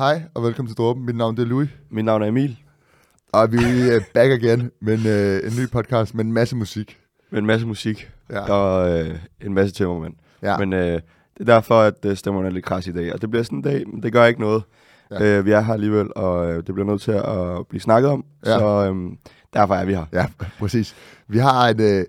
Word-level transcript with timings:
Hej 0.00 0.22
og 0.34 0.42
velkommen 0.42 0.68
til 0.68 0.76
Dråben. 0.76 1.06
Mit 1.06 1.16
navn 1.16 1.36
det 1.36 1.42
er 1.42 1.46
Louis. 1.46 1.68
Mit 1.90 2.04
navn 2.04 2.22
er 2.22 2.26
Emil. 2.26 2.58
Og 3.32 3.52
vi 3.52 3.56
er 3.58 3.96
uh, 3.96 4.02
back 4.14 4.32
again 4.32 4.70
med 4.80 4.94
en, 4.94 5.06
uh, 5.06 5.52
en 5.52 5.62
ny 5.62 5.70
podcast 5.70 6.14
med 6.14 6.24
en 6.24 6.32
masse 6.32 6.56
musik. 6.56 6.98
Med 7.30 7.38
en 7.38 7.46
masse 7.46 7.66
musik 7.66 8.10
Ja. 8.30 8.52
og 8.52 8.90
øh, 8.90 9.18
en 9.40 9.54
masse 9.54 9.74
tømmermænd. 9.74 10.14
Ja. 10.42 10.58
Men 10.58 10.72
øh, 10.72 10.80
det 10.80 11.00
er 11.40 11.44
derfor, 11.44 11.80
at 11.80 12.04
øh, 12.04 12.16
stemmerne 12.16 12.48
er 12.48 12.52
lidt 12.52 12.64
kras 12.64 12.86
i 12.86 12.92
dag. 12.92 13.12
Og 13.12 13.20
det 13.22 13.30
bliver 13.30 13.42
sådan 13.42 13.58
en 13.58 13.62
dag, 13.62 13.88
men 13.88 14.02
det 14.02 14.12
gør 14.12 14.24
ikke 14.24 14.40
noget. 14.40 14.62
Ja. 15.10 15.38
Øh, 15.38 15.46
vi 15.46 15.52
er 15.52 15.60
her 15.60 15.72
alligevel, 15.72 16.08
og 16.16 16.50
øh, 16.50 16.56
det 16.66 16.74
bliver 16.74 16.86
nødt 16.86 17.00
til 17.02 17.12
at 17.12 17.66
blive 17.68 17.80
snakket 17.80 18.10
om. 18.10 18.24
Ja. 18.46 18.58
Så 18.58 18.92
øh, 18.92 19.12
derfor 19.54 19.74
er 19.74 19.84
vi 19.84 19.94
her. 19.94 20.06
Ja, 20.12 20.26
præcis. 20.58 20.96
Vi 21.28 21.38
har 21.38 21.68
en, 21.68 21.80
uh, 21.80 22.04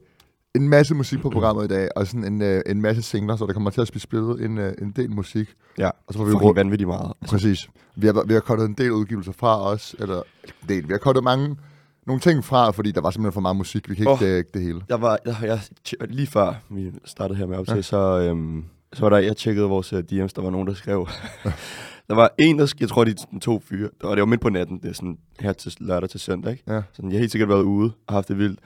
en 0.55 0.69
masse 0.69 0.95
musik 0.95 1.21
på 1.21 1.29
programmet 1.29 1.65
i 1.65 1.67
dag, 1.67 1.89
og 1.95 2.07
sådan 2.07 2.23
en, 2.33 2.41
uh, 2.41 2.61
en 2.71 2.81
masse 2.81 3.01
singler, 3.01 3.35
så 3.35 3.45
der 3.45 3.53
kommer 3.53 3.69
til 3.69 3.81
at 3.81 3.87
blive 3.91 4.01
spillet 4.01 4.41
en, 4.45 4.57
uh, 4.57 4.65
en 4.81 4.91
del 4.95 5.11
musik. 5.11 5.49
Ja, 5.77 5.89
Og 6.07 6.13
så 6.13 6.17
får 6.19 6.25
vi 6.25 6.33
råd. 6.33 6.55
vanvittigt 6.55 6.87
meget. 6.87 7.13
Altså, 7.21 7.35
Præcis. 7.35 7.69
Vi 7.95 8.07
har, 8.07 8.23
vi 8.27 8.33
har 8.33 8.39
kottet 8.39 8.65
en 8.65 8.73
del 8.73 8.91
udgivelser 8.91 9.31
fra 9.31 9.61
os, 9.67 9.95
eller 9.99 10.15
en 10.43 10.69
del. 10.69 10.87
Vi 10.87 10.93
har 10.93 10.97
kottet 10.97 11.23
mange, 11.23 11.55
nogle 12.07 12.19
ting 12.19 12.43
fra, 12.43 12.71
fordi 12.71 12.91
der 12.91 13.01
var 13.01 13.11
simpelthen 13.11 13.33
for 13.33 13.41
meget 13.41 13.55
musik. 13.57 13.89
Vi 13.89 13.95
kan 13.95 14.01
ikke 14.03 14.11
oh. 14.11 14.19
dække 14.19 14.49
det 14.53 14.61
hele. 14.61 14.81
jeg 14.89 15.01
var, 15.01 15.17
jeg, 15.25 15.35
jeg, 15.41 15.59
lige 16.09 16.27
før 16.27 16.53
vi 16.69 16.91
startede 17.05 17.37
her 17.39 17.45
med 17.45 17.57
op 17.57 17.65
til, 17.67 17.75
Ja. 17.75 17.81
så, 17.81 18.19
øhm, 18.19 18.63
så 18.93 19.01
var 19.01 19.09
der, 19.09 19.17
jeg 19.17 19.37
tjekkede 19.37 19.67
vores 19.67 19.93
uh, 19.93 19.99
DM's, 19.99 20.29
der 20.35 20.41
var 20.41 20.49
nogen, 20.49 20.67
der 20.67 20.73
skrev. 20.73 21.07
der 22.09 22.15
var 22.15 22.31
en, 22.37 22.59
der, 22.59 22.73
jeg 22.79 22.89
tror, 22.89 23.03
de 23.03 23.11
er 23.11 23.39
to 23.39 23.61
fyre, 23.69 23.89
og 24.03 24.17
det 24.17 24.21
var 24.21 24.25
midt 24.25 24.41
på 24.41 24.49
natten, 24.49 24.79
det 24.83 24.89
er 24.89 24.93
sådan 24.93 25.17
her 25.39 25.53
til 25.53 25.73
lørdag 25.79 26.09
til 26.09 26.19
søndag, 26.19 26.51
ikke? 26.51 26.63
Ja. 26.73 26.81
Sådan, 26.93 27.09
jeg 27.11 27.17
har 27.17 27.19
helt 27.19 27.31
sikkert 27.31 27.49
været 27.49 27.63
ude 27.63 27.91
og 28.07 28.13
haft 28.13 28.27
det 28.27 28.37
vildt. 28.37 28.59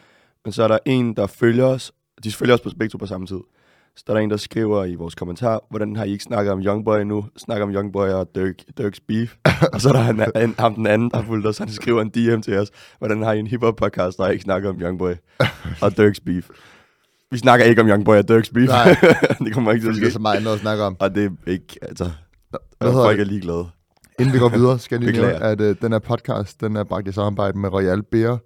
Men 0.45 0.52
så 0.52 0.63
er 0.63 0.67
der 0.67 0.77
en, 0.85 1.13
der 1.13 1.27
følger 1.27 1.66
os. 1.66 1.91
De 2.24 2.32
følger 2.32 2.54
os 2.54 2.62
på 2.62 2.70
to 2.91 2.98
på 2.98 3.05
samme 3.05 3.27
tid. 3.27 3.40
Så 3.98 4.04
der 4.07 4.13
er 4.13 4.18
en, 4.18 4.29
der 4.29 4.38
skriver 4.38 4.85
i 4.85 4.96
vores 4.96 5.15
kommentar, 5.15 5.62
hvordan 5.70 5.96
har 5.96 6.04
I 6.04 6.12
ikke 6.12 6.24
snakket 6.24 6.52
om 6.52 6.60
Youngboy 6.60 7.02
nu? 7.02 7.26
Snakker 7.37 7.65
om 7.65 7.74
Youngboy 7.74 8.07
og 8.07 8.35
Dirk, 8.35 8.55
Dirks 8.77 8.99
beef. 8.99 9.35
og 9.74 9.82
så 9.82 9.90
er 9.90 9.93
der 9.93 10.10
en, 10.10 10.43
en, 10.49 10.55
ham 10.60 10.76
den 10.76 10.87
anden, 10.87 11.10
der 11.10 11.18
har 11.18 11.24
fulgt 11.24 11.48
os. 11.48 11.57
Han 11.57 11.70
skriver 11.70 12.02
en 12.02 12.10
DM 12.10 12.41
til 12.41 12.57
os. 12.57 12.71
Hvordan 12.98 13.21
har 13.21 13.34
I 13.34 13.40
en 13.40 13.48
hiphop 13.48 13.76
podcast, 13.76 14.18
der 14.18 14.29
ikke 14.29 14.43
snakker 14.43 14.70
om 14.70 14.82
Youngboy 14.82 15.12
og 15.82 15.91
Dirks 15.98 16.20
beef? 16.20 16.49
Vi 17.32 17.37
snakker 17.37 17.65
ikke 17.65 17.82
om 17.82 17.87
Youngboy 17.87 18.15
og 18.15 18.27
Dirks 18.27 18.49
beef. 18.49 18.70
Nej. 18.70 18.96
det 19.46 19.54
kommer 19.54 19.71
ikke 19.71 19.84
til 19.84 19.90
at 19.90 19.96
Fordi 19.96 19.99
der 19.99 20.05
er 20.05 20.09
ske. 20.09 20.13
så 20.13 20.20
meget 20.20 20.37
andet 20.37 20.52
at 20.52 20.59
snakke 20.59 20.84
om. 20.84 20.96
Og 20.99 21.15
det 21.15 21.26
er 21.26 21.52
ikke, 21.52 21.80
altså... 21.82 22.12
Hvad 22.80 22.91
folk 22.91 23.18
det? 23.18 23.26
er 23.26 23.27
ligeglade. 23.27 23.68
Inden 24.20 24.34
vi 24.34 24.40
går 24.40 24.49
videre, 24.49 24.80
skal 24.80 25.02
jeg 25.02 25.12
lige 25.12 25.21
nævne, 25.21 25.35
at 25.35 25.62
uh, 25.62 25.76
den 25.82 25.91
her 25.91 25.99
podcast, 25.99 26.62
den 26.62 26.76
er 26.76 26.84
bragt 26.84 27.07
i 27.07 27.12
samarbejde 27.12 27.57
med 27.57 27.74
Royal 27.74 28.04
Beer. 28.04 28.37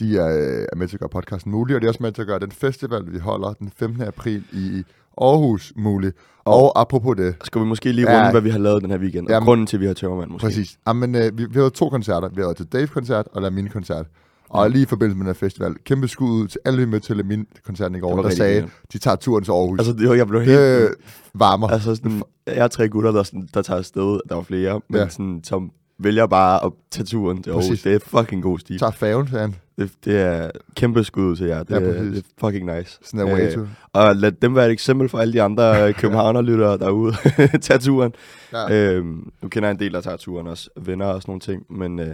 De 0.00 0.16
er, 0.18 0.28
øh, 0.28 0.66
er 0.72 0.76
med 0.76 0.88
til 0.88 0.96
at 0.96 1.00
gøre 1.00 1.08
podcasten 1.08 1.52
mulig, 1.52 1.76
og 1.76 1.82
de 1.82 1.86
er 1.86 1.90
også 1.90 2.02
med 2.02 2.12
til 2.12 2.22
at 2.22 2.28
gøre 2.28 2.38
den 2.38 2.50
festival, 2.50 3.02
vi 3.12 3.18
holder 3.18 3.52
den 3.52 3.70
15. 3.76 4.02
april 4.02 4.44
i 4.52 4.84
Aarhus 5.20 5.72
mulig. 5.76 6.12
Og, 6.44 6.54
og 6.62 6.80
apropos 6.80 7.16
det, 7.16 7.34
Skal 7.44 7.60
vi 7.60 7.66
måske 7.66 7.92
lige 7.92 8.10
Ja. 8.10 8.18
runde, 8.18 8.30
hvad 8.30 8.40
vi 8.40 8.50
har 8.50 8.58
lavet 8.58 8.82
den 8.82 8.90
her 8.90 8.98
weekend? 8.98 9.26
Og 9.26 9.32
Jamen- 9.32 9.46
grunden 9.46 9.66
til, 9.66 9.76
at 9.76 9.80
vi 9.80 9.86
har 9.86 9.94
tørmand 9.94 10.30
måske. 10.30 10.46
præcis. 10.46 10.78
Jamen, 10.86 11.14
øh, 11.14 11.38
vi, 11.38 11.44
vi 11.44 11.52
har 11.52 11.60
været 11.60 11.72
to 11.72 11.88
koncerter. 11.88 12.28
Vi 12.28 12.34
har 12.40 12.42
været 12.46 12.56
til 12.56 12.66
Dave-koncert 12.66 13.26
og 13.32 13.42
Lamin-koncert. 13.42 14.06
Og 14.50 14.70
lige 14.70 14.82
i 14.82 14.86
forbindelse 14.86 15.16
med 15.18 15.24
den 15.26 15.28
her 15.34 15.38
festival, 15.38 15.74
kæmpe 15.84 16.08
skud 16.08 16.30
ud 16.30 16.46
til 16.48 16.60
alle, 16.64 16.78
vi 16.78 16.84
med 16.86 17.00
til 17.00 17.16
Lamin-koncerten 17.16 17.96
i 17.96 18.00
går, 18.00 18.22
der 18.22 18.30
sagde, 18.30 18.52
grineren. 18.52 18.72
de 18.92 18.98
tager 18.98 19.16
turen 19.16 19.44
til 19.44 19.52
Aarhus. 19.52 19.78
Altså, 19.78 19.92
det, 19.92 20.16
jeg 20.18 20.26
blev 20.26 20.40
helt... 20.42 20.58
øh, 20.58 20.90
varmer. 21.34 21.68
Altså 21.68 21.94
sådan, 21.94 22.22
jeg 22.46 22.56
er 22.56 22.68
tre 22.68 22.88
gutter, 22.88 23.12
der, 23.12 23.22
sådan, 23.22 23.48
der 23.54 23.62
tager 23.62 23.78
afsted. 23.78 24.20
Der 24.28 24.34
var 24.34 24.42
flere, 24.42 24.80
men 24.88 24.96
Ja. 24.96 25.02
ja. 25.02 25.08
sådan, 25.08 25.40
som 25.44 25.70
vælger 25.98 26.26
bare 26.26 26.64
at 26.64 26.72
tage 26.90 27.04
turen 27.04 27.42
til 27.42 27.50
Aarhus. 27.50 27.68
Præcis. 27.68 27.82
Det 27.82 27.94
er 27.94 27.98
fucking 27.98 28.42
god 28.42 28.58
stil. 28.58 28.78
tager 28.78 28.90
færgen, 28.92 29.28
sagde 29.28 29.40
han. 29.42 29.54
Det, 29.78 29.90
det 30.04 30.20
er 30.20 30.50
kæmpe 30.76 31.04
skud 31.04 31.36
til 31.36 31.46
jer. 31.46 31.62
Det, 31.62 31.70
Ja, 31.74 31.78
præcis. 31.80 32.12
det 32.14 32.18
er 32.18 32.46
fucking 32.46 32.76
nice. 32.78 32.98
Sådan 33.02 33.20
er 33.28 33.34
way 33.34 33.54
to. 33.54 33.66
og 33.92 34.16
lad 34.16 34.32
dem 34.32 34.54
være 34.54 34.66
et 34.66 34.72
eksempel 34.72 35.08
for 35.08 35.18
alle 35.18 35.32
de 35.32 35.42
andre 35.42 35.92
københavnerlyttere 35.92 36.78
derude. 36.78 37.14
Tag 37.62 37.80
turen. 37.80 38.12
Ja. 38.52 38.74
Øhm, 38.74 39.30
nu 39.42 39.48
kender 39.48 39.68
jeg 39.68 39.74
en 39.74 39.78
del, 39.80 39.92
der 39.92 40.00
tager 40.00 40.16
turen 40.16 40.46
også. 40.46 40.70
Venner 40.76 41.06
og 41.06 41.22
sådan 41.22 41.30
nogle 41.30 41.40
ting. 41.40 41.78
Men 41.78 41.98
øh, 41.98 42.06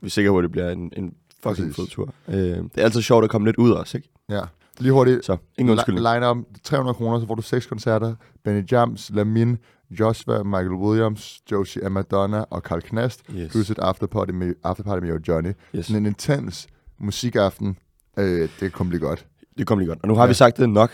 vi 0.00 0.06
er 0.06 0.08
sikre 0.08 0.30
på, 0.30 0.38
at 0.38 0.42
det 0.42 0.50
bliver 0.52 0.70
en, 0.70 0.92
en 0.96 1.12
fucking 1.42 1.74
fed 1.74 1.86
tur. 1.86 2.14
Øh, 2.28 2.34
det 2.36 2.70
er 2.76 2.82
altid 2.84 3.02
sjovt 3.02 3.24
at 3.24 3.30
komme 3.30 3.46
lidt 3.48 3.56
ud 3.56 3.70
også, 3.70 3.98
ikke? 3.98 4.08
ja. 4.30 4.40
Lige 4.78 4.92
hurtigt, 4.92 5.24
Så, 5.24 5.36
ingen 5.58 5.70
undskyldning. 5.72 6.06
Line 6.14 6.26
om 6.26 6.46
300 6.64 6.94
kroner, 6.94 7.20
så 7.20 7.26
får 7.26 7.34
du 7.34 7.42
seks 7.42 7.66
koncerter. 7.66 8.14
Benny 8.44 8.64
Jams, 8.72 9.10
Lamin, 9.14 9.58
Joshua, 10.00 10.42
Michael 10.42 10.68
Williams, 10.72 11.40
Josie 11.52 11.88
Madonna 11.90 12.44
og 12.50 12.60
Carl 12.60 12.80
Knast. 12.80 13.20
Yes. 13.36 13.52
Plus 13.52 13.70
et 13.70 13.78
afterparty 13.78 14.30
med, 14.32 14.54
afterparty 14.64 15.06
med 15.06 15.20
Johnny. 15.28 15.52
yes. 15.74 15.86
Sådan 15.86 16.02
en 16.02 16.06
intens 16.06 16.66
musikaften. 16.98 17.76
Øh, 18.18 18.48
det 18.60 18.72
kommer 18.72 18.88
blive 18.90 19.00
godt. 19.08 19.26
Det 19.58 19.66
kom 19.66 19.78
lige 19.78 19.88
godt. 19.88 19.98
Og 20.02 20.08
nu 20.08 20.14
har 20.14 20.22
Ja. 20.22 20.28
vi 20.28 20.34
sagt 20.34 20.56
det 20.56 20.70
nok. 20.70 20.90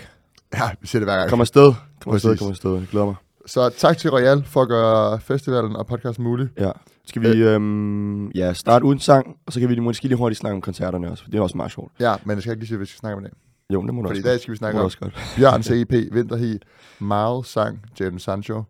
Ja, 0.55 0.71
vi 0.81 0.87
ser 0.87 0.99
det 0.99 1.07
hver 1.07 1.17
gang. 1.17 1.31
Kom 1.31 1.41
afsted. 1.41 1.73
Kom 2.05 2.15
afsted, 2.15 2.37
kom 2.39 2.51
afsted. 2.51 2.75
Jeg 2.75 2.87
glæder 2.91 3.07
mig. 3.07 3.15
Så 3.47 3.69
tak 3.77 3.99
til 3.99 4.11
Royal 4.11 4.45
for 4.45 4.63
at 4.63 4.69
gøre 4.69 5.21
festivalen 5.21 5.77
og 5.77 5.87
podcasten 5.87 6.25
mulig. 6.25 6.49
Ja. 6.59 6.71
Skal 7.07 7.23
vi 7.23 7.29
øhm, 7.43 8.29
ja, 8.31 8.53
starte 8.53 8.85
uden 8.85 8.99
sang, 8.99 9.37
og 9.47 9.53
så 9.53 9.61
kan 9.61 9.69
vi 9.69 9.79
måske 9.79 10.05
lige 10.09 10.17
hurtigt 10.17 10.39
snakke 10.41 10.55
om 10.55 10.61
koncerterne 10.61 11.11
også, 11.11 11.23
for 11.25 11.31
det 11.31 11.39
er 11.39 11.43
også 11.43 11.57
meget 11.57 11.73
sjovt. 11.73 11.93
Ja, 12.01 12.15
men 12.25 12.35
jeg 12.35 12.43
skal 12.43 12.51
ikke 12.53 12.61
lige 12.61 12.69
sige, 12.69 12.77
hvad 12.77 12.87
vi 12.87 12.91
skal 12.91 12.99
snakke 12.99 13.17
om 13.17 13.23
i 13.23 13.25
dag. 13.25 13.33
Jo, 13.75 13.83
det 13.83 13.95
må 13.95 14.03
du 14.03 14.09
Fordi 14.09 14.19
i 14.19 14.23
også 14.23 14.31
dag 14.31 14.41
skal 14.41 14.53
vi 14.53 14.57
snakke 14.57 14.79
Det 14.79 14.97
om. 15.03 15.11
Bjørn 15.37 15.63
CEP, 15.63 15.93
Vinterhi, 15.93 16.59
Miles 17.01 17.47
sang, 17.49 17.81
Jadon 18.01 18.19
Sancho. 18.19 18.63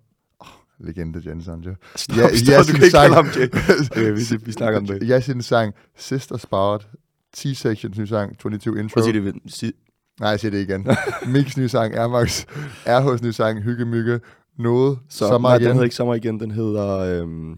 Legende 0.80 1.20
Jadon 1.24 1.42
Sancho. 1.42 1.70
Stop, 1.96 2.16
Ja, 2.16 2.28
stop, 2.36 2.48
Yasin 2.54 2.74
du 2.74 2.78
kan 2.78 2.84
ikke 2.84 2.90
sang- 2.90 3.02
kalde 3.02 3.14
ham. 3.14 3.26
Okay, 3.90 4.10
vi, 4.12 4.44
vi 4.44 4.52
snakker 4.52 4.80
om 4.80 4.86
det. 4.86 4.98
Yasin 5.02 5.42
sang 5.42 5.74
Sister 5.96 6.36
Spout, 6.36 6.88
T-Sections 7.36 7.98
nye 7.98 8.06
sang, 8.06 8.38
22 8.38 8.78
Intro. 8.80 8.94
Prøv 9.00 9.08
at 9.08 9.14
sige 9.14 9.24
det. 9.32 9.52
Sig, 9.54 9.72
Nej, 10.20 10.28
jeg 10.30 10.40
siger 10.40 10.50
det 10.50 10.60
igen. 10.60 10.86
Mix 11.26 11.56
nye 11.56 11.68
sang, 11.68 11.94
Air 11.94 12.08
Max, 12.08 12.44
RH's 12.86 13.22
nye 13.24 13.32
sang, 13.32 13.62
Hygge 13.62 13.84
Mygge, 13.84 14.20
Noget, 14.58 14.98
så, 15.08 15.28
Sommer 15.28 15.48
nej, 15.48 15.56
den 15.58 15.62
igen. 15.62 15.72
hedder 15.72 15.84
ikke 15.84 15.96
Sommer 15.96 16.14
igen, 16.14 16.40
den 16.40 16.50
hedder... 16.50 16.98
Øhm, 16.98 17.52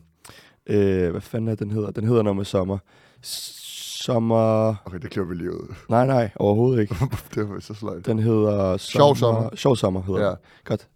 øh, 0.67 1.11
hvad 1.11 1.21
fanden 1.21 1.49
er 1.49 1.55
den 1.55 1.71
hedder? 1.71 1.91
Den 1.91 2.05
hedder 2.07 2.23
noget 2.23 2.37
med 2.37 2.45
sommer. 2.45 2.79
Sommer... 4.03 4.75
Okay, 4.85 4.99
det 4.99 5.11
klipper 5.11 5.29
vi 5.35 5.39
lige 5.39 5.53
ud. 5.53 5.75
Nej, 5.89 6.07
nej, 6.07 6.31
overhovedet 6.37 6.81
ikke. 6.83 6.95
det 7.35 7.49
var 7.49 7.61
så 7.61 7.75
sløjt. 7.75 8.07
Den 8.07 8.19
hedder... 8.19 8.77
Sjov 8.77 9.17
sommer. 9.17 9.49
Sjov 9.55 9.77
sommer 9.77 10.03
hedder 10.03 10.21
Ja. 10.23 10.29
den. 10.29 10.37
Godt. 10.65 10.89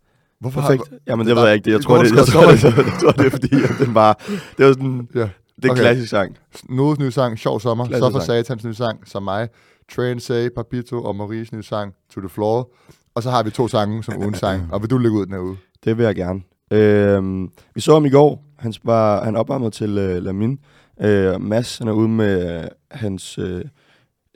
Hvorfor 0.45 0.61
Perfekt. 0.61 0.83
Jamen, 1.07 1.27
det 1.27 1.35
ved 1.37 1.43
var- 1.43 1.47
jeg 1.49 1.55
ikke. 1.57 1.71
Jeg 1.71 1.79
det 1.79 1.87
tror, 1.87 1.97
var 1.97 2.03
det, 2.03 2.17
jeg, 2.17 2.27
sgu 2.27 2.33
tror, 2.41 2.51
det, 2.51 2.63
jeg 2.65 3.01
tror, 3.01 3.11
det 3.11 3.27
er 3.27 3.31
fordi, 3.31 3.55
at 3.55 3.87
den 3.87 3.95
bare... 3.95 4.15
Det 4.59 4.67
var 4.67 4.73
sådan... 4.73 5.09
Ja. 5.15 5.29
Det 5.57 5.65
er 5.65 5.71
Okay. 5.71 5.81
klassisk 5.83 6.11
sang. 6.11 6.37
Nodes 6.69 6.99
nye 6.99 7.11
sang, 7.11 7.39
Sjov 7.39 7.61
Sommer, 7.61 7.87
Klassisk 7.87 8.05
Så 8.07 8.11
for. 8.11 8.21
Satans 8.21 8.65
nye 8.65 8.75
sang, 8.75 9.09
som 9.09 9.23
mig, 9.23 9.49
Train 9.97 10.21
Say, 10.21 10.49
Papito 10.57 11.03
og 11.05 11.17
Maries 11.17 11.53
nye 11.53 11.63
sang, 11.63 11.95
To 12.15 12.21
The 12.21 12.29
Floor. 12.29 12.71
Og 13.15 13.23
så 13.23 13.31
har 13.31 13.43
vi 13.43 13.51
to 13.51 13.69
sange 13.69 14.05
som 14.05 14.19
uden 14.19 14.35
sang. 14.35 14.63
Og 14.73 14.83
vil 14.83 14.91
du 14.91 14.99
lægge 14.99 15.17
ud 15.19 15.27
den 15.27 15.33
her 15.35 15.41
uge? 15.41 15.57
Det 15.85 15.99
vil 15.99 16.05
jeg 16.05 16.15
gerne. 16.15 16.41
Øhm, 16.71 17.51
vi 17.75 17.81
så 17.81 17.93
ham 17.93 18.05
i 18.05 18.11
går. 18.11 18.45
Han, 18.59 18.75
var, 18.85 19.25
han 19.25 19.37
opvarmede 19.37 19.71
til 19.71 19.99
øh, 19.99 20.23
Lamin. 20.23 20.59
Øh, 21.01 21.41
Mads 21.41 21.79
han 21.79 21.89
er 21.89 21.93
ude 21.93 22.09
med 22.09 22.61
øh, 22.63 22.69
hans 22.91 23.39
øh, 23.39 23.65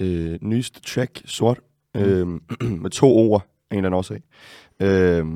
øh, 0.01 0.39
nyeste 0.43 0.81
track, 0.81 1.23
Sort, 1.25 1.59
øh, 1.97 2.27
med 2.83 2.91
to 2.91 3.17
ord 3.17 3.43
en 3.71 3.77
eller 3.77 3.89
anden 3.89 3.99
årsag. 3.99 4.21
Øh, 4.83 5.27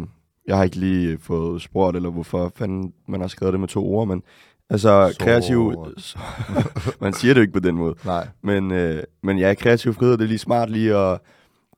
jeg 0.46 0.56
har 0.56 0.64
ikke 0.64 0.76
lige 0.76 1.18
fået 1.18 1.62
spurgt, 1.62 1.96
eller 1.96 2.10
hvorfor 2.10 2.52
fanden 2.56 2.92
man 3.08 3.20
har 3.20 3.28
skrevet 3.28 3.52
det 3.52 3.60
med 3.60 3.68
to 3.68 3.86
ord, 3.86 4.08
men 4.08 4.22
altså 4.70 4.88
Sort. 5.08 5.18
kreativ... 5.18 5.74
Så, 5.96 6.18
man 7.00 7.12
siger 7.12 7.34
det 7.34 7.38
jo 7.38 7.42
ikke 7.42 7.52
på 7.52 7.60
den 7.60 7.76
måde. 7.76 7.94
Nej. 8.04 8.28
Men, 8.42 8.70
øh, 8.70 9.02
men 9.22 9.38
ja, 9.38 9.54
kreativ 9.54 9.94
frihed, 9.94 10.12
det 10.12 10.24
er 10.24 10.28
lige 10.28 10.38
smart 10.38 10.70
lige 10.70 10.96
at 10.96 11.18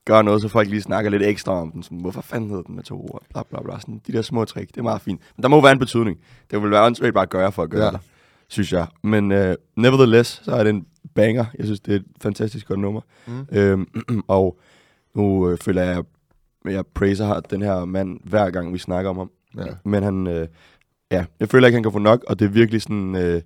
gøre 0.04 0.24
noget, 0.24 0.42
så 0.42 0.48
folk 0.48 0.68
lige 0.68 0.82
snakker 0.82 1.10
lidt 1.10 1.22
ekstra 1.22 1.52
om 1.60 1.72
den. 1.72 1.82
Sådan, 1.82 1.98
hvorfor 1.98 2.20
fanden 2.20 2.50
hedder 2.50 2.62
den 2.62 2.74
med 2.76 2.82
to 2.84 3.00
ord? 3.00 3.22
Bla, 3.32 3.42
bla, 3.50 3.62
bla. 3.62 3.80
Sådan, 3.80 4.00
de 4.06 4.12
der 4.12 4.22
små 4.22 4.44
trick, 4.44 4.68
det 4.70 4.76
er 4.76 4.82
meget 4.82 5.00
fint. 5.00 5.20
Men 5.36 5.42
der 5.42 5.48
må 5.48 5.60
være 5.62 5.72
en 5.72 5.78
betydning. 5.78 6.18
Det 6.50 6.62
vil 6.62 6.70
være 6.70 6.84
åndssvagt 6.86 7.14
bare 7.14 7.22
at 7.22 7.30
gøre 7.30 7.52
for 7.52 7.62
at 7.62 7.70
gøre 7.70 7.84
Ja. 7.84 7.90
det, 7.90 8.00
synes 8.48 8.72
jeg. 8.72 8.86
Men 9.02 9.32
øh, 9.32 9.54
nevertheless, 9.76 10.40
så 10.44 10.52
er 10.52 10.62
det 10.64 10.70
en 10.70 10.86
banger. 11.14 11.44
Jeg 11.58 11.64
synes, 11.66 11.80
det 11.80 11.92
er 11.92 11.96
et 11.98 12.04
fantastisk 12.20 12.68
godt 12.68 12.80
nummer. 12.80 13.00
Mm. 13.26 13.46
Øhm, 13.52 13.88
og 14.28 14.58
nu 15.14 15.50
øh, 15.50 15.58
føler 15.58 15.82
jeg, 15.82 16.02
jeg 16.64 16.86
praiser 16.86 17.26
har 17.26 17.40
den 17.40 17.62
her 17.62 17.84
mand, 17.84 18.20
hver 18.24 18.50
gang 18.50 18.72
vi 18.72 18.78
snakker 18.78 19.10
om 19.10 19.16
ham. 19.16 19.30
Ja. 19.56 19.64
Men 19.84 20.02
han, 20.02 20.26
øh, 20.26 20.48
ja, 21.10 21.24
jeg 21.40 21.48
føler 21.48 21.66
ikke, 21.66 21.76
han 21.76 21.82
kan 21.82 21.92
få 21.92 21.98
nok, 21.98 22.24
og 22.28 22.38
det 22.38 22.44
er 22.44 22.48
virkelig 22.48 22.82
sådan, 22.82 23.16
øh, 23.16 23.42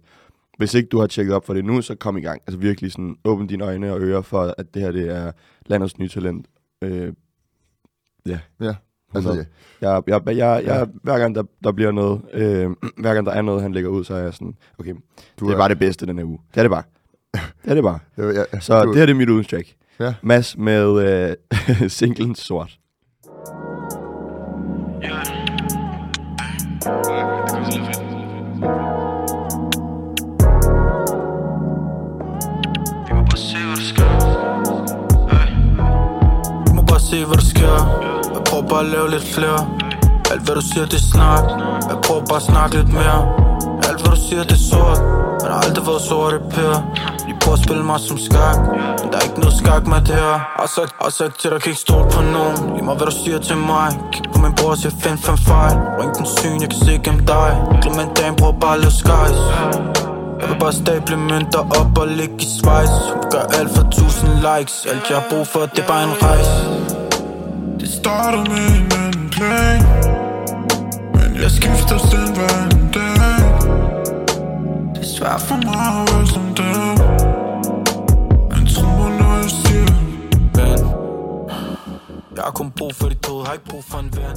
hvis 0.59 0.75
ikke 0.75 0.89
du 0.89 0.99
har 0.99 1.07
tjekket 1.07 1.35
op 1.35 1.47
for 1.47 1.55
det 1.55 1.65
nu, 1.65 1.83
så 1.83 1.95
kom 1.95 2.17
i 2.17 2.21
gang. 2.21 2.43
Altså 2.47 2.59
virkelig 2.59 2.93
sådan, 2.93 3.17
åbn 3.25 3.47
dine 3.47 3.65
øjne 3.65 3.93
og 3.93 4.01
ører 4.01 4.23
for, 4.23 4.55
at 4.59 4.75
det 4.75 4.83
her, 4.83 4.93
det 4.93 5.11
er 5.17 5.33
landets 5.67 5.99
nye 5.99 6.09
talent. 6.09 6.47
Øh, 6.83 7.13
ja. 8.27 8.39
Ja. 8.61 8.75
Altså, 9.15 9.33
ja. 9.33 9.45
Jeg, 9.81 10.03
jeg, 10.07 10.23
jeg, 10.27 10.37
jeg, 10.37 10.63
jeg, 10.65 10.89
hver 11.03 11.19
gang 11.19 11.35
der, 11.35 11.43
der 11.65 11.73
bliver 11.73 11.93
noget, 11.93 12.21
øh, 12.33 12.71
hver 13.03 13.15
gang 13.15 13.27
der 13.27 13.33
er 13.33 13.43
noget, 13.43 13.63
han 13.63 13.73
lægger 13.73 13.91
ud, 13.91 14.05
så 14.05 14.15
er 14.15 14.23
jeg 14.23 14.35
sådan, 14.35 14.55
okay, 14.79 14.95
du 15.41 15.47
det 15.47 15.55
er 15.55 15.59
bare 15.59 15.69
det 15.69 15.79
bedste 15.79 16.07
den 16.07 16.19
her 16.19 16.25
uge. 16.25 16.39
Det 16.55 16.59
er 16.59 16.63
det 16.63 16.71
bare. 16.71 16.83
Det 17.65 17.71
er 17.71 17.75
det 17.75 17.83
bare. 17.83 17.99
Ja, 18.19 18.25
ja, 18.25 18.45
ja. 18.53 18.61
Så 18.61 18.83
du, 18.83 18.89
det 18.89 18.99
her 18.99 19.07
det 19.07 19.13
er 19.13 19.17
mit 19.17 19.29
ugens 19.29 19.49
track. 19.49 19.75
Ja. 20.01 20.15
Mads 20.23 20.59
med 20.59 21.37
øh, 21.83 21.91
singlen 21.99 22.35
Sort. 22.35 22.79
Vi 23.49 23.55
må 36.75 36.83
bare 36.83 37.01
se, 37.01 37.25
hvad 37.25 37.37
der 37.37 37.43
sker. 37.43 37.75
Jeg 38.35 38.43
prøver 38.47 38.69
bare 38.69 38.81
at 38.81 38.87
lave 38.87 39.11
lidt 39.11 39.25
flere. 39.25 39.69
Alt 40.31 40.43
hvad 40.43 40.55
du 40.55 40.61
siger, 40.61 40.85
det 40.85 40.95
er 40.95 40.99
snak. 40.99 41.45
Jeg 41.91 41.99
prøver 42.05 42.25
bare 42.25 42.37
at 42.37 42.43
snakke 42.43 42.77
lidt 42.77 42.93
mere. 42.93 43.21
Alt 43.89 44.01
hvad 44.03 44.11
du 44.17 44.21
siger 44.29 44.43
det 44.43 44.53
er 44.53 44.67
sort. 44.71 44.99
Men 45.43 45.53
har 45.53 45.61
aldrig 45.61 45.87
været 45.87 46.03
sort 46.03 46.33
i 46.35 46.39
pære 46.55 46.83
prøver 47.49 47.61
at 47.61 47.65
spille 47.65 47.85
mig 47.85 48.01
som 48.01 48.19
skak. 48.19 48.59
Men 49.01 49.07
der 49.11 49.17
er 49.21 49.25
ikke 49.29 49.41
noget 49.45 49.57
skak 49.63 49.83
med 49.93 50.01
det 50.09 50.17
her. 50.25 50.39
Har 50.61 50.71
sagt, 50.77 50.93
har 51.03 51.11
sagt 51.19 51.35
til 51.41 51.51
dig, 51.51 51.61
kan 51.63 51.71
ikke 51.73 51.85
stole 51.87 52.07
på 52.15 52.21
nogen. 52.37 52.57
Lige 52.75 52.85
meget 52.87 52.99
hvad 52.99 53.09
du 53.13 53.17
siger 53.25 53.39
til 53.49 53.57
mig. 53.57 53.89
Kig 54.13 54.25
på 54.33 54.39
min 54.45 54.53
bror 54.59 54.71
og 54.71 54.79
siger 54.81 54.95
find 55.05 55.19
fem 55.27 55.39
fejl. 55.51 55.77
Ring 56.01 56.13
den 56.19 56.27
syn, 56.37 56.61
jeg 56.63 56.71
kan 56.73 56.81
se 56.87 56.93
gennem 57.05 57.23
dig. 57.35 57.51
Glem 57.83 57.99
en 58.05 58.11
dag, 58.19 58.31
prøv 58.41 58.53
bare 58.61 58.75
at 58.77 58.81
lave 58.83 58.95
skies 59.01 59.41
jeg 60.41 60.49
vil 60.51 60.59
bare 60.65 60.73
stable 60.73 61.17
mønter 61.17 61.63
op 61.81 61.99
og 62.03 62.09
ligge 62.19 62.37
i 62.45 62.49
Schweiz. 62.57 62.93
Hun 63.13 63.25
gør 63.33 63.45
alt 63.59 63.71
for 63.77 63.85
tusind 63.99 64.33
likes. 64.49 64.77
Alt 64.91 65.05
jeg 65.11 65.17
har 65.21 65.27
brug 65.31 65.47
for, 65.53 65.61
det 65.75 65.79
er 65.85 65.89
bare 65.93 66.05
en 66.11 66.17
rejse. 66.23 66.57
Det 67.81 67.89
starter 68.01 68.43
med 68.53 68.67
en 68.79 68.87
anden 69.03 69.29
plan. 69.37 69.81
Men 71.15 71.31
jeg 71.43 71.51
skifter 71.59 71.97
den 72.13 72.29
hver 72.37 72.57
en 72.71 72.85
dag. 72.97 73.41
Det 74.95 75.03
er 75.07 75.11
svært 75.17 75.41
for 75.49 75.57
mig 75.69 75.87
at 76.01 76.05
være 76.11 76.27
som 76.27 76.55
dig 76.57 76.68
Jeg 82.39 82.45
har 82.45 82.51
kun 82.51 82.71
brug 82.71 82.95
for 82.95 83.09
dit 83.09 83.27
hoved, 83.27 83.47
har 83.47 83.53
ikke 83.53 83.65
brug 83.65 83.85
for 83.85 83.99
en 83.99 84.05
ven 84.17 84.37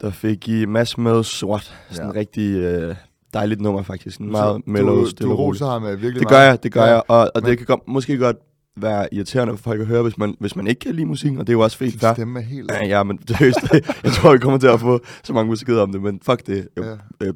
Der 0.00 0.10
fik 0.10 0.48
I 0.48 0.64
Mads 0.64 0.98
med 0.98 1.22
sort. 1.24 1.74
Sådan 1.90 2.06
en 2.10 2.14
Ja. 2.14 2.20
rigtig 2.20 2.56
øh, 2.56 2.94
dejligt 3.34 3.60
nummer, 3.60 3.82
faktisk. 3.82 4.20
En 4.20 4.30
meget 4.30 4.62
mellow, 4.66 4.96
du, 4.96 5.06
stille 5.06 5.30
du 5.30 5.36
roser 5.36 5.66
ham 5.66 5.84
øh, 5.84 5.90
virkelig 6.02 6.20
Det 6.20 6.28
gør 6.28 6.38
jeg, 6.40 6.62
det 6.62 6.72
gør 6.72 6.82
Ja. 6.84 6.92
jeg. 6.92 7.02
Og, 7.08 7.18
og 7.18 7.30
Men- 7.34 7.44
det 7.44 7.58
kan 7.58 7.66
godt, 7.66 7.80
måske 7.88 8.18
godt 8.18 8.36
være 8.76 9.14
irriterende 9.14 9.56
for 9.56 9.62
folk 9.62 9.80
at 9.80 9.86
høre, 9.86 10.02
hvis 10.02 10.18
man, 10.18 10.34
hvis 10.40 10.56
man 10.56 10.66
ikke 10.66 10.78
kan 10.78 10.94
lide 10.94 11.06
musikken, 11.06 11.38
og 11.40 11.46
det 11.46 11.52
er 11.52 11.56
jo 11.56 11.60
også 11.60 11.76
fint. 11.76 11.92
Din 11.92 12.00
stemme 12.14 12.38
er 12.40 12.44
helt... 12.44 12.70
Ja, 12.70 12.86
ja, 12.86 13.02
men 13.02 13.18
seriøst, 13.28 13.58
jeg 14.04 14.12
tror, 14.12 14.32
vi 14.32 14.38
kommer 14.38 14.58
til 14.58 14.66
at 14.66 14.80
få 14.80 15.00
så 15.24 15.32
mange 15.32 15.50
beskeder 15.50 15.82
om 15.82 15.92
det, 15.92 16.02
men 16.02 16.20
fuck 16.26 16.46
det. 16.46 16.68
Jeg, 16.76 16.98
Ja. 17.22 17.30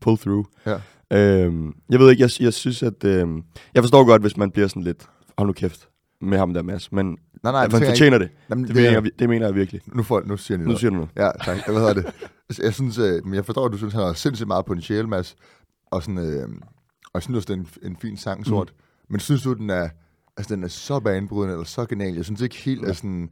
pull 0.00 0.18
through. 0.18 0.44
Ja. 0.66 0.76
Øhm, 1.18 1.72
jeg 1.90 1.98
ved 2.00 2.10
ikke, 2.10 2.22
jeg, 2.22 2.30
jeg 2.40 2.52
synes, 2.52 2.82
at... 2.82 3.04
Øhm, 3.04 3.42
jeg 3.74 3.82
forstår 3.82 4.04
godt, 4.04 4.22
hvis 4.22 4.36
man 4.36 4.50
bliver 4.50 4.68
sådan 4.68 4.82
lidt... 4.82 5.06
Hold 5.38 5.46
nu 5.46 5.52
kæft 5.52 5.88
med 6.20 6.38
ham 6.38 6.54
der, 6.54 6.62
Mads. 6.62 6.92
Men 6.92 7.18
Nej, 7.42 7.52
nej, 7.52 7.64
det 7.64 7.72
man 7.72 7.82
fortjener 7.82 8.18
det. 8.18 8.28
Jamen, 8.50 8.64
Det, 8.64 8.74
det 8.74 8.86
er- 8.86 8.90
mener, 8.90 9.02
jeg, 9.02 9.18
det 9.18 9.28
mener 9.28 9.46
jeg 9.46 9.54
virkelig. 9.54 9.80
Nu, 9.86 10.02
får, 10.02 10.22
nu 10.26 10.36
siger 10.36 10.56
jeg 10.56 10.58
Nu 10.58 10.64
noget. 10.64 10.80
siger 10.80 10.90
du 10.90 10.96
noget. 10.96 11.10
Ja, 11.16 11.30
tak. 11.44 11.56
Jeg, 11.56 11.64
hvad 11.66 11.74
hedder 11.74 11.94
det? 11.94 12.06
Altså, 12.48 12.62
Jeg 12.62 12.74
synes, 12.74 12.98
øh, 12.98 13.24
men 13.24 13.34
jeg 13.34 13.44
forstår, 13.44 13.66
at 13.66 13.72
du 13.72 13.76
synes, 13.76 13.94
han 13.94 14.02
har 14.02 14.12
sindssygt 14.12 14.46
meget 14.48 14.64
potentiale, 14.64 15.08
Mads. 15.08 15.36
Og, 15.86 16.02
sådan, 16.02 16.18
øh, 16.18 16.48
og 17.04 17.10
jeg 17.14 17.22
synes 17.22 17.36
også, 17.36 17.46
det 17.54 17.60
er 17.60 17.62
en, 17.82 17.90
en 17.90 17.96
fin 17.96 18.16
sang, 18.16 18.46
sort. 18.46 18.72
Mm. 18.78 19.12
Men 19.12 19.20
synes 19.20 19.42
du, 19.42 19.52
den 19.52 19.70
er, 19.70 19.88
altså, 20.36 20.54
den 20.54 20.64
er 20.64 20.68
så 20.68 21.00
banebrydende, 21.00 21.52
eller 21.54 21.64
så 21.64 21.86
genial? 21.86 22.14
Jeg 22.14 22.24
synes 22.24 22.40
ikke 22.40 22.56
helt, 22.56 22.84
at 22.84 22.96
sådan... 22.96 23.28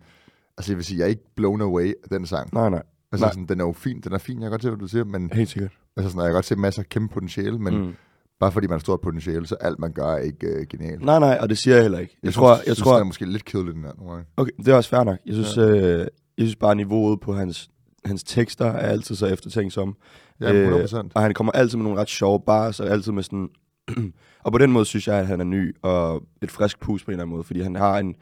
Altså, 0.59 0.73
jeg 0.73 0.77
vil 0.77 0.85
sige, 0.85 0.99
jeg 0.99 1.05
er 1.05 1.09
ikke 1.09 1.35
blown 1.37 1.61
away 1.61 1.93
af 2.03 2.09
den 2.11 2.27
sang. 2.27 2.55
Nej, 2.55 2.71
nej. 2.71 2.83
Altså, 3.13 3.27
nej. 3.27 3.33
sådan, 3.33 3.47
den 3.47 3.61
er 3.61 3.65
jo 3.65 3.73
fin, 3.73 4.01
den 4.01 4.13
er 4.13 4.19
fin, 4.19 4.37
jeg 4.37 4.43
kan 4.45 4.51
godt 4.51 4.63
se, 4.63 4.69
hvad 4.71 4.79
du 4.79 4.87
siger, 4.87 5.05
men 5.05 5.31
Helt 5.33 5.49
sikkert. 5.51 5.73
altså, 5.97 6.11
sådan, 6.11 6.23
jeg 6.23 6.29
kan 6.29 6.35
godt 6.35 6.45
se 6.45 6.57
masser 6.57 6.83
af 6.83 6.89
kæmpe 6.89 7.15
potentiale, 7.15 7.59
men 7.59 7.79
mm. 7.79 7.95
Bare 8.41 8.53
fordi 8.53 8.67
man 8.67 8.75
har 8.75 8.79
stort 8.79 9.01
potentiale, 9.01 9.47
så 9.47 9.55
alt 9.55 9.79
man 9.79 9.93
gør 9.93 10.07
er 10.07 10.19
ikke 10.19 10.47
øh, 10.47 10.67
genialt. 10.71 11.05
Nej, 11.05 11.19
nej, 11.19 11.39
og 11.41 11.49
det 11.49 11.59
siger 11.59 11.75
jeg 11.75 11.85
heller 11.85 11.99
ikke. 11.99 12.17
Jeg, 12.23 12.27
jeg 12.27 12.35
tror, 12.35 12.55
synes, 12.55 12.67
jeg 12.67 12.77
synes, 12.77 12.85
tror, 12.85 12.93
den 12.93 13.01
er 13.01 13.05
måske 13.05 13.27
lidt 13.27 13.45
kedelig, 13.45 13.75
den 13.75 13.85
her 13.85 13.93
nogle 13.99 14.13
gange. 14.13 14.27
Okay, 14.37 14.53
det 14.59 14.69
er 14.69 14.75
også 14.75 14.91
fair 14.91 15.05
nok. 15.05 15.19
Jeg 15.27 15.35
synes, 15.35 15.57
ja. 15.57 15.63
øh, 15.63 15.99
jeg 15.99 16.09
synes 16.39 16.57
bare, 16.57 16.75
niveauet 16.75 17.21
på 17.21 17.35
hans, 17.35 17.71
hans 18.05 18.25
tekster 18.25 18.65
er 18.65 18.89
altid 18.89 19.15
så 19.15 19.27
eftertænksom. 19.27 19.97
Ja, 20.41 20.85
100%. 20.85 20.97
og 21.15 21.23
han 21.23 21.35
kommer 21.35 21.53
altid 21.53 21.79
med 21.79 21.85
nogle 21.85 22.01
ret 22.01 22.09
sjove 22.09 22.41
bars, 22.41 22.81
og 22.81 22.89
altid 22.89 23.13
med 23.13 23.23
sådan... 23.23 23.49
og 24.45 24.53
på 24.53 24.59
den 24.59 24.73
måde 24.73 24.85
synes 24.85 25.09
jeg, 25.09 25.17
at 25.17 25.27
han 25.27 25.41
er 25.41 25.45
ny 25.45 25.77
og 25.83 26.23
et 26.43 26.51
frisk 26.51 26.81
pus 26.81 27.05
på 27.05 27.11
en 27.11 27.13
eller 27.13 27.23
anden 27.23 27.35
måde, 27.35 27.45
fordi 27.45 27.61
han 27.61 27.75
har 27.75 27.99
en, 27.99 28.15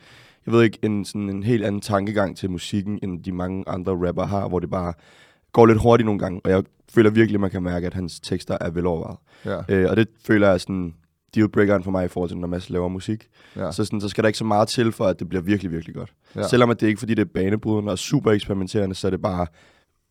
jeg 0.47 0.55
ved 0.55 0.63
ikke, 0.63 0.79
en, 0.83 1.05
sådan 1.05 1.31
en 1.31 1.43
helt 1.43 1.65
anden 1.65 1.81
tankegang 1.81 2.37
til 2.37 2.51
musikken, 2.51 2.99
end 3.03 3.25
de 3.25 3.33
mange 3.33 3.65
andre 3.67 4.09
rapper 4.09 4.25
har, 4.27 4.49
hvor 4.49 4.59
det 4.59 4.71
bare 4.71 4.93
går 5.55 5.67
lidt 5.67 5.81
hurtigt 5.83 6.05
nogle 6.06 6.19
gange, 6.19 6.41
og 6.45 6.51
jeg 6.51 6.62
føler 6.95 7.11
virkelig, 7.11 7.37
at 7.37 7.41
man 7.41 7.51
kan 7.51 7.62
mærke, 7.62 7.87
at 7.87 7.95
hans 7.95 8.21
tekster 8.21 8.56
er 8.61 8.71
velovervejet. 8.71 9.17
Ja, 9.45 9.61
Øh, 9.69 9.91
og 9.91 9.97
det 9.97 10.09
føler 10.27 10.49
jeg 10.51 10.61
sådan 10.61 10.95
dealbreakeren 11.35 11.85
for 11.85 11.91
mig 11.91 12.05
i 12.05 12.09
forhold 12.09 12.31
til, 12.31 12.39
når 12.39 12.49
Mads 12.49 12.71
laver 12.71 12.89
musik. 12.89 13.29
ja, 13.56 13.73
Så, 13.73 13.85
sådan, 13.85 14.01
så 14.01 14.09
skal 14.09 14.25
der 14.25 14.29
ikke 14.29 14.39
så 14.39 14.45
meget 14.45 14.69
til, 14.69 14.93
for 14.93 15.06
at 15.06 15.19
det 15.19 15.29
bliver 15.29 15.43
virkelig, 15.43 15.73
virkelig 15.73 15.95
godt. 15.95 16.12
Ja. 16.37 16.49
Selvom 16.49 16.71
at 16.71 16.81
det 16.81 16.87
ikke 16.87 16.99
fordi 16.99 17.15
det 17.15 17.23
er 17.23 17.31
banebrydende 17.35 17.93
og 17.93 17.99
super 17.99 18.33
eksperimenterende, 18.33 18.95
så 18.95 19.06
er 19.06 19.11
det 19.11 19.23
bare 19.23 19.47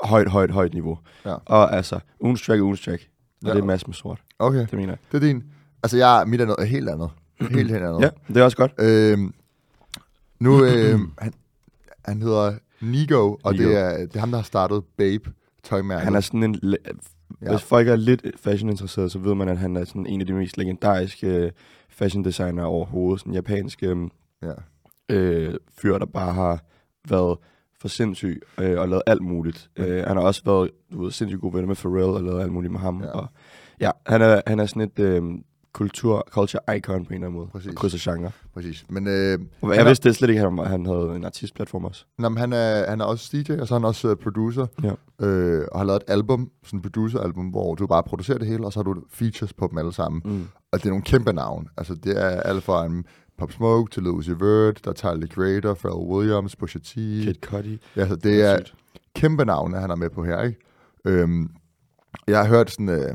højt, 0.02 0.28
højt, 0.28 0.52
højt 0.52 0.74
niveau. 0.74 1.00
Ja. 1.26 1.36
Og 1.46 1.74
altså, 1.76 2.00
ugens 2.20 2.42
track 2.42 2.60
er 2.60 2.64
ugens 2.64 2.82
track. 2.82 3.08
Og 3.42 3.48
ja. 3.48 3.54
det 3.54 3.60
er 3.62 3.66
Mads 3.66 3.88
med 3.88 3.94
sort. 3.94 4.22
okay. 4.40 4.60
Det 4.60 4.74
mener 4.74 4.90
jeg. 4.90 4.98
Det 5.12 5.18
er 5.24 5.28
din. 5.28 5.44
Altså, 5.84 5.98
jeg, 5.98 6.24
mit 6.28 6.42
er 6.42 6.46
noget 6.46 6.68
helt 6.68 6.90
andet. 6.90 7.10
Helt, 7.42 7.72
helt 7.72 7.84
andet. 7.84 8.02
Ja, 8.02 8.10
det 8.28 8.38
er 8.38 8.44
også 8.44 8.58
godt. 8.58 8.72
Øhm, 8.80 9.34
nu, 10.40 10.64
øhm, 10.66 11.12
han, 11.18 11.34
han 12.06 12.22
hedder 12.22 12.54
Nigo, 12.92 13.38
og 13.44 13.54
Nigo. 13.54 13.64
det 13.64 13.78
er, 13.78 13.98
det 13.98 14.16
er 14.16 14.20
ham, 14.20 14.32
der 14.32 14.38
har 14.38 14.44
startet 14.44 14.84
Babe 14.98 15.32
tøjmærket. 15.64 16.04
Han 16.04 16.16
er 16.16 16.20
sådan 16.20 16.44
en... 16.44 16.60
Ja. 17.42 17.50
Hvis 17.50 17.64
folk 17.64 17.88
er 17.88 17.96
lidt 17.96 18.26
fashion-interesseret, 18.40 19.12
så 19.12 19.20
ved 19.20 19.36
man, 19.36 19.50
at 19.50 19.58
han 19.58 19.76
er 19.76 19.86
sådan 19.86 20.06
en 20.06 20.22
af 20.22 20.28
de 20.28 20.34
mest 20.34 20.58
legendariske 20.58 21.28
øh, 21.28 21.52
fashion 21.90 22.26
designer 22.26 22.64
overhovedet. 22.64 23.20
Sådan 23.20 23.32
en 23.32 23.36
japansk 23.36 23.84
øh, 23.84 23.98
ja. 24.42 24.54
øh, 25.10 25.54
fyr, 25.82 25.98
der 25.98 26.06
bare 26.06 26.34
har 26.34 26.64
været 27.10 27.38
for 27.80 27.88
sindssyg 27.88 28.42
øh, 28.60 28.80
og 28.80 28.90
lavet 28.90 29.04
alt 29.08 29.22
muligt. 29.22 29.70
Øh, 29.76 30.04
han 30.08 30.18
har 30.18 30.24
også 30.24 30.42
været 30.46 30.72
du 30.94 31.04
ved, 31.04 31.12
sindssygt 31.12 31.42
god 31.42 31.52
venner 31.52 31.68
med 31.68 31.76
Pharrell 31.76 32.10
og 32.10 32.24
lavet 32.24 32.42
alt 32.42 32.52
muligt 32.52 32.72
med 32.72 32.80
ham. 32.80 33.02
Ja. 33.02 33.08
Ja. 33.08 33.12
Og, 33.12 33.28
ja, 33.80 33.92
han 34.06 34.22
er, 34.22 34.42
han 34.48 34.60
er 34.60 34.66
sådan 34.66 34.82
et 34.82 35.00
øh, 35.00 35.24
kultur, 35.74 36.28
culture 36.32 36.78
icon 36.78 37.06
på 37.06 37.10
en 37.10 37.14
eller 37.16 37.28
anden 37.28 37.34
måde. 37.40 37.48
Præcis. 37.52 37.70
Og 37.70 37.76
krydser 37.76 38.12
genre. 38.14 38.32
Præcis. 38.54 38.86
Men, 38.90 39.08
øh, 39.08 39.14
han 39.14 39.40
jeg 39.64 39.78
er- 39.80 39.84
vidste 39.84 40.10
det 40.10 40.16
slet 40.18 40.30
ikke, 40.30 40.42
at 40.42 40.50
han, 40.50 40.66
han 40.66 40.86
havde 40.86 41.14
en 41.16 41.26
artistplatform 41.26 41.86
også. 41.86 42.06
Men 42.18 42.38
han, 42.38 42.54
er, 42.54 42.90
han 42.90 43.02
er 43.02 43.06
også 43.06 43.30
DJ, 43.38 43.52
og 43.54 43.68
så 43.68 43.76
er 43.76 43.80
han 43.80 43.86
også 43.86 44.10
uh, 44.12 44.16
producer. 44.18 44.66
Ja. 44.84 45.26
Øh, 45.28 45.68
og 45.72 45.80
har 45.80 45.86
lavet 45.86 46.04
et 46.08 46.12
album, 46.14 46.50
sådan 46.66 46.78
et 46.78 46.84
producer-album, 46.84 47.46
hvor 47.48 47.76
du 47.76 47.88
bare 47.88 48.04
producerer 48.04 48.38
det 48.38 48.48
hele, 48.48 48.66
og 48.66 48.74
så 48.74 48.80
har 48.80 48.84
du 48.84 49.04
features 49.12 49.54
på 49.54 49.68
dem 49.70 49.78
alle 49.78 49.94
sammen. 49.94 50.22
Mm. 50.26 50.48
Og 50.72 50.80
det 50.80 50.86
er 50.86 50.90
nogle 50.90 51.04
kæmpe 51.04 51.34
navn. 51.34 51.68
Altså, 51.78 51.96
det 51.96 52.22
er 52.24 52.30
alt 52.30 52.64
fra 52.64 52.86
en 52.86 53.06
Pop 53.38 53.52
Smoke 53.52 53.92
til 53.92 54.08
Uzi 54.08 54.32
Vert, 54.32 54.86
der 54.86 54.90
er 54.92 54.96
Tyler, 54.96 55.16
the 55.16 55.28
Creator, 55.28 55.74
Pharrell 55.74 56.08
Williams, 56.12 56.56
Pusha 56.56 56.80
T. 56.80 56.94
Kid 56.94 57.34
Cudi. 57.42 57.80
Ja, 57.96 58.08
så 58.08 58.16
det 58.16 58.42
er 58.52 58.58
kæmpe 59.16 59.46
navne, 59.46 59.78
han 59.78 59.92
er 59.92 59.96
med 59.96 60.10
på 60.10 60.24
her, 60.26 60.42
ikke? 60.42 60.60
Øhm, 61.06 61.50
jeg 62.28 62.40
har 62.40 62.48
hørt 62.48 62.72
sådan... 62.72 62.90
Øh, 62.90 63.14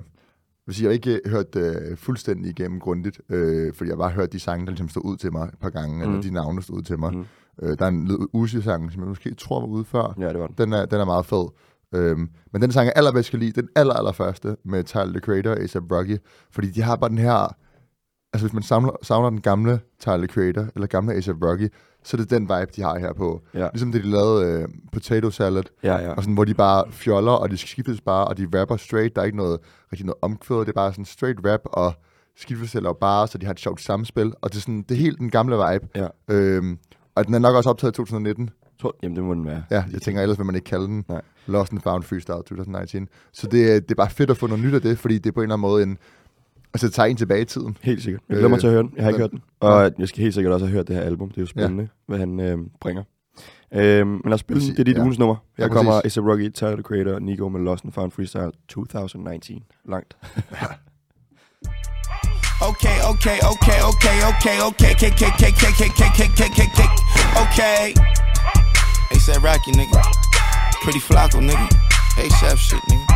vil 0.69 0.75
sige, 0.75 0.85
jeg 0.85 0.91
har 0.91 0.95
ikke 0.95 1.21
hørt 1.27 1.57
øh, 1.57 1.97
fuldstændig 1.97 2.51
igennem 2.51 2.81
grundigt, 2.81 3.21
øh, 3.29 3.75
fordi 3.75 3.89
jeg 3.89 3.97
har 3.97 4.03
bare 4.03 4.11
hørt 4.11 4.33
de 4.33 4.41
sange, 4.41 4.67
der 4.67 4.71
ligesom 4.71 4.89
stod 4.89 5.03
ud 5.05 5.17
til 5.17 5.33
mig 5.33 5.45
et 5.45 5.59
par 5.61 5.71
gange, 5.71 5.97
mm. 5.97 6.03
eller 6.03 6.23
de 6.23 6.31
navne, 6.31 6.63
stod 6.63 6.77
ud 6.77 6.83
til 6.83 6.99
mig. 6.99 7.13
Mm. 7.13 7.25
Øh, 7.63 7.79
der 7.79 7.85
er 7.85 7.89
en 7.89 8.29
Uzi-sang, 8.33 8.93
som 8.93 9.01
jeg 9.01 9.09
måske 9.09 9.35
tror 9.35 9.61
var 9.61 9.67
ude 9.67 9.85
før. 9.85 10.15
Ja, 10.21 10.29
det 10.29 10.39
var 10.41 10.47
den. 10.47 10.55
Den 10.59 10.73
er, 10.73 10.87
den 10.87 11.01
er 11.01 11.05
meget 11.05 11.27
fed. 11.27 11.49
Øhm, 11.95 12.29
men 12.53 12.63
den 12.63 12.73
sang, 12.73 12.87
jeg 12.87 12.93
allerbedst 12.97 13.31
kan 13.31 13.39
lide, 13.39 13.61
den 13.61 13.69
aller, 13.77 13.95
aller 13.95 14.13
første 14.13 14.57
med 14.65 14.85
Tyler, 14.85 15.07
the 15.07 15.21
Creator 15.21 15.51
og 15.51 15.57
A$AP 15.57 15.93
Rocky, 15.93 16.17
fordi 16.51 16.71
de 16.71 16.83
har 16.83 16.97
bare 16.97 17.11
den 17.11 17.19
her... 17.19 17.57
Altså, 18.33 18.47
hvis 18.47 18.53
man 18.53 18.63
samler, 18.63 18.93
savner 19.03 19.31
den 19.31 19.41
gamle 19.41 19.81
Tyler, 20.01 20.17
the 20.17 20.27
Creator, 20.27 20.67
eller 20.75 20.87
gamle 20.87 21.13
A$AP 21.15 21.43
Rocky, 21.43 21.69
så 22.09 22.17
er 22.17 22.21
det 22.21 22.31
den 22.31 22.43
vibe, 22.43 22.67
de 22.77 22.83
har 22.83 22.99
her 22.99 23.13
på. 23.13 23.43
Ja. 23.55 23.69
Ligesom 23.73 23.93
det, 23.93 24.05
de 24.05 24.11
lavede 24.11 24.45
øh, 24.63 24.69
Potato 24.93 25.31
Salad, 25.31 25.63
Ja, 25.83 25.97
ja. 25.97 26.11
og 26.13 26.23
sådan, 26.23 26.35
hvor 26.35 26.45
de 26.45 26.55
bare 26.55 26.85
fjoller, 26.91 27.33
og 27.33 27.51
de 27.51 27.57
skiftes 27.57 28.01
bare, 28.01 28.25
og 28.29 28.37
de 28.39 28.49
rapper 28.61 28.77
straight. 28.77 29.17
Der 29.17 29.23
er 29.23 29.27
ikke 29.27 29.37
noget, 29.37 29.59
rigtig 29.93 30.07
noget 30.07 30.19
omkvædet. 30.23 30.67
Det 30.67 30.73
er 30.73 30.75
bare 30.75 30.93
sådan 30.93 31.05
straight 31.05 31.39
rap, 31.47 31.61
og 31.65 31.93
skiftes 32.37 32.75
eller 32.75 32.93
bare, 32.93 33.29
så 33.29 33.39
de 33.39 33.47
har 33.47 33.53
et 33.53 33.61
sjovt 33.61 33.81
samspil. 33.81 34.33
Og 34.43 34.51
det 34.51 34.57
er, 34.57 34.61
sådan, 34.61 34.83
det 34.89 34.91
er 34.95 34.99
helt 34.99 35.19
den 35.19 35.31
gamle 35.31 35.57
vibe. 35.57 35.89
Ja. 35.95 36.07
Øhm, 36.29 36.79
og 37.15 37.27
den 37.27 37.35
er 37.35 37.39
nok 37.39 37.55
også 37.57 37.71
optaget 37.71 37.93
i 37.93 37.97
2019. 37.97 38.51
Tror, 38.81 38.97
jamen, 39.03 39.17
det 39.17 39.25
må 39.25 39.35
den 39.35 39.47
være. 39.47 39.63
Ja, 39.71 39.85
jeg 39.93 40.03
tænker, 40.03 40.23
ellers 40.23 40.39
vil 40.39 40.47
man 40.47 40.55
ikke 40.55 40.65
kalde 40.65 40.87
den 40.87 41.05
Nej. 41.09 41.21
Lost 41.47 41.73
and 41.73 41.81
Found 41.81 42.03
Freestyle 42.03 42.35
2019. 42.37 43.09
Så 43.33 43.47
det, 43.47 43.73
er- 43.75 43.81
det 43.81 43.91
er 43.91 43.95
bare 43.95 44.11
fedt 44.11 44.31
at 44.31 44.37
få 44.37 44.47
noget 44.47 44.65
nyt 44.65 44.75
af 44.75 44.81
det, 44.83 44.99
fordi 44.99 45.19
det 45.19 45.27
er 45.27 45.33
på 45.33 45.41
en 45.41 45.45
eller 45.45 45.55
anden 45.55 45.63
måde 45.71 45.83
en... 45.83 45.99
Altså, 46.75 46.87
det 46.87 46.95
tager 46.95 47.07
en 47.07 47.17
tilbage 47.17 47.41
i 47.43 47.45
tiden. 47.45 47.77
Helt 47.83 48.03
sikkert. 48.03 48.23
Jeg 48.29 48.35
glæder 48.37 48.49
mig 48.49 48.57
Øh, 48.57 48.61
til 48.61 48.67
at 48.67 48.73
høre 48.73 48.83
den. 48.83 48.93
Jeg 48.97 49.05
har 49.05 49.11
ikke 49.11 49.21
hørt 49.21 49.31
den. 49.31 49.43
Og 49.61 49.91
jeg 49.99 50.09
skal 50.09 50.23
helt 50.23 50.35
sikkert 50.35 50.53
også 50.53 50.67
have 50.67 50.73
hørt 50.77 50.89
det 50.89 50.97
her 50.97 51.03
album. 51.03 51.29
Det 51.29 51.37
er 51.37 51.43
jo 51.43 51.47
spændende, 51.47 51.83
ja. 51.83 51.89
hvad 52.07 52.19
han 52.19 52.41
øh, 52.41 52.59
bringer. 52.81 53.03
Øh, 53.75 54.07
men 54.07 54.21
lad 54.25 54.35
os 54.35 54.41
spille 54.41 54.61
den. 54.61 54.67
Præcis, 54.67 54.75
Det 54.77 54.81
er 54.81 54.85
dit 54.85 54.97
ja. 54.97 55.03
ugens 55.03 55.19
nummer. 55.19 55.37
Ja, 55.59 55.63
Her 55.63 55.69
kommer 55.71 56.01
præcis. 56.01 56.17
A$AP 56.17 56.27
Rocky, 56.29 56.49
Tyler, 56.53 56.73
the 56.77 56.83
Creator, 56.83 57.19
Nigo 57.19 57.49
med 57.49 57.61
Lost 57.61 57.85
and 57.85 57.93
Found 57.93 58.13
Freestyle 58.13 58.51
2019. 58.69 59.63
Langt. 59.89 60.17
Okay, 62.71 62.97
okay, 63.13 63.39
okay, 63.53 63.79
okay, 63.79 63.79
okay, 63.91 64.17
okay, 64.31 64.57
okay, 64.69 64.97
okay, 64.99 65.31
okay, 65.31 65.31
okay, 65.31 65.71
okay, 65.71 65.89
okay, 65.89 66.05
okay, 66.11 66.29
okay, 66.43 66.69
okay, 66.75 66.89
okay. 67.45 67.85
ASAP 69.15 69.41
Rocky, 69.49 69.71
nigga. 69.81 70.01
Pretty 70.85 71.01
Flacco, 71.09 71.39
nigga. 71.51 71.67
ASAP 72.23 72.59
shit, 72.67 72.83
nigga. 72.91 73.07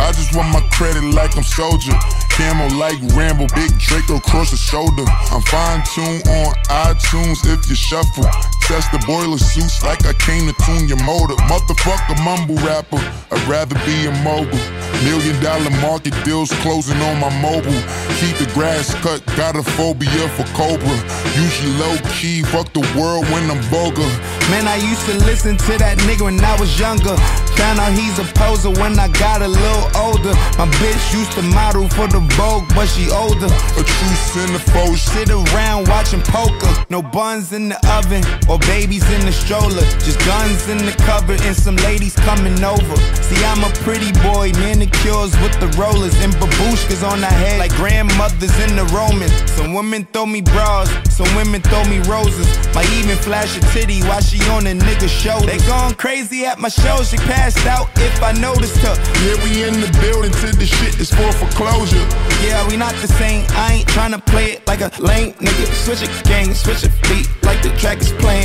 I 0.00 0.08
just 0.18 0.30
want 0.36 0.48
my 0.56 0.62
credit 0.76 1.04
like 1.18 1.32
I'm 1.38 1.42
soldier. 1.58 1.96
Camo 2.36 2.66
like 2.76 2.98
Rambo, 3.14 3.46
big 3.54 3.78
Draco 3.78 4.16
across 4.16 4.50
the 4.50 4.56
shoulder. 4.56 5.04
I'm 5.30 5.40
fine 5.42 5.84
tuned 5.94 6.26
on 6.26 6.54
iTunes 6.66 7.46
if 7.46 7.68
you 7.68 7.76
shuffle. 7.76 8.26
Test 8.64 8.90
the 8.92 8.98
boiler 9.06 9.36
suits 9.36 9.84
like 9.84 10.06
I 10.06 10.14
came 10.14 10.48
to 10.48 10.54
tune 10.64 10.88
your 10.88 11.02
motor. 11.04 11.34
Motherfucker, 11.52 12.16
mumble 12.24 12.56
rapper. 12.64 12.96
I'd 13.30 13.46
rather 13.46 13.76
be 13.84 14.06
a 14.06 14.12
mogul. 14.24 14.58
Million 15.04 15.36
dollar 15.42 15.70
market 15.84 16.14
deals 16.24 16.50
closing 16.64 16.96
on 17.02 17.20
my 17.20 17.28
mobile. 17.42 17.82
Keep 18.16 18.40
the 18.40 18.50
grass 18.54 18.94
cut, 19.04 19.20
got 19.36 19.54
a 19.54 19.62
phobia 19.62 20.28
for 20.32 20.44
Cobra. 20.56 20.96
Usually 21.36 21.76
low 21.76 21.96
key, 22.16 22.42
fuck 22.42 22.72
the 22.72 22.80
world 22.96 23.28
when 23.28 23.50
I'm 23.50 23.60
vulgar. 23.68 24.08
Man, 24.48 24.66
I 24.66 24.76
used 24.76 25.04
to 25.12 25.14
listen 25.28 25.56
to 25.56 25.76
that 25.78 25.98
nigga 26.08 26.24
when 26.24 26.40
I 26.40 26.56
was 26.58 26.78
younger. 26.80 27.16
found 27.60 27.80
out 27.80 27.92
he's 27.92 28.18
a 28.18 28.24
poser 28.32 28.70
when 28.80 28.98
I 28.98 29.08
got 29.08 29.42
a 29.42 29.48
little 29.48 29.88
older. 29.92 30.32
My 30.56 30.68
bitch 30.80 31.12
used 31.12 31.32
to 31.32 31.42
model 31.42 31.88
for 31.88 32.08
the 32.08 32.20
Vogue, 32.40 32.64
but 32.74 32.86
she 32.86 33.10
older. 33.10 33.50
A 33.76 33.82
true 33.84 34.16
centerfold. 34.32 34.96
Sit 34.96 35.28
around 35.28 35.88
watching 35.88 36.22
poker. 36.22 36.72
No 36.88 37.02
buns 37.02 37.52
in 37.52 37.68
the 37.68 37.78
oven 37.92 38.24
or 38.48 38.53
babies 38.58 39.04
in 39.10 39.20
the 39.26 39.32
stroller. 39.32 39.84
Just 40.04 40.18
guns 40.26 40.68
in 40.68 40.78
the 40.78 40.94
cupboard 41.04 41.40
and 41.42 41.56
some 41.56 41.76
ladies 41.88 42.14
coming 42.16 42.62
over. 42.64 42.96
See, 43.22 43.40
I'm 43.44 43.64
a 43.64 43.70
pretty 43.82 44.12
boy, 44.20 44.52
manicures 44.60 45.32
with 45.42 45.54
the 45.60 45.68
rollers 45.78 46.14
and 46.22 46.32
babushkas 46.34 47.02
on 47.06 47.20
the 47.20 47.26
head 47.26 47.58
like 47.58 47.74
grandmothers 47.74 48.54
in 48.60 48.76
the 48.76 48.84
Romans. 48.94 49.32
Some 49.52 49.74
women 49.74 50.06
throw 50.12 50.26
me 50.26 50.40
bras, 50.40 50.88
some 51.10 51.28
women 51.36 51.62
throw 51.62 51.84
me 51.84 51.98
roses. 52.10 52.48
Might 52.74 52.90
even 52.92 53.16
flash 53.16 53.56
a 53.56 53.60
titty 53.72 54.02
while 54.02 54.20
she 54.20 54.38
on 54.50 54.66
a 54.66 54.74
nigga 54.74 55.08
shoulder. 55.08 55.46
They 55.46 55.58
gone 55.66 55.94
crazy 55.94 56.44
at 56.44 56.58
my 56.58 56.68
show. 56.68 57.02
She 57.02 57.16
passed 57.16 57.66
out 57.66 57.88
if 57.96 58.22
I 58.22 58.32
noticed 58.32 58.78
her. 58.78 58.94
Yeah, 59.24 59.36
we 59.44 59.64
in 59.64 59.80
the 59.80 59.90
building 60.00 60.32
till 60.32 60.52
the 60.52 60.66
shit 60.66 60.98
is 61.00 61.10
for 61.10 61.30
foreclosure. 61.32 62.06
Yeah, 62.44 62.66
we 62.68 62.76
not 62.76 62.94
the 62.96 63.08
same. 63.08 63.44
I 63.50 63.74
ain't 63.74 63.88
tryna 63.88 64.24
play 64.26 64.52
it 64.52 64.66
like 64.66 64.80
a 64.80 64.90
lame 65.00 65.32
nigga. 65.34 65.66
Switch 65.84 66.02
a 66.02 66.10
gang, 66.28 66.54
switch 66.54 66.84
a 66.84 66.90
beat 67.08 67.28
like 67.42 67.62
the 67.62 67.70
track 67.78 68.00
is 68.00 68.12
playing. 68.12 68.43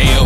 Ayo, 0.00 0.22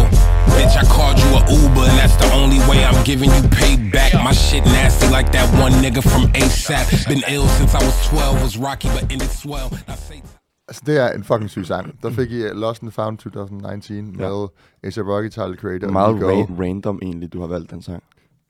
bitch, 0.55 0.75
I 0.83 0.85
called 0.97 1.19
you 1.23 1.29
a 1.39 1.41
Uber, 1.61 1.85
and 1.91 1.97
that's 2.01 2.17
the 2.17 2.29
only 2.41 2.59
way 2.71 2.79
I'm 2.89 3.01
giving 3.05 3.31
you 3.37 3.43
payback. 3.61 4.13
My 4.25 4.33
shit 4.33 4.65
nasty 4.65 5.07
like 5.17 5.29
that 5.33 5.47
one 5.65 5.73
nigga 5.85 6.03
from 6.13 6.25
ASAP. 6.43 6.87
Been 7.09 7.23
ill 7.35 7.47
since 7.59 7.75
I 7.75 7.83
was 7.89 7.97
12, 8.09 8.43
was 8.43 8.57
rocky 8.59 8.89
but 8.89 9.03
ended 9.13 9.31
swell. 9.31 9.69
Altså, 10.69 10.83
det 10.87 10.99
er 11.01 11.09
en 11.13 11.25
fucking 11.25 11.51
syg 11.51 11.67
sang. 11.67 11.93
Der 12.03 12.11
fik 12.11 12.31
I 12.31 12.45
uh, 12.45 12.51
Lost 12.57 12.83
and 12.83 12.91
Found 12.93 13.19
2019 13.19 14.15
Ja. 14.19 14.29
med 14.29 14.49
A$AP 14.85 15.07
Rocky, 15.09 15.29
Tyler 15.31 15.57
Creator 15.57 15.89
Meget 15.91 16.17
ra- 16.23 16.63
random 16.63 16.99
egentlig, 17.03 17.33
du 17.33 17.41
har 17.41 17.47
valgt 17.47 17.71
den 17.71 17.83
sang. 17.83 18.03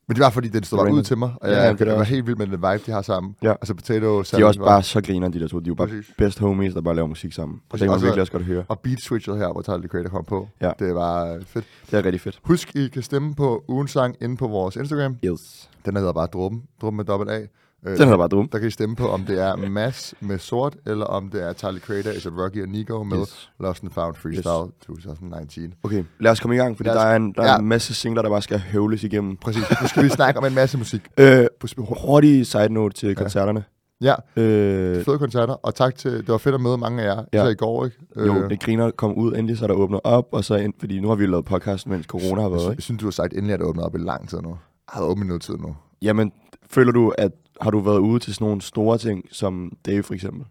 Men 0.08 0.14
det 0.16 0.22
var 0.22 0.30
fordi, 0.30 0.48
den 0.48 0.62
stod 0.64 0.78
bare 0.78 0.92
ud 0.92 1.02
til 1.02 1.18
mig, 1.18 1.30
og 1.40 1.48
Ja, 1.48 1.54
jeg, 1.54 1.56
ja, 1.62 1.62
jeg, 1.68 1.80
er 1.80 1.86
jeg 1.86 1.96
var 1.98 2.04
helt 2.04 2.26
vild 2.26 2.36
med 2.36 2.46
den 2.46 2.52
vibe, 2.52 2.82
de 2.86 2.90
har 2.90 3.02
sammen. 3.02 3.36
Ja. 3.42 3.50
Altså 3.50 3.74
Potato, 3.74 4.22
De 4.22 4.40
er 4.40 4.44
også 4.44 4.60
bare 4.60 4.82
så 4.82 5.00
griner, 5.00 5.28
de 5.28 5.40
der 5.40 5.48
to. 5.48 5.58
De 5.58 5.64
er 5.64 5.68
jo 5.68 5.74
bare 5.74 5.88
Præcis. 5.88 6.14
best 6.18 6.38
homies, 6.38 6.74
der 6.74 6.80
bare 6.80 6.94
laver 6.94 7.08
musik 7.08 7.32
sammen. 7.32 7.60
Præcis. 7.70 7.80
Det 7.80 7.88
kan 7.88 7.98
man 7.98 8.02
virkelig 8.02 8.20
også 8.20 8.32
godt 8.32 8.44
høre. 8.44 8.64
Og 8.68 8.80
beat 8.80 9.00
switchet 9.00 9.36
her, 9.38 9.52
hvor 9.52 9.62
Tyler 9.62 9.88
Creator 9.88 10.08
kom 10.10 10.24
på. 10.24 10.48
Ja. 10.60 10.70
Det 10.78 10.94
var 10.94 11.34
øh, 11.34 11.44
fedt. 11.44 11.64
Det 11.90 11.98
er 11.98 12.04
rigtig 12.04 12.20
fedt. 12.20 12.38
Husk, 12.42 12.76
I 12.76 12.88
kan 12.88 13.02
stemme 13.02 13.34
på 13.34 13.64
ugens 13.68 13.90
sang 13.90 14.16
inde 14.20 14.36
på 14.36 14.48
vores 14.48 14.76
Instagram. 14.76 15.16
Yes. 15.24 15.70
Den 15.86 15.96
hedder 15.96 16.12
bare 16.12 16.26
Drum. 16.26 16.62
Drum 16.80 16.94
med 16.94 17.04
dobbelt 17.04 17.30
A. 17.30 17.40
Øh, 17.86 17.98
Den 17.98 18.08
er 18.08 18.16
bare 18.16 18.28
dum. 18.28 18.48
Der 18.48 18.58
kan 18.58 18.68
I 18.68 18.70
stemme 18.70 18.96
på, 18.96 19.08
om 19.08 19.22
det 19.24 19.40
er 19.42 19.56
Mass 19.56 20.14
med 20.20 20.38
sort, 20.38 20.76
eller 20.86 21.04
om 21.06 21.28
det 21.30 21.42
er 21.42 21.52
Tyler 21.52 21.78
Creator, 21.78 22.10
A$AP 22.10 22.38
Rocky 22.38 22.62
og 22.62 22.68
Nico 22.68 23.02
med 23.02 23.18
Yes. 23.18 23.50
Lost 23.60 23.82
and 23.82 23.90
Found 23.92 24.14
Freestyle 24.14 24.72
2019. 24.86 25.74
Okay, 25.82 26.04
lad 26.20 26.30
os 26.30 26.40
komme 26.40 26.54
i 26.54 26.58
gang, 26.58 26.76
fordi 26.76 26.88
os- 26.88 26.94
der 26.96 27.02
er 27.02 27.16
en, 27.16 27.32
der 27.32 27.42
er 27.42 27.46
Ja. 27.52 27.58
en 27.58 27.66
masse 27.66 27.94
singler, 27.94 28.22
der 28.22 28.28
bare 28.30 28.42
skal 28.42 28.58
høvles 28.58 29.04
igennem. 29.04 29.36
Præcis. 29.36 29.62
Nu 29.82 29.88
skal 29.88 30.04
vi 30.04 30.08
snakke 30.08 30.38
om 30.40 30.46
en 30.46 30.54
masse 30.54 30.78
musik. 30.78 31.02
Øh, 31.20 31.46
På 31.60 31.66
hurtig 32.06 32.46
side 32.46 32.68
note 32.72 32.94
til 32.96 33.14
koncerterne. 33.16 33.64
Ja, 34.00 34.14
Øh, 34.36 35.04
fede 35.04 35.18
koncerter, 35.18 35.54
og 35.54 35.74
tak 35.74 35.94
til, 35.94 36.12
det 36.12 36.28
var 36.28 36.38
fedt 36.38 36.54
at 36.54 36.60
møde 36.60 36.78
mange 36.78 37.02
af 37.02 37.06
jer, 37.16 37.24
Ja. 37.32 37.44
ja. 37.44 37.48
i 37.50 37.54
går, 37.54 37.84
ikke? 37.84 37.96
jo, 38.16 38.48
det 38.48 38.60
griner 38.60 38.90
kom 38.90 39.14
ud, 39.14 39.32
endelig 39.32 39.58
så 39.58 39.64
er 39.64 39.66
der 39.66 39.74
åbnet 39.74 40.00
op, 40.04 40.28
og 40.32 40.44
så 40.44 40.54
ind, 40.54 40.74
fordi 40.80 41.00
nu 41.00 41.08
har 41.08 41.14
vi 41.14 41.24
jo 41.24 41.30
lavet 41.30 41.44
podcast, 41.44 41.86
mens 41.86 42.06
corona 42.06 42.42
har 42.42 42.48
været, 42.48 42.62
jeg 42.62 42.70
ikke? 42.70 42.82
synes, 42.82 43.00
du 43.00 43.06
har 43.06 43.10
sagt 43.10 43.32
endelig, 43.32 43.52
at 43.54 43.60
det 43.60 43.66
åbnet 43.66 43.84
op 43.84 43.94
i 43.94 43.98
lang 43.98 44.28
tid 44.28 44.38
nu. 44.40 44.48
Jeg 44.48 44.56
har 44.88 45.02
åbnet 45.02 45.26
noget 45.26 45.42
tid 45.42 45.54
nu. 45.56 45.76
Jamen, 46.02 46.32
føler 46.70 46.92
du, 46.92 47.12
at 47.18 47.32
har 47.60 47.70
du 47.70 47.80
været 47.80 47.98
ude 47.98 48.18
til 48.18 48.34
sådan 48.34 48.44
nogle 48.44 48.60
store 48.60 48.98
ting, 48.98 49.24
som 49.30 49.72
Dave 49.86 50.02
for 50.02 50.14
eksempel, 50.14 50.44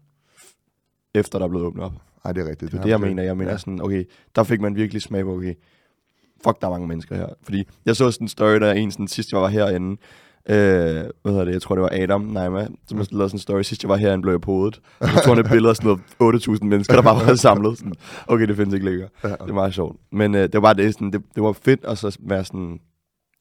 efter 1.14 1.38
der 1.38 1.46
er 1.46 1.50
blevet 1.50 1.66
åbnet 1.66 1.84
op? 1.84 1.92
Nej, 2.24 2.32
det 2.32 2.46
er 2.46 2.50
rigtigt. 2.50 2.72
Det 2.72 2.76
er 2.76 2.78
har 2.78 2.84
det, 2.84 2.90
jeg 2.90 3.00
mener. 3.00 3.22
Jeg 3.22 3.36
mener 3.36 3.50
ja. 3.50 3.58
sådan, 3.58 3.82
okay, 3.82 4.04
der 4.36 4.42
fik 4.42 4.60
man 4.60 4.76
virkelig 4.76 5.02
smag 5.02 5.24
på, 5.24 5.36
okay, 5.36 5.54
fuck, 6.44 6.60
der 6.60 6.66
er 6.66 6.70
mange 6.70 6.88
mennesker 6.88 7.16
her. 7.16 7.26
Fordi 7.42 7.64
jeg 7.86 7.96
så 7.96 8.10
sådan 8.10 8.24
en 8.24 8.28
story, 8.28 8.54
der 8.54 8.66
er 8.66 8.72
en 8.72 8.90
sådan, 8.90 9.08
sidst 9.08 9.32
jeg 9.32 9.40
var 9.40 9.48
herinde, 9.48 9.90
øh, 10.48 10.56
hvad 11.22 11.32
hedder 11.32 11.44
det, 11.44 11.52
jeg 11.52 11.62
tror 11.62 11.74
det 11.74 11.82
var 11.82 11.90
Adam 11.92 12.20
Naima, 12.20 12.66
som 12.88 12.98
mm. 12.98 13.04
lavede 13.10 13.28
sådan 13.28 13.34
en 13.34 13.38
story, 13.38 13.62
sidst 13.62 13.82
jeg 13.82 13.88
var 13.88 13.96
herinde, 13.96 14.22
blev 14.22 14.32
jeg 14.32 14.40
på 14.40 14.50
hovedet. 14.50 14.80
Og 14.98 15.08
så 15.08 15.22
tog 15.24 15.36
han 15.36 15.44
et 15.44 15.50
billede 15.50 15.70
af 15.70 15.76
sådan 15.76 15.98
noget 16.20 16.42
8.000 16.42 16.64
mennesker, 16.64 16.94
der 16.94 17.02
bare 17.02 17.26
var 17.26 17.34
samlet. 17.48 17.78
Sådan, 17.78 17.94
okay, 18.26 18.48
det 18.48 18.56
findes 18.56 18.74
ikke 18.74 18.86
længere. 18.86 19.08
Det 19.22 19.36
er 19.40 19.52
meget 19.52 19.74
sjovt. 19.74 19.96
Men 20.12 20.34
øh, 20.34 20.42
det 20.42 20.54
var 20.54 20.60
bare 20.60 20.74
det, 20.74 20.94
sådan, 20.94 21.12
det, 21.12 21.22
det 21.34 21.42
var 21.42 21.52
fedt 21.52 21.84
at 21.84 21.98
så 21.98 22.18
være 22.20 22.44
sådan, 22.44 22.80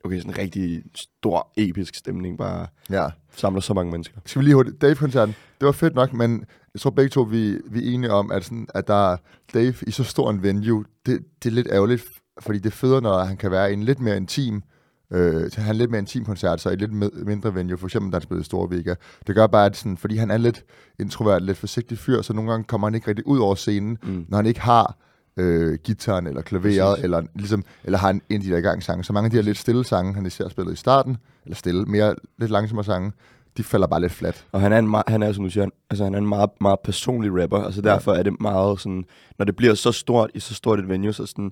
okay, 0.05 0.17
sådan 0.19 0.31
en 0.31 0.37
rigtig 0.37 0.83
stor, 0.95 1.51
episk 1.57 1.95
stemning, 1.95 2.37
bare 2.37 2.67
Ja. 2.89 3.07
samler 3.35 3.61
så 3.61 3.73
mange 3.73 3.91
mennesker. 3.91 4.17
Skal 4.25 4.39
vi 4.39 4.45
lige 4.45 4.55
hurtigt. 4.55 4.81
Dave-koncerten, 4.81 5.35
det 5.59 5.65
var 5.65 5.71
fedt 5.71 5.95
nok, 5.95 6.13
men 6.13 6.45
jeg 6.73 6.79
tror 6.81 6.89
begge 6.89 7.09
to, 7.09 7.21
vi, 7.21 7.57
vi 7.71 7.87
er 7.89 7.93
enige 7.93 8.11
om, 8.11 8.31
at, 8.31 8.43
sådan, 8.45 8.67
at 8.75 8.87
der 8.87 9.11
er 9.11 9.17
Dave 9.53 9.73
i 9.87 9.91
så 9.91 10.03
stor 10.03 10.29
en 10.29 10.43
venue, 10.43 10.85
det, 11.05 11.19
det 11.43 11.49
er 11.49 11.53
lidt 11.53 11.67
ærgerligt, 11.71 12.03
fordi 12.39 12.57
det 12.57 12.65
er 12.65 12.71
federe, 12.75 13.01
når 13.01 13.23
han 13.23 13.37
kan 13.37 13.51
være 13.51 13.73
en 13.73 13.83
lidt 13.83 13.99
mere 13.99 14.17
intim, 14.17 14.63
øh, 15.11 15.51
han 15.55 15.63
en 15.71 15.75
lidt 15.75 15.91
mere 15.91 15.99
intim 15.99 16.25
koncert, 16.25 16.61
så 16.61 16.69
i 16.69 16.75
lidt 16.75 16.93
med, 16.93 17.11
mindre 17.11 17.55
venue, 17.55 17.77
for 17.77 17.87
eksempel 17.87 18.11
da 18.11 18.15
han 18.15 18.21
spillede 18.21 18.41
i 18.41 18.45
Vega. 18.69 18.95
Det 19.27 19.35
gør 19.35 19.47
bare, 19.47 19.65
at 19.65 19.77
sådan, 19.77 19.97
fordi 19.97 20.15
han 20.17 20.31
er 20.31 20.37
lidt 20.37 20.63
introvert, 20.99 21.41
lidt 21.41 21.57
forsigtig 21.57 21.97
fyr, 21.97 22.21
så 22.21 22.33
nogle 22.33 22.51
gange 22.51 22.63
kommer 22.63 22.87
han 22.87 22.95
ikke 22.95 23.07
rigtig 23.07 23.27
ud 23.27 23.39
over 23.39 23.55
scenen, 23.55 23.97
Mm. 24.03 24.25
når 24.29 24.37
han 24.37 24.45
ikke 24.45 24.61
har 24.61 24.97
øh, 25.37 25.77
gitaren 25.83 26.27
eller 26.27 26.41
klaveret, 26.41 26.89
Præcis. 26.89 27.03
eller, 27.03 27.21
ligesom, 27.35 27.63
eller 27.83 27.97
har 27.97 28.09
en, 28.09 28.21
en 28.29 28.35
af 28.35 28.41
de 28.41 28.49
der 28.49 28.61
gang 28.61 28.83
sange. 28.83 29.03
Så 29.03 29.13
mange 29.13 29.25
af 29.25 29.31
de 29.31 29.37
her 29.37 29.43
lidt 29.43 29.57
stille 29.57 29.85
sange, 29.85 30.13
han 30.13 30.25
især 30.25 30.49
spillet 30.49 30.73
i 30.73 30.75
starten, 30.75 31.17
eller 31.45 31.55
stille, 31.55 31.85
mere 31.85 32.15
lidt 32.37 32.51
langsommere 32.51 32.85
sange, 32.85 33.11
de 33.57 33.63
falder 33.63 33.87
bare 33.87 34.01
lidt 34.01 34.11
flat. 34.11 34.45
Og 34.51 34.61
han 34.61 34.73
er, 34.73 34.79
en 34.79 34.87
meget, 34.87 35.03
han 35.07 35.23
er, 35.23 35.31
som 35.31 35.43
du 35.43 35.49
siger, 35.49 35.67
altså 35.89 36.03
han 36.03 36.13
er 36.13 36.17
en 36.17 36.27
meget, 36.27 36.49
meget 36.61 36.79
personlig 36.83 37.43
rapper, 37.43 37.63
altså 37.63 37.81
derfor 37.81 38.13
er 38.13 38.23
det 38.23 38.41
meget 38.41 38.79
sådan, 38.79 39.05
når 39.37 39.45
det 39.45 39.55
bliver 39.55 39.73
så 39.73 39.91
stort 39.91 40.31
i 40.33 40.39
så 40.39 40.53
stort 40.53 40.79
et 40.79 40.89
venue, 40.89 41.13
så, 41.13 41.25
sådan, 41.25 41.51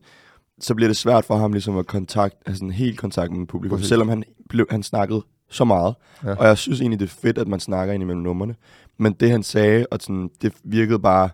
så 0.60 0.76
bliver 0.76 0.90
det 0.90 0.98
svært 0.98 1.26
for 1.26 1.38
ham 1.38 1.54
ligesom 1.54 1.78
at 1.78 1.88
kontakt, 1.88 2.36
altså 2.46 2.66
en 2.66 2.72
helt 2.72 3.00
kontakt 3.00 3.32
med 3.32 3.48
publikum, 3.48 3.78
Præcis. 3.78 3.90
selvom 3.90 4.10
han, 4.10 4.24
blev, 4.50 4.66
han 4.70 4.84
snakkede 4.84 5.22
så 5.50 5.66
meget. 5.66 5.96
Ja. 6.24 6.30
Ja. 6.30 6.36
Og 6.36 6.48
jeg 6.48 6.58
synes 6.58 6.82
egentlig, 6.82 7.00
det 7.00 7.06
er 7.06 7.16
fedt, 7.22 7.38
at 7.38 7.48
man 7.48 7.60
snakker 7.60 7.94
ind 7.94 8.04
imellem 8.04 8.22
numrene. 8.24 8.56
Men 8.98 9.14
det 9.14 9.32
han 9.32 9.44
sagde, 9.44 9.86
og 9.92 10.00
sådan, 10.02 10.30
det 10.42 10.54
virkede 10.64 11.00
bare, 11.00 11.30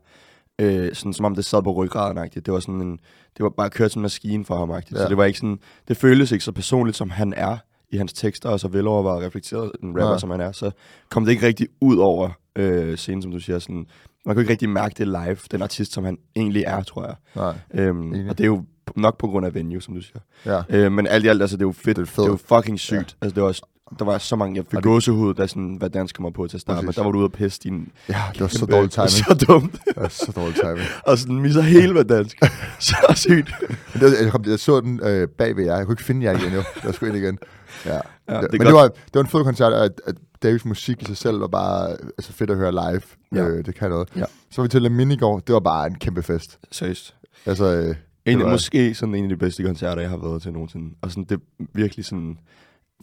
øh, 0.60 0.96
sådan, 0.96 1.13
som 1.13 1.25
om 1.25 1.36
det 1.36 1.46
sad 1.46 1.63
på 1.63 1.72
ryggraden 1.72 2.18
-agtigt. 2.18 2.39
Det 2.39 2.54
var 2.54 2.60
sådan 2.60 2.82
en, 2.82 3.00
det 3.38 3.44
var 3.44 3.50
bare 3.50 3.70
kørt 3.70 3.92
som 3.92 4.00
en 4.00 4.01
maskine 4.01 4.46
for 4.46 4.56
ham 4.56 4.72
-agtigt. 4.72 4.92
Ja. 4.92 4.98
Så 4.98 5.10
det 5.10 5.18
var 5.18 5.25
ikke 5.25 5.39
sådan, 5.39 5.60
det 5.88 5.98
føltes 5.98 6.32
ikke 6.32 6.46
så 6.46 6.51
personligt, 6.51 6.98
som 6.98 7.10
han 7.10 7.34
er 7.38 7.58
i 7.92 7.98
hans 7.98 8.13
tekster, 8.13 8.50
og 8.50 8.60
så 8.60 8.68
velovervejet 8.68 9.18
og 9.18 9.25
reflekteret 9.25 9.72
en 9.84 9.89
rapper, 9.89 10.10
Nej. 10.10 10.18
som 10.18 10.30
han 10.30 10.42
er. 10.42 10.51
Så 10.51 10.72
kom 11.10 11.25
det 11.25 11.32
ikke 11.32 11.48
rigtig 11.48 11.68
ud 11.82 11.98
over 11.98 12.30
øh, 12.56 12.98
scenen, 12.98 13.22
som 13.22 13.32
du 13.32 13.39
siger. 13.39 13.60
Sådan, 13.60 13.86
man 14.25 14.36
kunne 14.36 14.44
ikke 14.44 14.51
rigtig 14.51 14.70
mærke 14.70 14.96
det 14.98 15.08
live, 15.08 15.38
den 15.51 15.62
artist, 15.62 15.94
som 15.94 16.06
han 16.06 16.18
egentlig 16.36 16.63
er, 16.68 16.84
tror 16.84 17.06
jeg. 17.06 17.16
Nej. 17.36 17.58
Øhm, 17.74 18.30
og 18.30 18.38
det 18.38 18.44
er 18.44 18.48
jo 18.48 18.63
nok 18.96 19.18
på 19.18 19.28
grund 19.28 19.46
af 19.46 19.54
venue, 19.54 19.82
som 19.82 19.94
du 19.94 20.01
siger. 20.01 20.20
Ja. 20.46 20.62
Øh, 20.70 20.92
men 20.92 21.08
alt 21.08 21.25
i 21.25 21.28
alt, 21.28 21.42
altså, 21.42 21.58
det 21.58 21.63
er 21.63 21.68
jo 21.68 21.72
fedt. 21.72 21.98
Det 21.98 22.01
er 22.01 22.06
fedt. 22.06 22.18
det 22.18 22.24
er 22.24 22.28
jo 22.51 22.56
fucking 22.56 22.80
sygt. 22.80 22.98
Ja. 23.22 23.25
Altså, 23.25 23.36
det 23.36 23.44
var, 23.44 23.60
der 24.00 24.05
var 24.05 24.17
så 24.17 24.36
mange, 24.36 24.55
jeg 24.58 24.63
fik 24.65 24.72
det- 24.72 24.84
gåsehud, 24.84 25.34
da 25.34 25.48
sådan, 25.48 25.75
hvad 25.79 25.89
dansk 25.89 26.15
kommer 26.15 26.29
på 26.31 26.48
til 26.48 26.58
at 26.58 26.62
starte. 26.62 26.86
Præcis. 26.86 26.96
Der 26.96 27.03
var 27.03 27.12
du 27.12 27.17
ude 27.17 27.25
og 27.25 27.31
pisse 27.31 27.60
din... 27.63 27.91
Ja, 28.10 28.22
det 28.34 28.41
var 28.41 28.48
så 28.48 28.65
dårlig 28.65 28.91
timing. 28.91 29.10
Så 29.10 29.46
dumt. 29.48 29.72
Det 29.72 29.93
var 29.96 30.08
så 30.08 30.31
dårlig 30.36 30.55
timing. 30.55 30.88
og 31.08 31.17
sådan 31.17 31.36
misser 31.41 31.62
hele 31.62 31.93
hvad 31.93 32.05
dansk. 32.05 32.38
så 32.79 32.96
sygt. 33.15 33.51
Men 33.69 33.77
det, 33.93 34.01
var- 34.01 34.24
jeg, 34.24 34.31
kom, 34.31 34.43
jeg 34.48 34.60
så 34.60 34.81
den 34.81 35.00
øh, 35.03 35.27
bag 35.27 35.55
ved 35.55 35.63
jer. 35.65 35.75
Jeg 35.77 35.86
kunne 35.86 35.93
ikke 35.93 36.03
finde 36.03 36.25
jer 36.25 36.38
igen, 36.39 36.53
jo. 36.53 36.63
Jeg 36.84 36.93
skulle 36.93 37.15
ind 37.15 37.24
igen. 37.25 37.38
Ja. 37.86 37.93
Ja, 38.29 38.41
det 38.41 38.51
men 38.51 38.60
godt. 38.60 38.67
det 38.67 38.74
var, 38.74 38.88
det 38.88 39.13
var 39.13 39.22
en 39.22 39.27
fed 39.27 39.43
koncert, 39.43 39.74
at, 39.74 40.01
at 40.08 40.15
Davids 40.43 40.65
musik 40.65 41.01
i 41.01 41.05
sig 41.05 41.17
selv 41.17 41.39
var 41.41 41.48
bare 41.48 41.89
altså, 41.91 42.34
fedt 42.34 42.50
at 42.50 42.58
høre 42.58 42.72
live. 42.72 43.01
Ja. 43.36 43.48
Øh, 43.48 43.65
det 43.65 43.75
kan 43.75 43.89
noget. 43.89 44.10
Ja. 44.15 44.24
Så 44.51 44.62
var 44.62 44.63
vi 44.63 44.69
til 44.69 44.81
La 44.81 44.89
Mini 44.89 45.13
i 45.13 45.17
går. 45.17 45.39
Det 45.39 45.53
var 45.53 45.60
bare 45.60 45.88
en 45.88 45.96
kæmpe 45.96 46.24
fest. 46.24 46.60
Seriøst. 46.72 47.15
Altså, 47.46 47.65
øh, 47.65 47.96
En, 48.25 48.39
var, 48.39 48.50
Måske 48.50 48.96
sådan 48.96 49.15
en 49.15 49.24
af 49.24 49.29
de 49.29 49.38
bedste 49.38 49.63
koncerter, 49.63 50.01
jeg 50.01 50.10
har 50.10 50.17
været 50.17 50.41
til 50.41 50.53
nogensinde. 50.53 50.96
Og 51.01 51.12
sådan, 51.12 51.24
det 51.24 51.39
virkelig 51.74 52.05
sådan... 52.05 52.38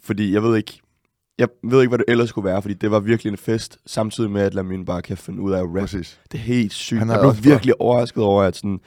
Fordi 0.03 0.33
jeg 0.33 0.43
ved 0.43 0.57
ikke... 0.57 0.81
Jeg 1.39 1.47
ved 1.63 1.81
ikke, 1.81 1.89
hvad 1.89 1.97
det 1.97 2.05
ellers 2.07 2.29
skulle 2.29 2.45
være, 2.49 2.61
fordi 2.61 2.73
det 2.73 2.91
var 2.91 2.99
virkelig 2.99 3.31
en 3.31 3.37
fest, 3.37 3.77
samtidig 3.85 4.31
med, 4.31 4.41
at 4.41 4.53
Lamin 4.53 4.85
bare 4.85 5.01
kan 5.01 5.17
finde 5.17 5.41
ud 5.41 5.51
af 5.51 5.57
at 5.59 5.63
rap. 5.65 5.73
præcis. 5.79 6.19
Det 6.31 6.37
er 6.37 6.41
helt 6.41 6.73
sygt. 6.73 6.99
Han 6.99 7.09
Jeg 7.09 7.19
blev 7.19 7.51
virkelig 7.51 7.81
overrasket 7.81 8.23
over, 8.23 8.43
at 8.43 8.55
sådan, 8.55 8.79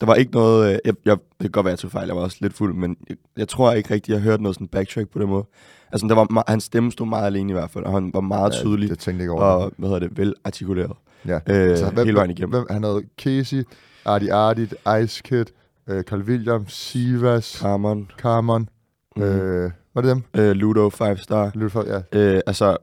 der 0.00 0.06
var 0.06 0.14
ikke 0.14 0.32
noget... 0.32 0.72
øh, 0.72 0.78
Jeg, 0.84 0.94
jeg, 1.04 1.16
det 1.16 1.40
kan 1.40 1.50
godt 1.50 1.64
være, 1.64 1.72
at 1.72 1.76
jeg 1.76 1.78
tog 1.78 1.90
fejl. 1.90 2.06
Jeg 2.06 2.16
var 2.16 2.22
også 2.22 2.36
lidt 2.40 2.54
fuld, 2.54 2.74
men 2.74 2.96
jeg, 3.08 3.16
jeg 3.36 3.48
tror 3.48 3.72
ikke 3.72 3.94
rigtig, 3.94 4.12
jeg 4.12 4.20
hørte 4.20 4.42
noget 4.42 4.54
sådan 4.56 4.68
backtrack 4.68 5.08
på 5.08 5.18
den 5.18 5.28
måde. 5.28 5.44
Altså, 5.92 6.06
der 6.06 6.14
var, 6.14 6.44
hans 6.48 6.64
stemme 6.64 6.92
stod 6.92 7.06
meget 7.06 7.26
alene 7.26 7.50
i 7.50 7.52
hvert 7.52 7.70
fald, 7.70 7.84
og 7.84 7.92
han 7.92 8.10
var 8.14 8.20
meget 8.20 8.52
tydelig 8.52 8.88
Det 8.90 8.98
tænkte 8.98 9.18
jeg 9.18 9.24
ikke 9.24 9.32
over. 9.32 9.42
og, 9.42 9.72
hvad 9.78 9.88
hedder 9.88 10.08
det, 10.08 10.18
vel 10.18 10.34
artikuleret. 10.44 10.92
ja. 11.26 11.38
Øh, 11.50 11.98
hele 11.98 12.14
vejen 12.14 12.30
igennem. 12.30 12.50
Hvem, 12.50 12.66
han 12.70 12.82
havde 12.82 13.02
Casey, 13.18 13.64
Artie 14.04 14.32
Artie, 14.32 14.68
Ice 15.02 15.22
Kid, 15.24 15.44
øh, 15.88 16.02
Carl 16.02 16.22
Williams, 16.22 16.72
Sivas, 16.72 17.44
Carmen, 17.62 18.10
Carmon. 18.18 18.68
mm. 19.16 19.22
Øh, 19.22 19.70
var 19.94 20.02
det 20.02 20.10
dem? 20.10 20.22
øh, 20.36 20.50
Ludo, 20.50 20.90
Five 20.90 21.16
Star. 21.18 21.50
Lidt 21.54 21.72
for, 21.72 21.84
ja. 21.86 22.18
Øh, 22.20 22.40
altså, 22.46 22.76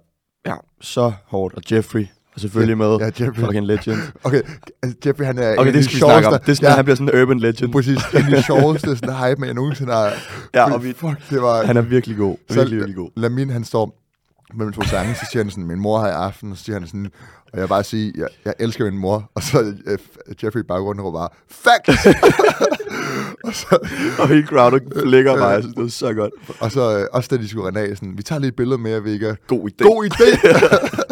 ja, 0.45 0.55
så 0.81 1.11
hårdt. 1.25 1.55
Og 1.55 1.61
Jeffrey 1.71 2.01
er 2.35 2.39
selvfølgelig 2.39 2.77
med. 2.77 2.95
Ja, 2.99 3.05
Jeffrey. 3.05 3.33
Fucking 3.45 3.65
legend. 3.65 3.97
Okay, 4.23 4.41
altså 4.83 4.97
Jeffrey, 5.05 5.25
han 5.25 5.37
er 5.37 5.55
Okay, 5.57 5.65
det 5.67 5.73
de 5.79 5.83
skal 5.83 5.95
vi 5.95 5.99
snakke 5.99 6.27
om. 6.27 6.33
Det 6.39 6.49
er 6.49 6.53
sådan, 6.53 6.69
ja, 6.69 6.75
han 6.75 6.85
bliver 6.85 6.95
sådan 6.95 7.15
en 7.15 7.21
urban 7.21 7.39
legend. 7.39 7.71
Præcis, 7.71 7.97
en 8.13 8.17
af 8.17 8.23
de 8.31 8.43
sjoveste 8.43 8.97
sådan, 8.97 9.15
hype, 9.15 9.45
jeg 9.45 9.53
nogensinde 9.53 9.93
har... 9.93 10.11
Ja, 10.53 10.73
og 10.73 10.83
vi, 10.83 10.93
Fuck, 10.93 11.29
det 11.29 11.41
var... 11.41 11.63
han 11.65 11.77
er 11.77 11.81
virkelig 11.81 12.17
god. 12.17 12.37
Så- 12.49 12.55
Virkelig, 12.55 12.77
virkelig 12.77 12.95
god. 12.95 13.09
Lamin, 13.15 13.49
han 13.49 13.63
står 13.63 13.95
mellem 14.53 14.73
to 14.73 14.81
sange, 14.81 15.15
så 15.15 15.25
siger 15.31 15.43
han 15.43 15.51
sådan, 15.51 15.67
min 15.67 15.79
mor 15.79 15.99
har 15.99 16.07
i 16.07 16.11
aften, 16.11 16.51
og 16.51 16.57
så 16.57 16.63
siger 16.63 16.79
han 16.79 16.87
sådan, 16.87 17.05
og 17.45 17.51
jeg 17.53 17.61
vil 17.61 17.67
bare 17.67 17.83
sige, 17.83 18.13
jeg, 18.17 18.27
jeg 18.45 18.53
elsker 18.59 18.85
min 18.85 18.97
mor, 18.97 19.31
og 19.35 19.43
så 19.43 19.59
uh, 19.59 20.43
Jeffrey 20.43 20.59
i 20.59 20.63
baggrunden 20.63 21.05
råber 21.05 21.19
bare, 21.19 21.29
facts! 21.49 22.07
og 24.19 24.27
hele 24.27 24.48
crowdet 24.48 24.84
flækker 25.03 25.36
bare. 25.38 25.48
Jeg 25.48 25.62
synes, 25.63 25.75
det 25.75 25.84
er 25.86 25.89
så 25.89 26.13
godt. 26.13 26.31
Og 26.60 26.72
så 26.72 27.00
øh, 27.00 27.05
også 27.12 27.27
da 27.31 27.38
de 27.41 27.48
skulle 27.48 27.67
rende 27.67 27.79
af, 27.79 27.96
sådan, 27.98 28.17
vi 28.17 28.24
tager 28.24 28.39
lige 28.39 28.50
et 28.50 28.55
billede 28.55 28.77
med, 28.77 29.00
Vega. 29.00 29.34
God 29.48 29.69
idé. 29.69 29.84
God 29.84 30.05
idé! 30.05 30.25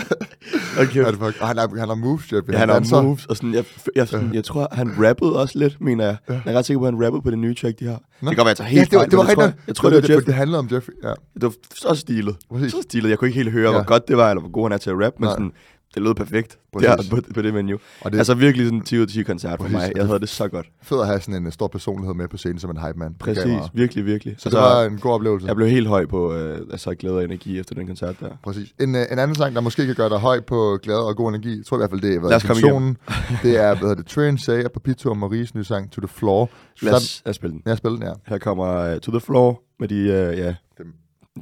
Okay. 0.82 1.06
Det 1.06 1.14
fuck- 1.16 1.42
og 1.42 1.48
han 1.48 1.58
har, 1.58 1.80
han 1.80 1.88
har 1.88 1.96
moves, 1.96 2.34
Jeff. 2.34 2.48
Ja, 2.52 2.58
han 2.58 2.70
danser. 2.70 2.96
har 2.96 3.04
moves, 3.04 3.26
og 3.26 3.36
sådan, 3.38 3.54
jeg, 3.54 3.66
jeg, 3.96 4.08
sådan, 4.08 4.34
jeg 4.34 4.44
tror, 4.44 4.68
han 4.72 4.92
rappede 5.08 5.40
også 5.40 5.60
lidt, 5.60 5.82
mener 5.82 6.06
jeg. 6.06 6.18
Jeg 6.28 6.42
er 6.46 6.54
ret 6.54 6.66
sikker 6.66 6.80
på, 6.80 6.86
at 6.88 6.94
han 6.94 7.06
rappede 7.06 7.22
på 7.22 7.30
det 7.32 7.40
nye 7.40 7.56
track, 7.56 7.80
de 7.80 7.86
har. 7.86 7.92
Det 7.96 8.02
kan 8.20 8.28
godt 8.28 8.38
være, 8.38 8.48
jeg 8.48 8.58
tager 8.58 8.68
helt 8.70 8.94
ja, 8.94 9.00
det 9.06 9.18
var, 9.18 9.24
fejl, 9.26 9.30
det 9.36 9.38
var 9.38 9.44
jeg 9.44 9.46
tror, 9.46 9.46
rigtigt. 9.46 9.68
jeg 9.68 9.76
tror, 9.76 9.90
det 9.90 10.10
var 10.10 10.16
Jeff. 10.16 10.26
Det 10.26 10.34
handlede 10.34 10.60
om 10.60 10.70
Jeff, 10.72 10.88
ja. 11.04 11.10
Det 11.34 11.44
var 11.44 11.54
så 11.76 11.96
stilet. 11.96 12.36
Præcis. 12.52 12.72
Så 12.72 12.78
stilet. 12.82 13.10
Jeg 13.10 13.18
kunne 13.18 13.28
ikke 13.28 13.38
helt 13.38 13.52
høre, 13.52 13.72
Ja. 13.72 13.78
hvor 13.78 13.86
godt 13.86 14.08
det 14.08 14.18
var, 14.18 14.30
eller 14.30 14.42
hvor 14.42 14.50
god 14.52 14.64
han 14.66 14.72
er 14.72 14.78
til 14.78 14.90
at 14.90 14.96
rap, 15.06 15.14
men 15.20 15.28
Nej. 15.28 15.34
sådan, 15.34 15.52
det 15.96 16.04
lød 16.04 16.14
perfekt 16.14 16.58
Præcis. 16.74 16.90
der, 16.90 17.16
på, 17.16 17.22
på 17.34 17.42
det 17.42 17.54
menu. 17.54 17.78
Og 18.02 18.12
Det, 18.12 18.18
altså 18.18 18.34
virkelig 18.34 18.66
sådan 18.68 18.80
en 18.80 18.84
10 18.86 18.98
ud 18.98 19.02
af 19.02 19.08
10 19.08 19.24
koncert 19.24 19.60
for 19.62 19.70
mig. 19.70 19.92
Jeg 19.96 20.06
havde 20.06 20.20
det 20.20 20.30
så 20.30 20.48
godt. 20.48 20.68
Fedt 20.84 21.02
at 21.02 21.08
have 21.08 21.20
sådan 21.20 21.36
en 21.36 21.46
øh, 21.46 21.52
stor 21.52 21.68
personlighed 21.68 22.14
med 22.16 22.28
på 22.28 22.38
scenen 22.38 22.60
som 22.60 22.70
en 22.70 22.78
hype 22.78 23.00
man. 23.00 23.16
Præcis. 23.20 23.46
mig- 23.46 23.70
Virkelig, 23.74 24.06
virkelig. 24.06 24.36
Så 24.38 24.50
det 24.50 24.58
var 24.58 24.84
en 24.84 24.98
god 24.98 25.12
oplevelse. 25.12 25.48
Jeg 25.48 25.56
blev 25.56 25.68
helt 25.68 25.88
høj 25.88 26.06
på 26.06 26.34
øh, 26.34 26.60
altså, 26.72 26.96
glæde 26.96 27.16
og 27.16 27.24
energi 27.24 27.60
efter 27.60 27.76
den 27.76 27.88
koncert 27.88 28.20
der. 28.20 28.30
Præcis. 28.44 28.74
En, 28.80 28.96
øh, 28.96 29.06
en 29.12 29.20
anden 29.20 29.36
sang, 29.36 29.56
der 29.56 29.62
måske 29.62 29.86
kan 29.86 29.96
gøre 29.96 30.10
dig 30.10 30.18
høj 30.18 30.42
på 30.42 30.80
glæde 30.84 31.08
og 31.08 31.16
god 31.16 31.30
energi, 31.30 31.58
jeg 31.58 31.66
tror 31.66 31.78
i 31.78 31.80
hvert 31.80 31.90
fald, 31.90 32.02
det 32.02 32.16
er 32.16 32.22
Lad 32.30 32.36
os 32.36 32.44
komme 32.44 32.60
intentionen. 32.60 32.98
det 33.44 33.58
er, 33.58 33.68
hvad 33.68 33.78
hedder 33.90 33.96
det, 33.96 34.06
Train 34.06 34.38
Say 34.38 34.64
og 34.64 34.72
Papito 34.72 35.10
og 35.10 35.18
Maries 35.18 35.56
nye 35.56 35.64
sang, 35.64 35.92
To 35.92 36.02
The 36.02 36.08
Floor. 36.08 36.50
Lad 36.82 36.94
os, 36.94 37.22
lad 37.26 37.30
os 37.30 37.36
spille 37.36 37.54
den. 37.54 37.62
Jeg 37.66 37.78
spiller 37.78 37.98
den, 37.98 38.08
ja. 38.08 38.14
Her 38.26 38.38
kommer 38.38 38.94
uh, 38.94 39.00
To 39.00 39.12
The 39.12 39.20
Floor 39.20 39.62
med 39.80 39.88
de, 39.88 39.96
uh, 39.96 40.38
ja, 40.38 40.56
Dem. 40.78 40.94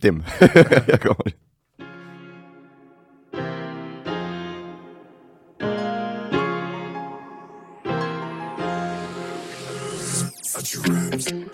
dem. 0.02 0.24
Her 0.92 0.98
kommer 0.98 1.24
det. 10.84 11.46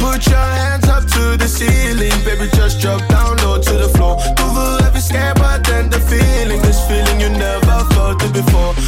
Put 0.00 0.26
your 0.26 0.48
hands 0.60 0.88
up 0.88 1.04
to 1.14 1.36
the 1.36 1.48
ceiling, 1.48 2.12
baby, 2.24 2.48
just 2.56 2.80
drop 2.80 3.00
down 3.08 3.36
low 3.44 3.56
to 3.58 3.74
the 3.82 3.88
floor. 3.96 4.16
Du 4.36 4.44
ved, 4.54 4.86
at 4.86 4.94
vi 4.94 5.00
skaber 5.00 5.62
den 5.68 5.90
der 5.92 6.00
feeling, 6.10 6.62
this 6.62 6.80
feeling 6.88 7.20
you 7.20 7.30
never 7.30 7.78
felt 7.94 8.22
it 8.22 8.32
before. 8.32 8.87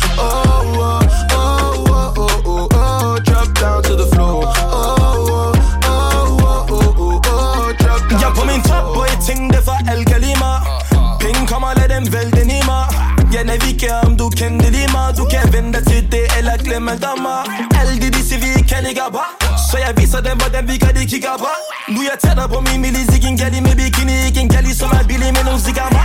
Du 15.18 15.24
kan 15.32 15.44
vente 15.54 15.70
dig 15.76 15.84
til 15.90 16.02
det, 16.14 16.24
eller 16.38 16.54
glemme 16.66 16.92
dommer 17.06 17.38
Alle 17.80 17.94
de, 18.02 18.08
siger, 18.28 18.40
vi 18.44 18.48
ikke 18.58 18.68
kan 18.72 18.82
ikke 18.90 19.06
på 19.16 19.22
Så 19.70 19.76
jeg 19.84 19.92
viser 20.00 20.20
dem, 20.28 20.36
hvordan 20.42 20.62
vi 20.70 20.74
gør, 20.82 20.92
de 20.98 21.04
kigger 21.12 21.34
på 21.44 21.50
Nu 21.94 22.00
jeg 22.10 22.16
tættere 22.24 22.48
på 22.54 22.58
min 22.68 22.78
millis, 22.84 23.08
ikke 23.16 23.28
en 23.32 23.38
gali 23.42 23.58
med 23.66 23.74
bikini 23.80 24.16
Ikke 24.28 24.40
en 24.44 24.50
gali, 24.54 24.72
som 24.80 24.90
er 24.98 25.02
billig 25.10 25.30
med 25.36 25.44
nogle 25.48 25.60
cigarer 25.68 26.04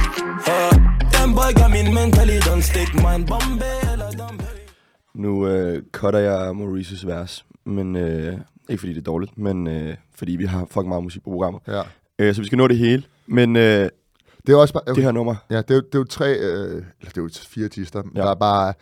uh, 0.52 0.74
Den 1.16 1.30
boy 1.38 1.50
gør 1.60 1.70
min 1.76 1.88
mentally, 1.98 2.38
don't 2.48 2.64
stick 2.72 2.92
mig 3.04 3.14
en 3.20 3.26
bombe 3.32 3.70
eller 3.92 4.10
dumpe 4.20 4.48
Nu 5.24 5.32
øh, 5.52 5.76
cutter 5.98 6.22
jeg 6.30 6.40
Maurices 6.60 7.02
vers, 7.12 7.32
men 7.76 7.88
øh, 7.96 8.34
ikke 8.70 8.80
fordi 8.82 8.94
det 8.94 9.00
er 9.06 9.10
dårligt, 9.14 9.38
men 9.48 9.58
øh, 9.76 9.96
fordi 10.20 10.32
vi 10.42 10.46
har 10.46 10.62
fucking 10.72 10.88
meget 10.94 11.04
musik 11.04 11.24
på 11.24 11.30
programmet. 11.36 11.62
ja. 11.68 11.82
Øh, 12.20 12.36
så 12.36 12.42
vi 12.42 12.46
skal 12.48 12.58
nå 12.58 12.68
det 12.68 12.78
hele. 12.78 13.04
Men 13.28 13.56
øh, 13.56 13.90
Det 14.48 14.54
er 14.54 14.58
også 14.58 14.74
bare, 14.74 14.96
det 14.96 15.04
her 15.04 15.12
nummer, 15.12 15.36
Ja, 15.50 15.58
det 15.58 15.72
er, 15.72 15.76
jo, 15.76 15.82
det 15.82 15.96
er 15.96 16.00
jo 16.00 16.04
tre, 16.04 16.30
øh, 16.34 16.76
eller 16.76 16.84
det 17.02 17.18
er 17.18 17.22
jo 17.22 17.30
fire 17.48 17.66
artister, 17.66 18.02
ja. 18.16 18.20
Ja. 18.20 18.26
der 18.26 18.32
er 18.32 18.36
bare 18.36 18.74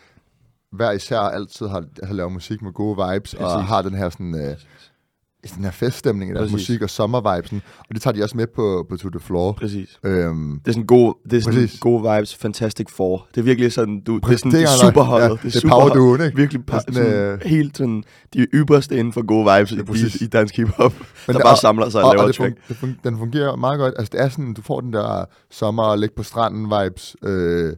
hver 0.74 0.92
især 0.92 1.20
altid 1.20 1.68
har, 1.68 1.84
har 2.04 2.14
lavet 2.14 2.32
musik 2.32 2.62
med 2.62 2.72
gode 2.74 2.96
vibes, 2.96 3.32
Præcis. 3.32 3.40
og 3.40 3.52
Præcis. 3.56 3.70
har 3.70 3.82
den 3.82 3.94
her 3.96 4.10
sådan, 4.10 4.36
øh, 4.36 4.56
den 5.56 5.64
her 5.64 5.72
feststemning 5.72 6.32
i 6.32 6.34
deres 6.34 6.42
Præcis. 6.52 6.54
musik 6.70 6.82
og 6.82 6.90
sommervibesen, 6.90 7.62
og 7.80 7.86
det 7.94 8.02
tager 8.02 8.14
de 8.14 8.24
også 8.24 8.38
med 8.38 8.48
på, 8.56 8.86
på 8.90 8.98
To 8.98 9.10
The 9.10 9.20
Floor. 9.20 9.52
præcis. 9.52 10.00
Øhm, 10.04 10.60
Det 10.66 10.68
er 10.68 10.74
sådan 10.74 10.86
god, 10.88 11.14
det 11.30 11.38
er 11.38 11.42
sådan 11.42 11.60
Præcis. 11.62 11.80
gode 11.80 12.16
vibes, 12.16 12.36
Fantastic 12.36 12.88
Four. 12.90 13.28
Det 13.36 13.42
er 13.42 13.46
virkelig 13.46 13.74
sådan, 13.74 14.02
du, 14.02 14.18
det 14.18 14.34
er 14.34 14.38
sådan 14.38 14.52
det 14.52 14.60
det 14.60 14.66
er 14.68 14.72
er 14.88 14.90
superholdet. 14.92 15.28
ja, 15.28 15.30
det 15.34 15.38
er, 15.46 15.50
det 15.50 15.64
er 15.64 15.70
powerduoen, 15.70 16.22
ikke? 16.22 16.38
Virkelig 16.38 16.62
pa- 16.72 16.80
sådan, 16.80 16.94
sådan, 16.94 17.14
øh, 17.14 17.40
helt 17.46 17.78
sådan, 17.78 18.04
de 18.34 18.40
ypperste 18.54 18.98
inden 18.98 19.14
for 19.14 19.26
gode 19.26 19.58
vibes 19.58 19.72
ja, 19.78 19.84
præcis. 19.84 20.16
i, 20.22 20.24
i 20.24 20.28
dansk 20.28 20.56
hiphop, 20.58 20.94
der 21.28 21.34
det- 21.34 21.42
bare 21.44 21.58
samler 21.58 21.90
sig 21.90 22.02
og, 22.04 22.10
og, 22.10 22.14
laver 22.16 22.24
og 22.24 22.30
et 22.30 22.36
det 22.38 22.42
track. 22.42 22.58
fun- 22.60 22.68
det 22.68 22.78
fun- 22.98 23.02
den 23.04 23.18
fungerer 23.18 23.56
meget 23.56 23.80
godt. 23.80 23.94
Altså, 23.98 24.10
det 24.14 24.22
er 24.22 24.30
sådan, 24.30 24.54
du 24.54 24.62
får 24.62 24.82
den 24.82 24.94
der 24.94 25.26
sommer 25.52 25.84
og 25.84 25.98
ligge 25.98 26.16
på 26.16 26.24
stranden 26.24 26.66
vibes. 26.84 27.16
Øh, 27.26 27.74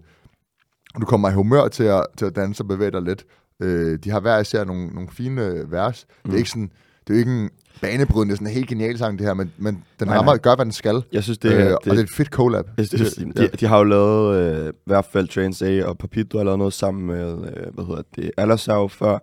og 0.96 1.02
du 1.02 1.06
kommer 1.06 1.30
i 1.30 1.34
humør 1.34 1.68
til 1.68 1.84
at, 1.84 2.06
til 2.18 2.26
at 2.26 2.36
danse 2.36 2.64
og 2.64 2.68
bevæge 2.68 2.92
dig 2.92 3.02
lidt. 3.02 3.26
Øh, 3.60 4.00
de 4.04 4.10
har 4.10 4.20
hver 4.20 4.40
især 4.40 4.64
nogle, 4.64 4.88
nogle 4.88 5.10
fine 5.12 5.46
øh, 5.46 5.72
vers. 5.72 6.06
Mm. 6.10 6.30
Det 6.32 6.34
er 6.34 6.38
ikke 6.38 6.50
sådan, 6.50 6.72
det 7.08 7.14
er 7.14 7.18
jo 7.18 7.20
ikke 7.20 7.32
en 7.32 7.50
banebrydende, 7.82 8.36
sådan 8.36 8.48
en 8.48 8.54
helt 8.54 8.68
genial 8.70 8.98
sang, 8.98 9.20
det 9.20 9.28
her, 9.28 9.34
men, 9.34 9.52
men 9.58 9.84
den 10.00 10.08
Nej, 10.08 10.18
rammer, 10.18 10.32
nej. 10.32 10.38
gør, 10.40 10.56
hvad 10.56 10.66
den 10.66 10.72
skal. 10.72 11.04
Jeg 11.12 11.24
synes, 11.24 11.38
det, 11.38 11.52
øh, 11.54 11.62
er- 11.66 11.76
og 11.76 11.82
det 11.86 11.98
er 12.00 12.04
et 12.04 12.10
fedt 12.10 12.30
collab. 12.30 12.66
Jeg 12.78 12.88
synes, 12.88 13.14
de, 13.14 13.48
de 13.60 13.66
har 13.66 13.78
jo 13.78 13.84
lavet, 13.84 14.36
øh, 14.38 14.70
i 14.70 14.72
hvert 14.86 15.06
fald 15.06 15.28
Trans 15.28 15.62
A 15.62 15.84
og 15.86 15.98
Papito 15.98 16.38
har 16.38 16.46
lavet 16.46 16.58
noget 16.60 16.74
sammen 16.74 17.06
med, 17.08 17.32
øh, 17.32 17.74
hvad 17.74 17.86
hedder 17.86 18.02
det, 18.16 18.32
Alassau 18.38 18.88
før. 18.88 19.18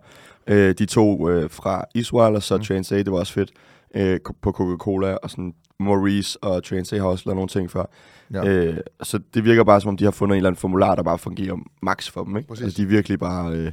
Øh, 0.47 0.75
de 0.79 0.85
to 0.85 1.29
øh, 1.29 1.49
fra 1.49 1.85
Israel, 1.95 2.35
og 2.35 2.43
så 2.43 2.57
mm. 2.57 2.63
Trans 2.63 2.91
A, 2.91 2.97
det 2.97 3.11
var 3.11 3.17
også 3.19 3.33
fedt, 3.33 3.51
øh, 3.95 4.19
på 4.41 4.51
Coca-Cola, 4.51 5.17
og 5.23 5.29
sådan 5.29 5.53
Maurice 5.79 6.43
og 6.43 6.63
Trans 6.63 6.93
A 6.93 6.97
har 6.97 7.05
også 7.07 7.23
lavet 7.25 7.35
nogle 7.35 7.47
ting 7.49 7.71
før. 7.71 7.85
Ja. 8.33 8.45
Øh, 8.45 8.77
så 9.03 9.19
det 9.33 9.43
virker 9.43 9.63
bare, 9.63 9.81
som 9.81 9.89
om 9.89 9.97
de 9.97 10.03
har 10.03 10.11
fundet 10.11 10.33
en 10.35 10.37
eller 10.37 10.49
anden 10.49 10.59
formular, 10.59 10.95
der 10.95 11.03
bare 11.03 11.17
fungerer 11.17 11.55
max 11.81 12.09
for 12.11 12.23
dem, 12.23 12.37
ikke? 12.37 12.49
Præcis. 12.49 12.63
Altså, 12.63 12.77
de 12.77 12.83
er 12.83 12.87
virkelig 12.87 13.19
bare 13.19 13.53
øh, 13.53 13.71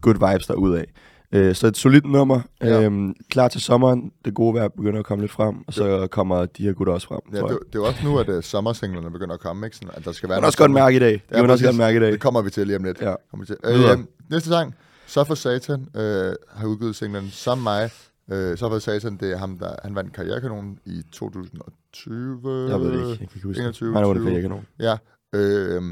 good 0.00 0.30
vibes 0.30 0.46
derudad. 0.46 0.84
Øh, 1.32 1.54
så 1.54 1.66
et 1.66 1.76
solidt 1.76 2.06
nummer. 2.06 2.40
Ja. 2.62 2.82
Øhm, 2.82 3.14
klar 3.30 3.48
til 3.48 3.60
sommeren. 3.60 4.12
Det 4.24 4.34
gode 4.34 4.54
vejr 4.54 4.68
begynder 4.68 4.98
at 4.98 5.04
komme 5.06 5.22
lidt 5.22 5.32
frem, 5.32 5.54
og 5.66 5.74
så 5.74 6.06
kommer 6.10 6.46
de 6.46 6.62
her 6.62 6.72
gutter 6.72 6.92
også 6.92 7.06
frem. 7.06 7.20
Ja, 7.32 7.38
det, 7.38 7.48
det 7.48 7.54
er 7.54 7.58
jo 7.74 7.84
også 7.84 8.00
nu, 8.04 8.18
at 8.18 8.28
uh, 8.28 8.42
sommersinglerne 8.42 9.10
begynder 9.10 9.34
at 9.34 9.40
komme, 9.40 9.66
ikke? 9.66 9.76
Sådan, 9.76 9.90
at 9.94 10.04
der 10.04 10.12
skal 10.12 10.28
være 10.28 10.36
noget 10.38 10.46
også 10.46 10.58
godt 10.58 10.70
mærke 10.70 10.96
i 10.96 10.98
dag. 10.98 11.22
Jeg 11.30 11.40
kan 11.40 11.50
også 11.50 11.64
godt 11.64 11.76
mærke 11.76 11.96
i 11.96 12.00
dag. 12.00 12.12
Det 12.12 12.20
kommer 12.20 12.42
vi 12.42 12.50
til 12.50 12.66
lige 12.66 12.76
om 12.76 12.84
lidt. 12.84 13.00
Ja. 13.00 13.14
Kommer 13.30 13.44
vi 13.44 13.46
til. 13.46 13.56
Videre. 13.64 13.98
Øh, 13.98 14.04
næste 14.30 14.48
sang, 14.48 14.74
Så 15.06 15.24
for 15.24 15.34
Satan, 15.34 15.88
øh, 15.96 16.34
har 16.54 16.66
udgivet 16.66 16.96
singlen 16.96 17.30
Som 17.30 17.58
mig. 17.58 17.90
Øh, 18.32 18.58
Så 18.58 18.68
for 18.68 18.78
Satan, 18.78 19.16
det 19.16 19.32
er 19.32 19.36
ham, 19.36 19.58
der 19.58 19.74
han 19.82 19.94
vandt 19.94 20.12
Karrierekanonen 20.12 20.78
i 20.84 21.02
2020. 21.12 22.68
Jeg 22.70 22.80
ved 22.80 22.86
det 22.92 22.94
ikke. 22.94 23.08
Jeg 23.08 23.18
kan 23.18 23.28
ikke 23.34 23.46
huske 23.46 23.62
21, 23.62 23.88
det. 23.88 23.94
Han 23.96 24.04
er 24.04 24.08
under 24.08 24.22
20. 24.22 24.30
karrierekanon. 24.30 24.66
Ja, 24.78 24.96
øh, 25.34 25.82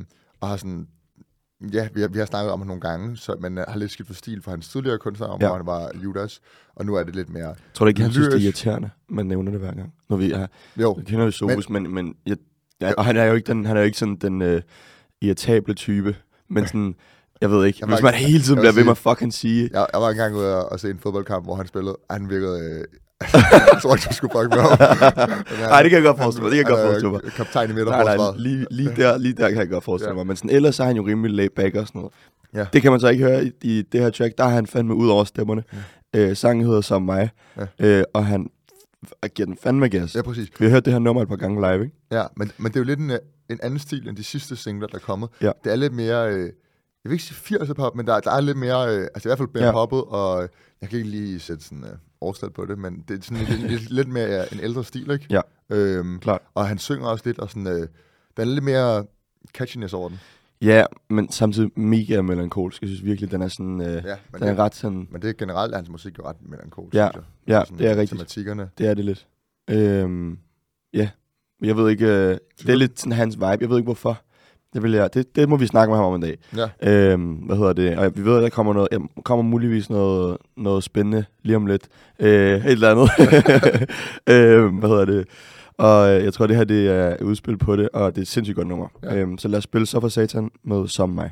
og 0.41 0.49
har 0.49 0.57
sådan... 0.57 0.87
Ja, 1.73 1.89
vi 1.95 2.01
har, 2.01 2.09
vi 2.09 2.19
har 2.19 2.27
snakket 2.27 2.53
om 2.53 2.61
ham 2.61 2.67
nogle 2.67 2.81
gange, 2.81 3.17
så, 3.17 3.37
men 3.41 3.59
uh, 3.59 3.65
har 3.69 3.79
lidt 3.79 3.91
skidt 3.91 4.07
for 4.07 4.15
stil 4.15 4.43
for 4.43 4.51
hans 4.51 4.69
tidligere 4.69 4.99
kunstner, 4.99 5.27
om, 5.27 5.41
Ja. 5.41 5.47
hvor 5.49 5.57
han 5.57 5.67
var 5.67 5.91
Judas, 6.05 6.41
og 6.75 6.87
nu 6.87 6.95
er 6.95 7.03
det 7.05 7.17
lidt 7.17 7.31
mere... 7.31 7.55
Tror 7.75 7.85
du 7.87 7.89
ikke, 7.89 8.03
han 8.03 8.13
synes, 8.13 8.27
det 8.27 8.35
er 8.35 8.39
Lyrisk. 8.39 8.45
irriterende? 8.65 8.91
Man 9.09 9.27
nævner 9.27 9.51
det 9.51 9.61
hver 9.61 9.75
gang. 9.75 9.95
Når 10.09 10.17
vi 10.17 10.33
er, 10.33 10.47
Jo, 10.81 10.95
kender 11.07 11.25
vi 11.27 11.33
Sobus, 11.33 11.69
men, 11.71 11.95
men 11.95 12.15
jeg, 12.27 12.37
ja, 12.81 12.93
og 12.99 13.05
han 13.05 13.17
er 13.17 13.25
jo 13.25 13.35
ikke, 13.35 13.47
den, 13.47 13.67
han 13.67 13.77
er 13.77 13.81
jo 13.81 13.87
ikke 13.87 13.99
sådan 13.99 14.17
den 14.17 14.43
øh, 14.43 14.63
irritable 15.21 15.75
type. 15.75 16.17
Men 16.49 16.67
sådan, 16.69 16.95
jeg 17.41 17.51
ved 17.51 17.67
ikke, 17.67 17.79
Jeg 17.83 17.89
hvis 17.89 18.03
man 18.03 18.15
ikke- 18.15 18.27
hele 18.27 18.43
tiden 18.45 18.59
bliver 18.61 18.73
ved 18.73 18.85
med 18.85 18.91
at 18.91 18.99
fucking 18.99 19.33
sige, 19.35 19.71
jeg, 19.73 19.87
jeg 19.93 20.01
var 20.01 20.09
engang 20.11 20.35
ude 20.37 20.57
og, 20.57 20.73
og 20.73 20.81
se 20.81 20.91
en 20.91 20.99
fodboldkamp, 20.99 21.45
hvor 21.45 21.55
han 21.55 21.67
spillede, 21.67 21.97
og 22.09 22.15
han 22.15 22.31
virkede... 22.31 22.61
Øh, 22.61 22.85
jeg 23.73 23.79
tror 23.83 23.95
ikke, 23.95 24.07
du 24.11 24.15
skulle 24.15 24.33
fuck 24.41 24.51
med 24.55 24.63
ham. 24.63 24.79
Nej, 25.71 25.83
det 25.83 25.91
kan 25.91 25.97
jeg 25.97 26.03
godt 26.07 26.19
forestille 26.19 26.43
mig, 26.49 26.57
det 26.57 26.65
kan 26.67 26.75
jeg 26.75 26.79
godt 26.79 26.87
forestille 26.87 27.11
mig. 27.13 27.21
Kaptajn 27.23 27.71
i 27.71 27.73
nej, 27.73 27.77
midterforsvaret. 27.77 28.37
nej, 28.37 28.43
lige, 28.47 28.67
lige, 28.71 28.91
der, 28.97 29.19
lige 29.19 29.35
der 29.35 29.49
kan 29.49 29.59
jeg 29.59 29.69
godt 29.69 29.85
forestille 29.85 30.11
Ja. 30.11 30.15
mig. 30.17 30.27
Men 30.27 30.37
sådan, 30.37 30.51
ellers 30.51 30.75
så 30.75 30.83
er 30.83 30.87
han 30.87 30.97
jo 30.97 31.07
rimelig 31.07 31.37
laid 31.37 31.49
back 31.57 31.75
og 31.77 31.87
sådan 31.87 31.99
noget. 31.99 32.13
Ja. 32.55 32.67
Det 32.73 32.83
kan 32.83 32.91
man 32.91 33.01
så 33.01 33.09
ikke 33.09 33.25
høre 33.25 33.45
i, 33.45 33.51
i 33.63 33.83
det 33.93 34.01
her 34.01 34.11
track. 34.11 34.39
Der 34.39 34.45
er 34.45 34.49
han 34.49 34.67
fandme 34.67 34.95
ud 34.95 35.09
over 35.09 35.25
stemmerne. 35.25 35.63
Øh, 36.17 36.37
sangen 36.37 36.67
hedder 36.67 36.81
Som 36.81 37.03
mig, 37.03 37.31
Ja. 37.59 37.67
øh, 37.87 38.05
og 38.15 38.27
han 38.27 38.47
f- 39.07 39.29
giver 39.35 39.47
den 39.47 39.57
fandme 39.63 39.89
gas. 39.89 40.15
Ja, 40.15 40.23
præcis. 40.23 40.49
Vi 40.59 40.65
har 40.65 40.73
hørt 40.73 40.85
det 40.85 40.93
her 40.93 41.01
nummer 41.01 41.23
et 41.23 41.29
par 41.29 41.37
gange 41.37 41.61
live, 41.73 41.85
ikke? 41.85 41.97
Ja, 42.13 42.23
men, 42.37 42.53
men 42.59 42.73
det 42.73 42.77
er 42.77 42.81
jo 42.81 42.85
lidt 42.85 42.99
en, 42.99 43.11
øh, 43.11 43.19
en 43.51 43.59
anden 43.63 43.79
stil 43.79 44.09
end 44.09 44.17
de 44.17 44.25
sidste 44.25 44.57
singler, 44.57 44.87
der 44.87 44.95
er 44.95 45.01
kommet. 45.01 45.29
Ja. 45.41 45.51
Det 45.65 45.73
er 45.73 45.77
lidt 45.77 45.93
mere, 45.93 46.33
øh, 46.35 46.51
jeg 47.07 47.11
vil 47.11 47.15
ikke 47.15 47.25
sige 47.25 47.59
80'er 47.61 47.73
pop, 47.75 47.95
men 47.97 48.07
der, 48.07 48.21
der 48.21 48.31
er 48.31 48.41
lidt 48.41 48.57
mere, 48.57 48.97
øh, 48.97 49.03
altså 49.15 49.29
i 49.29 49.31
hvert 49.31 49.39
fald 49.39 49.49
mere 49.55 49.65
Ja. 49.65 49.73
poppet, 49.73 50.03
og 50.05 50.49
jeg 50.81 50.89
kan 50.89 50.99
ikke 50.99 51.11
lige 51.11 51.41
sætte 51.41 51.65
sådan 51.65 51.85
øh, 51.85 51.91
årstal 52.21 52.51
på 52.51 52.67
det, 52.67 52.79
men 52.79 53.05
det 53.09 53.19
er 53.19 53.23
sådan 53.23 53.45
lidt, 53.45 53.71
lidt, 53.71 53.91
lidt 53.91 54.09
mere 54.09 54.41
øh, 54.41 54.47
en 54.53 54.61
ældre 54.61 54.85
stil, 54.85 55.11
ikke? 55.11 55.27
Ja. 55.31 55.41
Øhm, 55.71 56.19
Klart. 56.21 56.41
og 56.55 56.69
han 56.69 56.79
synger 56.79 57.07
også 57.09 57.23
lidt, 57.27 57.39
og 57.39 57.49
sådan, 57.51 57.67
øh, 57.67 57.89
der 58.37 58.43
er 58.43 58.45
lidt 58.45 58.65
mere 58.65 59.05
catchiness 59.55 59.95
over 59.95 60.09
den. 60.09 60.19
Ja, 60.63 60.85
men 61.11 61.31
samtidig 61.33 61.71
mega 61.79 62.23
melankolsk. 62.23 62.83
Jeg 62.83 62.89
synes 62.89 63.05
virkelig, 63.05 63.31
den 63.31 63.43
er 63.43 63.49
sådan... 63.49 63.81
Øh, 63.81 63.87
Ja, 63.87 63.93
den 63.99 64.43
er 64.43 64.47
det, 64.49 64.59
ret 64.59 64.75
sådan... 64.75 65.09
men 65.11 65.23
det 65.23 65.29
er 65.31 65.35
generelt 65.35 65.73
er 65.73 65.77
hans 65.77 65.89
musik 65.89 66.19
jo 66.19 66.25
ret 66.29 66.37
melankolsk, 66.41 66.95
Ja, 66.95 67.09
synes 67.13 67.27
jeg. 67.47 67.55
ja, 67.59 67.65
Sådan 67.65 67.79
det 67.79 67.87
er 67.87 67.91
rigtigt. 67.91 68.11
Tematikkerne. 68.19 68.71
Det 68.79 68.87
er 68.87 68.95
det 68.95 69.05
lidt. 69.05 69.27
Øhm, 69.71 70.39
ja, 70.95 71.09
jeg 71.63 71.77
ved 71.77 71.91
ikke... 71.91 72.07
Øh, 72.07 72.39
det 72.63 72.69
er 72.71 72.75
lidt 72.77 73.01
sådan 73.01 73.13
hans 73.13 73.35
vibe. 73.37 73.45
Jeg 73.61 73.71
ved 73.71 73.77
ikke, 73.77 73.87
hvorfor. 73.87 74.21
Det, 74.77 74.83
vil 74.83 74.93
jeg, 74.93 75.15
det, 75.15 75.37
det 75.37 75.49
må 75.49 75.57
vi 75.57 75.67
snakke 75.67 75.91
med 75.91 75.99
ham 75.99 76.07
om 76.07 76.15
en 76.15 76.21
dag. 76.21 76.39
Ja. 76.57 77.13
Øhm, 77.13 77.33
hvad 77.33 77.57
hedder 77.57 77.73
det? 77.73 77.99
Og 77.99 78.13
vi 78.17 78.25
ved, 78.25 78.37
at 78.37 78.43
der 78.43 78.49
kommer, 78.49 78.73
noget, 78.73 78.89
kommer 79.25 79.43
muligvis 79.43 79.91
noget, 79.91 80.37
noget 80.57 80.85
spændende 80.85 81.25
lige 81.43 81.57
om 81.57 81.67
lidt. 81.67 81.83
Øh, 82.19 82.67
et 82.67 82.73
eller 82.73 82.91
andet. 82.91 83.11
øhm, 84.35 84.75
hvad 84.75 84.89
hedder 84.89 85.05
det? 85.05 85.29
Og 85.79 86.11
øh, 86.11 86.25
jeg 86.25 86.33
tror, 86.33 86.47
det 86.47 86.57
her 86.57 86.65
det 86.65 86.89
er 86.89 87.17
udspil 87.23 87.57
på 87.57 87.77
det, 87.77 87.89
og 87.93 88.11
det 88.11 88.19
er 88.19 88.23
et 88.23 88.29
sindssygt 88.29 88.57
godt 88.57 88.69
nummer. 88.69 88.87
Ja. 89.03 89.17
Øhm, 89.17 89.39
så 89.39 89.49
lad 89.49 89.59
os 89.59 89.65
spille 89.65 89.87
så 89.87 90.01
for 90.01 90.09
satan 90.09 90.51
med 90.65 90.89
Som 90.89 91.09
mig. 91.09 91.31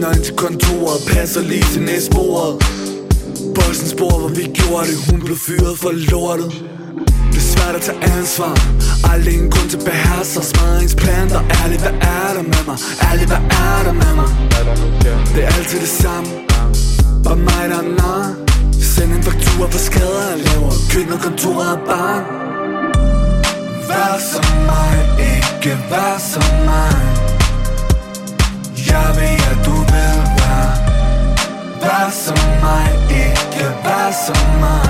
Nøgen 0.00 0.22
til 0.22 0.34
kontoret 0.36 0.98
Passer 1.12 1.42
lige 1.42 1.66
til 1.72 1.82
næstbordet 1.82 2.54
Bossen 3.54 3.88
spor, 3.88 4.18
hvor 4.18 4.28
vi 4.28 4.44
gjorde 4.60 4.86
det. 4.90 4.98
Hun 5.10 5.20
blev 5.26 5.36
fyret 5.46 5.78
for 5.82 5.92
lortet. 6.10 6.50
Det 7.32 7.40
er 7.44 7.48
svært 7.54 7.74
at 7.74 7.82
tage 7.82 7.98
ansvar. 8.16 8.54
Aldrig 9.12 9.34
en 9.34 9.50
grund 9.50 9.68
til 9.70 9.78
at 9.78 9.84
beherske 9.84 10.42
sig. 10.50 10.98
Planter. 11.02 11.40
Ærligt, 11.60 11.80
hvad 11.84 11.96
er 12.16 12.30
der 12.36 12.44
med 12.52 12.62
mig? 12.68 12.78
Ærligt, 13.08 13.28
hvad 13.32 13.42
er 13.66 13.80
der 13.86 13.94
med 14.02 14.12
mig? 14.20 14.28
Det 15.34 15.40
er 15.44 15.50
altid 15.58 15.80
det 15.86 15.92
samme. 16.02 16.28
Bare 17.24 17.36
mig, 17.36 17.64
der 17.72 17.78
er 17.84 17.88
nar. 18.00 18.24
Send 18.92 19.10
en 19.16 19.22
faktura 19.22 19.66
for 19.74 19.78
skader 19.88 20.22
jeg 20.30 20.38
laver. 20.46 20.72
Køkken 20.90 21.12
og 21.12 21.20
kontoret 21.20 21.72
og 21.76 21.80
barn. 21.90 22.22
Vær 23.88 24.12
som 24.32 24.46
mig, 24.70 24.94
ikke 25.32 25.72
vær 25.90 26.14
som 26.32 26.48
mig. 26.70 27.29
Jeg 28.94 29.08
ved, 29.20 29.36
at 29.52 29.58
du 29.68 29.76
vil 29.92 30.16
være 30.40 30.70
Vær 31.82 32.06
som 32.24 32.40
mig, 32.64 32.86
ikke 33.24 33.64
vær 33.84 34.06
som 34.26 34.42
mig 34.64 34.86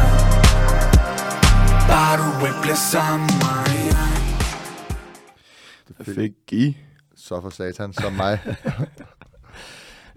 Bare 1.90 2.14
du 2.22 2.46
ikke 2.46 2.60
bliver 2.62 3.16
med 3.18 3.36
mig 3.46 3.70
Fik 6.14 6.32
I. 6.52 6.76
Så 7.16 7.40
for 7.40 7.50
satan, 7.50 7.92
som 7.92 8.12
mig. 8.12 8.38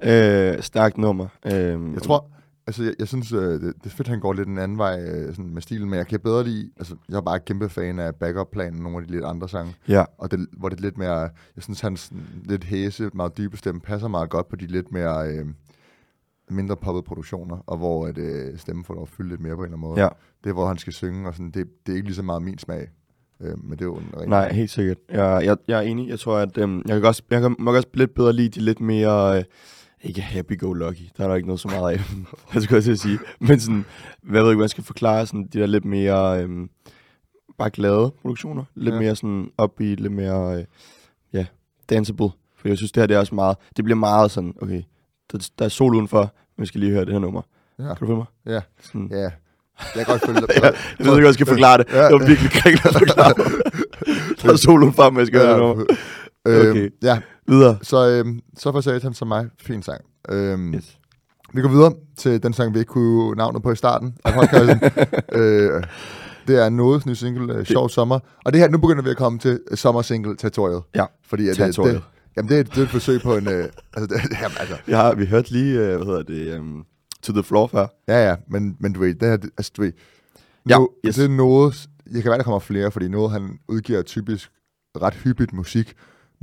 Øh, 0.05 0.61
stærkt 0.63 0.97
nummer. 0.97 1.27
Øh, 1.45 1.93
Jeg 1.93 2.01
tror, 2.01 2.25
altså 2.67 2.83
jeg, 2.83 2.93
jeg 2.99 3.07
synes, 3.07 3.31
øh, 3.31 3.39
det, 3.39 3.61
det 3.61 3.85
er 3.85 3.89
fedt, 3.89 4.07
han 4.07 4.19
går 4.19 4.33
lidt 4.33 4.47
en 4.47 4.57
anden 4.57 4.77
vej 4.77 5.01
øh, 5.01 5.35
sådan 5.35 5.53
med 5.53 5.61
stilen, 5.61 5.89
men 5.89 5.97
jeg 5.97 6.07
kan 6.07 6.19
bedre 6.19 6.43
lide, 6.43 6.69
altså 6.77 6.95
jeg 7.09 7.17
er 7.17 7.21
bare 7.21 7.39
kæmpe 7.39 7.69
fan 7.69 7.99
af 7.99 8.15
backup-planen, 8.15 8.81
nogle 8.81 8.97
af 8.97 9.03
de 9.07 9.11
lidt 9.11 9.25
andre 9.25 9.49
sange, 9.49 9.75
Ja, 9.87 10.03
og 10.17 10.31
det, 10.31 10.47
hvor 10.57 10.69
det 10.69 10.77
er 10.77 10.81
lidt 10.81 10.97
mere, 10.97 11.19
jeg 11.55 11.63
synes 11.63 11.81
hans 11.81 12.11
lidt 12.43 12.63
hæse, 12.63 13.09
meget 13.13 13.37
dybe 13.37 13.57
stemme 13.57 13.81
passer 13.81 14.07
meget 14.07 14.29
godt 14.29 14.49
på 14.49 14.55
de 14.55 14.67
lidt 14.67 14.91
mere, 14.91 15.27
øh, 15.27 15.45
mindre 16.49 16.77
poppede 16.77 17.03
produktioner, 17.03 17.57
og 17.67 17.77
hvor 17.77 18.07
at, 18.07 18.17
øh, 18.17 18.57
stemmen 18.57 18.85
får 18.85 18.93
lov 18.93 19.03
at 19.03 19.09
fylde 19.09 19.29
lidt 19.29 19.41
mere 19.41 19.55
på 19.55 19.61
en 19.61 19.65
eller 19.65 19.77
anden 19.77 19.89
måde. 19.89 20.01
ja. 20.01 20.09
Det 20.43 20.49
er, 20.49 20.53
hvor 20.53 20.67
han 20.67 20.77
skal 20.77 20.93
synge, 20.93 21.27
og 21.27 21.33
sådan, 21.33 21.51
det, 21.51 21.67
det 21.85 21.91
er 21.91 21.95
ikke 21.95 22.07
lige 22.07 22.15
så 22.15 22.23
meget 22.23 22.41
min 22.41 22.57
smag, 22.57 22.89
øh, 23.41 23.63
men 23.63 23.71
det 23.71 23.81
er 23.81 23.85
jo 23.85 23.95
en 23.95 24.09
ren... 24.17 24.29
Nej, 24.29 24.53
helt 24.53 24.69
sikkert. 24.69 24.97
Jeg, 25.09 25.41
jeg, 25.45 25.57
jeg 25.67 25.77
er 25.77 25.81
enig. 25.81 26.09
Jeg 26.09 26.19
tror, 26.19 26.37
at 26.37 26.57
øhm, 26.57 26.81
jeg 26.87 27.01
kan 27.01 27.05
også, 27.05 27.23
jeg 27.29 27.41
kan 27.41 27.55
nok 27.59 27.75
også 27.75 27.87
lidt 27.93 28.13
bedre 28.13 28.33
lide 28.33 28.49
de 28.49 28.65
lidt 28.65 28.79
mere... 28.79 29.37
Øh, 29.37 29.43
ikke 30.03 30.21
happy-go-lucky. 30.21 31.09
Der 31.17 31.23
er 31.23 31.27
der 31.27 31.35
ikke 31.35 31.47
noget 31.47 31.59
så 31.59 31.67
meget 31.67 31.93
af. 31.93 31.99
jeg 32.53 32.61
skulle 32.61 32.77
også 32.79 32.91
at 32.91 32.99
sige. 32.99 33.19
Men 33.39 33.59
sådan, 33.59 33.85
hvad 34.23 34.41
ved 34.41 34.49
jeg, 34.49 34.55
hvordan 34.55 34.61
jeg 34.61 34.69
skal 34.69 34.83
forklare 34.83 35.25
sådan, 35.25 35.47
de 35.53 35.59
der 35.59 35.65
lidt 35.65 35.85
mere... 35.85 36.43
Øhm, 36.43 36.69
bare 37.57 37.69
glade 37.69 38.11
produktioner. 38.21 38.63
Lidt 38.75 38.89
Ja. 38.89 38.95
ja. 38.95 39.01
mere 39.01 39.15
sådan 39.15 39.49
upbeat, 39.63 39.99
lidt 39.99 40.13
mere... 40.13 40.57
Øh, 40.59 40.63
ja, 41.33 41.45
danceable. 41.89 42.29
For 42.57 42.67
jeg 42.67 42.77
synes, 42.77 42.91
det 42.91 43.01
her 43.01 43.07
det 43.07 43.15
er 43.15 43.19
også 43.19 43.35
meget... 43.35 43.57
Det 43.77 43.85
bliver 43.85 43.97
meget 43.97 44.31
sådan, 44.31 44.53
okay, 44.61 44.81
der, 45.31 45.49
der 45.59 45.65
er 45.65 45.69
sol 45.69 45.95
udenfor, 45.95 46.33
men 46.57 46.61
vi 46.61 46.65
skal 46.67 46.79
lige 46.79 46.91
høre 46.91 47.05
det 47.05 47.13
her 47.13 47.19
nummer. 47.19 47.41
Ja. 47.79 47.83
Kan 47.83 47.95
du 47.99 48.05
følge 48.05 48.15
mig? 48.15 48.25
Ja, 48.45 48.59
Sådan, 48.81 49.07
ja. 49.11 49.17
Jeg 49.17 49.31
kan 49.95 50.05
godt 50.05 50.21
følge 50.25 50.39
dig. 50.47 50.49
Ja, 50.55 50.65
jeg 50.65 50.73
ved 50.99 51.05
ikke, 51.05 51.11
om 51.17 51.23
jeg 51.23 51.33
skal 51.33 51.45
forklare 51.45 51.77
det. 51.77 51.87
Ja. 51.91 52.03
Det 52.05 52.13
var 52.13 52.27
virkelig 52.27 52.51
kringlet 52.51 52.85
at 52.85 52.93
forklare. 52.93 53.33
der 54.41 54.53
er 54.53 54.55
sol 54.57 54.81
udenfor, 54.83 55.09
men 55.09 55.19
jeg 55.19 55.27
skal 55.27 55.39
høre 55.39 55.49
det 55.51 55.57
nummer. 55.59 55.85
Øhm, 56.47 56.69
Okay. 56.69 56.89
Ja, 57.03 57.21
Videre. 57.47 57.77
så, 57.81 58.09
øhm, 58.09 58.39
så 58.57 58.71
for 58.71 58.81
satan 58.81 59.13
som 59.13 59.27
mig, 59.27 59.49
fin 59.59 59.83
sang. 59.83 60.01
Øhm, 60.29 60.73
Yes. 60.73 60.97
Vi 61.53 61.61
går 61.61 61.69
videre 61.69 61.93
til 62.17 62.43
den 62.43 62.53
sang, 62.53 62.73
vi 62.73 62.79
ikke 62.79 62.89
kunne 62.89 63.35
navnet 63.35 63.63
på 63.63 63.71
i 63.71 63.75
starten 63.75 64.17
af 64.25 64.33
podcasten. 64.33 64.79
øh, 65.41 65.83
det 66.47 66.63
er 66.65 66.69
Nådes 66.69 67.05
nye 67.05 67.15
single, 67.15 67.59
uh, 67.59 67.63
Sjov 67.65 67.89
Sommer. 67.89 68.19
Og 68.45 68.53
det 68.53 68.61
her, 68.61 68.69
nu 68.69 68.77
begynder 68.77 69.03
vi 69.03 69.09
at 69.09 69.17
komme 69.17 69.39
til 69.39 69.59
uh, 69.71 69.77
sommersingle-territoriet. 69.77 70.81
Ja, 70.95 71.05
Fordi 71.27 71.43
at, 71.43 71.49
det, 71.49 71.57
territoriet. 71.57 71.93
det, 71.95 72.03
jamen, 72.37 72.49
det, 72.49 72.59
er, 72.59 72.63
det 72.63 72.77
er 72.77 72.81
et 72.83 72.89
forsøg 72.89 73.21
på 73.21 73.37
en... 73.37 73.47
Uh, 73.47 73.53
altså, 73.53 73.71
det, 73.93 74.11
jamen, 74.41 74.57
altså, 74.59 74.75
har 74.87 75.15
vi 75.15 75.25
hørte 75.25 75.51
lige, 75.51 75.79
uh, 75.79 75.85
hvad 75.85 76.05
hedder 76.05 76.23
det, 76.23 76.59
um, 76.59 76.85
To 77.23 77.33
The 77.33 77.43
Floor 77.43 77.67
før. 77.67 77.87
ja, 78.07 78.29
ja, 78.29 78.35
men, 78.47 78.77
men 78.79 78.93
du 78.93 78.99
ved, 78.99 79.13
det 79.15 79.29
her, 79.29 79.37
altså, 79.57 79.71
du 79.77 79.81
ved, 79.81 79.91
Ja, 80.69 80.77
nu, 80.77 80.89
yes. 81.05 81.15
det 81.15 81.25
er 81.25 81.29
noget, 81.29 81.87
jeg 82.11 82.21
kan 82.21 82.29
være, 82.29 82.37
der 82.37 82.43
kommer 82.43 82.59
flere, 82.59 82.91
fordi 82.91 83.07
noget, 83.07 83.31
han 83.31 83.59
udgiver 83.67 84.01
typisk 84.01 84.51
ret 85.01 85.13
hyppigt 85.13 85.53
musik, 85.53 85.93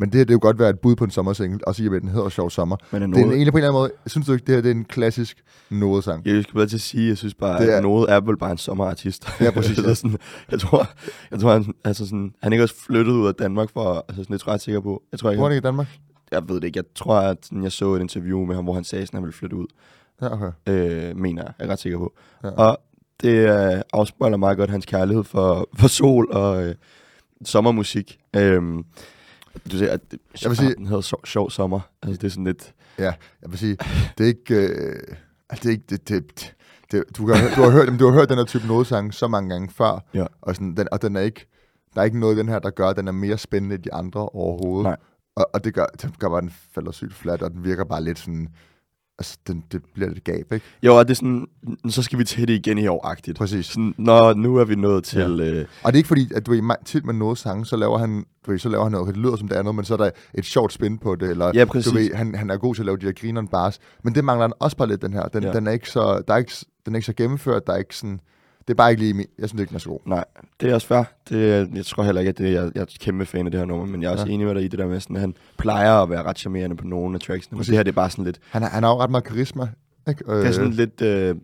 men 0.01 0.09
det 0.11 0.19
her, 0.19 0.25
det 0.25 0.29
kunne 0.35 0.41
godt 0.41 0.59
være 0.59 0.71
et 0.71 0.79
bud 0.79 0.97
på 0.97 1.05
en 1.05 1.11
sommersingle, 1.11 1.69
og 1.69 1.75
med, 1.79 1.97
at 1.97 2.03
den 2.03 2.09
hedder 2.11 2.29
Sjov 2.29 2.51
Sommer. 2.51 2.77
Men 2.93 3.03
er 3.03 3.07
Det 3.07 3.17
er 3.17 3.23
en, 3.25 3.33
egentlig 3.33 3.53
på 3.53 3.59
en 3.59 3.65
eller 3.65 3.69
anden 3.73 3.81
måde, 3.81 3.91
synes 4.07 4.27
du 4.27 4.33
ikke, 4.33 4.47
det 4.47 4.55
her 4.55 4.63
det 4.63 4.71
er 4.71 4.75
en 4.75 4.85
klassisk 4.85 5.43
noget-sang? 5.71 6.27
jeg 6.27 6.43
skal 6.43 6.55
bare 6.55 6.67
til 6.67 6.77
at 6.77 6.81
sige, 6.81 7.09
jeg 7.09 7.17
synes 7.19 7.35
bare, 7.35 7.63
Det 7.63 7.69
er- 7.69 7.73
er, 7.73 7.77
at 7.77 7.83
noget 7.83 8.11
er 8.13 8.21
vel 8.21 8.37
bare 8.37 8.51
en 8.53 8.59
sommerartist. 8.59 9.29
Ja, 9.41 9.51
præcis, 9.51 9.79
ja. 9.85 9.89
er 9.91 9.95
sådan, 9.95 10.17
jeg 10.51 10.61
tror, 10.61 10.87
jeg 11.31 11.41
tror 11.41 11.53
han, 11.53 11.75
altså 11.85 12.05
sådan, 12.05 12.35
han 12.43 12.53
er 12.53 12.55
ikke 12.55 12.63
også 12.65 12.75
flyttet 12.87 13.13
ud 13.13 13.27
af 13.29 13.35
Danmark 13.35 13.71
for, 13.73 14.05
altså 14.09 14.23
sådan, 14.23 14.33
det 14.33 14.41
tror 14.41 14.51
jeg 14.51 14.55
ret 14.55 14.61
sikker 14.61 14.81
på. 14.81 15.03
Jeg 15.13 15.19
tror 15.21 15.31
ikke, 15.31 15.45
ikke 15.45 15.57
i 15.57 15.61
Danmark? 15.61 15.87
jeg 16.33 16.49
ved 16.49 16.55
det 16.57 16.65
ikke, 16.65 16.77
jeg 16.79 16.85
tror, 16.95 17.17
at 17.17 17.37
sådan, 17.43 17.63
jeg 17.63 17.73
så 17.73 17.95
et 17.95 18.01
interview 18.01 18.45
med 18.45 18.55
ham, 18.55 18.65
hvor 18.65 18.75
han 18.75 18.85
sagde, 18.85 19.03
at 19.03 19.11
han 19.13 19.23
ville 19.23 19.33
flytte 19.33 19.57
ud. 19.57 19.67
Ja, 20.23 20.33
okay. 20.33 20.51
øh, 20.67 21.17
mener 21.17 21.43
jeg, 21.43 21.53
jeg 21.59 21.67
er 21.67 21.73
ret 21.73 21.79
sikker 21.79 21.99
på. 21.99 22.13
Ja. 22.45 22.49
Og 22.51 22.79
det 23.23 23.49
øh, 23.75 23.81
afspejler 23.93 24.37
meget 24.37 24.57
godt 24.59 24.71
hans 24.71 24.87
kærlighed 24.87 25.25
for, 25.25 25.69
for 25.79 25.89
sol 25.89 26.29
og 26.33 26.67
øh, 26.67 26.75
sommermusik. 27.45 28.19
Øhm, 28.37 28.85
du 29.73 29.77
siger, 29.79 29.93
at 29.93 30.01
Jeg 30.43 30.51
vil 30.51 30.57
sige- 30.57 30.75
den 30.75 30.87
hedder 30.87 31.01
sjov, 31.01 31.27
sjov 31.27 31.51
sommer. 31.51 31.81
Altså, 32.03 32.17
det 32.21 32.27
er 32.27 32.31
sådan 32.31 32.45
lidt... 32.45 32.75
Ja, 32.99 33.13
jeg 33.43 33.51
vil 33.51 33.59
sige, 33.59 33.77
det 34.19 34.25
er 34.25 34.29
ikke... 34.29 34.55
Øh, 34.55 35.17
altså, 35.51 35.63
det 35.63 35.67
er 35.67 35.71
ikke... 35.71 35.85
Det, 35.91 36.09
det, 36.09 36.55
det, 36.93 37.05
du, 37.17 37.27
kan, 37.27 37.37
du, 37.57 37.63
har 37.63 37.71
hørt, 37.71 38.01
du 38.01 38.07
har 38.07 38.13
hørt 38.13 38.29
den 38.29 38.39
her 38.39 38.45
type 38.45 38.67
nådesang 38.67 39.15
så 39.15 39.29
mange 39.29 39.51
gange 39.51 39.71
før, 39.71 40.05
Ja. 40.15 40.27
og, 40.43 40.55
sådan, 40.55 40.77
den, 40.77 40.89
og 40.93 41.03
den 41.03 41.17
er 41.17 41.21
ikke... 41.21 41.47
Der 41.95 42.01
er 42.01 42.05
ikke 42.05 42.19
noget 42.19 42.35
i 42.35 42.39
den 42.39 42.49
her, 42.49 42.59
der 42.59 42.71
gør, 42.71 42.89
at 42.89 42.97
den 42.97 43.09
er 43.09 43.13
mere 43.13 43.39
spændende 43.39 43.75
end 43.75 43.83
de 43.83 43.93
andre 43.93 44.21
overhovedet. 44.29 44.85
Nej. 44.85 44.97
Og, 45.37 45.51
og 45.55 45.65
det 45.65 45.75
gør, 45.75 45.87
det 46.03 46.19
gør 46.19 46.29
bare, 46.29 46.39
at 46.39 46.43
den 46.43 46.53
falder 46.75 46.93
sygt 46.93 47.15
flat, 47.15 47.43
og 47.43 47.51
den 47.51 47.65
virker 47.65 47.85
bare 47.85 48.05
lidt 48.05 48.19
sådan... 48.19 48.49
Altså, 49.20 49.38
den, 49.46 49.64
det 49.72 49.83
bliver 49.94 50.09
lidt 50.09 50.24
gab, 50.24 50.52
ikke? 50.52 50.66
Jo, 50.83 50.98
og 50.98 51.04
det 51.09 51.11
er 51.11 51.16
sådan, 51.16 51.46
så 51.88 52.02
skal 52.02 52.18
vi 52.18 52.24
til 52.24 52.48
det 52.48 52.54
igen 52.54 52.78
i 52.78 52.87
år-agtigt. 52.87 53.38
Præcis. 53.38 53.66
Sådan, 53.66 53.94
Nå, 53.98 54.33
nu 54.33 54.56
er 54.56 54.64
vi 54.64 54.74
nået 54.74 55.04
til... 55.04 55.18
Ja. 55.18 55.28
Øh, 55.28 55.66
Og 55.83 55.92
det 55.92 55.96
er 55.96 55.96
ikke 55.96 56.09
fordi, 56.09 56.30
at 56.35 56.46
du 56.46 56.50
ved, 56.50 56.85
tit 56.85 57.04
med 57.04 57.14
noget 57.14 57.38
sang, 57.38 57.66
så 57.66 57.76
laver 57.76 57.98
han, 57.98 58.24
du 58.46 58.50
ved, 58.50 58.59
så 58.59 58.68
laver 58.68 58.83
han 58.85 58.92
noget, 58.92 59.09
det 59.09 59.16
lyder 59.16 59.37
som 59.37 59.48
det 59.48 59.56
andet, 59.56 59.74
men 59.74 59.85
så 59.85 59.92
er 59.94 59.98
der 59.98 60.11
et 60.35 60.44
sjovt 60.44 60.72
spin 60.72 60.98
på 60.98 61.14
det, 61.14 61.30
eller 61.30 61.50
Ja, 61.54 61.64
præcis. 61.64 61.92
du 61.92 61.98
ved, 61.98 62.14
han, 62.14 62.35
han 62.35 62.50
er 62.50 62.56
god 62.56 62.74
til 62.74 62.83
at 62.83 62.87
lave 62.87 62.96
de 62.98 63.06
der 63.06 63.12
grineren 63.12 63.48
bars, 63.48 63.78
men 64.04 64.14
det 64.14 64.24
mangler 64.24 64.42
han 64.44 64.52
også 64.61 64.76
bare 64.76 64.88
lidt, 64.88 65.02
den 65.02 65.12
her. 65.12 65.22
Den. 65.22 65.42
Ja. 65.42 65.52
den, 65.52 65.66
er 65.66 65.70
ikke 65.72 65.90
så, 65.90 66.22
der 66.28 66.35
er 66.35 66.38
ikke, 66.38 66.52
den 66.87 66.94
er 66.94 66.96
ikke 66.98 67.06
så 67.06 67.12
gennemført, 67.16 67.66
der 67.66 67.72
er 67.72 67.76
ikke 67.78 67.96
sådan, 67.96 68.20
det 68.70 68.74
er 68.74 68.76
bare 68.76 68.90
ikke 68.90 69.02
lige, 69.02 69.14
min- 69.14 69.26
jeg 69.38 69.48
synes 69.48 69.61
ikke, 69.61 69.68
den 69.68 69.74
er 69.76 69.80
så 69.80 69.88
god. 69.88 69.98
nej, 70.06 70.24
det 70.61 70.70
er 70.70 70.74
også 70.74 70.87
fair. 70.87 71.02
Det, 71.28 71.68
jeg 71.74 71.87
tror 71.87 72.02
heller 72.02 72.20
ikke, 72.20 72.28
at 72.28 72.38
det, 72.38 72.52
jeg, 72.52 72.70
jeg 72.74 72.80
er 72.80 72.87
kæmpe 73.00 73.26
fan 73.26 73.46
af 73.46 73.50
det 73.50 73.61
her 73.61 73.66
nummer, 73.66 73.87
men 73.87 74.02
jeg 74.02 74.09
er 74.09 74.12
også 74.12 74.26
Ja. 74.26 74.33
enig 74.33 74.46
med 74.46 74.54
dig 74.54 74.64
i 74.64 74.68
det 74.68 74.78
der 74.78 74.87
med, 74.87 75.00
sådan, 75.00 75.16
at 75.16 75.20
han 75.20 75.35
plejer 75.59 75.92
at 76.02 76.11
være 76.11 76.22
ret 76.22 76.38
charmerende 76.38 76.76
på 76.76 76.85
nogle 76.87 77.14
af 77.14 77.20
tracksene. 77.20 77.56
Men 77.59 77.64
det 77.66 77.74
her, 77.74 77.83
det 77.83 77.90
er 77.90 77.94
bare 77.94 78.11
sådan 78.11 78.24
lidt... 78.24 78.40
Han, 78.50 78.62
har- 78.62 78.68
han 78.70 78.83
har 78.83 78.90
jo 78.90 79.00
ret 79.00 79.11
meget 79.11 79.24
karisma, 79.24 79.68
ikke? 80.09 80.24
Det 80.28 80.46
er 80.46 80.52
sådan 80.52 80.70
lidt 80.70 81.00
øh, 81.02 81.35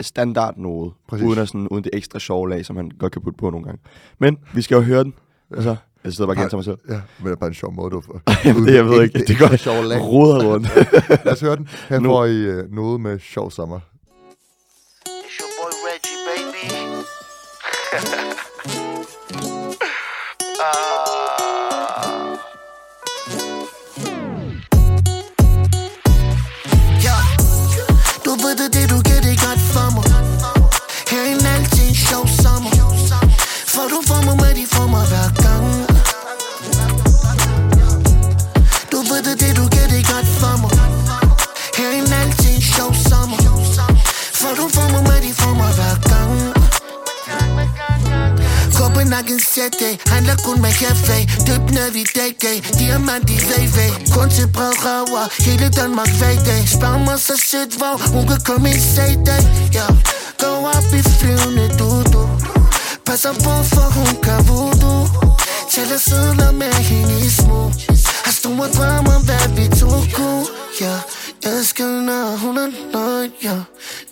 standard 0.00 0.54
noget, 0.58 0.92
Præcis. 1.08 1.26
uden, 1.26 1.38
at 1.38 1.48
sådan, 1.48 1.68
uden 1.68 1.84
det 1.84 1.90
ekstra 1.94 2.18
sjove 2.18 2.50
lag, 2.50 2.64
som 2.66 2.76
han 2.76 2.90
godt 2.98 3.12
kan 3.12 3.22
putte 3.22 3.36
på 3.38 3.50
nogle 3.50 3.66
gange. 3.66 3.80
Men 4.18 4.36
vi 4.54 4.62
skal 4.62 4.74
jo 4.74 4.80
høre 4.80 5.04
den. 5.04 5.14
Altså, 5.54 5.76
jeg 6.04 6.12
sidder 6.12 6.26
bare 6.26 6.32
og 6.36 6.40
gentager 6.40 6.56
mig 6.56 6.64
selv. 6.64 6.78
Ja, 6.88 7.00
men 7.18 7.26
det 7.26 7.32
er 7.32 7.36
bare 7.36 7.48
en 7.48 7.54
sjov 7.54 7.72
måde, 7.72 7.90
du 7.90 8.00
får. 8.00 8.20
Det 8.66 8.74
jeg 8.74 8.84
ved 8.86 9.02
ikke. 9.02 9.18
Det 9.18 9.38
går 9.38 9.56
sjov 9.56 9.84
lag. 9.84 10.02
roder 10.02 10.44
rundt. 10.52 10.68
Lad 11.24 11.32
os 11.32 11.40
høre 11.40 11.56
den. 11.56 11.68
Her 11.88 11.98
Nu. 12.00 12.08
får 12.08 12.24
I 12.24 12.48
uh, 12.58 12.74
noget 12.74 13.00
med 13.00 13.18
sjov 13.18 13.50
sommer. 13.50 13.80
Ха-ха-ха. 17.94 18.30
snakken 49.14 49.40
sæt 49.40 49.74
af 49.88 49.94
Handler 50.12 50.36
kun 50.44 50.62
med 50.62 50.72
kaffe 50.80 51.18
Dyb 51.46 51.64
ned 51.76 51.94
i 52.02 52.04
Diamant 52.78 53.30
i 53.30 53.38
VV 53.50 53.78
Kun 54.14 54.28
til 54.36 54.48
bred 54.54 54.74
Hele 55.46 55.68
Danmark 55.80 56.12
dag 56.48 56.60
Spørg 56.76 57.00
mig 57.06 57.18
så 57.26 57.36
sødt 57.50 57.72
hvor 57.80 57.96
Hun 58.12 58.24
kan 58.28 58.38
sag 58.94 59.12
dag 59.26 59.42
Ja 59.76 59.86
Gå 60.42 60.50
op 60.76 60.88
i 60.98 61.00
flyvende 61.18 61.66
du 61.78 61.88
du 62.12 62.22
Passer 63.06 63.34
på 63.44 63.54
for 63.72 63.88
hun 63.96 64.14
kan 64.24 64.40
voodoo 64.48 65.00
Tæller 65.72 66.00
sædler 66.08 66.52
med 66.52 66.74
hende 66.90 67.16
i 67.26 67.30
smug 67.40 67.68
Har 68.24 68.34
store 68.40 68.68
drømmer 68.76 69.18
hvad 69.26 69.46
vi 69.56 69.64
to 69.80 69.90
jeg 70.80 70.98
elsker 71.52 72.02
når 72.08 72.36
hun 72.44 72.56
er 72.58 72.68
nøgen, 72.92 73.32
ja 73.42 73.62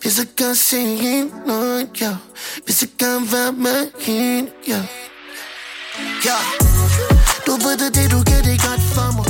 Hvis 0.00 0.18
jeg 0.18 0.28
kan 0.38 0.54
se 0.54 0.80
hende 1.04 1.32
nøgen, 1.46 1.88
ja 2.00 2.16
Hvis 2.64 2.82
jeg 2.82 2.90
kan 2.98 3.18
være 3.34 3.52
med 3.52 3.80
hende, 4.06 4.50
ja 4.68 4.80
Ja 6.28 6.38
Du 7.46 7.52
ved 7.64 7.74
det, 7.82 7.90
det 7.96 8.06
du 8.14 8.18
gør 8.30 8.40
det 8.48 8.56
godt 8.68 8.82
for 8.96 9.08
mig 9.16 9.28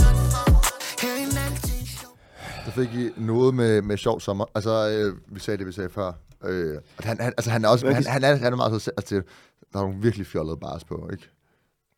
Så 2.65 2.71
fik 2.79 2.91
I 2.95 3.11
noget 3.17 3.55
med, 3.55 3.83
med 3.83 3.97
sjov 3.97 4.21
sommer. 4.21 4.45
Altså, 4.55 4.89
øh, 4.91 5.35
vi 5.35 5.41
sagde 5.41 5.59
det, 5.59 5.67
vi 5.67 5.73
sagde 5.73 5.91
før. 5.91 6.13
Øh, 6.45 6.79
og 6.99 7.05
han, 7.05 7.21
han, 7.21 7.33
altså, 7.37 7.51
han 7.51 7.65
er 7.65 7.69
også, 7.69 7.87
han, 7.93 8.07
han, 8.07 8.25
er, 8.25 8.37
han 8.37 8.53
er 8.53 8.57
meget 8.57 8.83
så 8.83 8.91
altså, 8.97 9.15
der 9.73 9.79
er 9.79 9.83
nogle 9.83 10.03
virkelig 10.03 10.27
fjollede 10.27 10.57
bars 10.57 10.85
på, 10.85 11.09
ikke? 11.13 11.31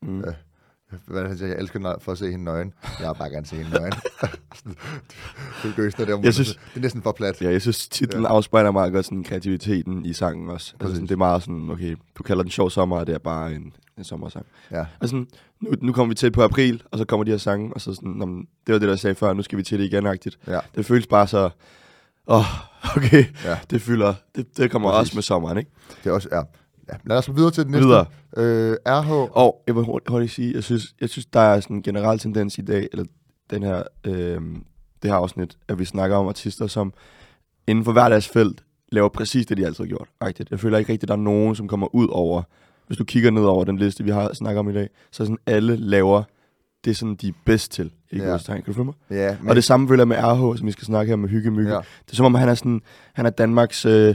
Mm. 0.02 0.20
Øh, 0.20 0.34
hvad 1.06 1.22
han 1.28 1.38
siger? 1.38 1.48
Jeg 1.48 1.58
elsker 1.58 1.80
nø- 1.80 1.98
for 2.00 2.12
at 2.12 2.18
se 2.18 2.30
hende 2.30 2.44
nøgen. 2.44 2.72
Jeg 3.00 3.08
vil 3.08 3.14
bare 3.18 3.30
gerne 3.30 3.46
se 3.46 3.56
hende 3.56 3.70
nøgen. 3.70 3.92
det, 5.62 5.76
det, 5.76 5.96
det, 5.98 6.08
det, 6.08 6.24
Jeg 6.24 6.34
synes- 6.34 6.48
det 6.54 6.76
er 6.76 6.80
næsten 6.80 7.02
for 7.02 7.12
plat. 7.12 7.42
Ja, 7.42 7.50
jeg 7.50 7.60
synes, 7.62 7.88
titlen 7.88 8.22
Ja. 8.22 8.28
afspejler 8.28 8.70
meget 8.70 8.92
godt 8.92 9.04
sådan, 9.04 9.24
kreativiteten 9.24 10.06
i 10.06 10.12
sangen 10.12 10.50
også. 10.50 10.74
Altså, 10.80 10.94
sådan, 10.94 11.06
det 11.06 11.12
er 11.12 11.16
meget 11.16 11.42
sådan, 11.42 11.70
okay, 11.70 11.96
du 12.18 12.22
kalder 12.22 12.42
den 12.42 12.50
sjov 12.50 12.70
sommer, 12.70 12.96
og 12.98 13.06
det 13.06 13.14
er 13.14 13.18
bare 13.18 13.52
en, 13.54 13.72
en 13.98 14.04
sommersang. 14.04 14.46
Ja. 14.70 14.84
Altså, 15.00 15.16
nu, 15.60 15.70
nu 15.82 15.92
kommer 15.92 16.08
vi 16.08 16.14
til 16.14 16.30
på 16.30 16.42
april, 16.42 16.82
og 16.90 16.98
så 16.98 17.04
kommer 17.04 17.24
de 17.24 17.30
her 17.30 17.38
sange, 17.38 17.74
og 17.74 17.80
så 17.80 17.94
sådan, 17.94 18.10
"Nå, 18.10 18.26
men 18.26 18.48
det 18.66 18.72
var 18.72 18.78
det, 18.78 18.88
der 18.88 18.96
sagde 18.96 19.14
før, 19.14 19.32
nu 19.32 19.42
skal 19.42 19.58
vi 19.58 19.62
til 19.62 19.78
det 19.78 19.84
igen-agtigt. 19.84 20.38
Ja. 20.46 20.58
Det 20.74 20.86
føles 20.86 21.06
bare 21.06 21.26
så, 21.26 21.50
åh, 22.26 22.36
oh, 22.38 22.44
okay, 22.96 23.24
ja. 23.44 23.58
det 23.70 23.82
fylder, 23.82 24.14
det, 24.36 24.56
det 24.56 24.70
kommer 24.70 24.90
Præcis. 24.90 25.00
også 25.10 25.16
med 25.16 25.22
sommeren, 25.22 25.58
ikke? 25.58 25.70
Det 26.04 26.10
er 26.10 26.14
også, 26.14 26.28
ja. 26.32 26.42
Ja. 26.88 26.96
Lad 27.06 27.18
os 27.18 27.36
videre 27.36 27.50
til 27.50 27.64
den 27.64 27.72
næste. 27.72 27.86
Videre. 27.86 28.06
Øh, 28.36 28.76
RH. 28.86 29.36
Og 29.36 29.62
jeg 29.66 29.76
vil 29.76 29.84
hurtigt, 29.84 30.10
hurtigt 30.10 30.32
sige, 30.32 30.54
jeg 30.54 30.64
synes, 30.64 30.94
jeg 31.00 31.08
synes, 31.08 31.26
der 31.26 31.40
er 31.40 31.60
sådan 31.60 31.76
en 31.76 31.82
generel 31.82 32.18
tendens 32.18 32.58
i 32.58 32.62
dag, 32.62 32.88
eller 32.92 33.04
den 33.50 33.62
her, 33.62 33.82
øh, 34.04 34.40
det 35.02 35.10
her 35.10 35.14
afsnit, 35.14 35.58
at 35.68 35.78
vi 35.78 35.84
snakker 35.84 36.16
om 36.16 36.28
artister, 36.28 36.66
som 36.66 36.92
inden 37.66 37.84
for 37.84 37.92
hver 37.92 38.08
deres 38.08 38.28
felt 38.28 38.64
laver 38.92 39.08
præcis 39.08 39.46
det, 39.46 39.56
de 39.56 39.66
altid 39.66 39.84
har 39.84 39.88
gjort. 39.88 40.08
Rigtigt. 40.24 40.50
Jeg 40.50 40.60
føler 40.60 40.78
ikke 40.78 40.92
rigtigt, 40.92 41.10
at 41.10 41.16
der 41.16 41.22
er 41.22 41.24
nogen, 41.24 41.54
som 41.54 41.68
kommer 41.68 41.94
ud 41.94 42.08
over, 42.10 42.42
hvis 42.86 42.98
du 42.98 43.04
kigger 43.04 43.30
ned 43.30 43.42
over 43.42 43.64
den 43.64 43.76
liste, 43.76 44.04
vi 44.04 44.10
har 44.10 44.34
snakket 44.34 44.58
om 44.58 44.70
i 44.70 44.72
dag, 44.72 44.88
så 45.10 45.22
er 45.22 45.24
sådan 45.24 45.38
alle 45.46 45.76
laver 45.76 46.22
det, 46.84 46.96
som 46.96 47.16
de 47.16 47.28
er 47.28 47.32
bedst 47.44 47.72
til. 47.72 47.90
Ikke 48.10 48.26
Ja. 48.26 48.38
Kan 48.46 48.62
du 48.66 48.72
følge 48.72 48.84
mig? 48.84 48.94
Ja, 49.10 49.36
Men... 49.40 49.48
Og 49.48 49.56
det 49.56 49.64
samme 49.64 49.88
føler 49.88 50.00
jeg 50.00 50.08
med 50.08 50.16
RH, 50.16 50.58
som 50.58 50.66
vi 50.66 50.72
skal 50.72 50.84
snakke 50.84 51.10
her 51.10 51.16
med 51.16 51.28
Hygge 51.28 51.50
Mygge. 51.50 51.70
Ja. 51.70 51.76
Det 51.76 52.12
er 52.12 52.16
som 52.16 52.26
om, 52.26 52.34
han 52.34 52.48
er, 52.48 52.54
sådan, 52.54 52.82
han 53.12 53.26
er 53.26 53.30
Danmarks 53.30 53.86
øh, 53.86 54.14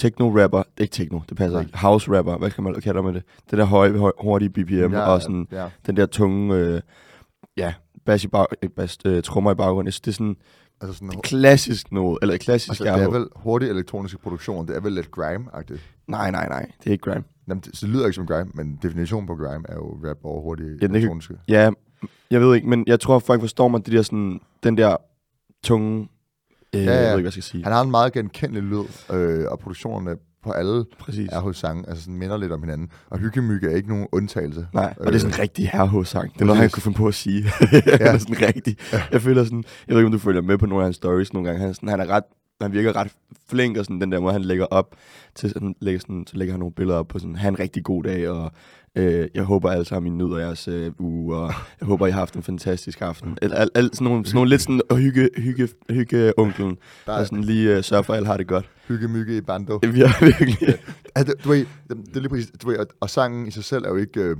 techno-rapper. 0.00 0.62
Ikke 0.78 0.92
techno, 0.92 1.20
det 1.28 1.36
passer 1.36 1.56
Nej. 1.58 1.66
ikke. 1.66 1.78
House-rapper, 1.78 2.38
hvad 2.38 2.50
skal 2.50 2.62
man 2.64 2.74
kalde 2.74 3.02
med 3.02 3.12
det? 3.12 3.22
Det 3.50 3.58
der 3.58 3.64
høje, 3.64 3.98
høje 3.98 4.12
hurtige 4.20 4.50
BPM, 4.50 4.72
ja, 4.72 4.88
ja, 4.88 5.00
og 5.00 5.22
sådan 5.22 5.48
ja. 5.52 5.66
den 5.86 5.96
der 5.96 6.06
tunge, 6.06 6.54
øh, 6.56 6.80
ja, 7.56 7.74
bass 8.06 8.24
i 8.24 8.28
bag, 8.28 8.46
ikke 8.62 8.74
bass, 8.74 8.98
øh, 9.04 9.22
trommer 9.22 9.52
i 9.52 9.54
baggrunden. 9.54 9.92
Det 9.92 10.06
er 10.08 10.12
sådan 10.12 10.36
Altså 10.80 10.94
sådan, 10.98 11.08
det 11.10 11.22
klassisk 11.22 11.92
noget, 11.92 12.18
eller 12.22 12.36
klassisk 12.36 12.70
altså, 12.70 12.84
det 12.84 13.02
er 13.02 13.10
vel 13.10 13.26
hurtig 13.36 13.68
elektronisk 13.68 14.20
produktion. 14.20 14.68
Det 14.68 14.76
er 14.76 14.80
vel 14.80 14.92
lidt 14.92 15.08
grime-agtigt. 15.18 15.80
Nej, 16.08 16.30
nej, 16.30 16.48
nej, 16.48 16.70
det 16.80 16.86
er 16.86 16.90
ikke 16.92 17.02
grime. 17.10 17.24
Jamen, 17.48 17.60
det, 17.60 17.76
så 17.76 17.86
det 17.86 17.94
lyder 17.94 18.04
ikke 18.06 18.14
som 18.14 18.26
grime, 18.26 18.50
men 18.54 18.78
definitionen 18.82 19.26
på 19.26 19.34
grime 19.34 19.64
er 19.68 19.74
jo 19.74 19.98
rap 20.08 20.16
over 20.24 20.42
hurtig 20.42 20.66
det 20.66 20.80
kan- 20.80 20.90
elektroniske. 20.94 21.34
Ja, 21.48 21.70
jeg 22.30 22.40
ved 22.40 22.54
ikke, 22.54 22.68
men 22.68 22.84
jeg 22.86 23.00
tror, 23.00 23.18
folk 23.18 23.40
forstår 23.40 23.68
mig, 23.68 23.86
det 23.86 23.92
der 23.94 24.02
sådan, 24.02 24.40
den 24.62 24.76
der 24.76 24.96
tunge, 25.64 26.08
øh, 26.74 26.84
Ja, 26.84 26.90
ja, 26.90 26.90
ja. 26.90 27.00
ja. 27.00 27.00
jeg 27.00 27.10
ved 27.10 27.18
ikke, 27.18 27.22
hvad 27.22 27.22
jeg 27.24 27.32
skal 27.32 27.42
sige. 27.42 27.64
Han 27.64 27.72
har 27.72 27.82
en 27.82 27.90
meget 27.90 28.12
genkendelig 28.12 28.62
lyd, 28.62 28.84
øh, 29.16 29.44
og 29.50 29.58
produktionerne 29.58 30.16
på 30.44 30.52
alle 30.52 30.84
Præcis. 31.00 31.28
er 31.32 31.40
hos 31.40 31.56
sang, 31.56 31.88
altså 31.88 32.02
sådan 32.04 32.18
minder 32.18 32.36
lidt 32.36 32.52
om 32.52 32.62
hinanden. 32.62 32.88
Og 33.10 33.18
Hyggemygge 33.18 33.70
er 33.70 33.76
ikke 33.76 33.88
nogen 33.88 34.06
undtagelse. 34.12 34.66
Nej, 34.74 34.94
og 34.96 35.06
det 35.06 35.14
er 35.14 35.18
sådan 35.18 35.34
en 35.34 35.38
rigtig 35.38 35.68
herrehås-sang. 35.68 36.34
Det 36.34 36.40
er 36.40 36.44
noget, 36.44 36.60
han 36.60 36.70
kunne 36.70 36.82
finde 36.82 36.96
på 36.96 37.08
at 37.08 37.14
sige. 37.14 37.44
ja. 37.72 37.80
er 38.00 38.18
sådan 38.28 38.42
rigtig. 38.42 38.76
Jeg 39.12 39.22
føler 39.22 39.44
sådan, 39.44 39.64
jeg 39.88 39.94
ved 39.94 40.00
ikke, 40.02 40.06
om 40.06 40.12
du 40.12 40.18
følger 40.18 40.42
med 40.42 40.58
på 40.58 40.66
nogle 40.66 40.82
af 40.82 40.86
hans 40.86 40.96
stories 40.96 41.32
nogle 41.32 41.48
gange. 41.48 41.64
Han, 41.64 41.74
sådan, 41.74 41.88
han 41.88 42.00
er 42.00 42.06
ret, 42.06 42.24
han 42.60 42.72
virker 42.72 42.96
ret 42.96 43.12
flink, 43.48 43.76
og 43.76 43.84
sådan 43.84 44.00
den 44.00 44.12
der 44.12 44.20
måde, 44.20 44.32
han 44.32 44.42
lægger 44.42 44.64
op, 44.64 44.96
til 45.34 45.50
sådan, 45.50 45.74
lægger 45.80 46.00
sådan, 46.00 46.24
så 46.26 46.36
lægger 46.36 46.52
han 46.52 46.58
nogle 46.58 46.74
billeder 46.74 46.98
op 46.98 47.08
på 47.08 47.18
sådan, 47.18 47.36
have 47.36 47.48
en 47.48 47.58
rigtig 47.58 47.84
god 47.84 48.02
dag, 48.02 48.28
og 48.28 48.52
øh, 48.94 49.28
jeg 49.34 49.42
håber 49.42 49.70
alle 49.70 49.84
sammen, 49.84 50.12
I 50.12 50.24
nyder 50.24 50.38
jeres 50.38 50.68
øh, 50.68 50.92
uge, 50.98 51.36
og 51.36 51.52
jeg 51.80 51.86
håber, 51.86 52.06
I 52.06 52.10
har 52.10 52.18
haft 52.18 52.34
en 52.34 52.42
fantastisk 52.42 53.00
aften. 53.00 53.38
Al, 53.42 53.52
al, 53.52 53.70
al, 53.74 53.90
sådan, 53.94 54.04
nogle, 54.04 54.26
sådan 54.26 54.36
nogle 54.36 54.50
lidt 54.50 54.62
sådan 54.62 54.80
øh, 54.92 54.96
hygge, 54.96 55.30
hygge, 55.36 55.68
hygge 55.90 56.38
onklen, 56.38 56.70
Der 57.06 57.12
der 57.12 57.20
er 57.20 57.24
sådan 57.24 57.44
lige 57.44 57.76
øh, 57.76 57.84
sørger 57.84 58.02
for, 58.02 58.12
at 58.12 58.16
alle 58.16 58.26
har 58.26 58.36
det 58.36 58.46
godt. 58.46 58.68
Hyggemygge 58.88 59.36
i 59.36 59.40
bando. 59.40 59.78
Det 59.82 59.88
er 59.88 60.24
virkelig. 60.24 60.78
Altså, 61.14 61.34
du 61.44 61.48
ved, 61.48 61.66
det, 61.88 61.96
det 62.06 62.16
er 62.16 62.20
lige 62.20 62.28
præcis, 62.28 62.50
du 62.62 62.68
ved, 62.68 62.78
og, 62.78 62.86
og 63.00 63.10
sangen 63.10 63.46
i 63.48 63.50
sig 63.50 63.64
selv 63.64 63.84
er 63.84 63.88
jo 63.88 63.96
ikke 63.96 64.20
øh, 64.20 64.36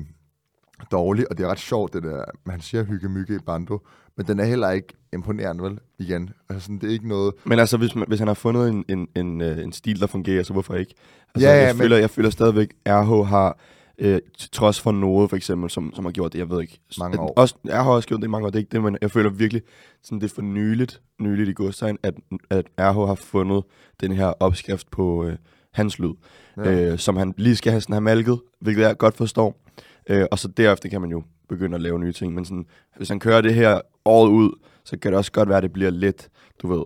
dårlig, 0.93 1.31
og 1.31 1.39
det 1.39 1.45
er 1.45 1.49
ret 1.51 1.59
sjovt, 1.59 1.93
det 1.93 2.03
der, 2.03 2.25
man 2.47 2.61
siger 2.61 2.85
hyggemygge 2.85 3.35
i 3.35 3.39
bando, 3.47 3.79
men 4.17 4.27
den 4.27 4.41
er 4.41 4.45
heller 4.45 4.71
ikke 4.71 4.89
imponerende, 5.13 5.65
vel? 5.65 5.79
Igen. 5.99 6.31
Altså, 6.49 6.65
sådan, 6.65 6.79
det 6.79 6.89
er 6.89 6.93
ikke 6.93 7.09
noget... 7.09 7.35
Men 7.45 7.59
altså, 7.59 7.77
hvis, 7.77 7.95
man, 7.95 8.05
hvis 8.09 8.19
han 8.19 8.29
har 8.29 8.35
fundet 8.35 8.69
en, 8.69 8.85
en, 8.89 9.09
en, 9.17 9.41
øh, 9.41 9.59
en 9.59 9.73
stil, 9.73 10.01
der 10.01 10.07
fungerer, 10.07 10.43
så 10.43 10.53
hvorfor 10.53 10.75
ikke? 10.75 10.95
Altså, 11.35 11.49
Ja, 11.49 11.55
ja, 11.57 11.67
jeg, 11.67 11.75
men- 11.75 11.81
føler, 11.83 11.97
jeg 11.97 12.11
føler 12.11 12.31
stadigvæk, 12.31 12.69
RH 12.89 13.27
har, 13.29 13.59
øh, 13.99 14.21
til 14.39 14.51
trods 14.51 14.81
for 14.81 14.93
noget, 14.93 15.31
for 15.31 15.37
eksempel, 15.37 15.71
som, 15.71 15.95
som 15.95 16.05
har 16.05 16.13
gjort 16.13 16.33
det, 16.33 16.39
jeg 16.39 16.51
ved 16.51 16.61
ikke. 16.63 16.81
Mange 16.99 17.21
år. 17.21 17.33
Også, 17.37 17.55
RH 17.69 17.71
har 17.85 17.91
også 17.91 18.09
gjort 18.09 18.21
det 18.21 18.27
i 18.27 18.31
mange 18.31 18.47
år, 18.47 18.51
det 18.51 18.57
er 18.57 18.61
ikke 18.61 18.73
det, 18.73 18.83
men 18.83 18.99
jeg 19.03 19.11
føler 19.11 19.31
virkelig, 19.31 19.63
sådan 20.03 20.21
det 20.21 20.31
er 20.31 20.35
for 20.35 20.43
nyligt, 20.43 21.01
nyligt 21.21 21.49
i 21.49 21.53
godstegn, 21.53 21.99
at, 22.03 22.15
at 22.51 22.67
RH 22.81 23.07
har 23.09 23.15
fundet 23.15 23.63
den 24.01 24.13
her 24.13 24.27
opskrift 24.27 24.91
på 24.91 25.25
øh, 25.25 25.37
hans 25.73 25.99
lyd, 25.99 26.13
ja. 26.57 26.93
øh, 26.93 26.99
som 26.99 27.17
han 27.17 27.35
lige 27.37 27.57
skal 27.57 27.73
have, 27.73 27.81
sådan, 27.81 27.93
have 27.93 28.01
malket, 28.01 28.41
hvilket 28.61 28.83
jeg 28.83 28.97
godt 28.99 29.17
forstår. 29.17 29.61
Øh, 30.09 30.27
og 30.31 30.39
så 30.39 30.49
derefter 30.49 30.89
kan 30.89 31.01
man 31.01 31.11
jo 31.11 31.23
begynde 31.49 31.75
at 31.75 31.81
lave 31.81 31.99
nye 31.99 32.13
ting, 32.13 32.35
men 32.35 32.45
sådan, 32.45 32.67
hvis 32.97 33.09
han 33.09 33.21
kører 33.21 33.41
det 33.41 33.55
her 33.55 33.81
året 34.05 34.31
ud, 34.31 34.51
så 34.85 34.99
kan 34.99 35.11
det 35.13 35.19
også 35.19 35.33
godt 35.33 35.49
være, 35.49 35.57
at 35.59 35.63
det 35.63 35.73
bliver 35.73 35.91
lidt, 35.91 36.29
du 36.63 36.69
ved, 36.69 36.83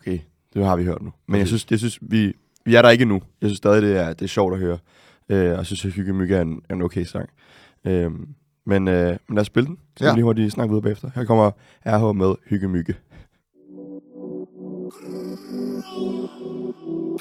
okay, 0.00 0.18
det 0.54 0.64
har 0.64 0.76
vi 0.76 0.84
hørt 0.84 1.02
nu. 1.02 1.12
Men 1.26 1.38
jeg 1.38 1.46
synes, 1.46 1.66
jeg 1.70 1.78
synes 1.78 1.98
vi, 2.02 2.32
vi 2.64 2.74
er 2.74 2.82
der 2.82 2.90
ikke 2.90 3.04
nu. 3.04 3.22
Jeg 3.40 3.48
synes 3.50 3.56
stadig, 3.58 3.82
det 3.82 3.96
er, 3.96 4.12
det 4.12 4.22
er 4.22 4.28
sjovt 4.28 4.54
at 4.54 4.60
høre. 4.60 4.78
Øh, 5.28 5.50
og 5.50 5.56
jeg 5.56 5.66
synes, 5.66 5.84
at 5.84 5.92
Hygge 5.92 6.12
Mygge 6.12 6.36
er 6.36 6.42
en, 6.42 6.60
en 6.70 6.82
okay 6.82 7.04
sang. 7.04 7.28
Øh, 7.84 8.10
men, 8.66 8.88
øh, 8.88 9.06
men 9.28 9.34
lad 9.34 9.40
os 9.40 9.46
spille 9.46 9.66
den. 9.66 9.78
Så 9.96 10.04
Ja. 10.04 10.10
vi 10.10 10.16
lige 10.16 10.24
hurtigt 10.24 10.52
snakke 10.52 10.70
videre 10.70 10.82
bagefter. 10.82 11.10
Her 11.14 11.24
kommer 11.24 11.50
RH 11.86 12.16
med 12.16 12.34
Hygge 12.48 12.68
Mygge. 12.68 12.94
De 17.14 17.20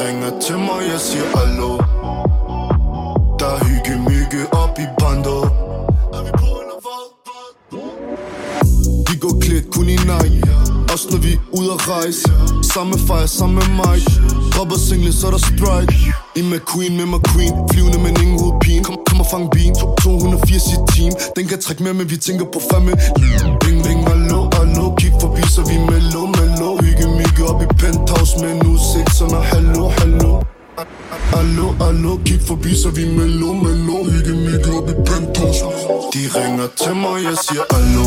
ringer 0.00 0.40
til 0.40 0.58
mig, 0.58 0.82
jeg 0.92 1.00
siger 1.00 1.36
hallo. 1.36 1.76
Der 3.38 3.46
er 3.46 3.64
hygge 3.64 3.98
mygge 4.08 4.46
op 4.52 4.78
i 4.78 4.86
bando 4.98 5.40
De 9.06 9.18
går 9.20 9.40
klædt 9.40 9.70
kun 9.74 9.88
i 9.88 9.96
nej. 9.96 10.30
Også 10.92 11.06
når 11.10 11.18
vi 11.18 11.32
er 11.32 11.38
ude 11.58 11.70
at 11.76 11.88
rejse. 11.88 12.24
Samme 12.74 12.94
fejr, 13.06 13.26
samme 13.26 13.60
mic. 13.80 14.04
Dropper 14.54 14.76
single, 14.88 15.12
så 15.12 15.26
er 15.26 15.30
der 15.30 15.38
strike 15.38 15.94
I 16.36 16.42
McQueen 16.42 16.96
med 16.96 17.06
McQueen 17.06 17.54
Flyvende, 17.72 17.98
men 17.98 18.12
ingen 18.22 18.38
hovedpine. 18.40 18.84
Kom, 18.84 18.96
kom 19.06 19.20
og 19.20 19.26
fang 19.30 19.50
bin 19.50 19.74
To- 19.74 19.94
280 20.02 20.66
i 20.74 20.76
team. 20.92 21.12
Den 21.36 21.44
kan 21.50 21.58
trække 21.64 21.82
mere, 21.82 21.94
men 21.94 22.10
vi 22.10 22.16
tænker 22.16 22.44
på 22.54 22.60
femme 22.70 22.92
Bing, 23.62 23.78
bing, 23.84 24.00
hallo, 24.08 24.40
hallo. 24.58 24.84
Kig 25.00 25.12
forbi, 25.20 25.42
så 25.54 25.60
vi 25.70 25.76
mellow, 25.90 26.26
mellow 26.38 26.72
Hygge 26.84 27.06
mygge 27.18 27.42
op 27.50 27.62
i 27.62 27.66
penthouse 27.80 28.34
Med 28.40 28.50
en 28.54 28.66
udsigt, 28.72 29.10
så 29.18 29.24
når 29.32 29.42
hallo, 29.52 29.88
hallo. 29.98 30.32
Allo, 31.40 31.66
allo, 31.88 32.12
kig 32.26 32.40
forbi, 32.46 32.74
så 32.82 32.88
vi 32.90 33.04
mellow, 33.18 33.52
mellow 33.64 34.00
Hygge 34.12 34.34
mygge 34.46 34.70
op 34.78 34.88
i 34.88 34.94
penthouse. 35.08 35.64
De 36.14 36.22
ringer 36.38 36.66
til 36.82 36.94
mig, 36.96 37.16
jeg 37.28 37.36
siger 37.46 37.64
allo 37.78 38.04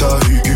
Der 0.00 0.06
er 0.16 0.24
hygge 0.28 0.53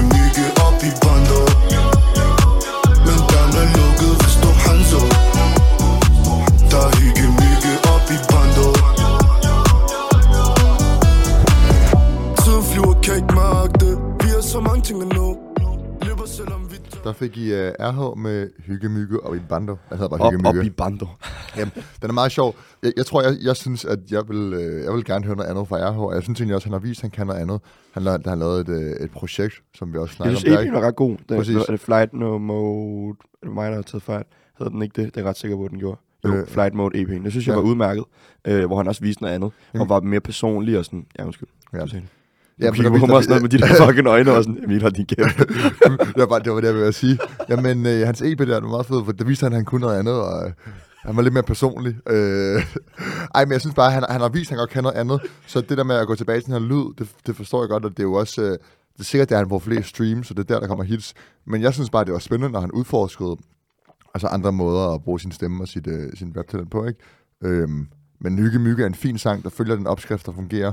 fik 17.19 17.37
I 17.37 17.53
uh, 17.53 17.59
RH 17.59 18.19
med 18.19 18.51
Hyggemygge 18.67 19.21
og 19.21 19.37
i 19.37 19.39
Bando. 19.49 19.77
Den 19.91 19.99
hedder 19.99 20.09
bare 20.09 20.21
Op, 20.21 20.27
op 20.27 20.33
Hyggemygge. 20.33 20.67
i 20.67 20.71
bando. 20.71 21.07
Jamen, 21.57 21.73
den 22.03 22.11
er 22.11 22.13
meget 22.13 22.33
sjov. 22.33 22.57
Jeg, 22.83 22.93
jeg 22.97 23.07
tror, 23.07 23.23
jeg, 23.23 23.33
jeg 23.43 23.57
synes, 23.57 23.85
at 23.85 23.99
jeg 24.11 24.29
vil, 24.29 24.53
øh, 24.53 24.85
jeg 24.85 24.93
vil 24.93 25.05
gerne 25.05 25.25
høre 25.25 25.37
noget 25.37 25.51
andet 25.51 25.69
fra 25.69 25.77
RH. 25.91 25.99
Og 26.01 26.15
jeg 26.15 26.23
synes 26.23 26.41
egentlig 26.41 26.55
også, 26.55 26.67
at 26.67 26.73
han 26.73 26.81
har 26.81 26.89
vist, 26.89 26.99
at 26.99 27.03
han 27.03 27.11
kan 27.11 27.27
noget 27.27 27.41
andet. 27.41 27.61
Han 27.95 28.03
har, 28.03 28.11
han 28.13 28.23
har 28.27 28.35
lavet 28.35 28.61
et, 28.61 28.69
øh, 28.69 29.05
et 29.05 29.11
projekt, 29.11 29.55
som 29.75 29.93
vi 29.93 29.99
også 29.99 30.13
Jeg 30.13 30.17
snakker 30.17 30.39
synes, 30.39 30.57
om. 30.59 30.65
der, 30.65 30.71
EP'en 30.71 30.75
var 30.75 30.87
ret 30.87 30.97
god. 30.97 31.17
Den, 31.29 31.37
Præcis. 31.37 31.57
er 31.57 31.63
det 31.71 31.81
Flight 31.81 32.13
No 32.15 32.39
Mode? 32.39 33.17
Er 33.43 33.47
det 33.47 33.55
mig, 33.55 33.69
der 33.71 33.75
har 33.75 33.83
taget 33.83 34.03
fejl? 34.03 34.25
Hedder 34.59 34.71
den 34.73 34.83
ikke 34.83 35.03
det? 35.03 35.15
Det 35.15 35.17
er 35.21 35.25
jeg 35.25 35.29
ret 35.31 35.39
sikker 35.39 35.57
på, 35.57 35.65
at 35.65 35.71
den 35.71 35.79
gjorde. 35.79 35.99
Jo, 36.25 36.29
Øh, 36.33 36.39
øh, 36.39 36.47
Flight 36.47 36.75
Mode 36.75 36.99
EP'en. 37.03 37.25
Det 37.25 37.31
synes 37.33 37.47
jeg 37.47 37.53
ja. 37.53 37.61
var 37.61 37.67
udmærket. 37.69 38.05
Øh, 38.45 38.67
hvor 38.67 38.77
han 38.77 38.89
også 38.89 39.01
viste 39.01 39.23
noget 39.23 39.35
andet. 39.35 39.51
Jamen. 39.75 39.83
Og 39.83 39.89
var 39.89 40.01
mere 40.01 40.21
personlig 40.21 40.79
og 40.79 40.85
sådan. 40.85 41.07
Ja, 41.19 41.25
undskyld. 41.25 41.49
Ja. 41.73 41.87
Ja, 42.61 42.71
kigger 42.71 42.99
på 42.99 43.07
mig 43.07 43.23
sådan 43.25 43.29
noget 43.29 43.43
med 43.43 43.51
de 43.51 43.59
der 43.59 43.75
fucking 43.87 44.07
øjne 44.07 44.33
og 44.33 44.45
sådan, 44.45 44.65
Emil, 44.65 44.83
hold 44.83 44.93
din 44.93 45.07
kæft. 45.07 45.39
det, 46.15 46.17
var 46.17 46.27
bare, 46.27 46.41
det 46.41 46.53
var 46.53 46.61
det, 46.61 46.67
jeg 46.67 46.75
ville 46.75 46.93
sige. 46.93 47.19
Jamen, 47.49 47.87
øh, 47.87 48.07
hans 48.07 48.23
EP 48.23 48.39
der, 48.39 48.61
var 48.61 48.69
meget 48.69 48.87
fedt, 48.87 49.05
for 49.05 49.13
der 49.13 49.25
viste 49.25 49.45
han, 49.45 49.53
at 49.53 49.57
han 49.57 49.65
kunne 49.65 49.81
noget 49.81 49.99
andet, 49.99 50.15
og 50.15 50.47
øh, 50.47 50.53
han 51.05 51.17
var 51.17 51.23
lidt 51.23 51.35
mere 51.35 51.43
personlig. 51.43 51.97
Øh, 52.09 52.63
ej, 53.35 53.45
men 53.45 53.53
jeg 53.53 53.61
synes 53.61 53.75
bare, 53.75 53.87
at 53.87 53.93
han, 53.93 54.05
han 54.09 54.21
har 54.21 54.29
vist, 54.29 54.51
at 54.51 54.51
han 54.51 54.59
godt 54.59 54.71
kan 54.71 54.83
noget 54.83 54.97
andet. 54.97 55.21
Så 55.47 55.61
det 55.61 55.79
der 55.79 55.85
med 55.85 55.97
at 55.97 56.07
gå 56.07 56.15
tilbage 56.15 56.41
til 56.41 56.47
den 56.47 56.53
her 56.53 56.69
lyd, 56.69 56.95
det, 56.99 57.09
det 57.27 57.37
forstår 57.37 57.63
jeg 57.63 57.69
godt, 57.69 57.85
og 57.85 57.91
det 57.91 57.99
er 57.99 58.03
jo 58.03 58.15
også... 58.15 58.43
Øh, 58.43 58.59
det 58.93 59.05
er 59.05 59.09
sikkert, 59.09 59.33
at 59.33 59.39
han 59.39 59.49
får 59.49 59.59
flere 59.59 59.83
streams, 59.83 60.27
så 60.27 60.35
det 60.35 60.41
er 60.41 60.55
der, 60.55 60.61
der 60.61 60.67
kommer 60.67 60.85
hits. 60.85 61.15
Men 61.47 61.63
jeg 61.63 61.75
synes 61.75 61.91
bare, 61.91 62.05
det 62.05 62.13
var 62.13 62.19
spændende, 62.19 62.53
når 62.53 62.61
han 62.61 62.73
udforskede 62.73 63.37
altså 64.15 64.27
andre 64.27 64.53
måder 64.53 64.95
at 64.95 65.03
bruge 65.03 65.21
sin 65.21 65.33
stemme 65.33 65.65
og 65.65 65.69
sit, 65.69 65.87
øh, 65.87 66.13
sin 66.15 66.35
rap-talent 66.37 66.71
på, 66.71 66.87
ikke? 66.87 67.01
Øhm, 67.45 67.89
men 68.21 68.39
Hygge 68.39 68.59
Mygge 68.59 68.83
er 68.83 68.87
en 68.87 68.95
fin 68.95 69.19
sang, 69.19 69.45
der 69.45 69.51
følger 69.51 69.77
den 69.77 69.87
opskrift, 69.87 70.27
der 70.27 70.33
fungerer. 70.33 70.73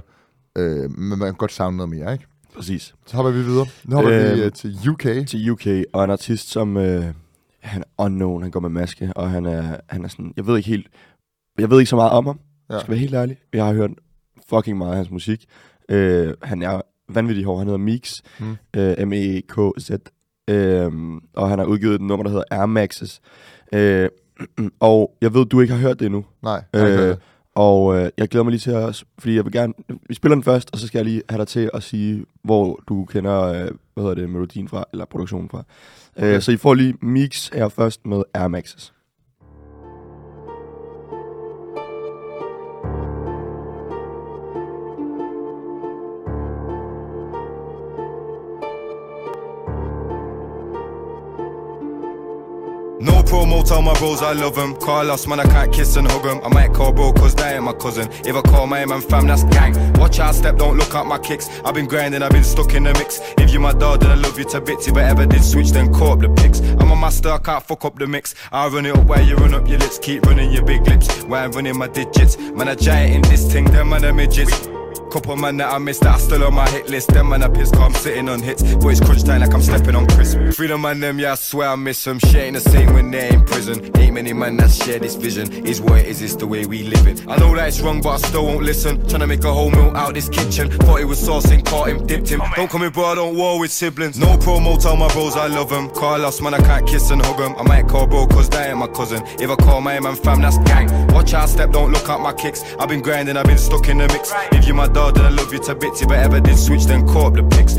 Øh, 0.56 0.92
men 1.00 1.10
man 1.20 1.28
kan 1.28 1.34
godt 1.34 1.52
savne 1.52 1.78
noget 1.78 1.90
mere, 1.90 2.14
ikke? 2.14 2.26
Præcis. 2.56 2.96
Så 3.06 3.16
hopper 3.16 3.32
vi 3.32 3.42
videre. 3.44 3.66
Nu 3.86 3.96
hopper 3.96 4.14
Øhm, 4.14 4.38
vi 4.40 4.44
øh, 4.44 4.52
til 4.52 4.90
UK. 4.90 5.28
Til 5.28 5.50
UK, 5.52 5.68
og 5.94 6.04
en 6.04 6.10
artist, 6.12 6.50
som... 6.52 6.78
Øh, 6.78 7.06
han 7.60 7.82
er 7.82 8.04
unknown, 8.04 8.42
han 8.42 8.52
går 8.52 8.60
med 8.60 8.70
maske, 8.70 9.12
og 9.16 9.30
han 9.30 9.46
er, 9.46 9.78
han 9.90 10.04
er 10.04 10.08
sådan... 10.08 10.34
Jeg 10.38 10.48
ved 10.48 10.58
ikke 10.58 10.70
helt... 10.70 10.88
Jeg 11.60 11.70
ved 11.70 11.80
ikke 11.80 11.90
så 11.90 11.96
meget 11.96 12.12
om 12.12 12.26
ham, 12.26 12.40
Ja. 12.70 12.80
skal 12.80 12.90
være 12.90 13.00
helt 13.00 13.14
ærlig. 13.14 13.38
Jeg 13.54 13.66
har 13.66 13.74
hørt 13.74 13.92
fucking 14.50 14.78
meget 14.78 14.92
af 14.92 14.98
hans 14.98 15.12
musik. 15.12 15.46
Øh, 15.90 16.34
han 16.44 16.62
er 16.62 16.82
vanvittig 17.10 17.46
hård. 17.46 17.58
Han 17.58 17.68
hedder 17.68 17.78
Meeks. 17.80 18.22
Mm. 18.40 18.56
Øh, 18.76 19.08
M-E-K-Z. 19.08 19.92
Øh, 20.50 20.92
og 21.34 21.50
han 21.50 21.60
har 21.60 21.66
udgivet 21.66 21.96
et 21.96 22.02
nummer, 22.02 22.24
der 22.24 22.30
hedder 22.30 22.44
Air 22.52 22.66
Maxes. 22.66 23.22
Øh, 23.74 24.10
og 24.80 25.18
jeg 25.22 25.34
ved, 25.34 25.46
du 25.46 25.62
ikke 25.62 25.74
har 25.74 25.82
hørt 25.82 26.00
det 26.00 26.06
endnu. 26.06 26.26
Nej, 26.44 26.64
jeg 26.74 26.88
ikke 26.90 27.04
Øh, 27.04 27.08
det. 27.10 27.20
Og 27.56 27.98
øh, 27.98 28.10
jeg 28.18 28.28
glæder 28.28 28.44
mig 28.44 28.52
lige 28.52 28.60
til 28.60 28.72
at... 28.72 29.04
Fordi 29.20 29.36
jeg 29.36 29.46
vil 29.46 29.54
gerne... 29.54 29.74
Vi 30.08 30.14
spiller 30.14 30.36
den 30.36 30.44
først, 30.44 30.70
og 30.74 30.80
så 30.80 30.88
skal 30.88 31.00
jeg 31.00 31.06
lige 31.06 31.22
have 31.30 31.40
dig 31.40 31.48
til 31.48 31.70
at 31.74 31.84
sige, 31.84 32.26
hvor 32.42 32.80
du 32.88 33.06
kender, 33.06 33.42
øh, 33.42 33.70
hvad 33.94 34.04
hedder 34.04 34.14
det, 34.14 34.30
melodien 34.30 34.68
fra, 34.68 34.86
eller 34.92 35.06
produktionen 35.06 35.50
fra. 35.50 35.64
Okay. 36.18 36.36
Øh, 36.36 36.42
så 36.42 36.52
I 36.52 36.58
får 36.58 36.74
lige 36.74 36.94
mix 37.02 37.50
her 37.50 37.70
først 37.70 38.06
med 38.06 38.24
Air 38.34 38.48
Maxes. 38.48 38.94
Promo, 53.26 53.66
tell 53.66 53.82
my 53.82 53.98
bros 54.00 54.22
I 54.22 54.34
love 54.34 54.56
them. 54.56 54.76
Carlos, 54.76 55.28
man, 55.28 55.40
I 55.40 55.44
can't 55.46 55.74
kiss 55.74 55.96
and 55.96 56.10
hug 56.10 56.24
them. 56.24 56.40
I 56.44 56.50
might 56.50 56.74
call 56.74 56.94
bro, 56.94 57.12
cause 57.14 57.36
that 57.36 57.56
ain't 57.56 57.64
my 57.64 57.74
cousin. 57.74 58.10
If 58.26 58.36
I 58.36 58.42
call 58.42 58.68
my 58.68 58.86
man 58.86 59.02
fam, 59.02 59.28
that's 59.28 59.44
gang. 59.46 59.74
Watch 59.94 60.20
out, 60.20 60.36
step, 60.36 60.58
don't 60.58 60.78
look 60.78 60.94
at 60.96 61.06
my 61.06 61.18
kicks. 61.18 61.50
I've 61.66 61.74
been 61.74 61.88
grinding, 61.88 62.22
I've 62.22 62.32
been 62.32 62.44
stuck 62.44 62.74
in 62.74 62.84
the 62.84 62.94
mix. 62.94 63.20
If 63.38 63.52
you 63.52 63.60
my 63.60 63.74
dog, 63.74 64.02
then 64.02 64.12
I 64.12 64.16
love 64.16 64.38
you 64.38 64.46
to 64.46 64.62
bits. 64.62 64.88
If 64.88 64.96
I 64.96 65.04
ever 65.04 65.26
did 65.26 65.44
switch, 65.44 65.72
then 65.72 65.94
call 65.94 66.14
up 66.14 66.20
the 66.20 66.30
pics. 66.30 66.60
I'm 66.80 66.92
a 66.92 66.96
master, 66.96 67.30
I 67.30 67.40
can't 67.40 67.64
fuck 67.64 67.86
up 67.86 67.98
the 67.98 68.08
mix. 68.08 68.36
I 68.52 68.68
run 68.68 68.86
it 68.86 68.96
up 68.96 69.06
while 69.06 69.22
you 69.22 69.36
run 69.36 69.54
up 69.54 69.68
your 69.68 69.80
lips. 69.80 70.00
Keep 70.00 70.26
running 70.26 70.52
your 70.52 70.64
big 70.64 70.88
lips 70.88 71.24
while 71.24 71.44
I'm 71.44 71.52
running 71.52 71.78
my 71.78 71.88
digits. 71.88 72.38
Man, 72.38 72.68
I 72.68 72.76
giant 72.76 73.16
in 73.16 73.22
this 73.32 73.52
thing, 73.52 73.66
them 73.66 73.90
man, 73.90 74.06
are 74.06 74.14
midgets. 74.14 74.75
Couple 75.16 75.38
man 75.38 75.56
that 75.56 75.72
I 75.72 75.78
missed 75.78 76.02
that 76.02 76.16
are 76.16 76.20
still 76.20 76.44
on 76.44 76.54
my 76.56 76.70
hit 76.70 76.90
list. 76.90 77.08
Them 77.08 77.30
man 77.30 77.42
I 77.42 77.48
piss 77.48 77.72
I'm 77.72 77.94
sitting 77.94 78.28
on 78.28 78.42
hits. 78.42 78.62
It's 78.62 79.00
crunch 79.00 79.24
time 79.24 79.40
like 79.40 79.54
I'm 79.54 79.62
stepping 79.62 79.96
on 79.96 80.08
crisp. 80.08 80.38
Freedom 80.52 80.82
man 80.82 81.00
them, 81.00 81.20
yeah, 81.20 81.32
I 81.32 81.36
swear 81.36 81.70
I 81.70 81.76
miss 81.78 82.04
them. 82.04 82.20
Shit 82.20 82.36
ain't 82.36 82.56
the 82.56 82.60
same 82.60 82.94
when 82.94 83.12
they're 83.12 83.32
in 83.32 83.46
prison. 83.46 83.98
Ain't 83.98 84.14
many 84.14 84.34
man 84.34 84.58
that 84.58 84.72
share 84.72 85.00
this 85.00 85.16
vision. 85.16 85.66
Is 85.66 85.80
what 85.80 86.00
it 86.00 86.08
is, 86.08 86.22
it's 86.22 86.36
the 86.36 86.46
way 86.46 86.66
we 86.66 86.84
live 86.84 87.08
it. 87.08 87.26
I 87.30 87.38
know 87.38 87.56
that 87.56 87.70
it's 87.70 87.80
wrong, 87.80 88.02
but 88.02 88.10
I 88.10 88.18
still 88.28 88.46
won't 88.46 88.64
listen. 88.64 88.98
Tryna 89.04 89.30
make 89.30 89.46
a 89.46 89.54
whole 89.54 89.72
meal 89.72 89.96
out 89.96 90.16
this 90.16 90.28
kitchen. 90.28 90.70
Thought 90.70 91.00
it 91.00 91.06
was 91.06 91.22
saucing, 91.26 91.66
caught 91.66 91.88
him, 91.88 92.06
dipped 92.06 92.28
him. 92.28 92.42
Don't 92.58 92.70
come 92.70 92.84
in, 92.84 92.92
bro, 92.92 93.06
I 93.06 93.16
don't 93.16 93.38
war 93.38 93.58
with 93.58 93.72
siblings. 93.72 94.20
No 94.20 94.36
promo, 94.36 94.78
tell 94.82 94.98
my 94.98 95.08
bros 95.14 95.38
I 95.38 95.48
love 95.48 95.70
them. 95.70 95.92
Carlos, 95.92 96.42
man, 96.42 96.56
I 96.56 96.60
can't 96.60 96.86
kiss 96.86 97.10
and 97.10 97.26
hug 97.26 97.38
them. 97.38 97.56
I 97.56 97.64
might 97.64 97.88
call 97.88 98.06
bro, 98.06 98.28
cause 98.28 98.50
that 98.50 98.68
ain't 98.68 98.80
my 98.80 98.88
cousin. 98.88 99.24
If 99.40 99.50
I 99.50 99.56
call 99.56 99.80
my 99.80 99.98
man 99.98 100.18
fam, 100.18 100.42
that's 100.42 100.58
gang. 100.70 100.90
Watch 101.14 101.34
out, 101.34 101.48
step, 101.48 101.72
don't 101.72 101.94
look 101.94 102.10
at 102.10 102.20
my 102.20 102.34
kicks. 102.34 102.64
I've 102.78 102.90
been 102.90 103.02
grinding, 103.02 103.38
I've 103.38 103.46
been 103.46 103.58
stuck 103.58 103.88
in 103.88 104.00
the 104.00 104.10
mix. 104.10 104.34
If 104.52 104.68
you 104.68 104.74
my 104.74 104.88
dog, 104.88 105.05
then 105.14 105.26
I 105.26 105.34
love 105.40 105.52
you 105.54 105.60
to 105.68 105.76
bits. 105.76 106.02
If 106.02 106.10
I 106.12 106.18
ever 106.28 106.40
did 106.40 106.58
switch, 106.58 106.86
then 106.86 107.06
call 107.08 107.28
up 107.28 107.34
the 107.36 107.44
pics. 107.56 107.76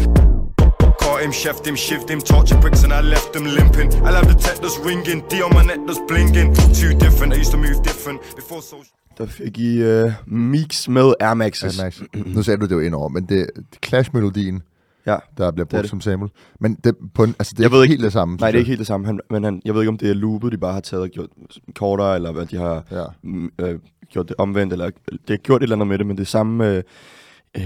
Caught 1.03 1.21
him, 1.25 1.33
chefed 1.33 1.65
him, 1.67 1.77
shivved 1.77 2.09
him, 2.11 2.21
torture 2.21 2.59
bricks, 2.61 2.83
and 2.85 2.93
I 2.93 3.01
left 3.15 3.35
him 3.37 3.45
limping. 3.59 3.89
I 4.09 4.11
love 4.17 4.27
the 4.33 4.39
tech 4.47 4.57
that's 4.65 4.79
ringing, 4.89 5.21
D 5.31 5.43
on 5.47 5.53
my 5.59 5.65
neck 5.71 5.81
that's 5.87 6.01
blinging. 6.11 6.49
Too 6.81 6.93
different, 7.05 7.33
I 7.35 7.39
used 7.43 7.53
to 7.53 7.59
move 7.59 7.79
different 7.91 8.19
before 8.37 8.63
social. 8.63 8.93
Der 9.19 9.27
fik 9.27 9.59
I 9.59 9.83
uh, 10.05 10.13
mix 10.27 10.89
med 10.89 11.15
Air 11.21 11.35
Maxes. 11.35 11.79
Ja, 11.79 11.85
Max. 11.85 12.01
Nu 12.37 12.43
sagde 12.43 12.61
du 12.61 12.65
det 12.67 12.73
jo 12.75 12.81
ind 12.81 12.95
over, 12.95 13.09
men 13.09 13.25
det, 13.25 13.51
det 13.57 13.79
Clash-melodien, 13.87 14.63
Ja. 15.07 15.17
der 15.39 15.51
bliver 15.51 15.53
Det 15.53 15.61
er 15.61 15.65
brugt 15.65 15.83
det. 15.83 15.91
som 15.91 16.01
sample. 16.01 16.29
Men 16.61 16.75
det, 16.85 16.95
på 17.15 17.25
en, 17.25 17.35
altså, 17.39 17.55
det 17.57 17.59
er 17.59 17.63
Jeg 17.63 17.67
ikke 17.67 17.77
ved 17.77 17.83
ikke- 17.83 17.93
helt 17.93 18.05
det 18.05 18.13
samme. 18.13 18.37
Nej, 18.37 18.51
det 18.51 18.55
er 18.55 18.59
jeg. 18.59 18.61
ikke 18.61 18.69
helt 18.69 18.79
det 18.79 18.87
samme. 18.87 19.07
Han, 19.07 19.21
men 19.31 19.45
han, 19.45 19.63
jeg 19.65 19.75
ved 19.75 19.81
ikke, 19.83 19.89
om 19.89 19.99
det 19.99 20.11
er 20.11 20.15
loopet, 20.15 20.53
de 20.53 20.59
bare 20.59 20.73
har 20.73 20.81
taget 20.81 21.03
og 21.03 21.09
gjort 21.09 21.29
kortere, 21.75 22.15
eller 22.17 22.33
hvad 22.33 22.47
de 22.47 22.57
har 22.57 22.85
Ja. 22.91 23.05
mm, 23.23 23.51
øh, 23.59 23.79
gjort 24.11 24.29
det 24.29 24.37
omvendt, 24.39 24.73
eller 24.73 24.91
det 25.11 25.21
har 25.29 25.37
gjort 25.37 25.61
et 25.61 25.63
eller 25.63 25.77
andet 25.77 25.89
med 25.89 25.99
det, 25.99 26.07
men 26.07 26.17
det 26.19 26.27
samme... 26.29 26.71
Øh, 26.71 26.83
øh, 27.57 27.63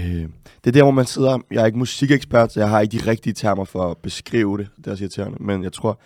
det 0.63 0.67
er 0.67 0.71
der, 0.71 0.83
hvor 0.83 0.91
man 0.91 1.05
sidder... 1.05 1.39
Jeg 1.51 1.61
er 1.61 1.65
ikke 1.65 1.77
musikekspert, 1.77 2.51
så 2.53 2.59
jeg 2.59 2.69
har 2.69 2.79
ikke 2.79 2.97
de 2.97 3.07
rigtige 3.11 3.33
termer 3.33 3.65
for 3.65 3.91
at 3.91 3.97
beskrive 3.97 4.57
det. 4.57 4.67
Det 4.77 4.87
er 4.87 4.91
også 4.91 5.03
irriterende. 5.03 5.37
Men 5.43 5.63
jeg 5.63 5.73
tror, 5.73 5.99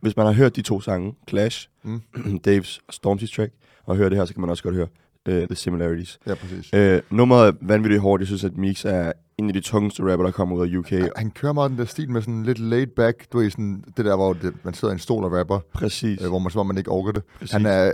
hvis 0.00 0.16
man 0.16 0.26
har 0.26 0.32
hørt 0.32 0.56
de 0.56 0.62
to 0.62 0.80
sange, 0.80 1.14
Clash, 1.28 1.68
Mm. 1.82 2.00
Daves 2.44 2.80
og 2.88 2.94
Stormzy's 2.94 3.34
track, 3.36 3.52
og 3.86 3.96
hører 3.96 4.08
det 4.08 4.18
her, 4.18 4.24
så 4.24 4.34
kan 4.34 4.40
man 4.40 4.50
også 4.50 4.62
godt 4.62 4.74
høre 4.74 4.86
øh, 5.28 5.46
The 5.46 5.54
Similarities. 5.54 6.18
Ja, 6.26 6.34
præcis. 6.34 6.70
Øh, 6.74 7.00
nummeret 7.10 7.48
er 7.48 7.52
vanvittigt 7.60 8.02
hårdt. 8.02 8.20
Jeg 8.20 8.26
synes, 8.26 8.44
at 8.44 8.56
Mix 8.56 8.84
er 8.84 9.12
en 9.38 9.46
af 9.48 9.52
de 9.52 9.60
tungeste 9.60 10.02
rapper, 10.12 10.24
der 10.26 10.32
kommer 10.32 10.56
ud 10.56 10.68
af 10.68 10.76
UK. 10.76 10.92
Ja, 10.92 11.06
han 11.16 11.30
kører 11.30 11.52
meget 11.52 11.70
den 11.70 11.78
der 11.78 11.84
stil 11.84 12.10
med 12.10 12.22
sådan 12.22 12.42
lidt 12.42 12.58
laid 12.58 12.86
back, 12.86 13.32
du 13.32 13.38
ved, 13.38 13.50
sådan 13.50 13.84
det 13.96 14.04
der, 14.04 14.16
hvor 14.16 14.32
det, 14.32 14.54
man 14.64 14.74
sidder 14.74 14.92
i 14.92 14.94
en 14.94 14.98
stol 14.98 15.24
og 15.24 15.32
rapper, 15.32 15.58
Præcis. 15.74 16.22
øh, 16.22 16.28
hvor 16.28 16.38
man, 16.38 16.50
om 16.56 16.66
man 16.66 16.78
ikke 16.78 16.90
orker 16.90 17.12
det. 17.12 17.22
Præcis. 17.38 17.52
Han 17.52 17.66
er 17.66 17.92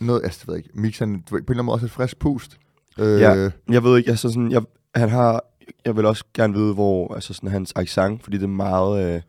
noget, 0.00 0.20
altså, 0.24 0.40
jeg 0.46 0.52
ved 0.52 0.56
ikke, 0.56 0.70
Mix, 0.74 0.98
han, 0.98 1.22
på 1.22 1.36
en 1.36 1.40
eller 1.42 1.50
anden 1.52 1.64
måde 1.66 1.74
også 1.74 1.86
et 1.86 1.92
frisk 1.92 2.18
pust. 2.18 2.56
Øh, 2.98 3.20
Ja. 3.20 3.50
Jeg 3.70 3.84
ved 3.84 3.98
ikke, 3.98 4.10
altså 4.10 4.28
sådan, 4.28 4.50
jeg, 4.52 4.62
han 4.94 5.08
har, 5.08 5.44
jeg 5.84 5.96
vil 5.96 6.06
også 6.06 6.24
gerne 6.34 6.54
vide, 6.54 6.74
hvor, 6.74 7.14
altså 7.14 7.34
sådan 7.34 7.50
hans 7.50 7.72
accent, 7.76 8.22
fordi 8.22 8.36
det 8.36 8.44
er 8.44 8.48
meget, 8.48 9.14
øh, 9.14 9.22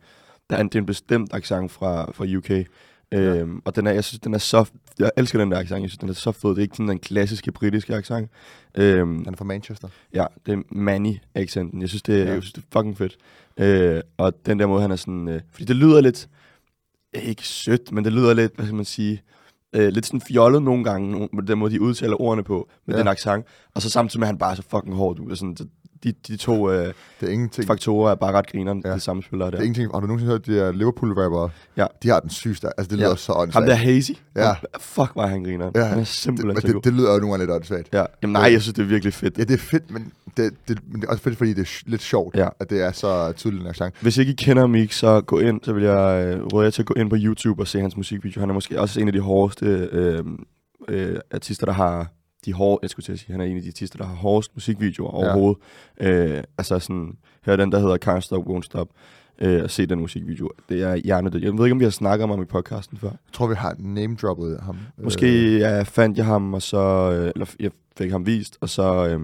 der 0.50 0.56
er 0.56 0.60
en, 0.60 0.66
det 0.68 0.74
er 0.74 0.78
en 0.78 0.86
bestemt 0.86 1.34
accent 1.34 1.72
fra, 1.72 2.10
fra 2.12 2.24
UK. 2.36 2.66
Øhm, 3.14 3.62
og 3.64 3.76
den 3.76 3.86
er, 3.86 3.90
jeg 3.92 4.04
synes, 4.04 4.20
den 4.20 4.34
er 4.34 4.38
så, 4.38 4.64
jeg 4.98 5.10
elsker 5.16 5.38
den 5.38 5.50
der 5.50 5.58
accent, 5.58 5.82
jeg 5.82 5.90
synes, 5.90 5.98
den 5.98 6.08
er 6.08 6.12
så 6.12 6.32
fed. 6.32 6.50
Det 6.50 6.58
er 6.58 6.62
ikke 6.62 6.76
sådan 6.76 6.88
den 6.88 6.98
klassiske 6.98 7.52
britiske 7.52 7.94
accent. 7.94 8.30
Øhm, 8.74 9.24
Han 9.24 9.32
er 9.34 9.36
fra 9.36 9.44
Manchester. 9.44 9.88
ja, 10.14 10.26
det 10.46 10.52
er 10.54 10.62
Manny-accenten. 10.74 11.80
Jeg 11.80 11.88
synes, 11.88 12.02
det 12.02 12.20
er, 12.20 12.24
Ja. 12.24 12.32
jeg 12.32 12.42
synes, 12.42 12.52
det 12.52 12.62
er 12.62 12.66
fucking 12.78 12.98
fedt. 12.98 13.16
Øh, 13.56 14.00
og 14.16 14.32
den 14.46 14.58
der 14.58 14.66
måde, 14.66 14.82
han 14.82 14.90
er 14.90 14.96
sådan, 14.96 15.28
øh, 15.28 15.40
fordi 15.50 15.64
det 15.64 15.76
lyder 15.76 16.00
lidt, 16.00 16.28
ikke 17.14 17.48
sødt, 17.48 17.92
men 17.92 18.04
det 18.04 18.12
lyder 18.12 18.34
lidt, 18.34 18.52
hvad 18.54 18.66
skal 18.66 18.76
man 18.76 18.84
sige, 18.84 19.22
øh, 19.76 19.88
lidt 19.88 20.06
sådan 20.06 20.20
fjollet 20.20 20.62
nogle 20.62 20.84
gange, 20.84 21.28
med 21.32 21.42
den 21.42 21.58
måde, 21.58 21.74
de 21.74 21.80
udtaler 21.80 22.20
ordene 22.20 22.44
på, 22.44 22.68
med 22.86 22.94
Ja. 22.94 22.98
ja. 22.98 23.00
den 23.02 23.08
accent. 23.08 23.44
Og 23.74 23.82
så 23.82 23.90
samtidig 23.90 24.20
med, 24.20 24.26
at 24.26 24.28
han 24.28 24.38
bare 24.38 24.50
er 24.50 24.54
så 24.56 24.62
fucking 24.70 24.94
hård. 24.94 25.16
Du, 25.16 25.34
sådan, 25.34 25.56
så 25.56 25.64
de, 26.04 26.12
de 26.28 26.36
to 26.36 26.70
øh, 26.70 26.86
Det 27.20 27.28
er 27.28 27.32
ingenting. 27.32 27.66
faktorer 27.66 28.10
er 28.10 28.14
bare 28.14 28.32
ret 28.32 28.50
grineren, 28.52 28.82
Ja. 28.84 28.88
ja. 28.88 28.94
det 28.94 29.02
samme 29.02 29.22
spiller 29.22 29.44
der. 29.44 29.50
Det 29.50 29.58
er 29.58 29.62
ingenting. 29.62 29.90
Har 29.94 30.00
du 30.00 30.06
nogensinde 30.06 30.32
hørt 30.32 30.46
de 30.46 30.52
her 30.52 30.72
Liverpool-rappere? 30.72 31.50
Ja. 31.76 31.86
De 32.02 32.08
har 32.08 32.20
den 32.20 32.30
sygeste. 32.30 32.68
Altså, 32.78 32.96
det 32.96 33.00
Ja. 33.02 33.06
lyder 33.06 33.16
så 33.16 33.32
Ham 33.32 33.42
åndssvagt. 33.42 33.66
der 33.66 33.74
Hazy, 33.74 34.10
Ja. 34.36 34.48
ja. 34.48 34.54
fuck 34.80 35.12
var 35.16 35.26
han 35.26 35.44
grineren. 35.44 35.72
Ja, 35.74 35.80
Ja. 35.80 35.86
Han 35.86 35.94
er 35.94 35.98
det, 36.00 36.08
simpelthen 36.08 36.60
så 36.60 36.66
god. 36.66 36.74
det, 36.74 36.84
det, 36.84 36.92
lyder 36.92 37.12
jo 37.12 37.18
nogle 37.18 37.32
gange 37.32 37.42
lidt 37.46 37.50
åndssvagt. 37.56 37.88
Ja. 37.92 38.04
Jamen 38.22 38.32
nej, 38.32 38.42
jeg 38.52 38.62
synes, 38.62 38.74
det 38.74 38.82
er 38.82 38.86
virkelig 38.86 39.14
fedt. 39.14 39.38
Ja, 39.38 39.44
det 39.44 39.54
er 39.54 39.58
fedt, 39.58 39.90
men 39.90 40.12
det, 40.36 40.54
det, 40.68 40.78
men 40.88 41.00
det 41.00 41.06
er 41.06 41.10
også 41.10 41.22
fedt, 41.22 41.36
fordi 41.38 41.52
det 41.54 41.60
er 41.62 41.82
lidt 41.90 42.02
sjovt, 42.02 42.36
Ja. 42.36 42.48
at 42.60 42.70
det 42.70 42.82
er 42.82 42.92
så 42.92 43.32
tydeligt 43.32 43.62
en 43.62 43.68
accent. 43.68 43.94
Hvis 44.02 44.18
ikke 44.18 44.32
I 44.32 44.34
kender 44.34 44.66
Mik, 44.66 44.92
så 44.92 45.20
gå 45.20 45.38
ind, 45.38 45.60
så 45.62 45.72
vil 45.72 45.82
jeg 45.84 46.36
øh, 46.36 46.44
råde 46.52 46.64
jer 46.64 46.70
til 46.70 46.82
at 46.82 46.86
gå 46.86 46.94
ind 46.94 47.10
på 47.10 47.16
YouTube 47.18 47.62
og 47.62 47.66
se 47.68 47.80
hans 47.80 47.96
musikvideo. 47.96 48.40
Han 48.40 48.50
er 48.50 48.54
måske 48.54 48.80
også 48.80 49.00
en 49.00 49.06
af 49.06 49.12
de 49.12 49.20
hårdeste 49.20 49.66
øh, 49.92 50.24
øh, 50.88 51.16
artister, 51.30 51.66
der 51.66 51.72
har 51.72 52.12
de 52.44 52.52
hårde, 52.52 52.78
jeg 52.82 52.90
skulle 52.90 53.04
til 53.04 53.12
at 53.12 53.18
sige, 53.18 53.32
han 53.32 53.40
er 53.40 53.44
en 53.44 53.56
af 53.56 53.62
de 53.62 53.68
artister, 53.68 53.98
der 53.98 54.04
har 54.06 54.14
hårdest 54.14 54.50
musikvideoer 54.54 55.10
Ja. 55.24 55.30
overhovedet. 55.32 55.58
Øh, 56.00 56.42
altså 56.58 56.78
sådan, 56.78 57.12
hør 57.46 57.56
den, 57.56 57.72
der 57.72 57.78
hedder 57.78 57.96
Can't 58.16 58.20
Stop, 58.20 58.44
Won't 58.46 58.62
Stop, 58.62 58.88
øh, 59.40 59.62
og 59.62 59.70
se 59.70 59.86
den 59.86 60.00
musikvideo. 60.00 60.50
Det 60.68 60.82
er 60.82 60.94
hjernedødt. 60.96 61.42
Jeg 61.44 61.52
ved 61.52 61.64
ikke, 61.64 61.72
om 61.72 61.78
vi 61.80 61.84
har 61.84 61.90
snakket 61.90 62.24
om 62.24 62.30
ham 62.30 62.42
i 62.42 62.44
podcasten 62.44 62.98
før. 62.98 63.08
Jeg 63.08 63.32
tror, 63.32 63.46
vi 63.46 63.54
har 63.54 63.74
name-droppet 63.78 64.58
ham. 64.62 64.76
Måske 65.02 65.26
Øh, 65.54 65.60
ja, 65.60 65.82
fandt 65.82 66.18
jeg 66.18 66.26
ham, 66.26 66.54
og 66.54 66.62
så, 66.62 66.78
øh, 67.12 67.30
eller 67.34 67.46
jeg 67.60 67.70
fik 67.98 68.10
ham 68.10 68.26
vist, 68.26 68.58
og 68.60 68.68
så 68.68 69.06
øh, 69.08 69.20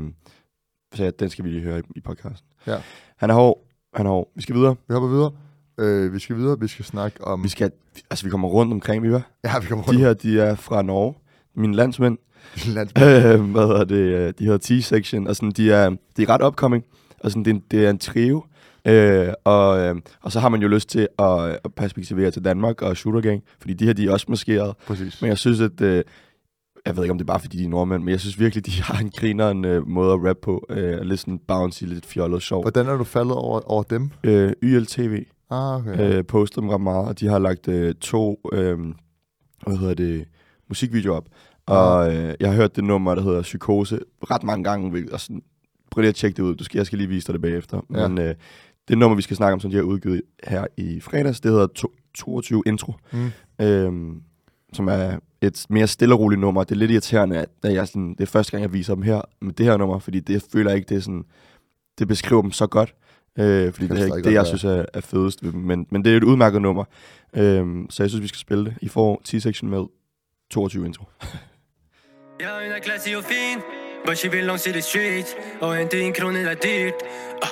sagde 0.94 1.08
at 1.08 1.20
den 1.20 1.30
skal 1.30 1.44
vi 1.44 1.50
lige 1.50 1.62
høre 1.62 1.78
i, 1.78 1.82
i 1.96 2.00
podcasten. 2.00 2.48
Ja. 2.66 2.76
Han 3.16 3.30
er 3.30 3.34
hård, 3.34 3.64
han 3.94 4.06
er 4.06 4.10
hård. 4.10 4.28
Vi 4.36 4.42
skal 4.42 4.54
videre. 4.54 4.76
vi 4.88 4.92
hopper 4.94 5.08
videre. 5.08 5.30
Øh, 5.78 6.14
vi 6.14 6.18
skal 6.18 6.36
videre, 6.36 6.60
vi 6.60 6.68
skal 6.68 6.84
snakke 6.84 7.24
om... 7.24 7.44
Vi 7.44 7.48
skal, 7.48 7.70
altså 8.10 8.24
vi 8.24 8.30
kommer 8.30 8.48
rundt 8.48 8.72
omkring, 8.72 9.02
vi 9.02 9.12
var. 9.12 9.30
Ja, 9.44 9.58
vi 9.60 9.66
kommer 9.66 9.84
De 9.84 9.88
rundt 9.88 10.00
her, 10.00 10.14
de 10.14 10.40
er 10.40 10.54
fra 10.54 10.82
Norge. 10.82 11.14
Mine 11.54 11.74
landsmænd. 11.76 12.18
landsbyen. 12.66 13.04
Øh, 13.08 13.50
hvad 13.50 13.66
hedder 13.66 13.84
det? 13.84 14.38
De 14.38 14.44
hedder 14.44 14.58
T-Section, 14.58 15.28
og 15.28 15.36
sådan, 15.36 15.50
de 15.50 15.72
er, 15.72 15.90
de 16.16 16.22
er 16.22 16.28
ret 16.28 16.46
upcoming. 16.46 16.84
Og 17.20 17.30
sådan, 17.30 17.44
det, 17.44 17.50
er 17.50 17.54
en, 17.54 17.62
det 17.70 17.86
er 17.86 17.90
en 17.90 17.98
trio. 17.98 18.44
Øh, 18.88 19.28
og, 19.44 19.78
øh, 19.78 19.94
og 20.22 20.32
så 20.32 20.40
har 20.40 20.48
man 20.48 20.62
jo 20.62 20.68
lyst 20.68 20.88
til 20.88 21.08
at, 21.18 21.58
at 21.64 21.74
perspektivere 21.76 22.30
til 22.30 22.44
Danmark 22.44 22.82
og 22.82 22.96
Shooter 22.96 23.20
Gang, 23.20 23.42
fordi 23.60 23.74
de 23.74 23.86
her, 23.86 23.92
de 23.92 24.06
er 24.06 24.12
også 24.12 24.26
maskeret. 24.28 24.74
Præcis. 24.86 25.20
Men 25.22 25.28
jeg 25.28 25.38
synes, 25.38 25.60
at... 25.60 25.80
Øh, 25.80 26.04
jeg 26.86 26.96
ved 26.96 27.04
ikke, 27.04 27.10
om 27.10 27.18
det 27.18 27.24
er 27.24 27.32
bare, 27.32 27.40
fordi 27.40 27.58
de 27.58 27.64
er 27.64 27.68
nordmænd, 27.68 28.02
men 28.02 28.10
jeg 28.12 28.20
synes 28.20 28.38
virkelig, 28.38 28.66
de 28.66 28.82
har 28.82 28.98
en 28.98 29.10
grineren 29.10 29.64
øh, 29.64 29.88
måde 29.88 30.12
at 30.12 30.28
rap 30.28 30.36
på. 30.42 30.66
Øh, 30.70 31.00
lidt 31.00 31.20
sådan 31.20 31.38
bouncy, 31.38 31.84
lidt 31.84 32.06
fjollet, 32.06 32.42
sjov. 32.42 32.62
Hvordan 32.62 32.86
er 32.86 32.96
du 32.96 33.04
faldet 33.04 33.34
over, 33.34 33.60
over 33.70 33.82
dem? 33.82 34.10
Øh, 34.24 34.52
YLTV 34.62 35.24
Ah, 35.52 35.76
okay. 35.76 36.18
øh, 36.18 36.24
postet 36.24 36.62
dem 36.62 36.68
ret 36.68 36.80
meget, 36.80 37.08
og 37.08 37.20
de 37.20 37.26
har 37.26 37.38
lagt 37.38 37.68
øh, 37.68 37.94
to, 37.94 38.40
øh, 38.52 38.78
hvad 39.66 39.76
hedder 39.76 39.94
det, 39.94 40.24
musikvideoer 40.68 41.16
op. 41.16 41.28
Og 41.66 42.14
øh, 42.14 42.34
jeg 42.40 42.48
har 42.48 42.56
hørt 42.56 42.76
det 42.76 42.84
nummer, 42.84 43.14
der 43.14 43.22
hedder 43.22 43.42
Psykose, 43.42 43.98
ret 44.30 44.42
mange 44.42 44.64
gange. 44.64 45.12
Og 45.12 45.20
sådan, 45.20 45.42
prøv 45.90 46.00
lige 46.00 46.08
at 46.08 46.14
tjekke 46.14 46.36
det 46.36 46.42
ud. 46.42 46.54
Du 46.54 46.64
skal, 46.64 46.78
jeg 46.78 46.86
skal 46.86 46.98
lige 46.98 47.08
vise 47.08 47.26
dig 47.26 47.32
det 47.32 47.42
bagefter. 47.42 47.80
Ja. 47.94 48.08
Men 48.08 48.18
øh, 48.18 48.34
det 48.88 48.98
nummer, 48.98 49.16
vi 49.16 49.22
skal 49.22 49.36
snakke 49.36 49.52
om, 49.52 49.60
som 49.60 49.70
de 49.70 49.76
har 49.76 49.84
udgivet 49.84 50.22
her 50.44 50.66
i 50.76 51.00
fredags, 51.00 51.40
det 51.40 51.50
hedder 51.50 51.66
to, 51.66 51.92
22 52.14 52.62
Intro. 52.66 52.92
Mm. 53.12 53.30
Øhm, 53.64 54.22
som 54.72 54.88
er 54.88 55.18
et 55.42 55.66
mere 55.70 55.86
stille 55.86 56.14
og 56.14 56.20
roligt 56.20 56.40
nummer. 56.40 56.64
Det 56.64 56.74
er 56.74 56.78
lidt 56.78 56.90
irriterende, 56.90 57.38
at 57.38 57.48
da 57.62 57.72
jeg 57.72 57.88
sådan, 57.88 58.10
det 58.10 58.20
er 58.20 58.26
første 58.26 58.50
gang, 58.50 58.62
jeg 58.62 58.72
viser 58.72 58.94
dem 58.94 59.02
her 59.02 59.20
med 59.40 59.52
det 59.52 59.66
her 59.66 59.76
nummer, 59.76 59.98
fordi 59.98 60.20
det 60.20 60.32
jeg 60.32 60.42
føler 60.52 60.70
jeg 60.70 60.76
ikke, 60.76 60.88
det 60.88 60.96
er 60.96 61.00
sådan, 61.00 61.24
det 61.98 62.08
beskriver 62.08 62.42
dem 62.42 62.52
så 62.52 62.66
godt. 62.66 62.94
Øh, 63.38 63.72
fordi 63.72 63.86
Kan 63.86 63.96
det 63.96 64.02
er 64.02 64.06
ikke 64.16 64.28
det, 64.28 64.34
jeg 64.34 64.34
være. 64.34 64.46
synes 64.46 64.64
er, 64.64 64.84
er 64.94 65.00
fedest 65.00 65.44
ved 65.44 65.52
dem. 65.52 65.60
Men, 65.60 65.86
men 65.90 66.04
det 66.04 66.12
er 66.12 66.16
et 66.16 66.24
udmærket 66.24 66.62
nummer. 66.62 66.84
Øhm, 67.36 67.86
så 67.90 68.02
jeg 68.02 68.10
synes, 68.10 68.22
vi 68.22 68.28
skal 68.28 68.38
spille 68.38 68.64
det. 68.64 68.74
I 68.82 68.88
får 68.88 69.22
T-section 69.28 69.66
med 69.66 69.84
22 70.50 70.86
intro. 70.86 71.04
Ja, 72.40 72.46
hun 72.62 72.72
er 72.72 72.80
classy 72.84 73.08
og 73.16 73.24
fin 73.24 73.58
Bushy 74.06 74.26
vil 74.30 74.44
langs 74.44 74.66
i 74.66 74.70
the 74.70 74.80
street 74.80 75.26
Og 75.60 75.76
hente 75.76 76.00
en 76.00 76.12
krone 76.12 76.38
er 76.38 76.54
dyrt 76.54 76.94
ah, 77.42 77.48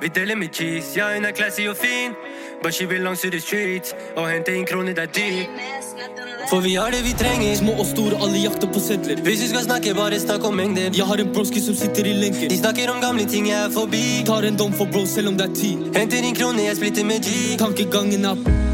vi 0.00 0.08
deler 0.08 0.36
med 0.36 0.54
cheese 0.54 0.98
Ja, 0.98 1.14
hun 1.14 1.24
er 1.24 1.32
classy 1.36 1.68
og 1.68 1.76
fin 1.76 2.16
Bushy 2.62 2.84
vil 2.88 3.00
langs 3.00 3.24
i 3.24 3.30
the 3.30 3.40
streets. 3.40 3.94
Og 4.16 4.28
hente 4.28 4.52
en 4.52 4.66
krone 4.66 4.90
er 4.90 5.06
dyrt 5.06 5.48
For 6.50 6.60
vi 6.60 6.74
har 6.74 6.90
det 6.92 7.00
vi 7.04 7.14
trenger. 7.16 7.54
Små 7.56 7.72
og 7.72 7.86
store, 7.86 8.20
alle 8.20 8.42
jakter 8.44 8.68
på 8.72 8.80
sedler. 8.80 9.22
Hvis 9.24 9.42
vi 9.42 9.48
skal 9.48 9.64
snakke, 9.64 9.94
bare 9.94 10.20
snakk 10.20 10.44
om 10.44 10.54
mengder 10.54 10.90
Jeg 10.96 11.06
har 11.06 11.24
en 11.24 11.32
broski 11.34 11.60
som 11.60 11.74
sitter 11.74 12.06
i 12.06 12.12
lenker. 12.12 12.48
De 12.48 12.58
snakker 12.58 12.90
om 12.92 13.00
gamle 13.00 13.24
ting, 13.24 13.48
jeg 13.48 13.64
er 13.64 13.70
forbi. 13.70 14.04
Tar 14.26 14.48
en 14.48 14.56
dom 14.56 14.72
for 14.72 14.84
bro, 14.92 15.06
selv 15.06 15.28
om 15.28 15.38
det 15.40 15.48
er 15.50 15.54
ti. 15.54 15.76
Henter 15.96 16.20
en 16.24 16.34
krone, 16.34 16.66
jeg 16.68 16.76
splitter 16.76 17.04
med 17.04 17.24
G. 17.24 17.56
Tankegangen 17.58 18.24
er 18.24 18.69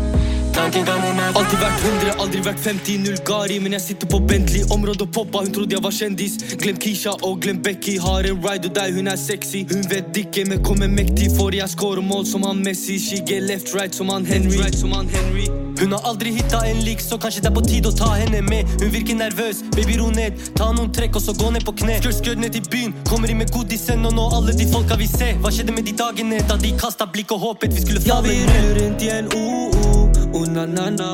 Tankegangen 0.57 1.19
er 1.21 1.37
Alltid 1.37 1.61
vært 1.61 1.83
100, 1.85 2.15
aldri 2.23 2.41
vært 2.47 2.63
50, 2.65 3.03
null 3.05 3.19
Gari 3.29 3.59
Men 3.61 3.77
jeg 3.77 3.85
sitter 3.91 4.11
på 4.11 4.21
Bentley, 4.25 4.65
området 4.73 5.09
poppa, 5.13 5.43
hun 5.45 5.53
trodde 5.53 5.77
jeg 5.77 5.85
var 5.85 5.93
kjendis 5.93 6.39
Glem 6.63 6.81
Kisha 6.81 7.13
og 7.27 7.43
glem 7.45 7.61
Becky, 7.63 7.99
har 8.01 8.25
en 8.31 8.41
ride 8.41 8.71
og 8.71 8.75
deg, 8.77 8.97
hun 8.97 9.11
er 9.11 9.19
sexy. 9.21 9.65
Hun 9.69 9.85
vet 9.91 10.17
ikke, 10.17 10.47
men 10.49 10.63
kommer 10.65 10.89
mektig, 10.91 11.29
for 11.37 11.55
jeg 11.55 11.69
scorer 11.73 12.05
mål 12.05 12.25
som 12.29 12.47
han 12.47 12.63
Messi? 12.65 12.97
She 13.03 13.21
get 13.27 13.45
left 13.49 13.75
right 13.77 13.95
som 13.95 14.11
han 14.13 14.27
Henry, 14.27 14.57
right, 14.61 14.77
som 14.77 14.95
han 14.97 15.09
Henry. 15.13 15.47
Hun 15.81 15.93
har 15.93 16.07
aldri 16.09 16.33
hitta 16.33 16.63
en 16.67 16.81
lik, 16.85 17.03
så 17.05 17.19
kanskje 17.21 17.43
det 17.45 17.51
er 17.51 17.57
på 17.57 17.65
tide 17.67 17.91
å 17.91 17.97
ta 17.97 18.09
henne 18.17 18.41
med. 18.47 18.71
Hun 18.81 18.93
virker 18.95 19.19
nervøs, 19.19 19.61
baby 19.77 19.99
ro 20.01 20.09
ned. 20.15 20.39
Ta 20.57 20.71
noen 20.73 20.93
trekk 20.95 21.19
og 21.21 21.25
så 21.27 21.35
gå 21.37 21.51
ned 21.53 21.67
på 21.67 21.75
kne 21.83 21.99
Skjør 22.01 22.15
skjør 22.17 22.41
ned 22.41 22.57
til 22.57 22.65
byen, 22.73 22.95
kommer 23.09 23.33
inn 23.33 23.41
med 23.43 23.53
godisen 23.53 24.05
Og 24.09 24.15
nå 24.17 24.25
alle 24.37 24.55
de 24.57 24.67
folka 24.71 24.97
vi 25.01 25.09
ser 25.11 25.37
Hva 25.43 25.53
skjedde 25.53 25.75
med 25.77 25.89
de 25.89 25.95
dagene 25.97 26.41
da 26.49 26.57
de 26.61 26.73
kastet 26.81 27.13
blikk 27.13 27.35
og 27.37 27.45
håpet 27.45 27.77
vi 27.77 27.85
skulle 27.85 28.05
Ja, 28.07 28.21
falle 28.21 28.33
vi 28.33 28.39
ned 28.47 28.57
ruller 28.57 28.81
rundt 28.81 29.05
i 29.05 29.13
en 29.13 29.31
OO, 29.37 29.96
oh 30.37 30.45
na 30.55 30.67
na 30.67 30.91
na. 30.91 31.09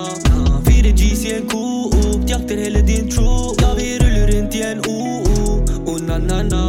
Fire 0.67 0.93
G's 0.99 1.25
i 1.25 1.33
en 1.37 1.45
Coop, 1.51 1.95
jakter 2.31 2.59
hele 2.65 2.83
din 2.91 3.11
tro. 3.11 3.55
Ja, 3.63 3.75
vi 3.79 3.87
ruller 4.01 4.27
rundt 4.33 4.55
i 4.55 4.61
en 4.71 4.79
OO, 4.89 5.65
oh 5.91 5.99
na 6.09 6.19
na 6.19 6.43
na. 6.53 6.63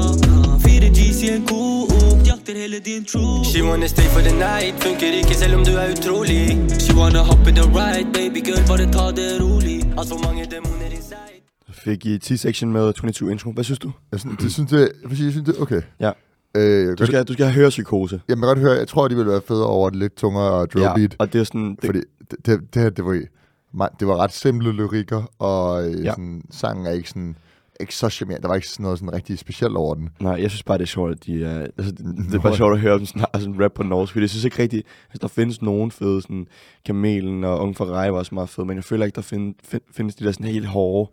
Fire 0.64 0.90
G's 0.98 1.24
i 1.24 1.30
en 1.36 1.48
Coop, 1.48 1.92
jakter 2.30 2.56
hele 2.62 2.80
din 2.80 3.06
tro. 3.06 3.44
She 3.44 3.62
wanna 3.64 3.88
stay 3.88 4.08
for 4.14 4.22
the 4.22 4.34
night. 4.48 4.74
Funker 4.84 5.12
ikke 5.22 5.34
selv 5.36 5.56
om 5.56 5.66
du 5.66 5.72
er 5.72 5.92
utrolig. 5.92 6.58
She 6.84 6.94
wanna 7.00 7.20
hop 7.30 7.48
in 7.48 7.56
the 7.56 7.66
ride, 7.80 8.08
baby 8.14 8.40
girl, 8.48 8.64
bare 8.68 8.86
ta 8.96 9.06
det 9.18 9.42
rolig. 9.42 9.80
Alt 9.98 10.10
for 10.10 10.20
mange 10.28 10.46
demoner 10.54 10.90
inside. 10.98 11.40
Fik 11.84 12.06
I 12.06 12.18
T-section 12.18 12.72
med 12.72 12.94
22 12.94 13.32
intro. 13.32 13.52
Hvad 13.52 13.64
synes 13.64 13.80
du? 13.80 13.92
Jeg 14.12 14.20
synes, 14.20 14.38
det, 14.42 14.54
synes, 14.54 14.70
det, 14.72 14.92
jeg 15.10 15.18
synes, 15.18 15.46
det 15.46 15.56
okay. 15.60 15.82
Ja. 16.00 16.12
Øh, 16.58 16.98
Du 16.98 17.06
skal, 17.06 17.24
du 17.24 17.34
skal 17.34 17.54
høre 17.54 17.70
psykose. 17.70 18.22
jeg 18.28 18.38
kan 18.38 18.46
godt 18.48 18.60
høre, 18.60 18.72
jeg 18.74 18.88
tror, 18.88 19.08
de 19.08 19.16
ville 19.16 19.32
være 19.32 19.42
federe 19.48 19.68
over 19.68 19.88
et 19.88 19.96
lidt 19.96 20.16
tungere 20.16 20.66
drill 20.66 20.84
Ja, 21.02 21.08
og 21.20 21.34
det 21.34 21.40
er 21.40 21.44
sådan... 21.46 21.70
Det, 21.76 21.86
Fordi 21.86 22.00
det, 22.32 22.46
det, 22.46 22.74
det, 22.74 22.82
her, 22.82 22.90
det 22.90 23.06
var, 23.06 23.88
det 24.00 24.08
var 24.08 24.18
ret 24.18 24.34
simple 24.34 24.72
lyrikker, 24.72 25.24
og 25.40 25.88
øh, 25.90 26.04
Ja. 26.06 26.12
sådan, 26.12 26.42
sangen 26.52 26.86
er 26.86 26.92
ikke 26.92 27.10
sådan 27.10 27.36
ikke 27.80 27.96
så 27.96 28.10
charmerende. 28.10 28.42
Der 28.42 28.48
var 28.48 28.56
ikke 28.56 28.68
sådan 28.68 28.84
noget 28.84 29.00
sådan 29.00 29.14
rigtig 29.14 29.40
specielt 29.40 29.76
over 29.76 29.96
den. 29.96 30.10
Nej, 30.22 30.42
jeg 30.42 30.50
synes 30.52 30.64
bare, 30.64 30.78
det 30.78 30.84
er 30.84 30.88
sjovt, 30.88 31.12
at 31.12 31.26
de 31.26 31.46
er... 31.46 31.60
Altså, 31.78 31.92
det, 31.92 32.06
det 32.32 32.34
er 32.36 32.40
bare 32.40 32.56
sjovt 32.56 32.74
at 32.74 32.80
høre 32.80 32.98
dem 32.98 33.06
sådan, 33.06 33.26
sådan 33.40 33.64
rap 33.64 33.72
på 33.72 33.84
norsk, 33.84 34.12
fordi 34.12 34.22
jeg 34.24 34.30
synes 34.30 34.46
ikke 34.46 34.62
rigtigt... 34.62 34.88
Altså, 35.10 35.20
der 35.22 35.28
findes 35.28 35.62
nogen 35.62 35.92
fede, 35.92 36.22
sådan 36.22 36.48
Kamelen 36.86 37.44
og 37.44 37.60
Ung 37.60 37.78
Ferrari 37.78 38.12
var 38.12 38.18
også 38.18 38.36
meget 38.36 38.50
fede, 38.50 38.68
men 38.68 38.76
jeg 38.76 38.84
føler 38.84 39.06
ikke, 39.06 39.16
der 39.16 39.22
find, 39.22 39.56
find, 39.64 39.82
findes 39.92 40.16
de 40.16 40.26
der 40.26 40.32
sådan 40.32 40.46
helt 40.48 40.66
hårde... 40.66 41.12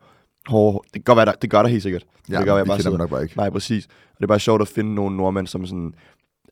hårde 0.48 0.78
det, 0.84 0.92
kan 0.92 1.02
godt 1.02 1.16
være, 1.16 1.26
der, 1.26 1.32
det 1.32 1.50
gør 1.50 1.62
der 1.62 1.68
helt 1.68 1.82
sikkert. 1.82 2.04
Ja, 2.30 2.36
det 2.38 2.44
gør, 2.44 2.54
vi 2.54 2.60
kender 2.60 2.74
dem 2.74 2.82
sidder- 2.82 2.98
nok 2.98 3.10
bare 3.10 3.22
ikke. 3.22 3.36
Nej, 3.36 3.50
præcis. 3.50 3.84
Og 3.86 4.16
det 4.18 4.22
er 4.22 4.26
bare 4.28 4.40
sjovt 4.40 4.62
at 4.62 4.68
finde 4.68 4.94
nogle 4.94 5.16
nordmænd, 5.16 5.46
som 5.46 5.66
sådan 5.66 5.94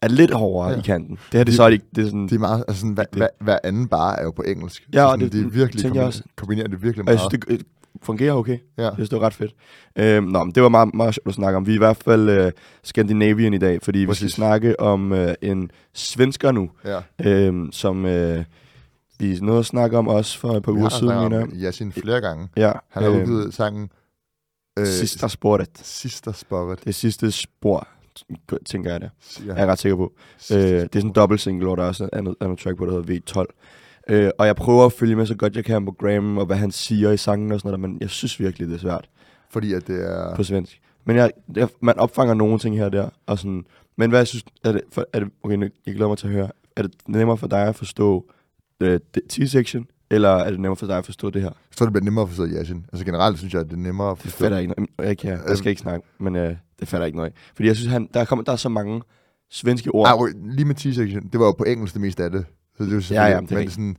er 0.03 0.09
lidt 0.09 0.31
hårdere 0.35 0.71
Ja. 0.73 0.79
i 0.79 0.83
kanten. 0.83 1.11
Det 1.17 1.21
her, 1.33 1.39
det 1.39 1.47
De- 1.47 1.53
er 1.53 1.57
så 1.57 1.63
er 1.63 1.71
de, 1.71 1.79
det 1.97 2.03
er 2.03 2.07
sådan... 2.07 2.29
De 2.29 2.35
er 2.35 2.39
meget, 2.39 2.65
altså 2.69 2.81
sådan, 2.81 2.95
hver, 2.95 3.05
Det- 3.05 3.17
hver, 3.19 3.29
hver 3.41 3.59
anden 3.65 3.89
bare 3.89 4.19
er 4.19 4.25
jo 4.25 4.31
på 4.31 4.43
engelsk. 4.43 4.83
Ja, 4.95 4.99
så 4.99 5.07
sådan, 5.11 5.21
det- 5.21 5.33
de 5.33 5.41
er 5.41 5.43
virkelig 5.43 5.61
tænker 5.83 5.83
jeg 5.83 5.89
kombiner, 5.89 6.07
også. 6.07 6.23
kombinerer 6.37 6.67
det 6.69 6.83
virkelig 6.83 7.03
og 7.09 7.13
jeg 7.13 7.19
meget. 7.31 7.45
synes, 7.49 7.61
det 7.61 7.67
fungerer 8.03 8.33
okay. 8.35 8.59
ja. 8.79 8.83
Jeg 8.83 8.93
synes, 8.95 9.09
det 9.09 9.21
var 9.21 9.27
ret 9.27 9.35
fedt. 9.35 9.55
Øhm, 9.97 10.25
nå, 10.27 10.45
men 10.45 10.55
det 10.55 10.63
var 10.63 10.69
meget, 10.69 10.95
meget 10.95 11.15
sjovt 11.15 11.29
at 11.29 11.35
snakke 11.35 11.57
om. 11.57 11.67
Vi 11.67 11.71
er 11.73 11.75
i 11.75 11.79
hvert 11.79 11.97
fald 11.97 12.29
øh, 12.29 12.53
Scandinavian 12.83 13.55
i 13.55 13.59
dag, 13.59 13.79
fordi 13.83 13.99
vi 13.99 14.05
skal 14.05 14.09
Præcis. 14.09 14.33
snakke 14.33 14.81
om 14.81 15.13
øh, 15.13 15.35
en 15.43 15.71
svensker 15.95 16.53
nu, 16.53 16.71
ja. 16.85 16.99
øhm, 17.25 17.73
som 17.73 18.07
øh, 18.07 18.45
vi 19.19 19.39
nåede 19.43 19.59
at 19.59 19.67
snakke 19.67 19.99
om 19.99 20.09
også 20.09 20.39
for 20.39 20.53
et 20.53 20.63
par 20.63 20.73
Vi 20.73 20.79
uger 20.79 20.89
siden, 20.89 21.23
mener 21.23 21.39
jeg. 21.39 21.49
Yasin 21.53 21.93
flere 21.93 22.21
gange. 22.21 22.49
Ja, 22.57 22.73
Han 22.89 23.03
har 23.03 23.11
øhm, 23.11 23.21
udgivet 23.21 23.55
sangen 23.55 23.91
øh, 24.79 24.87
Sidste 24.87 25.29
sporet. 25.29 25.69
Sidste 25.83 26.33
Sporet. 26.33 26.85
Det 26.85 26.95
sidste 26.95 27.31
spor, 27.31 27.89
tænker 28.67 28.91
jeg 28.91 29.01
det. 29.01 29.11
Ja. 29.47 29.55
Jeg 29.55 29.63
er 29.63 29.67
ret 29.67 29.79
sikker 29.79 29.97
på. 29.97 30.13
Øh, 30.53 30.59
det 30.59 30.83
er 30.83 30.89
sådan 30.95 31.11
en 31.11 31.15
dobbelt 31.15 31.41
single, 31.41 31.67
hvor 31.67 31.77
der 31.77 31.83
er 31.83 31.89
også 31.89 32.05
et 32.05 32.11
andet, 32.13 32.35
andet 32.41 32.59
track 32.59 32.79
på, 32.79 32.87
der 32.87 32.93
hedder 32.93 33.21
V12. 33.45 33.45
Øh, 34.09 34.31
og 34.39 34.47
jeg 34.47 34.57
prøver 34.57 34.87
at 34.87 34.93
følge 34.93 35.17
med 35.17 35.27
så 35.27 35.35
godt 35.35 35.57
jeg 35.57 35.65
kan 35.65 35.85
på 35.85 35.93
Graham, 35.93 36.39
og 36.39 36.47
hvad 36.47 36.57
han 36.57 36.71
siger 36.71 37.11
i 37.11 37.17
sangen 37.17 37.53
og 37.53 37.61
sådan 37.61 37.81
noget, 37.81 37.91
men 37.91 38.01
jeg 38.01 38.11
synes 38.11 38.41
virkelig, 38.41 38.69
det 38.69 38.75
er 38.75 38.79
svært 38.79 39.09
Fordi 39.51 39.73
at 39.73 39.87
det 39.87 40.11
er... 40.11 40.37
på 40.37 40.43
svensk. 40.45 40.81
Men 41.05 41.17
jeg, 41.17 41.31
jeg, 41.57 41.69
man 41.81 41.99
opfanger 41.99 42.35
nogle 42.35 42.59
ting 42.59 42.77
her 42.77 42.85
og 42.85 42.93
der, 42.93 43.09
og 43.27 43.39
sådan, 43.39 43.65
men 43.97 44.11
hvad 44.11 44.21
jeg 44.21 44.27
synes, 44.27 44.45
er 44.65 44.73
det, 44.73 44.81
for, 44.93 45.07
er 45.13 45.21
det, 45.21 45.29
okay, 45.43 45.61
jeg 45.87 45.95
glæder 45.95 46.09
mig 46.09 46.19
til 46.19 46.27
at 46.27 46.33
høre, 46.33 46.51
er 46.77 46.83
det 46.83 46.95
nemmere 47.07 47.37
for 47.37 47.47
dig 47.47 47.63
at 47.63 47.77
forstå 47.77 48.25
øh, 48.81 49.01
det- 49.15 49.23
T-section, 49.33 49.85
eller 50.11 50.29
er 50.29 50.51
det 50.51 50.61
nemmere 50.61 50.77
for 50.77 50.87
dig 50.87 50.99
at 50.99 51.05
forstå 51.05 51.31
det 51.31 51.43
her? 51.43 51.51
Så 51.77 51.85
er 51.85 51.87
det 51.87 51.93
bliver 51.93 52.05
nemmere 52.05 52.23
at 52.23 52.29
forstå 52.29 52.47
Yasin. 52.47 52.87
Altså 52.93 53.05
generelt 53.05 53.39
synes 53.39 53.53
jeg, 53.55 53.61
at 53.61 53.67
det 53.67 53.73
er 53.73 53.77
nemmere 53.81 54.11
at 54.11 54.17
Det 54.17 54.23
forstå. 54.23 54.39
fatter 54.39 54.57
jeg 54.57 54.63
ikke 54.63 54.75
noget. 54.99 55.09
Jeg, 55.09 55.19
kan, 55.19 55.39
jeg 55.49 55.59
skal 55.59 55.71
ikke 55.71 55.81
snakke, 55.83 56.07
men 56.21 56.37
øh, 56.37 56.57
det 56.81 56.89
fatter 56.89 56.99
jeg 56.99 57.07
ikke 57.07 57.17
noget. 57.17 57.33
Fordi 57.55 57.69
jeg 57.69 57.77
synes, 57.77 57.93
han, 57.93 58.09
der, 58.15 58.25
kommer, 58.25 58.43
der 58.45 58.53
er 58.53 58.57
så 58.57 58.69
mange 58.69 59.03
svenske 59.51 59.91
ord. 59.91 60.07
Ej, 60.09 60.13
okay, 60.15 60.33
lige 60.45 60.65
med 60.65 60.75
T-section, 60.75 61.29
det 61.33 61.41
var 61.41 61.47
jo 61.47 61.53
på 61.53 61.65
engelsk 61.65 61.95
det 61.95 62.01
meste 62.01 62.25
af 62.25 62.31
det. 62.31 62.45
Så 62.77 62.85
det 62.85 62.93
jo 62.93 63.15
Ja, 63.15 63.25
ja, 63.27 63.41
det 63.41 63.53
er 63.53 63.57
men 63.59 63.71
sådan, 63.71 63.97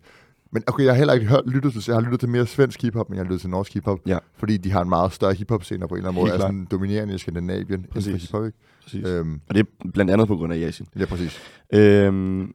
men 0.52 0.64
okay, 0.68 0.84
jeg 0.84 0.92
har 0.94 0.98
heller 0.98 1.14
ikke 1.14 1.26
hørt, 1.26 1.42
lyttet 1.48 1.74
til, 1.74 1.84
jeg 1.88 1.96
har 1.96 2.02
lyttet 2.02 2.20
til 2.20 2.30
mere 2.30 2.48
svensk 2.48 2.82
hiphop, 2.82 3.10
men 3.10 3.16
jeg 3.18 3.24
har 3.24 3.26
lyttet 3.26 3.42
til 3.42 3.50
norsk 3.50 3.74
hiphop. 3.74 4.00
Ja. 4.08 4.18
Fordi 4.38 4.58
de 4.58 4.72
har 4.72 4.82
en 4.82 4.90
meget 4.90 5.14
større 5.14 5.34
hiphop 5.34 5.64
scene 5.64 5.88
på 5.88 5.94
en 5.96 5.98
eller 5.98 6.10
anden 6.10 6.22
måde. 6.22 6.32
Er 6.34 6.38
klart. 6.38 6.48
sådan 6.48 6.68
dominerende 6.72 7.16
i 7.16 7.18
Skandinavien 7.18 7.68
inden 7.72 7.86
for 7.88 7.94
Præcis. 7.94 8.22
hiphop, 8.22 8.46
ikke? 8.46 8.58
Præcis. 8.84 9.06
Øhm, 9.08 9.42
Og 9.50 9.56
det 9.56 9.66
er 9.86 9.90
blandt 9.94 10.12
andet 10.12 10.28
på 10.28 10.36
grund 10.36 10.54
af 10.54 10.58
Yasin. 10.58 10.86
ja, 11.00 11.06
præcis. 11.06 11.40
Øhm, 11.74 12.54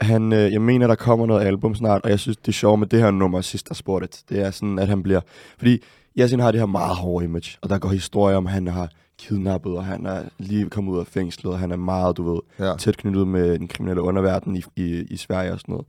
han, 0.00 0.32
øh, 0.32 0.52
jeg 0.52 0.62
mener, 0.62 0.86
der 0.86 0.94
kommer 0.94 1.26
noget 1.26 1.46
album 1.46 1.74
snart, 1.74 2.00
og 2.04 2.10
jeg 2.10 2.18
synes, 2.20 2.36
det 2.36 2.48
er 2.48 2.52
sjovt 2.52 2.78
med 2.78 2.86
det 2.86 3.00
her 3.00 3.10
nummer, 3.10 3.40
sidste 3.40 3.74
sportet. 3.74 4.22
Det 4.28 4.40
er 4.40 4.50
sådan, 4.50 4.78
at 4.78 4.88
han 4.88 5.02
bliver... 5.02 5.20
Fordi 5.58 5.82
Yasin 6.18 6.40
har 6.40 6.50
det 6.50 6.60
her 6.60 6.66
meget 6.66 6.96
hårde 6.96 7.24
image, 7.24 7.58
og 7.62 7.68
der 7.70 7.78
går 7.78 7.88
historier 7.88 8.36
om, 8.36 8.46
at 8.46 8.52
han 8.52 8.66
har 8.66 8.88
kidnappet, 9.18 9.72
og 9.76 9.84
han 9.84 10.06
er 10.06 10.22
lige 10.38 10.70
kommet 10.70 10.92
ud 10.92 10.98
af 10.98 11.06
fængslet, 11.06 11.52
og 11.52 11.58
han 11.58 11.70
er 11.70 11.76
meget, 11.76 12.16
du 12.16 12.32
ved, 12.32 12.40
Ja. 12.66 12.76
tæt 12.76 12.96
knyttet 12.96 13.28
med 13.28 13.58
den 13.58 13.68
kriminelle 13.68 14.02
underverden 14.02 14.56
i, 14.56 14.62
i, 14.76 14.84
i 15.10 15.16
Sverige 15.16 15.52
og 15.52 15.60
sådan 15.60 15.72
noget. 15.72 15.86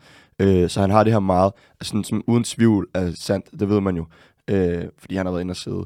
Øh, 0.64 0.70
så 0.70 0.82
han 0.82 0.90
har 0.90 1.04
det 1.04 1.14
her 1.14 1.20
meget, 1.20 1.52
altså 1.80 1.90
sådan, 1.90 2.04
som 2.04 2.24
uden 2.28 2.44
tvivl 2.44 2.88
er 2.94 3.12
sandt, 3.16 3.46
det 3.60 3.70
ved 3.70 3.82
man 3.82 3.96
jo, 3.98 4.06
øh, 4.48 4.84
fordi 5.00 5.16
han 5.16 5.26
har 5.26 5.34
været 5.34 5.42
inde 5.42 5.52
og 5.52 5.56
sidde. 5.58 5.86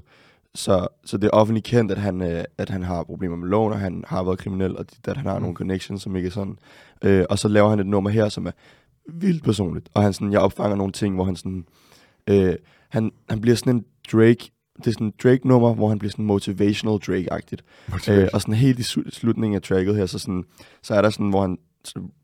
Så, 0.55 0.87
så 1.05 1.17
det 1.17 1.27
er 1.27 1.31
offentligt 1.31 1.65
kendt, 1.65 1.91
at 1.91 1.97
han, 1.97 2.21
øh, 2.21 2.43
at 2.57 2.69
han 2.69 2.83
har 2.83 3.03
problemer 3.03 3.35
med 3.35 3.47
loven, 3.47 3.73
og 3.73 3.79
han 3.79 4.03
har 4.07 4.23
været 4.23 4.39
kriminel, 4.39 4.77
og 4.77 4.85
at 5.07 5.17
han 5.17 5.25
har 5.25 5.35
Mm. 5.35 5.41
nogle 5.41 5.55
connections, 5.55 6.01
som 6.01 6.15
ikke 6.15 6.27
er 6.27 6.31
sådan. 6.31 6.57
Øh, 7.03 7.25
og 7.29 7.39
så 7.39 7.47
laver 7.47 7.69
han 7.69 7.79
et 7.79 7.85
nummer 7.85 8.09
her, 8.09 8.29
som 8.29 8.45
er 8.47 8.51
vildt 9.13 9.43
personligt. 9.43 9.89
Og 9.93 10.03
han 10.03 10.13
sådan, 10.13 10.31
jeg 10.31 10.39
opfanger 10.39 10.75
nogle 10.75 10.93
ting, 10.93 11.15
hvor 11.15 11.23
han 11.23 11.35
sådan, 11.35 11.65
øh, 12.27 12.55
han, 12.89 13.11
han 13.29 13.41
bliver 13.41 13.55
sådan 13.55 13.75
en 13.75 13.85
Drake, 14.11 14.51
det 14.77 14.87
er 14.87 14.91
sådan 14.91 15.07
en 15.07 15.13
Drake-nummer, 15.23 15.73
hvor 15.73 15.89
han 15.89 15.99
bliver 15.99 16.11
sådan 16.11 16.25
motivational 16.25 16.95
Drake-agtigt. 17.07 17.61
Øh, 18.11 18.27
og 18.33 18.41
sådan 18.41 18.53
helt 18.55 18.79
i 18.79 18.81
slu- 18.81 19.09
slutningen 19.09 19.55
af 19.55 19.61
tracket 19.61 19.95
her, 19.95 20.05
så, 20.05 20.19
sådan, 20.19 20.43
så 20.83 20.93
er 20.95 21.01
der 21.01 21.09
sådan, 21.09 21.29
hvor 21.29 21.41
han 21.41 21.57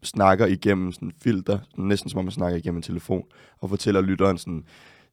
snakker 0.04 0.46
igennem 0.46 0.92
sådan 0.92 1.12
filter, 1.24 1.60
næsten 1.78 2.10
som 2.10 2.18
om 2.20 2.26
man 2.26 2.32
snakker 2.32 2.58
igennem 2.58 2.78
en 2.78 2.84
telefon, 2.84 3.24
og 3.62 3.70
fortæller 3.70 4.02
lytteren 4.02 4.38
sådan, 4.38 4.64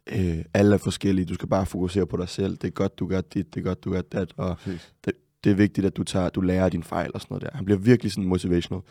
øh, 0.07 0.38
alle 0.55 0.74
er 0.74 0.78
forskellige, 0.78 1.24
du 1.26 1.34
skal 1.34 1.48
bare 1.48 1.66
fokusere 1.66 2.07
på 2.07 2.16
dig 2.16 2.28
selv, 2.28 2.57
det 2.57 2.64
er 2.64 2.70
godt, 2.70 2.98
du 2.98 3.07
gør 3.07 3.20
dit, 3.20 3.55
det 3.55 3.61
er 3.61 3.64
godt, 3.64 3.84
du 3.84 3.90
gør 3.92 4.00
dat, 4.00 4.32
og 4.36 4.57
Præcis. 4.57 4.92
det, 5.05 5.12
det 5.44 5.50
er 5.50 5.55
vigtigt, 5.55 5.86
at 5.86 5.96
du, 5.96 6.05
tager, 6.05 6.28
du 6.28 6.40
lærer 6.40 6.68
dine 6.68 6.84
fejl 6.84 7.11
og 7.14 7.20
sådan 7.20 7.34
noget 7.34 7.42
der. 7.42 7.57
Han 7.57 7.64
bliver 7.64 7.78
virkelig 7.78 8.12
sådan 8.12 8.24
motivational. 8.28 8.82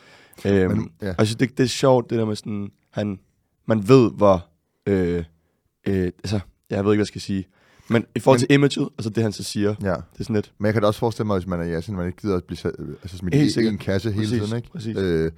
Øhm, 0.46 0.72
Men, 0.78 0.92
ja. 1.02 1.10
Og 1.10 1.16
jeg 1.18 1.28
synes, 1.28 1.36
det, 1.36 1.58
det 1.58 1.64
er 1.64 1.68
sjovt, 1.68 2.10
det 2.10 2.18
der 2.20 2.26
med 2.26 2.36
sådan, 2.36 2.72
han, 2.90 3.20
man 3.66 3.88
ved, 3.88 4.12
hvor, 4.12 4.48
øh, 4.88 5.24
øh, 5.88 6.04
altså, 6.06 6.40
jeg 6.70 6.86
ved 6.86 6.92
ikke, 6.92 6.98
hvad 6.98 6.98
jeg 6.98 7.08
skal 7.08 7.22
sige, 7.22 7.46
men 7.90 8.06
i 8.16 8.20
forhold 8.20 8.40
Men- 8.40 8.48
til 8.48 8.54
imaget, 8.54 8.90
altså 8.98 9.10
det 9.10 9.24
han 9.24 9.32
så 9.32 9.44
siger, 9.44 9.76
Ja. 9.82 9.90
det 9.90 10.20
er 10.20 10.24
sådan 10.24 10.34
lidt, 10.36 10.54
Men 10.58 10.66
jeg 10.66 10.74
kan 10.74 10.82
da 10.82 10.88
også 10.88 11.00
forestille 11.00 11.28
mig, 11.28 11.38
hvis 11.38 11.48
man 11.48 11.60
er 11.60 11.78
Yasin, 11.78 11.96
man 11.96 12.06
ikke 12.08 12.22
gider 12.22 12.38
at 12.38 12.44
blive 12.44 12.58
altså 13.04 13.18
smidt 13.18 13.34
i 13.58 13.68
en 13.68 13.78
kasse 13.78 14.12
hele 14.12 14.26
Præcis, 14.26 14.42
tiden, 14.42 14.56
ikke? 14.58 14.70
præcis. 14.70 14.98
Øh, 14.98 15.32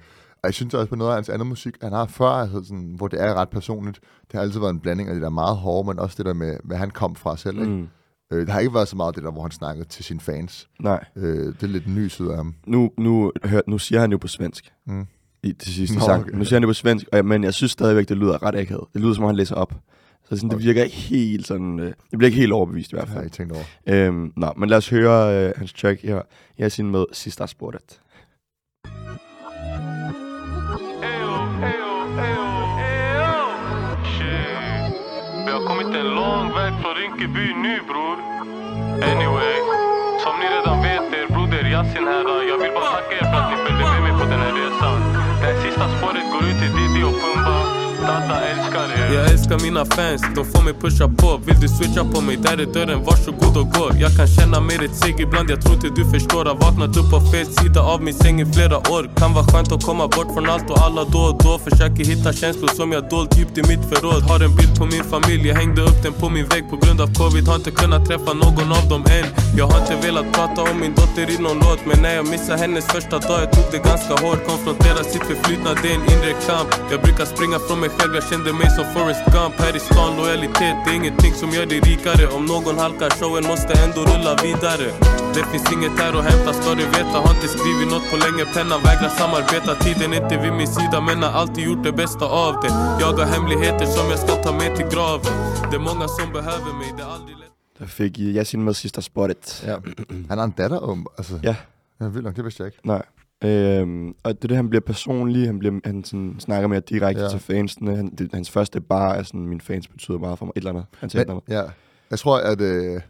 og 0.44 0.48
jeg 0.48 0.54
synes 0.54 0.74
også 0.74 0.88
på 0.88 0.96
noget 0.96 1.10
af 1.10 1.16
hans 1.16 1.28
andet 1.28 1.46
musik, 1.46 1.74
han 1.82 1.92
har 1.92 2.06
før, 2.06 2.26
altså 2.26 2.62
sådan, 2.64 2.94
hvor 2.96 3.08
det 3.08 3.20
er 3.22 3.34
ret 3.34 3.48
personligt, 3.48 3.98
det 4.22 4.32
har 4.32 4.40
altid 4.40 4.60
været 4.60 4.70
en 4.72 4.80
blanding 4.80 5.08
af 5.08 5.14
det 5.14 5.22
der 5.22 5.28
meget 5.30 5.56
hårde, 5.56 5.86
men 5.88 5.98
også 5.98 6.14
det 6.18 6.26
der 6.26 6.32
med, 6.34 6.56
hvad 6.64 6.76
han 6.76 6.90
kom 6.90 7.14
fra 7.16 7.36
selv, 7.36 7.58
ikke? 7.60 7.70
mm, 7.72 7.88
Øh, 8.32 8.46
der 8.46 8.52
har 8.52 8.60
ikke 8.60 8.74
været 8.74 8.88
så 8.88 8.96
meget 8.96 9.14
det 9.16 9.24
der, 9.24 9.30
hvor 9.30 9.42
han 9.42 9.50
snakkede 9.50 9.88
til 9.88 10.04
sine 10.04 10.20
fans. 10.20 10.68
nej, 10.80 11.04
Øh, 11.16 11.46
det 11.46 11.62
er 11.62 11.66
lidt 11.66 11.88
ny 11.94 12.08
side 12.08 12.30
af 12.30 12.36
ham. 12.36 12.54
nu, 12.66 12.90
nu, 12.98 13.32
hør, 13.44 13.60
nu 13.66 13.78
siger 13.78 14.00
han 14.00 14.10
jo 14.12 14.18
på 14.18 14.28
svensk, 14.28 14.72
Mm. 14.86 15.06
i 15.42 15.52
til 15.52 15.74
sidste 15.74 15.98
Nå, 15.98 16.04
sang. 16.04 16.22
okay. 16.22 16.32
Nu 16.38 16.44
siger 16.44 16.54
han 16.56 16.62
det 16.62 16.68
på 16.68 16.72
svensk, 16.74 17.06
og, 17.12 17.24
men 17.24 17.44
jeg 17.44 17.54
synes 17.54 17.72
stadigvæk, 17.72 18.08
det 18.08 18.16
lyder 18.16 18.42
ret 18.42 18.54
akavet. 18.56 18.84
Det 18.92 19.00
lyder, 19.00 19.14
som 19.14 19.24
om 19.24 19.28
han 19.28 19.36
læser 19.36 19.54
op. 19.54 19.74
Så 20.28 20.36
sådan, 20.36 20.48
det 20.48 20.54
Okay. 20.56 20.64
virker 20.64 20.82
ikke 20.84 20.96
helt 20.96 21.46
sådan, 21.46 21.80
øh, 21.80 21.86
det 21.86 22.18
bliver 22.18 22.26
ikke 22.26 22.38
helt 22.40 22.52
overbevist 22.52 22.92
i 22.92 22.94
hvert 22.96 23.02
Det 23.06 23.08
har 23.08 23.14
fald. 23.20 23.22
jeg 23.22 23.26
ikke 23.26 23.52
tænkt 23.52 23.52
over. 23.86 24.06
Øhm, 24.08 24.32
nå, 24.36 24.52
men 24.56 24.68
lad 24.68 24.76
os 24.78 24.88
høre 24.88 25.46
øh, 25.48 25.52
hans 25.56 25.72
track 25.72 26.02
her. 26.02 26.20
Jeg 26.58 26.64
er 26.64 26.68
sin 26.68 26.90
med 26.90 27.04
Sista 27.12 27.46
Spåret. 27.46 28.00
I 37.24 37.28
byen 37.28 37.62
ny 37.62 37.76
bror. 37.88 38.16
Anyway, 39.12 39.54
som 40.22 40.34
ni 40.40 40.46
redan 40.56 40.78
vet 40.82 41.06
er 41.18 41.26
broder 41.34 41.64
Yasin 41.72 42.06
här. 42.12 42.24
Jag 42.50 42.58
vill 42.62 42.72
bara 42.76 42.90
tacka 42.96 43.14
er 43.20 43.26
för 43.30 43.38
att 43.42 43.50
ni 43.50 43.56
följde 43.64 43.84
med 43.92 44.02
mig 44.06 44.14
på 44.20 44.24
den 44.32 44.40
här 44.44 44.54
resan. 44.60 44.98
Det 45.40 45.46
här 45.46 45.56
sista 45.64 45.84
spåret 45.94 46.26
går 46.32 46.42
ut 46.48 46.58
till 46.60 46.72
Diddy 46.78 47.02
och 47.08 47.16
Pumba. 47.22 47.58
Tata 48.06 48.36
älskar 48.50 48.73
er 49.14 49.24
Jag 49.24 49.32
älskar 49.32 49.58
mina 49.58 49.84
fans, 49.84 50.22
de 50.34 50.44
får 50.44 50.62
mig 50.62 50.74
pusha 50.74 51.08
på. 51.08 51.40
Vill 51.46 51.60
du 51.60 51.68
switcha 51.68 52.04
på 52.04 52.20
mig, 52.20 52.36
där 52.36 52.58
är 52.58 52.66
dörren, 52.66 53.04
varsågod 53.04 53.56
och 53.56 53.68
gå. 53.74 53.90
Jag 53.98 54.16
kan 54.16 54.26
känna 54.26 54.60
mig 54.60 54.76
rätt 54.78 54.96
seg 54.96 55.20
ibland, 55.20 55.50
jag 55.50 55.62
tror 55.62 55.74
inte 55.74 55.88
du 55.88 56.04
förstår 56.10 56.44
Har 56.44 56.54
vaknat 56.54 56.96
upp 56.96 57.10
på 57.10 57.20
fel 57.20 57.46
sida 57.46 57.80
av 57.80 58.02
min 58.02 58.14
säng 58.14 58.40
i 58.40 58.46
flera 58.54 58.78
år. 58.78 59.10
Kan 59.16 59.34
vara 59.34 59.44
skönt 59.44 59.72
att 59.72 59.84
komma 59.84 60.08
bort 60.08 60.30
från 60.34 60.50
allt 60.50 60.70
och 60.70 60.78
alla 60.86 61.04
då 61.04 61.18
och 61.18 61.42
då 61.42 61.58
Försöker 61.58 62.04
hitta 62.04 62.32
känslor 62.32 62.68
som 62.68 62.92
jag 62.92 63.08
dolt 63.10 63.38
djupt 63.38 63.58
i 63.58 63.62
mitt 63.62 63.84
förråd 63.90 64.22
Har 64.30 64.40
en 64.46 64.56
bild 64.56 64.74
på 64.78 64.84
min 64.84 65.04
familj, 65.14 65.48
jag 65.48 65.56
hängde 65.56 65.82
upp 65.82 65.98
den 66.02 66.12
på 66.12 66.28
min 66.36 66.46
vägg 66.52 66.64
På 66.70 66.76
grund 66.76 67.00
av 67.00 67.08
covid 67.20 67.44
har 67.48 67.56
inte 67.56 67.70
kunnat 67.70 68.06
träffa 68.08 68.32
någon 68.32 68.68
av 68.78 68.84
dem 68.92 69.02
än 69.18 69.26
Jag 69.58 69.66
har 69.66 69.78
inte 69.82 69.96
velat 70.06 70.32
prata 70.32 70.62
om 70.70 70.76
min 70.80 70.94
dotter 70.94 71.26
i 71.34 71.36
någon 71.46 71.58
låt 71.64 71.80
Men 71.88 71.98
när 72.02 72.14
jag 72.14 72.26
missade 72.32 72.58
hennes 72.58 72.86
första 72.94 73.16
dag, 73.18 73.38
jag 73.44 73.52
tog 73.52 73.66
det 73.74 73.82
ganska 73.90 74.14
hårt 74.22 74.40
Konfrontera 74.50 75.00
sitt 75.12 75.24
förflutna, 75.30 75.70
det 75.82 75.88
är 75.92 75.96
en 76.00 76.06
inre 76.14 76.32
kamp 76.46 76.68
Jag 76.92 77.00
brukar 77.04 77.24
springa 77.34 77.58
från 77.66 77.78
mig 77.80 77.90
själv, 77.96 78.12
jag 78.18 78.24
kände 78.30 78.52
mig 78.60 78.68
som 78.76 78.84
Forrest 79.04 79.24
Gump 79.34 79.54
Här 79.64 79.76
i 79.76 79.80
stan, 79.80 80.16
lojalitet, 80.16 80.76
det 80.84 80.90
är 80.90 80.96
ingenting 81.02 81.34
som 81.42 81.48
gör 81.50 81.66
dig 81.66 81.80
rikare 81.80 82.24
Om 82.36 82.42
någon 82.46 82.76
halkar, 82.78 83.10
showen 83.10 83.44
måste 83.52 83.72
ändå 83.84 84.00
rulla 84.12 84.32
vidare 84.46 84.88
Det 85.34 85.44
finns 85.50 85.66
inget 85.76 85.94
här 86.00 86.12
att 86.18 86.24
hämta, 86.30 86.52
ska 86.52 86.68
du 86.80 86.86
veta 86.98 87.16
Har 87.24 87.34
inte 87.36 87.48
skrivit 87.56 87.88
något 87.94 88.06
på 88.10 88.16
länge, 88.24 88.44
pennan 88.56 88.80
vägrar 88.86 89.12
samarbeta 89.20 89.72
Tiden 89.84 90.12
är 90.12 90.18
inte 90.22 90.36
vid 90.44 90.52
min 90.60 90.70
sida, 90.78 90.98
men 91.08 91.22
har 91.22 91.32
alltid 91.40 91.64
gjort 91.68 91.82
det 91.88 91.92
bästa 92.02 92.24
av 92.44 92.52
det 92.62 92.72
Jag 93.02 93.12
har 93.20 93.28
hemligheter 93.36 93.86
som 93.96 94.04
jag 94.12 94.18
ska 94.24 94.32
ta 94.46 94.52
med 94.60 94.70
till 94.76 94.88
graven 94.94 95.34
Det 95.70 95.76
är 95.80 95.84
många 95.90 96.06
som 96.08 96.26
behöver 96.38 96.70
mig, 96.80 96.88
det 96.96 97.02
är 97.02 97.10
aldrig 97.16 97.36
lätt 97.42 97.54
Der 97.78 97.86
fik 97.86 98.18
I 98.18 98.26
Yasin 98.36 98.64
med 98.64 98.76
Sista 98.76 99.02
Spåret. 99.02 99.62
Ja. 99.66 99.76
Han 100.28 100.38
har 100.38 100.44
en 100.44 100.50
datter 100.50 100.84
om, 100.84 101.06
altså. 101.18 101.40
Ja. 101.42 101.54
Ja, 102.00 102.08
vildt 102.08 102.26
nok, 102.26 102.36
det 102.36 102.44
vidste 102.44 102.62
jeg 102.62 102.72
ikke. 102.72 102.80
Nej. 102.84 103.02
Øhm, 103.44 104.08
og 104.22 104.34
det 104.36 104.44
er 104.44 104.48
det, 104.48 104.56
han 104.56 104.68
bliver 104.68 104.80
personlig, 104.80 105.46
han, 105.46 105.58
bliver, 105.58 105.80
han 105.84 106.04
sådan, 106.04 106.36
snakker 106.38 106.68
mere 106.68 106.80
direkte 106.80 107.20
Ja. 107.20 107.24
ja. 107.26 107.30
til 107.30 107.40
fansene. 107.40 107.96
Han, 107.96 108.14
det, 108.18 108.30
hans 108.34 108.50
første 108.50 108.80
bar 108.80 109.12
er 109.14 109.22
sådan, 109.22 109.46
mine 109.48 109.60
fans 109.60 109.88
betyder 109.88 110.18
meget 110.18 110.38
for 110.38 110.46
mig. 110.46 110.52
Et 110.56 110.60
eller 110.60 110.70
andet. 110.70 110.84
Han 110.98 111.10
Men, 111.28 111.40
ja, 111.48 111.62
jeg 112.10 112.18
tror, 112.18 112.38
at 112.38 112.60
øh, 112.60 113.00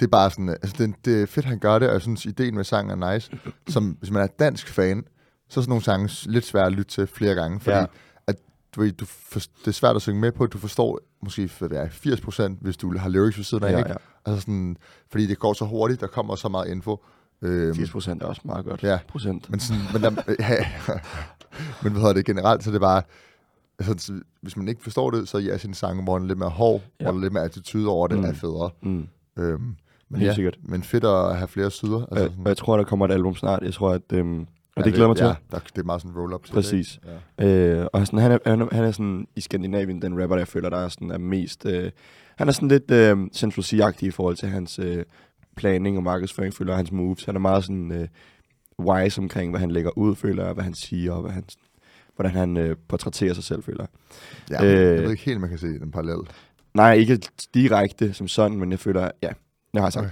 det 0.00 0.06
er 0.06 0.10
bare 0.10 0.30
sådan, 0.30 0.48
altså 0.48 0.74
det, 0.78 0.94
det 1.04 1.22
er 1.22 1.26
fedt, 1.26 1.46
han 1.46 1.58
gør 1.58 1.78
det, 1.78 1.88
og 1.88 1.94
jeg 1.94 2.02
synes, 2.02 2.26
ideen 2.26 2.54
med 2.54 2.64
sangen 2.64 3.02
er 3.02 3.12
nice. 3.14 3.30
Som, 3.68 3.84
hvis 4.00 4.10
man 4.10 4.22
er 4.22 4.26
dansk 4.26 4.68
fan, 4.68 5.04
så 5.48 5.60
er 5.60 5.62
sådan 5.62 5.68
nogle 5.70 5.84
sange 5.84 6.30
lidt 6.30 6.44
svære 6.44 6.66
at 6.66 6.72
lytte 6.72 6.90
til 6.90 7.06
flere 7.06 7.34
gange, 7.34 7.60
fordi 7.60 7.74
Ja. 7.76 7.80
ja. 7.80 7.86
at, 8.26 8.36
du, 8.76 8.80
ved, 8.80 8.92
du 8.92 9.04
for, 9.04 9.40
det 9.40 9.66
er 9.66 9.70
svært 9.70 9.96
at 9.96 10.02
synge 10.02 10.20
med 10.20 10.32
på, 10.32 10.46
du 10.46 10.58
forstår 10.58 10.98
måske 11.22 11.42
er, 11.60 11.88
80%, 12.56 12.58
hvis 12.60 12.76
du 12.76 12.98
har 12.98 13.08
lyrics 13.08 13.36
ved 13.38 13.44
siden 13.44 13.64
af, 13.64 13.72
Ja, 13.72 13.78
ikke? 13.78 13.90
ja. 13.90 13.96
Altså 14.26 14.40
sådan, 14.40 14.76
fordi 15.10 15.26
det 15.26 15.38
går 15.38 15.52
så 15.52 15.64
hurtigt, 15.64 16.00
der 16.00 16.06
kommer 16.06 16.34
så 16.36 16.48
meget 16.48 16.68
info. 16.68 17.04
Øhm, 17.42 17.74
80 17.74 17.90
procent 17.90 18.22
er 18.22 18.26
også 18.26 18.40
meget 18.44 18.64
godt. 18.64 18.82
Ja. 18.82 18.98
Procent. 19.08 19.50
Men, 19.50 19.60
sådan, 19.60 19.82
men, 19.92 20.02
der, 20.02 20.10
ja, 20.38 20.64
men 21.82 21.92
hvad 21.92 22.00
hedder 22.00 22.12
det 22.14 22.24
generelt, 22.26 22.64
så 22.64 22.70
er 22.70 22.72
det 22.72 22.80
bare, 22.80 23.02
altså, 23.78 23.94
så 24.06 24.20
hvis 24.42 24.56
man 24.56 24.68
ikke 24.68 24.82
forstår 24.82 25.10
det, 25.10 25.28
så 25.28 25.36
er 25.36 25.40
ja, 25.42 25.58
sin 25.58 25.74
sang, 25.74 26.04
hvor 26.04 26.18
er 26.18 26.24
lidt 26.24 26.38
mere 26.38 26.48
hård, 26.50 26.82
Ja. 27.00 27.04
ja. 27.04 27.10
er 27.16 27.20
lidt 27.20 27.32
mere 27.32 27.44
attitude 27.44 27.88
over 27.88 28.06
det, 28.06 28.18
Mm. 28.18 28.24
er 28.24 28.32
federe. 28.32 28.70
Mm. 28.82 29.08
Øhm, 29.38 29.74
men 30.10 30.20
Helt 30.20 30.28
ja, 30.28 30.34
sikkert. 30.34 30.58
men 30.62 30.82
fedt 30.82 31.04
at 31.04 31.36
have 31.36 31.48
flere 31.48 31.70
sider. 31.70 32.06
Altså, 32.10 32.24
og, 32.26 32.32
og 32.42 32.48
jeg 32.48 32.56
tror, 32.56 32.76
der 32.76 32.84
kommer 32.84 33.06
et 33.06 33.12
album 33.12 33.34
snart. 33.36 33.62
Jeg 33.62 33.74
tror, 33.74 33.90
at... 33.92 34.02
Øhm, 34.12 34.46
og 34.76 34.84
det 34.84 34.90
ja, 34.90 34.94
glæder 34.94 35.08
mig 35.08 35.16
til. 35.16 35.24
Ja, 35.26 35.34
der, 35.50 35.58
det 35.58 35.78
er 35.78 35.82
meget 35.84 36.02
sådan 36.02 36.16
roll-up 36.16 36.44
til 36.44 36.52
Præcis. 36.52 36.98
Det, 37.38 37.46
ikke? 37.46 37.80
Øh, 37.80 37.86
og 37.92 38.06
sådan, 38.06 38.18
han, 38.18 38.32
er, 38.32 38.38
han, 38.46 38.60
er, 38.60 38.66
han 38.72 38.84
er 38.84 38.90
sådan 38.90 39.26
i 39.36 39.40
Skandinavien, 39.40 40.02
den 40.02 40.22
rapper, 40.22 40.36
der 40.36 40.40
jeg 40.40 40.48
føler, 40.48 40.68
der 40.70 40.76
er, 40.76 40.88
sådan, 40.88 41.10
er 41.10 41.18
mest... 41.18 41.66
Øh, 41.66 41.90
han 42.36 42.48
er 42.48 42.52
sådan 42.52 42.68
lidt 42.68 42.90
øh, 42.90 43.16
Central 43.34 43.64
C-agtig 43.64 44.06
i 44.06 44.10
forhold 44.10 44.36
til 44.36 44.48
hans 44.48 44.78
øh, 44.78 45.04
planning 45.58 45.96
og 45.96 46.02
markedsføring, 46.02 46.54
føler 46.54 46.76
hans 46.76 46.92
moves. 46.92 47.24
Han 47.24 47.34
er 47.36 47.40
meget 47.40 47.64
sådan 47.64 47.92
øh, 47.92 48.08
wise 48.86 49.20
omkring, 49.20 49.50
hvad 49.50 49.60
han 49.60 49.70
lægger 49.70 49.98
ud, 49.98 50.16
føler 50.16 50.44
jeg, 50.44 50.52
hvad 50.54 50.64
han 50.64 50.74
siger, 50.74 51.12
og 51.12 51.22
hvad 51.22 51.30
han, 51.32 51.44
hvordan 52.16 52.32
han 52.32 52.56
øh, 52.56 52.76
portrætterer 52.88 53.34
sig 53.34 53.44
selv, 53.44 53.62
føler 53.62 53.86
jeg. 54.50 54.60
ja. 54.62 54.66
øh, 54.66 54.94
jeg 54.96 55.02
ved 55.02 55.10
ikke 55.10 55.22
helt, 55.24 55.40
man 55.40 55.50
kan 55.50 55.58
se 55.58 55.66
den 55.66 55.90
parallel. 55.90 56.18
Nej, 56.74 56.92
ikke 56.94 57.20
direkte 57.54 58.12
som 58.14 58.28
sådan, 58.28 58.58
men 58.58 58.70
jeg 58.70 58.78
føler, 58.78 59.10
ja, 59.22 59.28
jeg 59.74 59.82
har 59.82 59.90
sagt. 59.90 60.06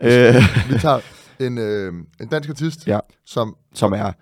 Okay. 0.00 0.36
Øh, 0.36 0.42
Vi 0.72 0.78
tager 0.78 1.00
en, 1.40 1.58
øh, 1.58 1.92
en 2.20 2.28
dansk 2.28 2.48
artist, 2.48 2.86
Ja. 2.86 2.98
som... 3.26 3.56
som 3.74 3.92
er 3.92 4.12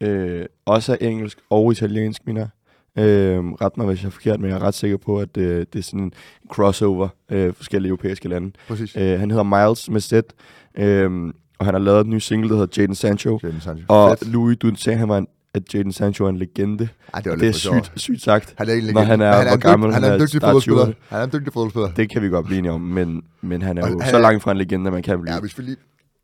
øh, 0.00 0.46
også 0.66 0.92
er 0.92 0.96
engelsk 1.06 1.38
og 1.50 1.72
italiensk, 1.72 2.26
mener. 2.26 2.48
Øh, 2.98 3.38
ret 3.44 3.76
mig, 3.76 3.86
hvis 3.86 4.02
jeg 4.02 4.06
er 4.06 4.10
forkert, 4.10 4.40
men 4.40 4.50
jeg 4.50 4.56
er 4.56 4.62
ret 4.62 4.74
sikker 4.74 4.96
på, 4.96 5.18
at 5.20 5.36
øh, 5.36 5.66
det 5.72 5.78
er 5.78 5.82
sådan 5.82 6.00
en 6.00 6.12
crossover 6.52 7.08
øh, 7.30 7.54
forskellige 7.54 7.88
europæiske 7.90 8.28
lande. 8.28 8.52
Præcis. 8.68 8.96
Øh, 8.96 9.20
han 9.20 9.30
hedder 9.30 9.66
Miles 9.66 9.90
med 9.90 10.00
Z, 10.00 10.12
øh, 10.78 11.32
og 11.58 11.64
han 11.66 11.74
har 11.74 11.78
lavet 11.78 12.04
en 12.04 12.10
ny 12.10 12.18
single, 12.18 12.48
der 12.48 12.54
hedder 12.56 12.80
Jaden 12.82 12.94
Sancho. 12.94 13.40
Jadon 13.42 13.60
Sancho. 13.60 13.84
Og 13.88 14.18
Fedt. 14.18 14.32
Louis, 14.32 14.56
du 14.58 14.74
sagde, 14.74 14.98
han 14.98 15.08
var 15.08 15.18
en, 15.18 15.26
at 15.54 15.74
Jaden 15.74 15.92
Sancho 15.92 16.24
er 16.24 16.28
en 16.28 16.36
legende. 16.36 16.88
Ej, 17.14 17.20
det, 17.20 17.30
var 17.30 17.36
Det 17.36 17.48
er 17.48 17.52
sygt, 17.52 17.92
sygt 17.96 18.22
sagt. 18.22 18.54
Han 18.58 18.68
er 18.68 18.72
egentlig 18.72 18.94
når 18.94 19.00
han 19.02 19.20
er, 19.20 19.42
hvor 19.42 19.52
en 19.54 19.60
gammel 19.60 19.92
han 19.92 20.04
er 20.04 20.14
en 20.14 20.20
dygtig 20.20 20.40
fodboldspiller. 20.40 20.86
20'erne. 20.86 20.92
Han 21.08 21.20
er 21.20 21.24
en 21.24 21.30
dygtig 21.32 21.52
fodboldspiller. 21.52 21.92
Det 21.92 22.10
kan 22.10 22.22
vi 22.22 22.28
godt 22.28 22.46
blive 22.46 22.58
enige 22.58 22.72
om, 22.72 22.80
men, 22.80 23.22
men 23.40 23.62
han 23.62 23.78
er 23.78 23.82
Og 23.82 23.90
jo 23.90 23.98
han 24.00 24.10
så 24.10 24.16
er- 24.16 24.20
langt 24.20 24.42
fra 24.42 24.50
en 24.50 24.56
legende, 24.56 24.90
man 24.90 25.02
kan 25.02 25.20
blive. 25.20 25.34
Ja, 25.34 25.40
hvis 25.40 25.58
vi 25.58 25.62
lige... 25.62 25.76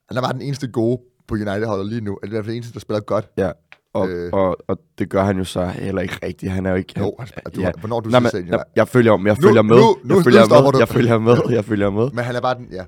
Han 0.08 0.16
er 0.16 0.22
bare 0.22 0.32
den 0.32 0.42
eneste 0.42 0.68
gode 0.68 1.00
på 1.28 1.34
United-holdet 1.34 1.86
lige 1.86 2.00
nu. 2.00 2.18
Eller 2.22 2.32
i 2.32 2.36
hvert 2.36 2.44
fald 2.44 2.52
den 2.52 2.56
eneste, 2.56 2.74
der 2.74 2.80
spiller 2.80 3.00
godt. 3.00 3.26
Ja, 3.38 3.50
og, 3.96 4.08
Øh. 4.08 4.30
og, 4.32 4.56
og 4.68 4.78
det 4.98 5.08
gør 5.08 5.24
han 5.24 5.38
jo 5.38 5.44
så 5.44 5.66
heller 5.66 6.02
ikke 6.02 6.18
rigtigt. 6.26 6.52
Han 6.52 6.66
er 6.66 6.70
jo 6.70 6.76
ikke... 6.76 6.94
Jo, 6.98 7.14
han, 7.18 7.28
du, 7.56 7.60
ja. 7.60 7.70
hvornår 7.80 8.00
du 8.00 8.10
sidst 8.10 8.22
men, 8.22 8.30
set 8.30 8.46
jeg, 8.48 8.62
jeg 8.76 8.88
følger, 8.88 9.12
jeg 9.12 9.36
Nu- 9.40 9.48
følger 9.48 9.62
med. 9.62 9.76
nu- 9.76 9.96
nu- 10.04 10.14
jeg 10.16 10.24
følger 10.24 10.40
nu 10.48 10.62
med. 10.62 10.72
du. 10.72 10.78
Jeg 10.78 10.88
følger 10.88 11.18
med. 11.18 11.36
Jeg 11.56 11.64
følger 11.64 11.90
med. 11.90 12.10
Men 12.12 12.24
han 12.24 12.36
er 12.36 12.40
bare 12.40 12.54
den, 12.54 12.66
ja. 12.72 12.82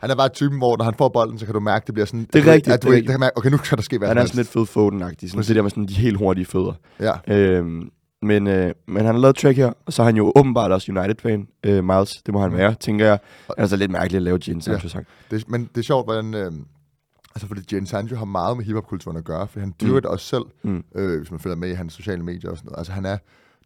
Han 0.00 0.10
er 0.10 0.14
bare 0.16 0.28
typen, 0.28 0.58
hvor 0.58 0.76
når 0.76 0.84
han 0.84 0.94
får 0.98 1.08
bolden, 1.08 1.38
så 1.38 1.44
kan 1.44 1.54
du 1.54 1.60
mærke, 1.60 1.86
det 1.86 1.94
bliver 1.94 2.06
sådan... 2.06 2.26
Det 2.32 2.34
er 2.34 2.38
at 2.38 2.44
du- 2.46 2.50
rigtigt, 2.50 2.74
At 2.74 2.82
du, 2.82 2.92
det 2.92 3.06
kan 3.06 3.20
mærke, 3.20 3.36
okay, 3.36 3.50
nu 3.50 3.56
kan 3.56 3.76
der 3.76 3.82
ske 3.82 3.98
hvad 3.98 4.08
Han 4.08 4.18
er 4.18 4.24
sådan 4.24 4.36
lidt. 4.36 4.50
Phil 4.50 4.66
Foden-agtig. 4.66 5.30
Sådan 5.30 5.44
det 5.44 5.56
der 5.56 5.62
med 5.62 5.70
sådan 5.70 5.86
de 5.86 5.94
helt 5.94 6.16
hurtige 6.18 6.44
fødder. 6.44 6.72
Ja. 7.00 7.12
Øhm, 7.36 7.88
men, 8.22 8.46
øh, 8.46 8.72
men 8.88 8.96
han 8.96 9.14
har 9.14 9.20
lavet 9.20 9.34
et 9.36 9.40
track 9.42 9.56
her, 9.56 9.72
og 9.86 9.92
så 9.92 10.02
er 10.02 10.06
han 10.06 10.16
jo 10.16 10.32
åbenbart 10.36 10.72
også 10.72 10.92
United-fan. 10.92 11.46
Øh, 11.66 11.84
Miles, 11.84 12.10
det 12.26 12.34
må 12.34 12.40
han 12.40 12.52
være, 12.52 12.74
tænker 12.74 13.06
jeg. 13.06 13.18
Altså 13.58 13.76
lidt 13.76 13.90
mærkeligt 13.90 14.16
at 14.16 14.22
lave 14.22 14.38
Gene 14.42 14.62
Sancho-sang. 14.62 15.06
Det, 15.30 15.44
men 15.48 15.68
det 15.74 15.78
er 15.78 15.82
sjovt, 15.84 16.06
hvordan... 16.06 16.34
Øh, 16.34 16.52
altså, 17.36 17.46
fordi 17.48 17.60
Jane 17.72 17.86
Sancho 17.86 18.16
har 18.16 18.24
meget 18.24 18.56
med 18.56 18.64
hiphop-kulturen 18.64 19.16
at 19.16 19.24
gøre, 19.24 19.48
for 19.48 19.60
han 19.60 19.74
dyrker 19.80 19.94
Mm. 19.94 20.02
det 20.02 20.10
også 20.10 20.26
selv, 20.26 20.44
Mm. 20.62 20.84
øh, 20.94 21.18
hvis 21.18 21.30
man 21.30 21.40
følger 21.40 21.56
med 21.56 21.68
i 21.68 21.72
hans 21.72 21.92
sociale 21.92 22.22
medier 22.24 22.50
og 22.50 22.56
sådan 22.56 22.66
noget. 22.68 22.78
Altså, 22.78 22.92
han 22.92 23.06
er... 23.06 23.18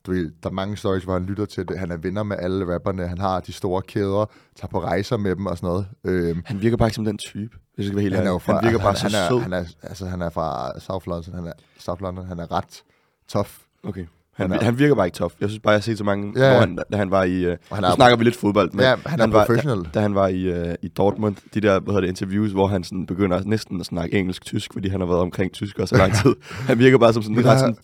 Du 0.07 0.11
ved, 0.12 0.31
der 0.43 0.49
er 0.49 0.53
mange 0.53 0.77
stories, 0.77 1.05
hvor 1.05 1.12
han 1.12 1.23
lytter 1.27 1.45
til 1.45 1.68
det. 1.68 1.79
Han 1.79 1.91
er 1.91 1.97
venner 1.97 2.23
med 2.23 2.37
alle 2.41 2.75
rapperne. 2.75 3.07
Han 3.09 3.18
har 3.18 3.41
de 3.41 3.53
store 3.53 3.83
kæder, 3.83 4.31
tager 4.57 4.68
på 4.71 4.81
rejser 4.83 5.16
med 5.16 5.37
dem 5.37 5.47
og 5.47 5.57
sådan 5.57 5.66
noget. 5.68 5.87
Øhm, 6.05 6.43
Han 6.47 6.62
virker 6.62 6.77
bare 6.77 6.89
ikke 6.89 6.95
som 6.95 7.05
den 7.05 7.18
type, 7.18 7.57
hvis 7.75 7.85
jeg 7.85 7.85
skal 7.87 7.97
være 7.97 8.03
helt 8.03 8.14
han, 8.16 8.27
er 8.27 8.31
jo 8.31 8.39
fra, 8.39 8.55
Han 8.55 8.64
virker 8.64 8.79
bare 8.79 8.95
han, 9.03 9.11
han, 9.12 9.33
er, 9.35 9.39
han, 9.41 9.53
er, 9.53 9.64
altså, 9.83 10.07
han 10.07 10.23
er 10.23 10.31
fra 10.31 10.79
South 10.81 11.09
London. 11.09 11.35
Han 11.35 11.47
er, 11.47 11.53
South 11.79 12.03
London. 12.03 12.27
Han 12.27 12.39
er 12.39 12.53
ret 12.53 12.83
tough. 13.29 13.51
Okay. 13.83 14.07
Han, 14.41 14.51
Han 14.51 14.62
han 14.62 14.78
virker 14.78 14.95
bare 14.95 15.07
ikke 15.07 15.16
tough. 15.16 15.34
Jeg 15.41 15.49
synes 15.49 15.61
bare, 15.62 15.70
jeg 15.72 15.76
har 15.76 15.82
set 15.82 15.99
så 15.99 16.05
mange, 16.05 16.32
Ja, 16.36 16.53
ja, 16.53 16.61
han, 16.61 16.78
da 16.93 16.97
han 16.97 17.11
var 17.11 17.24
i... 17.24 17.47
Og 17.47 17.57
han 17.72 17.84
er- 17.84 17.95
snakker 17.95 18.16
vi 18.16 18.24
lidt 18.24 18.36
fodbold, 18.36 18.70
men 18.72 18.80
Ja, 18.80 18.95
han 19.07 19.20
er 19.20 19.26
var, 19.26 19.47
professional. 19.47 19.78
Da, 19.78 19.88
da 19.95 20.01
han 20.01 20.14
var 20.14 20.28
i, 20.28 20.68
uh, 20.68 20.74
i 20.82 20.88
Dortmund, 20.88 21.36
de 21.55 21.61
der 21.61 21.80
hvad 21.80 21.93
hedder 21.95 22.01
det, 22.01 22.09
interviews, 22.09 22.51
hvor 22.53 22.66
han 22.66 22.84
sådan 22.84 23.07
begynder 23.07 23.43
næsten 23.45 23.80
at 23.80 23.86
snakke 23.86 24.18
engelsk-tysk, 24.18 24.72
fordi 24.72 24.88
han 24.88 25.01
har 25.01 25.07
været 25.07 25.20
omkring 25.20 25.53
tysk 25.53 25.76
så 25.86 25.97
lang 25.97 26.12
tid. 26.14 26.34
han 26.68 26.78
virker 26.78 26.99
bare 26.99 27.12
som 27.12 27.22
sådan 27.22 27.38
en 27.38 27.45
Der- 27.45 27.51
ret 27.51 27.59
sådan 27.61 27.76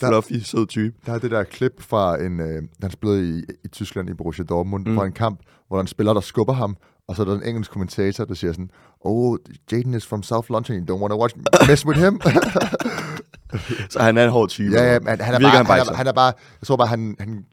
der- 0.00 0.08
fluffy, 0.10 0.32
sød 0.44 0.66
type. 0.66 0.94
Der 1.06 1.12
er 1.12 1.18
det 1.18 1.30
der 1.30 1.42
klip 1.44 1.72
fra 1.82 2.22
en, 2.22 2.40
øh, 2.40 2.62
han 2.82 2.90
spillede 2.90 3.38
i, 3.38 3.42
i 3.64 3.68
Tyskland 3.68 4.10
i 4.10 4.14
Borussia 4.14 4.44
Dortmund, 4.44 4.84
Mm. 4.86 4.90
mm. 4.90 4.96
fra 4.98 5.06
en 5.06 5.12
kamp, 5.12 5.38
hvor 5.68 5.76
der 5.76 5.78
er 5.80 5.84
en 5.84 5.86
spiller, 5.88 6.12
der 6.12 6.20
skubber 6.20 6.52
ham, 6.54 6.76
og 7.08 7.16
så 7.16 7.22
er 7.22 7.26
der 7.26 7.34
en 7.34 7.42
engelsk 7.42 7.70
kommentator, 7.70 8.24
der 8.24 8.34
siger 8.34 8.52
sådan, 8.52 8.70
oh, 9.00 9.38
Jaden 9.72 9.94
is 9.94 10.06
from 10.06 10.22
South 10.22 10.50
London, 10.50 10.76
you 10.76 10.94
don't 10.94 11.00
want 11.00 11.12
to 11.12 11.20
watch 11.20 11.34
mess 11.68 11.86
with 11.86 12.00
him. 12.00 12.20
Så 13.90 14.02
han 14.02 14.18
er 14.18 14.24
en 14.24 14.30
hård 14.30 14.48
type. 14.48 14.72
ja, 14.72 14.92
ja, 14.92 15.00
men 15.00 15.20
han 15.20 15.34
er, 15.34 15.38
bare, 15.40 15.50
han 15.50 15.66
er, 15.66 15.94
han 15.94 16.06
er 16.06 16.12
bare, 16.12 16.32
jeg 16.60 16.66
tror 16.66 16.76
bare, 16.76 16.88
han, 16.88 17.16
han, 17.20 17.44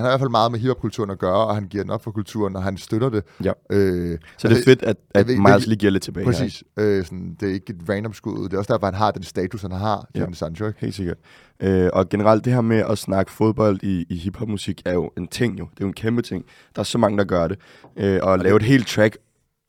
han 0.00 0.04
har 0.04 0.10
i 0.10 0.12
hvert 0.12 0.20
fald 0.20 0.30
meget 0.30 0.52
med 0.52 0.60
hiphop-kulturen 0.60 1.10
at 1.10 1.18
gøre, 1.18 1.46
og 1.46 1.54
han 1.54 1.64
giver 1.64 1.84
den 1.84 1.90
op 1.90 2.04
for 2.04 2.10
kulturen, 2.10 2.56
og 2.56 2.62
han 2.62 2.76
støtter 2.76 3.08
det. 3.08 3.24
Ja. 3.44 3.52
Øh, 3.70 4.18
Så 4.38 4.48
det 4.48 4.58
er 4.58 4.64
fedt, 4.64 4.82
at, 4.82 4.96
at 5.14 5.28
ved- 5.28 5.36
Miles 5.38 5.66
lige 5.66 5.78
giver 5.78 5.90
lidt 5.92 6.02
tilbage. 6.02 6.24
her, 6.24 6.32
Præcis. 6.32 6.64
Øh, 6.76 7.04
sådan, 7.04 7.36
det 7.40 7.48
er 7.50 7.54
ikke 7.54 7.70
et 7.72 7.88
random 7.88 8.12
skud. 8.14 8.44
Det 8.44 8.52
er 8.54 8.58
også 8.58 8.72
derfor, 8.72 8.86
han 8.86 8.94
har 8.94 9.10
den 9.10 9.22
status, 9.22 9.62
han 9.62 9.72
har, 9.72 10.06
Ja. 10.14 10.20
Jaden 10.20 10.34
Sancho. 10.34 10.66
Ikke? 10.66 10.80
Helt 10.80 10.94
sikkert. 10.94 11.16
Øh, 11.62 11.90
og 11.92 12.08
generelt 12.08 12.44
det 12.44 12.52
her 12.52 12.60
med 12.60 12.84
at 12.90 12.98
snakke 12.98 13.32
fodbold 13.32 13.82
i, 13.82 14.06
i 14.08 14.16
hiphopmusik 14.16 14.82
er 14.84 14.92
jo 14.92 15.10
en 15.18 15.26
ting 15.28 15.58
jo. 15.58 15.64
Det 15.74 15.80
er 15.80 15.84
jo 15.84 15.86
en 15.88 15.92
kæmpe 15.94 16.22
ting. 16.22 16.44
Der 16.76 16.80
er 16.80 16.84
så 16.84 16.98
mange, 16.98 17.18
der 17.18 17.24
gør 17.24 17.48
det. 17.48 17.58
Øh, 17.96 18.20
og 18.22 18.34
at 18.34 18.40
lave 18.42 18.56
et 18.56 18.62
helt 18.62 18.86
track 18.86 19.16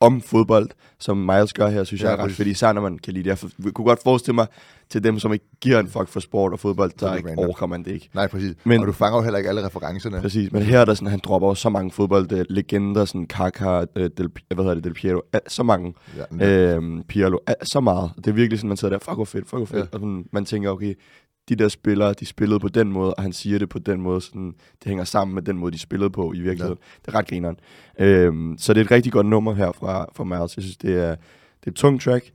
om 0.02 0.20
fodbold, 0.20 0.68
som 1.00 1.16
Miles 1.16 1.52
gør 1.52 1.68
her, 1.68 1.84
synes 1.84 2.02
Ja, 2.02 2.08
jeg 2.08 2.18
er 2.18 2.24
ret 2.24 2.32
fedt. 2.32 2.48
Især 2.48 2.72
når 2.72 2.80
man 2.80 2.98
kan 2.98 3.12
lide 3.14 3.30
det. 3.30 3.42
Jeg 3.64 3.72
kunne 3.74 3.84
godt 3.84 4.02
forestille 4.02 4.34
mig 4.34 4.46
til 4.90 5.04
dem, 5.04 5.18
som 5.18 5.32
ikke 5.32 5.44
giver 5.60 5.78
en 5.80 5.88
fuck 5.88 6.08
for 6.08 6.20
sport 6.20 6.52
og 6.52 6.60
fodbold, 6.60 6.92
Så 6.98 7.06
er 7.06 7.10
der 7.10 7.16
ikke 7.16 7.26
man 7.66 7.84
det 7.84 7.90
ikke. 7.92 8.10
Nej, 8.14 8.26
præcis. 8.28 8.54
Men- 8.64 8.80
og 8.80 8.86
du 8.86 8.92
fanger 8.92 9.18
jo 9.18 9.22
heller 9.22 9.38
ikke 9.38 9.48
alle 9.48 9.66
referencerne. 9.66 10.20
Præcis, 10.20 10.52
men 10.52 10.62
her 10.62 10.80
er 10.80 10.84
der 10.84 10.94
sådan, 10.94 11.08
han 11.08 11.20
dropper 11.24 11.48
jo 11.48 11.54
så 11.54 11.68
mange 11.68 11.90
fodboldlegender, 11.90 13.04
sådan 13.04 13.26
Kaká, 13.32 13.84
øh, 13.96 14.10
Del, 14.16 14.28
hvad 14.54 14.64
hedder 14.64 14.74
det, 14.74 14.84
Del 14.84 14.94
Piero, 14.94 15.20
øh, 15.34 15.40
så 15.48 15.62
mange, 15.62 15.94
Ja, 16.40 16.74
øhm, 16.76 17.02
Pirlo, 17.08 17.38
øh, 17.48 17.54
så 17.62 17.80
meget. 17.80 18.10
Det 18.16 18.26
er 18.26 18.32
virkelig 18.32 18.58
sådan, 18.58 18.68
man 18.68 18.76
sidder 18.76 18.94
der, 18.98 19.04
fuck 19.04 19.14
hvor 19.16 19.24
fedt, 19.24 19.44
fuck 19.48 19.56
hvor 19.58 19.66
fedt, 19.66 19.78
Ja. 19.78 19.82
og 19.92 20.00
sådan, 20.00 20.24
man 20.32 20.44
tænker, 20.44 20.70
okay, 20.70 20.94
de 21.54 21.62
der 21.62 21.68
spillere, 21.68 22.12
de 22.12 22.26
spillede 22.26 22.60
på 22.60 22.68
den 22.68 22.92
måde, 22.92 23.14
og 23.14 23.22
han 23.22 23.32
siger 23.32 23.58
det 23.58 23.68
på 23.68 23.78
den 23.78 24.00
måde, 24.00 24.20
sådan, 24.20 24.46
det 24.48 24.84
hænger 24.88 25.04
sammen 25.04 25.34
med 25.34 25.42
den 25.42 25.58
måde, 25.58 25.72
de 25.72 25.78
spillede 25.78 26.10
på 26.10 26.32
i 26.32 26.40
virkeligheden. 26.40 26.78
Ja. 26.82 27.00
Det 27.06 27.14
er 27.14 27.18
ret 27.18 27.28
grineren. 27.28 27.56
Øhm, 27.98 28.56
så 28.58 28.72
det 28.74 28.80
er 28.80 28.84
et 28.84 28.90
rigtig 28.90 29.12
godt 29.12 29.26
nummer 29.26 29.54
her 29.54 29.72
fra, 29.72 30.06
fra 30.14 30.24
Miles. 30.24 30.56
Jeg 30.56 30.62
synes, 30.62 30.76
det 30.76 30.94
er, 30.94 31.10
det 31.10 31.66
er 31.66 31.70
et 31.70 31.74
tungt 31.74 32.02
track, 32.02 32.32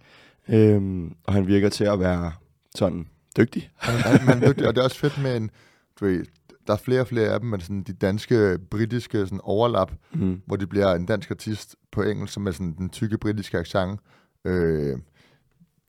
øhm, 0.49 1.13
og 1.23 1.33
han 1.33 1.47
virker 1.47 1.69
til 1.69 1.83
at 1.83 1.99
være 1.99 2.31
sådan 2.75 3.07
dygtig. 3.37 3.69
Han, 3.75 3.95
han, 3.95 4.19
han 4.19 4.43
er 4.43 4.47
dygtig, 4.49 4.67
og 4.67 4.75
det 4.75 4.81
er 4.81 4.85
også 4.85 4.99
fedt 4.99 5.23
med 5.23 5.37
en, 5.37 5.51
du 5.99 6.05
ved, 6.05 6.25
der 6.67 6.73
er 6.73 6.77
flere 6.77 7.01
og 7.01 7.07
flere 7.07 7.29
af 7.29 7.39
dem, 7.39 7.49
men 7.49 7.59
sådan 7.61 7.83
de 7.83 7.93
danske, 7.93 8.57
britiske 8.71 9.17
sådan 9.17 9.39
overlap, 9.43 9.91
Mm. 10.13 10.41
hvor 10.45 10.55
de 10.55 10.67
bliver 10.67 10.93
en 10.95 11.05
dansk 11.05 11.31
artist 11.31 11.75
på 11.91 12.01
engelsk, 12.01 12.33
som 12.33 12.47
er 12.47 12.51
sådan 12.51 12.75
den 12.77 12.89
tykke 12.89 13.17
britiske 13.17 13.57
accent. 13.57 13.99
Øh, 14.45 14.97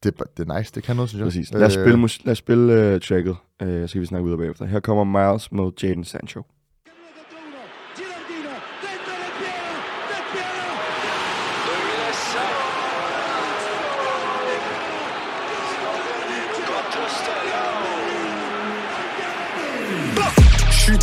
det, 0.03 0.15
er- 0.21 0.25
det 0.37 0.49
er 0.51 0.59
nice, 0.59 0.73
det 0.75 0.83
kan 0.83 0.97
noget, 0.97 1.09
synes 1.11 1.21
jeg. 1.21 1.27
Præcis. 1.27 1.53
Lad 1.53 1.63
os 1.67 1.77
Øh, 1.77 1.83
spille, 1.85 1.99
mus- 1.99 2.25
lad 2.25 2.33
os 2.33 2.39
spille 2.39 2.95
uh, 2.95 3.01
tracket, 3.01 3.31
uh, 3.63 3.69
så 3.69 3.89
kan 3.93 4.01
vi 4.01 4.07
snakke 4.07 4.25
videre 4.25 4.39
bagefter. 4.39 4.65
Her 4.67 4.81
kommer 4.81 5.05
Miles 5.05 5.53
med 5.53 5.71
Jaden 5.83 6.05
Sancho. 6.05 6.43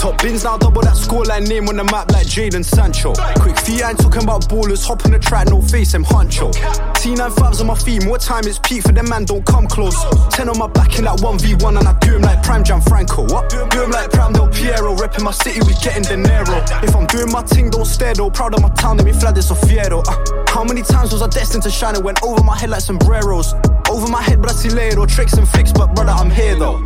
Up 0.05 0.21
bins 0.21 0.43
now, 0.43 0.55
double 0.55 0.83
that 0.83 0.93
scoreline 0.93 1.47
name 1.47 1.67
on 1.67 1.77
the 1.77 1.83
map 1.83 2.11
like 2.11 2.27
Jaden 2.27 2.63
Sancho. 2.63 3.13
Quick 3.41 3.57
feet, 3.57 3.81
I 3.81 3.89
ain't 3.89 3.99
talking 3.99 4.21
about 4.21 4.47
ballers, 4.47 4.85
hop 4.85 5.03
on 5.03 5.11
the 5.11 5.17
track, 5.17 5.49
no 5.49 5.63
face, 5.63 5.93
them 5.93 6.05
honcho. 6.05 6.53
T9 7.01 7.33
fives 7.33 7.59
on 7.59 7.65
my 7.65 7.73
feet, 7.73 8.05
more 8.05 8.19
time 8.19 8.45
is 8.45 8.59
peak 8.59 8.83
for 8.83 8.91
them 8.91 9.09
man, 9.09 9.25
don't 9.25 9.43
come 9.47 9.65
close. 9.65 9.97
10 10.29 10.47
on 10.47 10.59
my 10.59 10.67
back 10.67 10.99
in 10.99 11.05
that 11.05 11.17
1v1, 11.21 11.79
and 11.79 11.87
I 11.87 11.97
do 11.97 12.17
him 12.17 12.21
like 12.21 12.43
Prime 12.43 12.63
Franco. 12.81 13.23
What? 13.23 13.49
Do 13.49 13.81
him 13.81 13.89
like 13.89 14.11
Pram 14.11 14.33
Del 14.33 14.47
Piero, 14.49 14.95
repping 14.95 15.23
my 15.23 15.31
city, 15.31 15.59
we 15.65 15.73
getting 15.81 16.03
dinero. 16.03 16.61
If 16.85 16.95
I'm 16.95 17.07
doing 17.07 17.31
my 17.31 17.41
thing, 17.41 17.71
don't 17.71 17.85
stare 17.85 18.13
though. 18.13 18.29
Proud 18.29 18.53
of 18.53 18.61
my 18.61 18.69
town, 18.75 18.97
let 18.97 19.07
me 19.07 19.11
fly 19.11 19.31
this 19.31 19.49
Fiero. 19.49 20.05
Uh, 20.05 20.45
how 20.47 20.63
many 20.63 20.83
times 20.83 21.13
was 21.13 21.23
I 21.23 21.27
destined 21.29 21.63
to 21.63 21.71
shine? 21.71 21.95
It 21.95 22.03
went 22.03 22.21
over 22.21 22.43
my 22.43 22.55
head 22.55 22.69
like 22.69 22.81
sombreros. 22.81 23.55
Over 23.89 24.07
my 24.07 24.21
head, 24.21 24.37
brasileiro, 24.37 25.07
tricks 25.07 25.33
and 25.33 25.49
flicks, 25.49 25.71
but 25.71 25.95
brother, 25.95 26.11
I'm 26.11 26.29
here 26.29 26.55
though. 26.59 26.77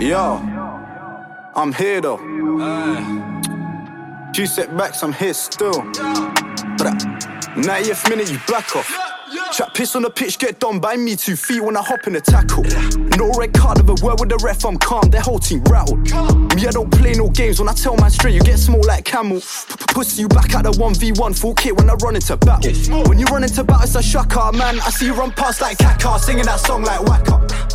Yo. 0.00 0.52
I'm 1.54 1.70
here 1.70 2.00
though. 2.00 2.31
Uh. 2.44 4.32
Few 4.34 4.46
setbacks, 4.46 5.02
I'm 5.02 5.12
here 5.12 5.34
still. 5.34 5.82
But 5.92 6.86
uh, 6.86 6.94
90th 7.54 8.08
minute, 8.08 8.32
you 8.32 8.38
black 8.46 8.74
off. 8.74 8.90
Chat 9.52 9.74
piss 9.74 9.94
on 9.94 10.02
the 10.02 10.10
pitch, 10.10 10.38
get 10.38 10.58
done 10.58 10.80
by 10.80 10.96
me 10.96 11.14
two 11.14 11.36
feet 11.36 11.60
when 11.60 11.76
I 11.76 11.82
hop 11.82 12.06
in 12.06 12.14
the 12.14 12.20
tackle. 12.20 12.64
No 13.18 13.30
red 13.38 13.52
card 13.52 13.78
of 13.78 13.88
a 13.88 13.94
word 14.04 14.18
with 14.18 14.30
the 14.30 14.38
ref, 14.42 14.64
I'm 14.64 14.76
calm, 14.78 15.10
their 15.10 15.20
whole 15.20 15.38
team 15.38 15.62
rattled. 15.64 16.00
Me, 16.56 16.66
I 16.66 16.70
don't 16.70 16.90
play 16.90 17.12
no 17.12 17.28
games 17.28 17.60
when 17.60 17.68
I 17.68 17.74
tell 17.74 17.96
man 17.96 18.10
straight, 18.10 18.34
you 18.34 18.40
get 18.40 18.58
small 18.58 18.82
like 18.86 19.04
camel. 19.04 19.40
Pussy 19.88 20.22
you 20.22 20.28
back 20.28 20.54
at 20.54 20.64
the 20.64 20.72
1v1 20.72 21.38
full 21.38 21.54
kit 21.54 21.76
when 21.76 21.88
I 21.88 21.94
run 21.94 22.16
into 22.16 22.36
battle. 22.38 22.72
When 23.06 23.18
you 23.18 23.26
run 23.26 23.44
into 23.44 23.62
battle, 23.62 23.84
it's 23.84 23.94
a 23.94 24.02
shocker, 24.02 24.50
man. 24.56 24.80
I 24.80 24.90
see 24.90 25.06
you 25.06 25.14
run 25.14 25.32
past 25.32 25.60
like 25.60 25.78
Kaka, 25.78 26.18
singing 26.18 26.46
that 26.46 26.60
song 26.60 26.82
like 26.82 27.02
Waka. 27.02 27.72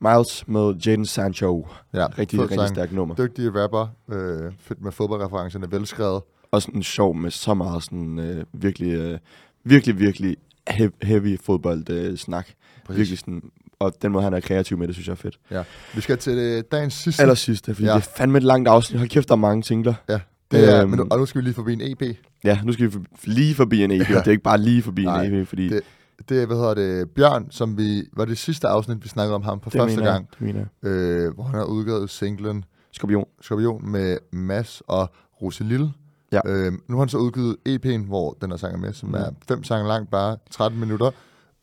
Miles 0.00 0.48
med 0.48 0.74
Jaden 0.86 1.06
Sancho. 1.06 1.66
Ja, 1.94 2.06
rigtig, 2.18 2.40
rigtig 2.40 2.56
sang. 2.58 2.68
stærk 2.68 2.92
nummer. 2.92 3.14
Dygtige 3.14 3.50
rapper, 3.62 3.86
øh, 4.12 4.52
fedt 4.60 4.82
med 4.82 4.92
fodboldreferencerne, 4.92 5.66
velskrevet. 5.72 6.22
Også 6.50 6.70
en 6.74 6.82
sjov 6.82 7.14
med 7.16 7.30
så 7.30 7.54
meget 7.54 7.82
sådan 7.82 8.18
øh, 8.18 8.44
virkelig, 8.52 8.92
øh, 8.92 9.18
virkelig, 9.64 9.98
virkelig 9.98 10.36
he- 10.70 10.90
heavy 11.02 11.38
fodbold 11.44 11.90
øh, 11.90 12.16
snak. 12.18 12.46
Præcis. 12.86 12.98
Virkelig 12.98 13.18
sådan, 13.18 13.42
og 13.78 13.92
den 14.02 14.12
måde, 14.12 14.24
han 14.24 14.34
er 14.34 14.40
kreativ 14.40 14.78
med, 14.78 14.86
det 14.86 14.94
synes 14.94 15.06
jeg 15.08 15.12
er 15.12 15.16
fedt. 15.16 15.38
Ja. 15.50 15.62
Vi 15.94 16.00
skal 16.00 16.18
til 16.18 16.38
øh, 16.38 16.62
dagens 16.72 16.94
sidste. 16.94 17.22
Aller 17.22 17.34
sidste, 17.34 17.74
fordi 17.74 17.86
Ja. 17.86 17.92
ja. 17.92 17.98
det 17.98 18.06
er 18.06 18.10
fandme 18.16 18.38
et 18.38 18.44
langt 18.44 18.68
afsnit. 18.68 18.98
Hold 18.98 19.08
kæft, 19.08 19.28
der 19.28 19.34
er 19.34 19.38
mange 19.38 19.64
singler. 19.64 19.94
Ja, 20.08 20.18
det 20.50 20.72
er, 20.72 20.80
Øhm, 20.82 20.90
men 20.90 20.98
nu, 20.98 21.06
og 21.10 21.18
nu 21.18 21.26
skal 21.26 21.38
vi 21.40 21.44
lige 21.44 21.54
forbi 21.54 21.72
en 21.72 21.80
EP. 21.80 22.02
Ja, 22.44 22.58
nu 22.64 22.72
skal 22.72 22.86
vi 22.86 22.90
for- 22.90 23.00
lige 23.24 23.54
forbi 23.54 23.82
en 23.84 23.90
EP, 23.90 24.00
og 24.00 24.06
det 24.08 24.26
er 24.26 24.30
ikke 24.30 24.42
bare 24.42 24.58
lige 24.58 24.82
forbi 24.82 25.04
Nej, 25.04 25.24
en 25.24 25.34
EP, 25.40 25.48
fordi 25.48 25.68
Det, 25.68 25.80
det 26.28 26.42
er, 26.42 26.46
hvad 26.46 26.56
hedder 26.56 26.74
det, 26.74 27.10
Bjørn, 27.10 27.50
som 27.50 27.78
vi, 27.78 28.04
var 28.12 28.24
det 28.24 28.38
sidste 28.38 28.68
afsnit, 28.68 29.04
vi 29.04 29.08
snakkede 29.08 29.34
om 29.34 29.42
ham 29.42 29.60
på 29.60 29.70
det 29.70 29.80
første 29.80 29.96
mener 29.96 30.12
gang, 30.12 30.28
Det 30.30 30.40
mener 30.40 30.64
øh, 30.82 31.34
hvor 31.34 31.44
han 31.44 31.54
har 31.54 31.64
udgivet 31.64 32.10
singlen 32.10 32.64
Skorpion. 32.92 33.24
Skorpion 33.40 33.90
med 33.90 34.18
Mass 34.32 34.82
og 34.86 35.10
Roselille. 35.42 35.92
Ja. 36.32 36.40
Øh, 36.46 36.72
nu 36.72 36.96
har 36.96 36.98
han 36.98 37.08
så 37.08 37.18
udgivet 37.18 37.56
EP'en, 37.68 38.06
hvor 38.06 38.36
den 38.40 38.50
her 38.50 38.56
sang 38.56 38.74
er 38.74 38.78
med, 38.78 38.92
som 38.92 39.08
Mm. 39.08 39.14
er 39.14 39.30
fem 39.48 39.64
sange 39.64 39.88
lang, 39.88 40.08
bare 40.10 40.36
13 40.50 40.80
minutter. 40.80 41.10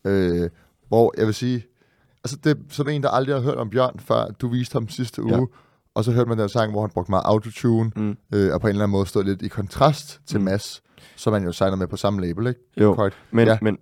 Øh, 0.06 0.50
hvor 0.88 1.14
jeg 1.18 1.26
vil 1.26 1.34
sige, 1.34 1.66
altså 2.24 2.38
det 2.44 2.58
som 2.70 2.88
en, 2.90 3.04
der 3.04 3.10
aldrig 3.10 3.36
har 3.36 3.42
hørt 3.42 3.58
om 3.58 3.70
Bjørn, 3.70 4.00
før 4.00 4.26
du 4.28 4.48
viste 4.48 4.74
ham 4.74 4.90
sidste 4.90 5.24
uge. 5.24 5.34
Ja. 5.36 5.46
Og 5.96 6.04
så 6.04 6.12
hørte 6.12 6.30
man 6.30 6.40
den 6.40 6.50
sang, 6.50 6.72
hvor 6.72 6.82
han 6.82 6.90
brugte 6.90 7.12
meget 7.12 7.24
autotune, 7.26 7.92
Mm. 7.96 8.18
øh, 8.34 8.54
og 8.54 8.62
på 8.62 8.68
en 8.68 8.70
eller 8.72 8.84
anden 8.84 8.92
måde 8.92 9.06
stod 9.06 9.24
lidt 9.24 9.42
i 9.42 9.48
kontrast 9.48 10.22
til 10.26 10.40
Mm. 10.40 10.46
Mass, 10.46 10.82
som 11.16 11.34
han 11.34 11.44
jo 11.44 11.52
signer 11.52 11.76
med 11.76 11.88
på 11.88 11.98
samme 11.98 12.22
label, 12.22 12.48
ikke? 12.48 12.60
Jo, 12.78 12.96
Correct. 12.96 13.16
men, 13.32 13.48
ja. 13.48 13.58
men 13.62 13.78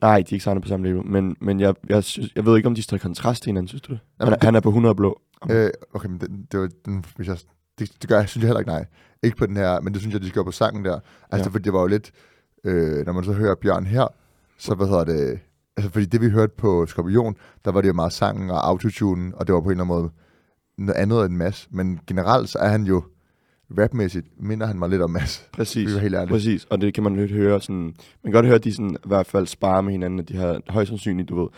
nej, 0.00 0.16
de 0.16 0.20
er 0.20 0.32
ikke 0.32 0.42
signet 0.42 0.62
på 0.62 0.68
samme 0.68 0.86
label, 0.86 1.06
men, 1.06 1.36
men 1.40 1.60
jeg, 1.60 1.74
jeg, 1.88 2.04
synes, 2.04 2.32
jeg 2.36 2.46
ved 2.46 2.56
ikke, 2.56 2.66
om 2.68 2.74
de 2.74 2.82
står 2.82 2.96
i 2.96 2.98
kontrast 2.98 3.42
til 3.42 3.48
hinanden, 3.50 3.68
synes 3.68 3.82
du 3.82 3.92
det? 3.92 4.00
Han, 4.20 4.26
Jamen, 4.28 4.38
er, 4.42 4.44
han 4.44 4.54
er 4.54 4.60
på 4.60 4.68
100 4.68 4.94
blå. 4.94 5.20
Øh, 5.50 5.70
okay, 5.94 6.08
men 6.08 6.18
det, 6.20 6.30
det, 6.52 6.60
var, 6.60 6.68
den, 6.84 7.04
hvis 7.16 7.28
jeg, 7.28 7.36
det, 7.78 7.92
det 8.02 8.08
gør 8.08 8.18
jeg, 8.18 8.28
synes 8.28 8.42
jeg 8.42 8.48
heller 8.48 8.60
ikke, 8.60 8.70
nej. 8.70 8.84
Ikke 9.22 9.36
på 9.36 9.46
den 9.46 9.56
her, 9.56 9.80
men 9.80 9.92
det 9.92 10.00
synes 10.00 10.12
jeg, 10.12 10.20
de 10.20 10.26
skal 10.26 10.34
gøre 10.34 10.44
på 10.44 10.52
sangen 10.52 10.84
der. 10.84 10.98
Altså, 11.30 11.48
Ja. 11.48 11.52
fordi 11.54 11.64
det 11.64 11.72
var 11.72 11.80
jo 11.80 11.86
lidt, 11.86 12.10
øh, 12.64 13.06
når 13.06 13.12
man 13.12 13.24
så 13.24 13.32
hører 13.32 13.54
Bjørn 13.54 13.86
her, 13.86 14.06
så 14.58 14.74
hvad 14.74 14.86
hedder 14.86 15.04
det, 15.04 15.38
altså 15.76 15.90
fordi 15.92 16.04
det 16.06 16.20
vi 16.20 16.28
hørte 16.30 16.52
på 16.58 16.86
Skorpion, 16.86 17.36
der 17.64 17.72
var 17.72 17.80
det 17.80 17.88
jo 17.88 17.92
meget 17.92 18.12
sangen 18.12 18.50
og 18.50 18.68
autotunen, 18.68 19.34
og 19.36 19.46
det 19.46 19.54
var 19.54 19.60
på 19.60 19.64
en 19.64 19.70
eller 19.70 19.84
anden 19.84 19.96
måde 19.96 20.10
noget 20.78 21.00
andet 21.00 21.26
end 21.26 21.34
Mads. 21.36 21.68
Men 21.70 22.00
generelt 22.06 22.48
så 22.48 22.58
er 22.58 22.68
han 22.68 22.84
jo 22.84 23.02
rapmæssigt, 23.78 24.26
minder 24.36 24.66
han 24.66 24.78
mig 24.78 24.88
lidt 24.88 25.02
om 25.02 25.10
Mads. 25.10 25.48
Præcis, 25.56 25.94
helt 25.94 26.14
ærlige. 26.14 26.28
præcis. 26.28 26.64
Og 26.64 26.80
det 26.80 26.94
kan 26.94 27.02
man 27.04 27.16
lidt 27.16 27.30
høre 27.30 27.60
sådan... 27.60 27.82
Man 27.84 27.94
kan 28.24 28.32
godt 28.32 28.46
høre, 28.46 28.54
at 28.54 28.64
de 28.64 28.72
sådan, 28.72 28.90
i 29.04 29.08
hvert 29.08 29.26
fald 29.26 29.46
sparer 29.46 29.80
med 29.80 29.92
hinanden, 29.92 30.20
at 30.20 30.28
de 30.28 30.36
har 30.36 30.60
højst 30.68 30.88
sandsynligt, 30.88 31.28
du 31.28 31.40
ved. 31.40 31.48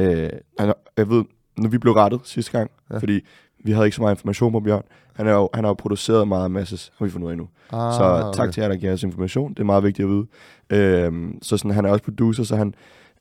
Øh, 0.00 0.30
han, 0.58 0.72
jeg 0.96 1.10
ved, 1.10 1.24
når 1.58 1.68
vi 1.68 1.78
blev 1.78 1.92
rettet 1.92 2.20
sidste 2.24 2.52
gang, 2.52 2.70
Ja. 2.90 2.98
fordi 2.98 3.20
vi 3.64 3.72
havde 3.72 3.86
ikke 3.86 3.96
så 3.96 4.02
meget 4.02 4.14
information 4.14 4.52
på 4.52 4.60
Bjørn. 4.60 4.82
Han, 5.14 5.26
er 5.26 5.32
jo, 5.32 5.48
han 5.54 5.64
har 5.64 5.70
jo 5.70 5.74
produceret 5.74 6.28
meget 6.28 6.50
masses, 6.50 6.92
har 6.98 7.04
vi 7.04 7.10
fundet 7.10 7.26
ud 7.26 7.30
af 7.32 7.38
nu. 7.38 7.48
Ah, 7.72 7.92
så 7.94 8.30
tak 8.34 8.44
okay. 8.44 8.52
til 8.52 8.60
jer, 8.60 8.68
der 8.68 8.76
giver 8.76 8.92
os 8.92 9.02
information. 9.02 9.50
Det 9.54 9.58
er 9.60 9.64
meget 9.64 9.84
vigtigt 9.84 10.06
at 10.08 10.12
vide. 10.12 10.26
Øh, 10.70 11.12
så 11.42 11.56
sådan, 11.56 11.70
han 11.70 11.84
er 11.84 11.90
også 11.90 12.04
producer, 12.04 12.42
så 12.44 12.56
han 12.56 12.74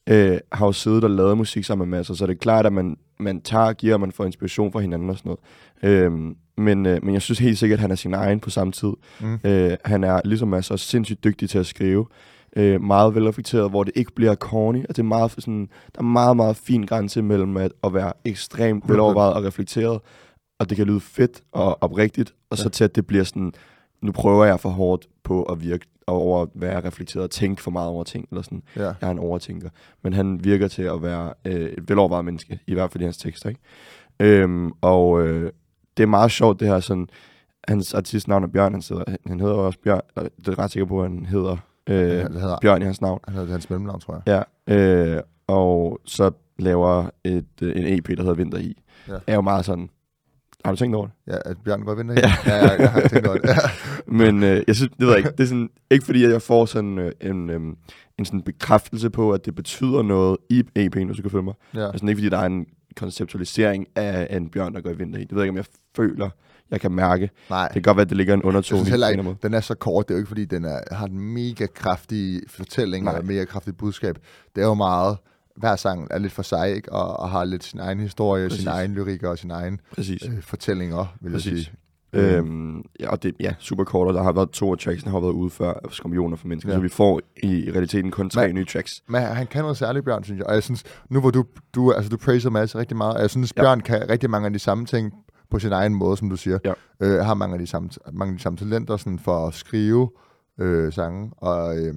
øh, 0.10 0.38
har 0.52 0.66
jo 0.66 0.72
siddet 0.72 1.04
og 1.04 1.10
lavet 1.10 1.38
musik 1.38 1.66
sammen 1.66 1.90
med 1.90 1.98
masser, 1.98 2.14
så 2.14 2.28
det 2.28 2.34
er 2.34 2.38
klart, 2.38 2.66
at 2.66 2.74
man, 2.74 2.98
man 3.20 3.42
tager 3.42 3.66
og 3.66 3.76
giver, 3.78 3.94
og 3.94 4.00
man 4.00 4.12
får 4.12 4.26
inspiration 4.26 4.72
fra 4.72 4.80
hinanden 4.80 5.10
og 5.10 5.18
sådan 5.18 5.36
noget. 5.84 6.02
Øh, 6.04 6.36
men, 6.58 6.86
øh, 6.86 7.04
men 7.04 7.14
jeg 7.14 7.22
synes 7.22 7.40
helt 7.40 7.58
sikkert, 7.58 7.78
at 7.78 7.82
han 7.82 7.92
er 7.92 7.96
sin 7.96 8.14
egen 8.14 8.40
på 8.40 8.50
samme 8.50 8.74
tid. 8.74 8.94
Mm. 9.22 9.40
Øh, 9.44 9.78
han 9.86 10.04
er 10.04 10.22
ligesom 10.26 10.54
altså 10.54 10.74
også 10.74 10.86
sindssygt 10.86 11.24
dygtig 11.24 11.50
til 11.50 11.58
at 11.60 11.66
skrive. 11.66 12.06
øh, 12.56 12.82
meget 12.82 13.16
velreflekteret, 13.16 13.70
hvor 13.70 13.84
det 13.84 13.94
ikke 13.96 14.12
bliver 14.16 14.36
corny. 14.36 14.78
Altså, 14.78 14.94
det 14.94 15.00
er 15.00 15.04
meget, 15.04 15.32
sådan, 15.32 15.70
der 15.96 16.00
er 16.00 16.04
meget, 16.04 16.36
meget 16.36 16.56
fin 16.56 16.86
grænse 16.86 17.22
mellem 17.22 17.58
at, 17.58 17.72
at 17.84 17.94
være 17.94 18.14
ekstremt 18.26 18.90
velovervejet 18.90 19.34
og 19.34 19.44
reflekteret, 19.44 20.00
og 20.60 20.70
det 20.70 20.78
kan 20.78 20.88
lyde 20.88 21.00
fedt 21.02 21.42
og 21.52 21.84
oprigtigt, 21.84 22.34
og 22.50 22.58
så 22.58 22.70
til 22.70 22.84
at 22.84 22.96
det 22.96 23.08
bliver 23.08 23.24
sådan, 23.24 23.54
nu 24.02 24.12
prøver 24.12 24.46
jeg 24.46 24.60
for 24.60 24.70
hårdt 24.70 25.08
på 25.24 25.44
at 25.44 25.62
virke 25.62 25.86
og 26.08 26.16
over 26.16 26.42
at 26.42 26.48
være 26.56 26.86
reflekteret 26.88 27.24
og 27.24 27.32
tænke 27.32 27.62
for 27.62 27.72
meget 27.72 27.90
over 27.90 28.04
ting, 28.04 28.28
eller 28.32 28.42
sådan. 28.42 28.64
Ja. 28.76 28.84
Jeg 28.84 28.96
er 29.02 29.12
en 29.12 29.20
overtænker. 29.20 29.70
Men 30.04 30.14
han 30.14 30.44
virker 30.44 30.68
til 30.68 30.84
at 30.84 31.02
være 31.02 31.34
øh, 31.46 31.54
et 31.54 31.90
velovervejet 31.90 32.26
menneske, 32.26 32.60
i 32.68 32.74
hvert 32.74 32.92
fald 32.92 33.02
i 33.02 33.06
hans 33.06 33.18
tekster, 33.18 33.50
ikke? 33.50 33.62
Øhm, 34.20 34.72
og 34.82 35.28
øh, 35.28 35.52
det 35.98 36.04
er 36.04 36.08
meget 36.08 36.32
sjovt, 36.32 36.60
det 36.60 36.68
her 36.68 36.80
sådan, 36.80 37.08
hans 37.68 37.94
artistnavn 37.94 38.44
er 38.44 38.48
Bjørn, 38.48 38.72
han, 38.74 38.82
sidder, 38.82 39.04
han 39.28 39.40
hedder 39.40 39.54
også 39.56 39.80
Bjørn, 39.84 40.02
og 40.16 40.24
det 40.24 40.48
er 40.48 40.52
jeg 40.52 40.60
ret 40.60 40.72
sikker 40.72 40.86
på, 40.86 41.02
at 41.04 41.10
han 41.10 41.26
hedder, 41.26 41.58
øh, 41.90 41.96
Ja, 41.98 42.28
hedder- 42.28 42.58
Bjørn 42.62 42.82
i 42.82 42.86
hans 42.86 43.02
navn. 43.02 43.20
Han 43.28 43.34
hedder 43.38 43.52
hans 43.52 43.70
mellemnavn, 43.70 44.00
tror 44.00 44.22
jeg. 44.26 44.44
Ja, 44.68 44.76
øh, 45.16 45.22
og 45.48 46.00
så 46.06 46.32
laver 46.60 47.10
et, 47.24 47.46
øh, 47.62 47.76
en 47.76 47.98
EP, 47.98 48.08
der 48.08 48.22
hedder 48.22 48.34
Vinter 48.34 48.58
i. 48.58 48.82
Ja. 49.08 49.14
Er 49.28 49.36
jo 49.36 49.42
meget 49.42 49.66
sådan, 49.66 49.90
har 50.66 50.72
du 50.72 50.78
tænkt 50.78 50.96
over 50.96 51.06
det? 51.08 51.34
Ja, 51.34 51.38
at 51.46 51.58
Bjørn 51.66 51.82
går 51.82 51.92
og 51.92 51.98
vinder 51.98 52.14
Ja. 52.14 52.32
ja, 52.46 52.56
ja, 52.66 52.82
jeg 52.82 52.90
har 52.92 53.02
tænkt 53.02 53.28
over 53.28 53.38
det. 53.38 53.50
Ja. 53.50 53.56
Men 54.08 54.44
øh, 54.44 54.64
jeg 54.68 54.76
synes, 54.76 54.92
det 54.92 55.00
ved 55.08 55.10
jeg 55.10 55.18
ikke, 55.18 55.32
det 55.32 55.40
er 55.40 55.48
sådan, 55.48 55.70
ikke 55.92 56.06
fordi, 56.06 56.24
at 56.24 56.32
jeg 56.32 56.42
får 56.42 56.66
sådan 56.66 56.98
øh, 57.00 57.12
en, 57.22 57.50
øh, 57.50 57.62
en 58.20 58.26
sådan 58.26 58.42
bekræftelse 58.42 59.10
på, 59.10 59.32
at 59.32 59.46
det 59.46 59.56
betyder 59.56 60.02
noget 60.02 60.38
i 60.50 60.60
EP'en, 60.80 61.06
hvis 61.06 61.16
du 61.18 61.22
kan 61.22 61.32
følge 61.32 61.44
mig. 61.44 61.54
Ja. 61.76 61.86
Altså 61.88 62.06
ikke 62.08 62.18
fordi, 62.20 62.30
der 62.30 62.38
er 62.38 62.46
en 62.46 62.66
konceptualisering 62.96 63.88
af, 63.96 64.28
af 64.30 64.38
en 64.38 64.50
bjørn, 64.50 64.74
der 64.74 64.82
går 64.82 64.90
i 64.90 64.98
vinter 64.98 65.20
i. 65.20 65.24
Det 65.24 65.32
ved 65.32 65.38
jeg 65.42 65.46
ikke, 65.46 65.52
om 65.52 65.58
jeg 65.58 65.66
føler, 65.96 66.30
jeg 66.72 66.82
kan 66.82 66.92
mærke. 66.92 67.30
Nej. 67.50 67.68
Det 67.68 67.74
kan 67.74 67.82
godt 67.82 67.98
være, 67.98 68.02
at 68.02 68.10
det 68.10 68.18
ligger 68.18 68.34
en 68.34 68.40
Jeg 68.40 68.46
undertone 68.46 68.82
en 68.82 69.20
ikke, 69.20 69.36
den 69.44 69.54
er 69.54 69.62
så 69.62 69.76
kort. 69.76 70.08
Det 70.08 70.14
er 70.14 70.16
jo 70.16 70.20
ikke, 70.20 70.28
fordi 70.28 70.46
den 70.46 70.66
er, 70.66 70.80
har 70.92 71.06
en 71.06 71.20
mega 71.20 71.66
kraftig 71.66 72.42
fortælling, 72.48 73.04
Nej. 73.04 73.14
eller 73.14 73.26
mega 73.26 73.46
kraftigt 73.46 73.78
budskab. 73.78 74.18
Det 74.56 74.62
er 74.62 74.68
jo 74.68 74.74
meget, 74.74 75.18
hver 75.56 75.76
sang 75.76 76.08
er 76.12 76.18
lidt 76.18 76.34
for 76.34 76.44
sig, 76.44 76.76
ikke? 76.76 76.92
Og, 76.92 77.20
og 77.20 77.30
har 77.30 77.44
lidt 77.44 77.64
sin 77.64 77.80
egen 77.80 78.00
historie, 78.00 78.48
Præcis. 78.48 78.60
sin 78.62 78.68
egen 78.72 78.94
lyrik 78.94 79.24
og 79.24 79.38
sin 79.38 79.52
egen 79.52 79.80
Præcis. 79.96 80.24
øh, 80.26 80.42
fortællinger, 80.42 81.16
vil 81.22 81.32
Præcis. 81.32 81.52
jeg 81.52 81.60
sige. 81.60 81.74
Øhm, 82.16 82.84
ja, 83.00 83.10
og 83.12 83.24
det 83.24 83.36
ja, 83.40 83.54
super 83.60 83.84
kort, 83.84 84.08
og 84.08 84.14
der 84.14 84.24
har 84.24 84.32
været 84.32 84.50
to 84.50 84.72
af 84.72 84.78
tracksene, 84.78 85.12
har 85.12 85.20
været 85.20 85.32
ude 85.32 85.50
før 85.50 85.74
af 85.74 85.92
Skorpioner 85.92 86.38
for 86.38 86.48
mennesker, 86.48 86.72
Ja. 86.72 86.78
så 86.78 86.82
vi 86.82 86.90
får 86.90 87.22
i, 87.44 87.48
i 87.68 87.72
realiteten 87.72 88.12
kun 88.12 88.30
tre 88.30 88.48
Men- 88.48 88.56
nye 88.56 88.66
tracks. 88.66 89.04
Men 89.08 89.22
han 89.22 89.48
kan 89.48 89.62
noget 89.62 89.78
særligt, 89.78 90.06
Bjørn, 90.06 90.24
synes 90.24 90.40
jeg. 90.40 90.48
Og 90.48 90.54
jeg 90.54 90.64
synes, 90.64 90.84
nu 91.10 91.20
hvor 91.20 91.32
du, 91.32 91.46
du, 91.76 91.92
altså, 91.92 92.10
du 92.10 92.18
praiser 92.18 92.50
Mads 92.50 92.76
rigtig 92.76 92.98
meget, 92.98 93.14
og 93.16 93.22
jeg 93.22 93.30
synes, 93.30 93.54
Ja. 93.58 93.62
Bjørn 93.62 93.82
kan 93.82 94.10
rigtig 94.10 94.30
mange 94.30 94.46
af 94.46 94.54
de 94.54 94.60
samme 94.60 94.86
ting 94.86 95.14
på 95.52 95.60
sin 95.60 95.72
egen 95.72 95.94
måde, 95.96 96.18
som 96.18 96.30
du 96.30 96.36
siger. 96.36 96.60
Ja. 96.66 96.74
Øh, 97.00 97.26
har 97.26 97.34
mange 97.34 97.54
af 97.54 97.60
de 97.60 97.68
samme, 97.68 97.90
mange 98.14 98.32
af 98.32 98.38
de 98.38 98.44
samme 98.44 98.58
talenter 98.58 98.98
sådan, 98.98 99.20
for 99.20 99.48
at 99.48 99.54
skrive 99.54 100.10
øh, 100.60 100.94
sange. 100.94 101.32
Og, 101.38 101.78
øh, 101.78 101.94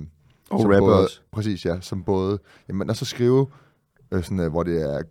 Og 0.50 0.60
som 0.60 0.70
rapper 0.70 0.78
både, 0.86 1.02
også. 1.04 1.20
Præcis, 1.32 1.64
ja. 1.66 1.80
Som 1.80 2.02
både, 2.04 2.38
jamen, 2.68 2.90
også 2.90 3.04
skrive, 3.04 3.46
øh, 4.12 4.22
sådan, 4.22 4.40
øh, 4.40 4.50
hvor 4.50 4.62
det 4.62 4.94
er 4.94 5.02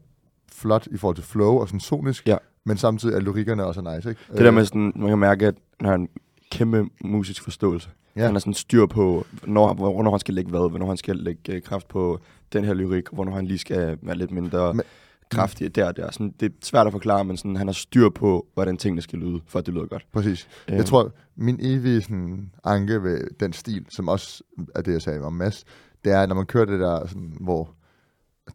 flot 0.52 0.88
i 0.92 0.98
forhold 0.98 1.16
til 1.16 1.26
flow 1.26 1.54
og 1.60 1.68
sådan 1.68 1.80
sonisk, 1.80 2.28
Ja. 2.28 2.38
Men 2.68 2.78
samtidig 2.78 3.16
er 3.16 3.20
lyrikkerne 3.20 3.66
også 3.66 3.82
nice, 3.96 4.10
ikke? 4.10 4.22
Det 4.32 4.40
der 4.40 4.52
med 4.52 4.66
sådan, 4.66 4.94
man 4.96 5.10
kan 5.10 5.20
mærke, 5.20 5.48
at 5.48 5.56
han 5.80 5.88
har 5.90 5.96
en 5.96 6.10
kæmpe 6.52 6.86
musisk 7.04 7.44
forståelse. 7.44 7.90
Ja. 8.16 8.22
Han 8.24 8.32
har 8.32 8.40
sådan 8.40 8.54
styr 8.54 8.86
på, 8.86 9.26
hvornår, 9.32 9.74
hvornår 9.74 10.12
han 10.12 10.20
skal 10.20 10.34
lægge 10.34 10.50
hvad, 10.50 10.70
hvornår 10.70 10.88
han 10.88 10.98
skal 10.98 11.16
lægge 11.16 11.54
øh, 11.54 11.62
kraft 11.62 11.88
på 11.88 12.20
den 12.54 12.64
her 12.64 12.74
lyrik, 12.74 13.10
og 13.10 13.16
hvornår 13.16 13.32
han 13.32 13.46
lige 13.46 13.58
skal 13.58 13.98
være 14.02 14.16
lidt 14.16 14.32
mindre 14.32 14.68
Men- 14.68 14.76
men, 14.76 14.84
kraftig 15.32 15.76
der 15.76 15.86
og 15.88 15.98
der. 15.98 16.12
Sådan, 16.12 16.34
det 16.40 16.46
er 16.52 16.56
svært 16.64 16.88
at 16.88 16.92
forklare, 16.92 17.26
men 17.26 17.38
sådan, 17.38 17.56
han 17.56 17.68
har 17.68 17.74
styr 17.74 18.10
på, 18.10 18.48
hvordan 18.54 18.78
tingene 18.78 19.02
skal 19.02 19.20
lyde, 19.20 19.42
for 19.48 19.60
at 19.60 19.66
det 19.66 19.74
lyder 19.74 19.86
godt. 19.86 20.06
Præcis. 20.14 20.48
Ja. 20.70 20.76
Jeg 20.76 20.86
tror, 20.86 21.12
min 21.36 21.60
evige 21.62 22.02
sådan, 22.02 22.52
anke 22.64 23.04
ved 23.04 23.22
den 23.40 23.54
stil, 23.54 23.86
som 23.90 24.08
også 24.08 24.44
er 24.76 24.82
det, 24.82 24.94
jeg 24.94 25.02
sagde 25.02 25.22
om 25.22 25.34
Mads, 25.34 25.64
det 26.06 26.12
er, 26.14 26.26
når 26.26 26.36
man 26.36 26.46
kører 26.46 26.66
det 26.66 26.80
der, 26.80 27.08
sådan, 27.08 27.38
hvor 27.40 27.70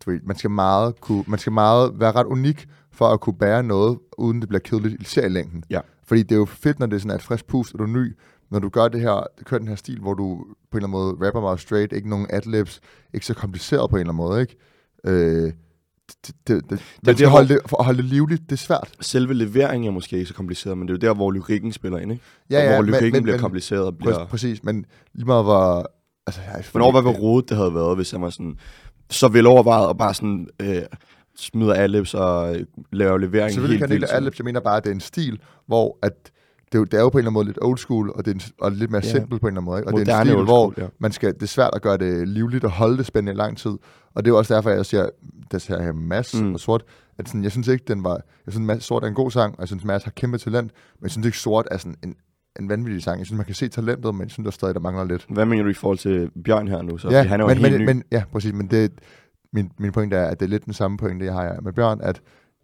du 0.04 0.10
ved, 0.10 0.20
man 0.22 0.36
skal 0.36 0.50
meget 0.50 1.00
kunne, 1.00 1.24
man 1.26 1.38
skal 1.38 1.52
meget 1.52 2.00
være 2.00 2.12
ret 2.12 2.26
unik 2.26 2.68
for 2.92 3.08
at 3.08 3.20
kunne 3.20 3.34
bære 3.38 3.62
noget, 3.62 3.98
uden 4.18 4.40
det 4.40 4.48
bliver 4.48 4.60
kedeligt, 4.60 5.02
især 5.02 5.26
i 5.26 5.28
længden. 5.28 5.64
Ja. 5.70 5.80
Fordi 6.06 6.22
det 6.22 6.32
er 6.32 6.36
jo 6.36 6.44
fedt, 6.44 6.78
når 6.78 6.86
det 6.86 6.96
er 6.96 7.00
sådan 7.00 7.16
et 7.16 7.22
frisk 7.22 7.46
pust, 7.46 7.72
og 7.72 7.78
du 7.78 7.84
er 7.84 7.88
ny, 7.88 8.16
når 8.50 8.58
du 8.58 8.68
gør 8.68 8.88
det 8.88 9.00
her, 9.00 9.26
kører 9.44 9.58
den 9.58 9.68
her 9.68 9.74
stil, 9.76 10.00
hvor 10.00 10.14
du 10.14 10.44
på 10.70 10.78
en 10.78 10.84
eller 10.84 10.88
anden 10.88 10.90
måde 11.18 11.26
rapper 11.26 11.40
meget 11.40 11.60
straight, 11.60 11.92
ikke 11.92 12.08
nogen 12.08 12.26
adlibs, 12.30 12.80
ikke 13.14 13.26
så 13.26 13.34
kompliceret 13.34 13.90
på 13.90 13.96
en 13.96 14.00
eller 14.00 14.12
anden 14.12 14.16
måde, 14.26 14.40
ikke? 14.40 14.56
Øh, 15.06 15.52
det, 16.26 16.26
det, 16.26 16.34
det, 16.48 16.62
det, 16.70 16.70
man 16.70 16.78
det, 17.04 17.16
skal 17.18 17.28
holde 17.28 17.48
det, 17.48 17.60
for 17.66 17.76
at 17.78 17.84
holde 17.84 17.98
det 18.02 18.04
livligt, 18.10 18.42
det 18.42 18.52
er 18.52 18.56
svært. 18.56 18.92
Selve 19.00 19.34
leveringen 19.34 19.88
er 19.88 19.92
måske 19.92 20.16
ikke 20.16 20.28
så 20.28 20.34
kompliceret, 20.34 20.78
men 20.78 20.88
det 20.88 20.94
er 20.94 21.06
jo 21.08 21.08
der, 21.12 21.14
hvor 21.16 21.30
lyrikken 21.30 21.72
spiller 21.72 21.98
ind, 21.98 22.12
ikke? 22.12 22.24
Ja, 22.50 22.62
ja, 22.62 22.68
hvor 22.74 22.82
men- 22.82 22.90
lyrikken 22.90 23.12
men- 23.12 23.22
bliver 23.22 23.36
men- 23.36 23.40
kompliceret 23.42 23.84
og 23.86 23.98
bliver... 23.98 24.26
Præcis, 24.26 24.64
men 24.64 24.84
lige 25.14 25.26
meget 25.26 25.44
hvor... 25.44 25.90
Altså, 26.26 26.40
jeg, 26.40 26.64
Hvornår 26.72 26.92
var 26.92 27.00
hvor 27.00 27.12
rodet 27.12 27.48
det 27.48 27.56
havde 27.56 27.74
været, 27.74 27.96
hvis 27.96 28.10
han 28.10 28.22
var 28.22 28.30
sådan 28.30 28.58
så 29.10 29.28
velovervejet 29.28 29.86
og 29.86 29.98
bare 29.98 30.14
sådan 30.14 30.48
øh, 30.60 30.82
smider 31.36 31.74
adlibs 31.74 32.14
og 32.14 32.56
laver 32.92 33.18
levering 33.18 33.52
Selvfølgelig 33.52 33.78
helt 33.78 33.80
kan 33.80 33.88
det 33.88 33.94
ikke 33.94 34.14
alle, 34.14 34.32
jeg 34.38 34.44
mener 34.44 34.60
bare, 34.60 34.76
at 34.76 34.84
det 34.84 34.90
er 34.90 34.94
en 34.94 35.00
stil, 35.00 35.40
hvor 35.66 35.98
at 36.02 36.30
det, 36.72 36.78
er 36.78 36.78
jo, 36.78 36.84
det 36.84 36.94
er 36.94 37.00
jo 37.00 37.08
på 37.08 37.18
en 37.18 37.20
eller 37.20 37.30
anden 37.30 37.34
måde 37.34 37.46
lidt 37.46 37.58
old 37.62 37.78
school, 37.78 38.10
og, 38.10 38.24
det 38.24 38.30
er 38.30 38.34
en, 38.34 38.40
og 38.60 38.72
lidt 38.72 38.90
mere 38.90 39.02
Ja. 39.04 39.10
simpelt 39.10 39.40
på 39.40 39.46
en 39.46 39.52
eller 39.52 39.60
anden 39.60 39.64
måde. 39.64 39.78
Ikke? 39.78 39.88
Og 39.88 40.00
det 40.00 40.08
er 40.08 40.12
en 40.12 40.18
Moderne 40.18 40.30
stil, 40.30 40.36
old 40.36 40.46
hvor 40.46 40.72
school, 40.72 40.84
ja. 40.84 40.88
man 40.98 41.12
skal, 41.12 41.34
det 41.34 41.42
er 41.42 41.46
svært 41.46 41.70
at 41.72 41.82
gøre 41.82 41.96
det 41.96 42.28
livligt 42.28 42.64
og 42.64 42.70
holde 42.70 42.98
det 42.98 43.06
spændende 43.06 43.32
i 43.32 43.36
lang 43.36 43.58
tid. 43.58 43.72
Og 44.14 44.24
det 44.24 44.30
er 44.30 44.34
også 44.34 44.54
derfor, 44.54 44.70
jeg 44.70 44.86
siger, 44.86 45.08
det 45.52 45.62
siger 45.62 45.82
her 45.82 45.92
Mads 45.92 46.40
mm. 46.40 46.54
Og 46.54 46.60
Sort, 46.60 46.84
at 47.18 47.28
sådan, 47.28 47.42
jeg 47.42 47.52
synes 47.52 47.68
ikke, 47.68 47.84
den 47.88 48.04
var... 48.04 48.20
Jeg 48.46 48.52
synes, 48.52 48.66
Mads, 48.66 48.84
Sort 48.84 49.04
er 49.04 49.08
en 49.08 49.14
god 49.14 49.30
sang, 49.30 49.54
og 49.54 49.60
jeg 49.60 49.68
synes, 49.68 49.84
Mads 49.84 50.04
har 50.04 50.10
kæmpe 50.10 50.38
talent, 50.38 50.72
men 50.98 51.02
jeg 51.02 51.10
synes 51.10 51.26
ikke, 51.26 51.38
Sort 51.38 51.68
er 51.70 51.76
sådan 51.76 51.96
en, 52.04 52.14
en 52.60 52.68
vanvittig 52.68 53.02
sang. 53.02 53.18
Jeg 53.18 53.26
synes, 53.26 53.36
man 53.36 53.46
kan 53.46 53.54
se 53.54 53.68
talentet, 53.68 54.14
men 54.14 54.22
jeg 54.22 54.30
synes, 54.30 54.44
der 54.44 54.50
stadig, 54.50 54.74
der 54.74 54.80
mangler 54.80 55.04
lidt. 55.04 55.26
Hvad 55.28 55.46
mener 55.46 55.62
du 55.62 55.68
i 55.68 55.74
forhold 55.74 55.98
til 55.98 56.30
Bjørn 56.44 56.68
her 56.68 56.82
nu? 56.82 56.98
Så? 56.98 57.10
ja, 57.10 57.22
han 57.22 57.40
er 57.40 57.44
jo 57.44 57.48
men, 57.48 57.58
helt 57.58 57.72
men, 57.72 57.80
ny. 57.80 57.86
men, 57.86 58.02
ja, 58.12 58.22
præcis, 58.32 58.52
men 58.52 58.66
det, 58.66 58.92
min, 59.52 59.70
min 59.78 59.92
pointe 59.92 60.16
er, 60.16 60.24
at 60.26 60.40
det 60.40 60.46
er 60.46 60.50
lidt 60.50 60.64
den 60.64 60.72
samme 60.72 60.96
pointe, 60.98 61.24
jeg 61.24 61.34
har 61.34 61.60
med 61.62 61.72
Bjørn, 61.72 62.00
at 62.02 62.20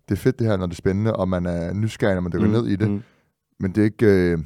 det 0.09 0.15
er 0.15 0.19
fedt 0.19 0.39
det 0.39 0.47
her, 0.47 0.57
når 0.57 0.67
det 0.67 0.73
er 0.73 0.77
spændende, 0.77 1.17
og 1.17 1.29
man 1.29 1.47
er 1.47 1.73
nysgerrig, 1.73 2.15
når 2.15 2.21
man 2.21 2.33
dykker 2.33 2.47
mm, 2.47 2.53
ned 2.53 2.67
i 2.67 2.77
det. 2.77 2.91
Mm. 2.91 3.03
Men 3.61 3.73
det 3.75 3.81
er 3.81 3.85
ikke... 3.85 4.07
Øh, 4.07 4.39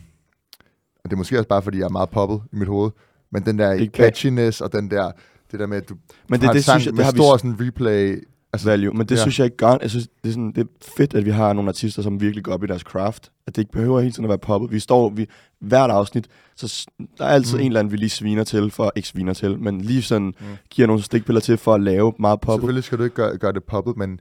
og 1.04 1.10
det 1.10 1.12
er 1.12 1.16
måske 1.16 1.38
også 1.38 1.48
bare, 1.48 1.62
fordi 1.62 1.78
jeg 1.78 1.84
er 1.84 1.88
meget 1.88 2.10
poppet 2.10 2.40
i 2.52 2.56
mit 2.56 2.68
hoved. 2.68 2.90
Men 3.32 3.44
den 3.44 3.58
der 3.58 3.86
catchiness, 3.86 4.60
og 4.60 4.72
den 4.72 4.90
der... 4.90 5.10
Det 5.52 5.60
der 5.60 5.66
med, 5.66 5.76
at 5.76 5.88
du 5.88 5.94
Men 6.28 6.40
det- 6.40 6.46
har 6.46 6.52
en 6.52 6.56
det 6.56 6.64
sang 6.64 6.80
synes 6.80 6.86
jeg- 6.86 6.92
det 6.92 6.96
med 6.96 7.04
har 7.04 7.12
vi 7.12 7.18
stor 7.18 7.36
s- 7.36 7.40
sådan 7.40 7.56
replay... 7.66 8.24
Altså, 8.52 8.70
value. 8.70 8.94
Men 8.94 9.06
det 9.06 9.16
ja. 9.16 9.20
synes 9.20 9.38
jeg 9.38 9.44
ikke 9.44 9.56
gør. 9.56 9.76
Jeg 9.82 9.90
synes, 9.90 10.08
det 10.22 10.28
er, 10.28 10.32
sådan, 10.32 10.52
det 10.52 10.58
er 10.58 10.68
fedt, 10.96 11.14
at 11.14 11.24
vi 11.24 11.30
har 11.30 11.52
nogle 11.52 11.68
artister, 11.68 12.02
som 12.02 12.20
virkelig 12.20 12.44
går 12.44 12.52
op 12.52 12.64
i 12.64 12.66
deres 12.66 12.82
craft. 12.82 13.32
At 13.46 13.56
det 13.56 13.62
ikke 13.62 13.72
behøver 13.72 14.00
hele 14.00 14.12
tiden 14.12 14.24
at 14.24 14.28
være 14.28 14.38
poppet. 14.38 14.72
Vi 14.72 14.78
står 14.78 15.08
vi, 15.08 15.26
hvert 15.60 15.90
afsnit, 15.90 16.28
så 16.56 16.86
der 17.18 17.24
er 17.24 17.28
altid 17.28 17.54
mm. 17.54 17.60
en 17.60 17.66
eller 17.66 17.80
anden, 17.80 17.92
vi 17.92 17.96
lige 17.96 18.10
sviner 18.10 18.44
til, 18.44 18.70
for 18.70 18.92
ikke 18.96 19.08
sviner 19.08 19.34
til, 19.34 19.58
men 19.58 19.80
lige 19.80 20.02
sådan 20.02 20.26
mm. 20.26 20.46
giver 20.70 20.86
nogle 20.86 21.02
stikpiller 21.02 21.40
til 21.40 21.56
for 21.56 21.74
at 21.74 21.80
lave 21.80 22.12
meget 22.18 22.40
poppet. 22.40 22.62
Selvfølgelig 22.62 22.84
skal 22.84 22.98
du 22.98 23.04
ikke 23.04 23.16
gøre, 23.16 23.38
gøre 23.38 23.52
det 23.52 23.64
poppet, 23.64 23.96
men 23.96 24.20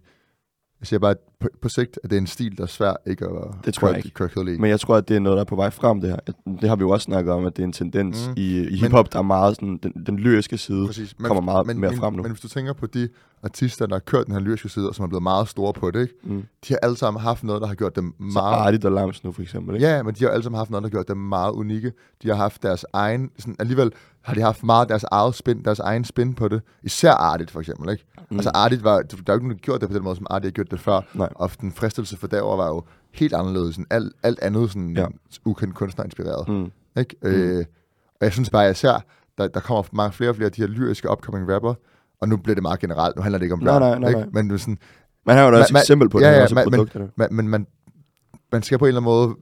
jeg 0.82 0.88
siger 0.88 1.00
bare, 1.00 1.12
at 1.12 1.18
på, 1.40 1.48
på 1.62 1.70
sigt, 1.70 2.00
at 2.04 2.10
det 2.10 2.16
er 2.16 2.22
en 2.22 2.28
stil, 2.28 2.58
der 2.58 2.64
er 2.64 2.68
svær 2.68 2.94
ikke 3.08 3.26
at 3.26 3.32
Det 3.66 3.74
tror 3.74 3.88
jeg 3.88 4.04
køre- 4.14 4.30
ikke. 4.32 4.54
i. 4.54 4.58
Men 4.58 4.70
jeg 4.70 4.80
tror, 4.80 4.96
at 4.96 5.08
det 5.10 5.16
er 5.16 5.20
noget, 5.20 5.36
der 5.38 5.42
er 5.42 5.46
på 5.46 5.56
vej 5.56 5.70
frem, 5.70 6.02
det 6.02 6.10
her. 6.10 6.18
Det 6.62 6.70
har 6.70 6.76
vi 6.76 6.82
jo 6.82 6.90
også 6.90 7.04
snakket 7.04 7.34
om, 7.34 7.46
at 7.46 7.56
det 7.58 7.64
er 7.64 7.68
en 7.68 7.74
tendens 7.74 8.28
Mm. 8.28 8.34
i, 8.38 8.58
i 8.60 8.62
Men- 8.70 8.74
hiphop, 8.80 9.14
der 9.14 9.20
er 9.20 9.24
meget 9.24 9.56
sådan, 9.56 9.80
den, 9.84 9.94
den 10.06 10.18
lyriske 10.20 10.58
side 10.58 10.86
Præcis. 10.88 11.16
kommer 11.24 11.42
meget 11.42 11.68
men, 11.68 11.80
mere 11.80 11.92
men, 11.92 12.00
frem 12.00 12.14
nu. 12.14 12.22
Men 12.24 12.32
hvis 12.32 12.42
du 12.42 12.48
tænker 12.48 12.74
på 12.74 12.86
de 12.86 13.10
artister, 13.44 13.86
der 13.86 13.96
har 13.96 14.00
kørt 14.00 14.26
den 14.26 14.34
her 14.34 14.42
lyriske 14.42 14.70
side, 14.70 14.90
og 14.90 14.96
som 14.96 15.04
er 15.04 15.08
blevet 15.08 15.24
meget 15.24 15.48
store 15.48 15.74
på 15.74 15.92
det, 15.92 16.02
ikke? 16.02 16.14
Mm. 16.24 16.44
de 16.68 16.74
har 16.74 16.78
alle 16.84 16.98
sammen 16.98 17.22
haft 17.22 17.44
noget, 17.44 17.62
der 17.62 17.68
har 17.68 17.76
gjort 17.76 17.96
dem 17.96 18.12
Så 18.18 18.24
meget... 18.34 18.54
Artie 18.56 18.80
og 18.90 18.92
Lams 18.92 19.24
nu, 19.24 19.32
for 19.32 19.42
eksempel. 19.42 19.76
Ikke? 19.76 19.88
Ja, 19.88 20.04
men 20.04 20.14
de 20.16 20.24
har 20.24 20.32
alle 20.32 20.44
sammen 20.44 20.58
haft 20.58 20.70
noget, 20.70 20.84
der 20.84 20.88
har 20.90 20.92
gjort 20.92 21.08
dem 21.08 21.18
meget 21.18 21.52
unikke. 21.52 21.92
De 22.24 22.28
har 22.28 22.36
haft 22.36 22.64
deres 22.64 22.86
egen... 22.94 23.32
Sådan, 23.40 23.56
alligevel 23.60 23.92
har 24.22 24.34
de 24.34 24.42
haft 24.42 24.64
meget 24.64 24.90
deres 24.90 25.04
eget 25.12 25.36
spin, 25.36 25.64
deres 25.66 25.80
egen 25.80 26.04
spin 26.06 26.34
på 26.34 26.48
det. 26.48 26.62
Især 26.84 27.12
Artit, 27.12 27.52
for 27.52 27.60
eksempel. 27.60 27.90
Ikke? 27.92 28.06
Mm. 28.32 28.38
Altså 28.38 28.52
Artit 28.54 28.84
var... 28.84 28.92
Der 28.92 29.00
er 29.00 29.04
jo 29.28 29.34
ikke 29.34 29.48
nogen, 29.48 29.50
der 29.50 29.56
gjorde 29.62 29.80
det 29.80 29.90
på 29.90 29.96
den 29.96 30.04
måde, 30.04 30.16
som 30.16 30.28
Artit 30.30 30.46
har 30.46 30.52
gjort 30.52 30.72
det 30.72 30.80
før. 30.80 31.02
Nej. 31.14 31.30
Og 31.36 31.52
den 31.62 31.72
fristelse 31.72 32.18
for 32.18 32.28
derovre 32.28 32.58
var 32.58 32.68
jo 32.68 32.84
helt 33.14 33.34
anderledes. 33.34 33.76
Sådan 33.76 33.86
alt, 33.90 34.14
alt 34.24 34.40
andet 34.40 34.70
sådan 34.72 34.98
ja. 34.98 35.06
Ukendt 35.46 35.76
kunstner 35.76 36.06
inspireret. 36.06 36.48
Mm. 36.48 36.72
Ikke? 37.00 37.16
Mm. 37.24 37.30
Øh, 37.30 37.66
og 38.20 38.26
jeg 38.26 38.34
synes 38.34 38.50
bare, 38.50 38.62
jeg 38.62 38.76
ser, 38.76 39.00
der, 39.38 39.48
der 39.48 39.60
kommer 39.60 39.84
mange 39.92 40.12
flere 40.12 40.30
og 40.30 40.36
flere 40.36 40.46
af 40.46 40.52
de 40.52 40.62
her 40.62 40.68
lyriske 40.68 41.12
upcoming 41.12 41.54
rapper, 41.54 41.74
og 42.22 42.30
nu 42.30 42.38
bliver 42.38 42.56
det 42.56 42.62
meget 42.62 42.80
generelt. 42.80 43.16
Nu 43.16 43.22
handler 43.22 43.38
det 43.38 43.46
ikke 43.46 43.54
om 43.54 43.60
børn. 43.60 43.82
nej, 43.82 44.00
nej, 44.00 44.10
ikke? 44.10 44.20
nej. 44.20 44.30
Men 44.34 44.50
det 44.50 44.54
er 44.54 44.58
sådan, 44.60 44.78
Man 45.26 45.38
har 45.38 45.46
jo 45.46 45.52
da 45.52 45.58
også 45.60 45.74
et 45.78 45.80
eksempel 45.82 46.10
på 46.10 46.20
det, 46.20 46.26
Ja, 46.26 46.30
har 46.30 46.38
ja, 46.38 46.44
også 46.44 46.56
man, 46.56 46.64
produkter. 46.64 47.00
men, 47.00 47.10
man, 47.16 47.30
men 47.32 47.48
man, 47.48 47.68
man 48.52 48.64
skal 48.64 48.78
på 48.78 48.86
en 48.86 48.88
eller 48.88 49.02
anden 49.02 49.12
måde 49.12 49.36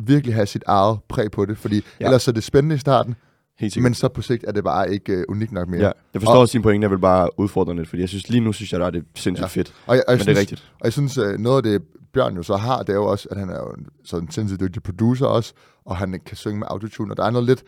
virkelig 0.00 0.34
have 0.34 0.46
sit 0.46 0.62
eget 0.66 0.98
præg 1.08 1.30
på 1.30 1.44
det, 1.44 1.58
fordi. 1.58 1.84
Ja. 2.00 2.04
ellers 2.04 2.28
er 2.28 2.32
det 2.32 2.44
spændende 2.44 2.74
i 2.74 2.78
starten, 2.78 3.16
Helt 3.58 3.72
sikkert. 3.72 3.90
men 3.90 3.94
så 3.94 4.08
på 4.08 4.22
sigt 4.22 4.44
er 4.48 4.52
det 4.52 4.64
bare 4.64 4.92
ikke 4.92 5.18
uh, 5.18 5.22
unikt 5.28 5.52
nok 5.52 5.68
mere. 5.68 5.80
Ja, 5.80 5.90
jeg 6.14 6.22
forstår 6.22 6.40
også 6.40 6.52
din 6.52 6.62
pointe, 6.62 6.84
jeg 6.84 6.90
vil 6.90 6.98
bare 6.98 7.40
udfordre 7.40 7.76
lidt, 7.76 7.88
fordi 7.88 8.00
jeg 8.02 8.08
synes 8.08 8.28
lige 8.28 8.40
nu, 8.40 8.52
synes 8.52 8.72
jeg, 8.72 8.80
er 8.80 8.90
det 8.90 9.04
sindssygt 9.14 9.42
Ja. 9.42 9.46
fedt. 9.46 9.74
Og 9.86 9.96
jeg, 9.96 10.04
og 10.08 10.12
jeg 10.12 10.16
Men 10.16 10.22
synes, 10.22 10.26
det 10.26 10.36
er 10.36 10.40
rigtigt. 10.40 10.72
Og 10.80 10.84
jeg 10.84 10.92
synes, 10.92 11.18
uh, 11.18 11.34
noget 11.38 11.56
af 11.56 11.62
det, 11.62 11.82
Bjørn 12.12 12.36
jo 12.36 12.42
så 12.42 12.56
har, 12.56 12.78
det 12.82 12.88
er 12.88 12.96
jo 12.96 13.06
også, 13.06 13.28
at 13.30 13.38
han 13.38 13.50
er 13.50 13.56
jo 13.58 13.70
en 13.78 13.86
sådan 14.04 14.30
sindssygt 14.30 14.60
dygtig 14.60 14.82
producer 14.82 15.26
også, 15.26 15.52
og 15.84 15.96
han 15.96 16.20
kan 16.26 16.36
synge 16.36 16.58
med 16.58 16.66
autotune, 16.70 17.12
og 17.12 17.16
der 17.16 17.24
er 17.24 17.30
noget 17.30 17.46
lidt 17.46 17.62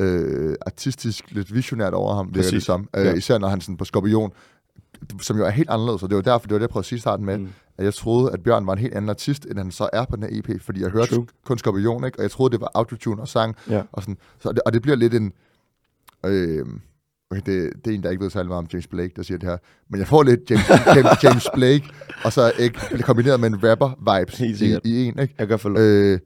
øh, 0.00 0.54
artistisk, 0.66 1.24
lidt 1.30 1.54
visionært 1.54 1.92
over 1.94 2.14
ham, 2.14 2.30
virker 2.34 2.50
det 2.50 2.62
som. 2.62 2.88
Øh, 2.96 3.04
Ja. 3.06 3.12
Især 3.14 3.38
når 3.38 3.48
han 3.48 3.60
sådan 3.60 3.76
på 3.76 3.84
Skorpion, 3.84 4.30
som 5.20 5.36
jo 5.38 5.44
er 5.44 5.50
helt 5.50 5.70
anderledes, 5.70 6.02
og 6.02 6.08
det 6.08 6.16
var 6.16 6.22
derfor, 6.22 6.46
det 6.46 6.50
var 6.52 6.58
det, 6.58 6.62
jeg 6.62 6.70
prøvede 6.70 6.82
at 6.84 6.88
sige 6.88 7.00
starten 7.00 7.26
med, 7.26 7.38
mm. 7.38 7.48
At 7.78 7.84
jeg 7.84 7.94
troede, 7.94 8.32
at 8.32 8.42
Bjørn 8.42 8.66
var 8.66 8.72
en 8.72 8.78
helt 8.78 8.94
anden 8.94 9.08
artist, 9.08 9.44
end 9.46 9.58
han 9.58 9.70
så 9.70 9.88
er 9.92 10.04
på 10.04 10.16
den 10.16 10.22
her 10.24 10.30
EP, 10.38 10.62
fordi 10.62 10.82
jeg 10.82 10.90
hørte 10.90 11.14
True. 11.14 11.26
kun 11.44 11.58
Skorpion, 11.58 12.04
ikke? 12.04 12.18
og 12.18 12.22
jeg 12.22 12.30
troede, 12.30 12.52
det 12.52 12.60
var 12.60 12.70
autotune 12.74 13.22
og 13.22 13.28
sang, 13.28 13.56
Ja. 13.70 13.82
og, 13.92 14.02
sådan, 14.02 14.16
så 14.40 14.52
det, 14.52 14.60
og 14.66 14.72
det 14.72 14.82
bliver 14.82 14.96
lidt 14.96 15.14
en... 15.14 15.32
Øh, 16.26 16.66
okay, 17.30 17.42
det, 17.46 17.72
det 17.84 17.90
er 17.90 17.94
en, 17.94 18.02
der 18.02 18.10
ikke 18.10 18.22
ved 18.22 18.30
særlig 18.30 18.48
meget 18.48 18.58
om 18.58 18.68
James 18.72 18.86
Blake, 18.86 19.12
der 19.16 19.22
siger 19.22 19.38
det 19.38 19.48
her, 19.48 19.56
men 19.90 20.00
jeg 20.00 20.08
får 20.08 20.22
lidt 20.22 20.50
James, 20.50 20.64
James, 20.96 21.24
James 21.24 21.46
Blake, 21.54 21.84
og 22.24 22.32
så 22.32 22.52
ikke 22.58 22.78
kombineret 23.02 23.40
med 23.40 23.48
en 23.50 23.56
rapper-vibes 23.64 24.40
i, 24.42 24.78
i 24.84 25.04
en, 25.04 25.18
ikke? 25.18 25.34
Jeg 25.38 25.46
gør 25.46 25.56
for 25.56 25.74
Øh, 25.78 26.18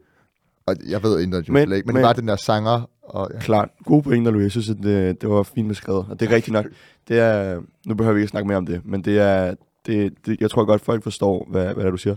og 0.67 0.77
jeg 0.89 1.03
ved 1.03 1.19
ikke, 1.21 1.31
noget 1.31 1.49
om 1.49 1.55
James 1.55 1.61
Men- 1.63 1.69
Blake, 1.69 1.83
men, 1.87 1.95
men- 1.95 2.01
det 2.03 2.07
var 2.07 2.13
den 2.13 2.29
der 2.29 2.37
sanger, 2.37 2.89
og 3.03 3.31
ja. 3.35 3.39
Klart. 3.41 3.69
Gode 3.85 4.03
pointer, 4.03 4.31
Louis. 4.33 4.43
Jeg 4.45 4.51
synes, 4.51 4.71
at 4.71 4.77
det, 4.83 5.21
det 5.23 5.29
var 5.31 5.43
fint 5.43 5.69
beskrevet. 5.69 6.07
Og 6.11 6.21
det 6.21 6.29
er 6.31 6.35
rigtigt 6.35 6.53
nok. 6.53 6.67
Det 7.09 7.19
er, 7.19 7.61
nu 7.87 7.95
behøver 7.95 8.15
vi 8.15 8.21
ikke 8.21 8.31
snakke 8.31 8.47
mere 8.49 8.59
om 8.59 8.67
det, 8.67 8.81
men 8.85 9.03
det 9.05 9.19
er, 9.19 9.55
det, 9.87 10.13
det, 10.27 10.41
jeg 10.41 10.51
tror 10.51 10.65
godt, 10.65 10.83
folk 10.83 11.03
forstår, 11.03 11.47
hvad, 11.51 11.65
hvad 11.65 11.75
det 11.75 11.87
er, 11.87 11.91
du 11.91 11.97
siger. 11.97 12.17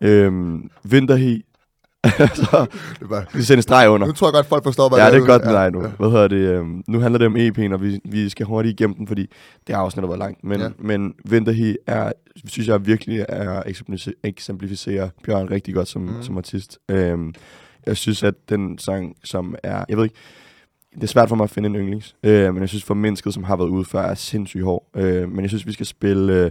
Øhm, 0.00 0.70
vinterhi. 0.84 1.44
så, 2.34 2.66
Det 3.00 3.10
var, 3.10 3.26
vi 3.34 3.42
sender 3.42 3.58
en 3.58 3.62
streg 3.62 3.88
under. 3.90 4.06
nu 4.06 4.12
tror 4.12 4.26
jeg 4.28 4.32
godt, 4.32 4.46
folk 4.46 4.64
forstår, 4.64 4.88
hvad 4.88 4.98
Ja, 4.98 5.06
det 5.06 5.14
er 5.14 5.18
du- 5.18 5.26
godt 5.26 5.44
med 5.44 5.52
ja, 5.54 5.62
dig 5.62 5.72
nu. 5.72 5.80
Hvad 5.82 6.10
hedder 6.10 6.28
det? 6.28 6.36
øhm, 6.36 6.82
Nu 6.88 7.00
handler 7.00 7.18
det 7.18 7.26
om 7.26 7.36
EP'en, 7.36 7.72
og 7.74 7.82
vi, 7.82 8.00
vi 8.04 8.28
skal 8.28 8.46
hurtigt 8.46 8.80
igennem 8.80 8.96
den, 8.96 9.06
fordi 9.06 9.26
det 9.66 9.74
har 9.74 9.82
også 9.82 10.00
netop 10.00 10.10
været 10.10 10.18
langt. 10.18 10.44
Men, 10.44 10.58
Ja. 10.60 10.64
ja. 10.64 10.70
men 10.78 11.14
Vinterhi 11.24 11.76
er, 11.86 12.12
synes 12.46 12.68
jeg 12.68 12.86
virkelig 12.86 13.26
er 13.28 13.62
eksemplifi- 13.62 14.20
eksemplificerer 14.24 15.08
Bjørn 15.24 15.50
rigtig 15.50 15.74
godt 15.74 15.88
som, 15.88 16.02
mm. 16.02 16.22
som 16.22 16.36
artist. 16.36 16.78
Øhm, 16.88 17.34
jeg 17.86 17.96
synes, 17.96 18.22
at 18.22 18.34
den 18.48 18.78
sang, 18.78 19.16
som 19.24 19.54
er... 19.62 19.84
Jeg 19.88 19.96
ved 19.96 20.04
ikke, 20.04 20.16
det 20.94 21.02
er 21.02 21.06
svært 21.06 21.28
for 21.28 21.36
mig 21.36 21.44
at 21.44 21.50
finde 21.50 21.66
en 21.66 21.76
yndlings, 21.76 22.16
øh, 22.22 22.54
men 22.54 22.60
jeg 22.60 22.68
synes 22.68 22.84
for 22.84 22.94
mennesket, 22.94 23.34
som 23.34 23.44
har 23.44 23.56
været 23.56 23.68
ude 23.68 23.84
før, 23.84 24.00
er 24.00 24.14
sindssygt 24.14 24.64
hård. 24.64 24.86
Øh, 24.96 25.28
men 25.28 25.40
jeg 25.40 25.50
synes, 25.50 25.66
vi 25.66 25.72
skal 25.72 25.86
spille 25.86 26.44
øh, 26.44 26.50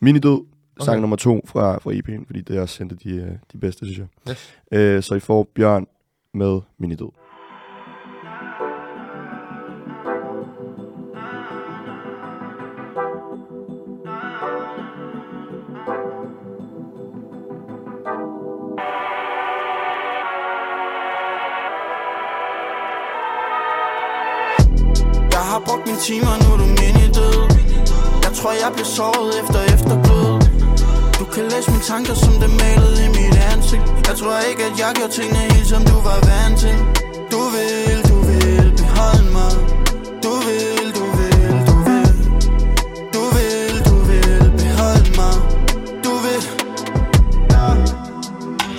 Minidød, 0.00 0.44
sang 0.80 0.88
Okay. 0.90 1.00
nummer 1.00 1.16
to 1.16 1.44
fra, 1.46 1.78
fra 1.78 1.92
EP'en, 1.92 2.26
fordi 2.26 2.40
det 2.40 2.56
er 2.56 2.60
også 2.60 2.74
sendt 2.74 3.04
de, 3.04 3.10
øh, 3.10 3.30
de 3.52 3.58
bedste, 3.58 3.86
synes 3.86 3.98
jeg. 3.98 4.06
Yes. 4.30 4.54
Øh, 4.72 5.02
så 5.02 5.14
I 5.14 5.20
får 5.20 5.48
Bjørn 5.54 5.86
med 6.34 6.60
Minidød. 6.78 7.08
Timer, 26.06 26.34
nu 26.42 26.48
er 26.54 26.58
du 26.62 26.66
mini 26.78 27.06
død. 27.18 27.38
Jeg 28.24 28.32
tror 28.38 28.52
jeg 28.62 28.70
bliver 28.74 28.90
såret 28.98 29.30
efter 29.40 29.60
efterblød 29.74 30.32
Du 31.18 31.24
kan 31.34 31.42
læse 31.52 31.70
mine 31.70 31.84
tanker 31.92 32.14
som 32.14 32.34
det 32.42 32.50
malede 32.62 32.98
i 33.06 33.08
mit 33.18 33.36
ansigt. 33.52 33.86
Jeg 34.08 34.14
tror 34.20 34.34
ikke 34.50 34.62
at 34.70 34.74
jeg 34.82 34.90
gjorde 34.98 35.12
tingene 35.18 35.42
helt 35.52 35.68
som 35.72 35.82
du 35.90 35.96
var 36.08 36.18
vant 36.28 36.56
til. 36.62 36.76
Du 37.32 37.40
vil, 37.54 37.98
du 38.10 38.16
vil 38.28 38.68
beholde 38.80 39.28
mig. 39.38 39.52
Du 40.24 40.32
vil, 40.46 40.86
du 40.98 41.04
vil, 41.18 41.54
du 41.68 41.76
vil. 41.88 42.08
Du 43.14 43.22
vil, 43.36 43.74
du 43.88 43.96
vil 44.08 44.44
beholde 44.60 45.10
mig. 45.20 45.34
Du 46.04 46.12
vil. 46.24 46.40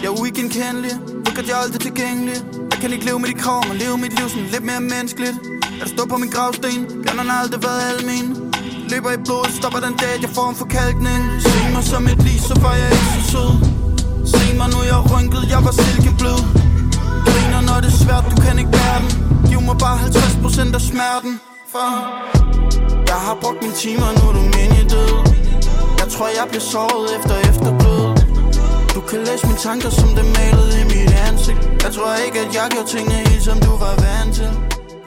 Jeg 0.01 0.09
er 0.11 0.15
uigenkendelig 0.21 0.95
Ved 1.23 1.31
kan 1.35 1.45
jeg 1.47 1.57
aldrig 1.63 1.81
tilgængelig 1.87 2.52
kan 2.83 2.93
ikke 2.93 3.05
leve 3.05 3.19
med 3.23 3.29
de 3.33 3.37
krav 3.43 3.61
Men 3.67 3.77
leve 3.83 3.97
mit 4.03 4.13
liv 4.17 4.27
sådan 4.29 4.49
lidt 4.55 4.65
mere 4.69 4.81
menneskeligt. 4.93 5.37
Jeg 5.81 5.87
står 5.93 6.05
på 6.13 6.17
min 6.23 6.31
gravsten 6.35 6.79
Bjørnen 7.03 7.27
har 7.31 7.37
aldrig 7.43 7.61
været 7.67 7.81
almen. 7.91 8.25
Løber 8.91 9.11
i 9.17 9.19
blodet 9.25 9.51
Stopper 9.59 9.81
den 9.85 9.95
dag 10.03 10.15
jeg 10.23 10.31
får 10.37 10.47
en 10.53 10.57
forkalkning. 10.63 11.21
Se 11.45 11.59
mig 11.75 11.83
som 11.91 12.03
et 12.11 12.19
lys, 12.27 12.41
Så 12.49 12.55
var 12.63 12.75
jeg 12.81 12.89
ikke 12.95 13.09
så 13.15 13.21
sød. 13.31 13.51
Se 14.33 14.43
mig 14.59 14.67
nu 14.73 14.79
jeg 14.89 14.97
er 15.01 15.05
rynket 15.13 15.43
Jeg 15.53 15.61
var 15.67 15.73
silkeblød. 15.83 16.39
Griner 17.27 17.61
når 17.69 17.77
det 17.83 17.89
er 17.93 17.99
svært 18.03 18.23
Du 18.31 18.35
kan 18.45 18.55
ikke 18.61 18.73
bære 18.77 18.97
den. 19.03 19.09
Giv 19.49 19.59
mig 19.69 19.77
bare 19.85 19.97
50% 19.97 20.77
af 20.77 20.83
smerten 20.91 21.33
For 21.73 21.87
Jeg 23.11 23.19
har 23.27 23.35
brugt 23.41 23.59
mine 23.63 23.77
timer 23.83 24.09
Nu 24.17 24.23
er 24.29 24.33
du 24.37 24.43
mini 24.55 24.81
død. 24.93 25.11
Jeg 26.01 26.07
tror 26.13 26.27
jeg 26.39 26.45
bliver 26.51 26.65
såret 26.73 27.07
efter 27.17 27.35
efterblød. 27.49 28.03
du 28.95 29.01
kan 29.09 29.19
læse 29.27 29.43
mine 29.49 29.61
tanker 29.67 29.89
som 29.99 30.09
det 30.17 30.25
malede 30.37 30.73
i 30.81 30.85
mit 30.91 31.12
ansigt 31.49 31.83
Jeg 31.83 31.91
tror 31.91 32.25
ikke 32.25 32.39
at 32.39 32.49
jeg 32.57 32.67
gjorde 32.71 32.89
tingene 32.95 33.15
helt 33.29 33.43
som 33.49 33.57
du 33.67 33.71
var 33.85 33.95
vant 34.05 34.33
til 34.35 34.51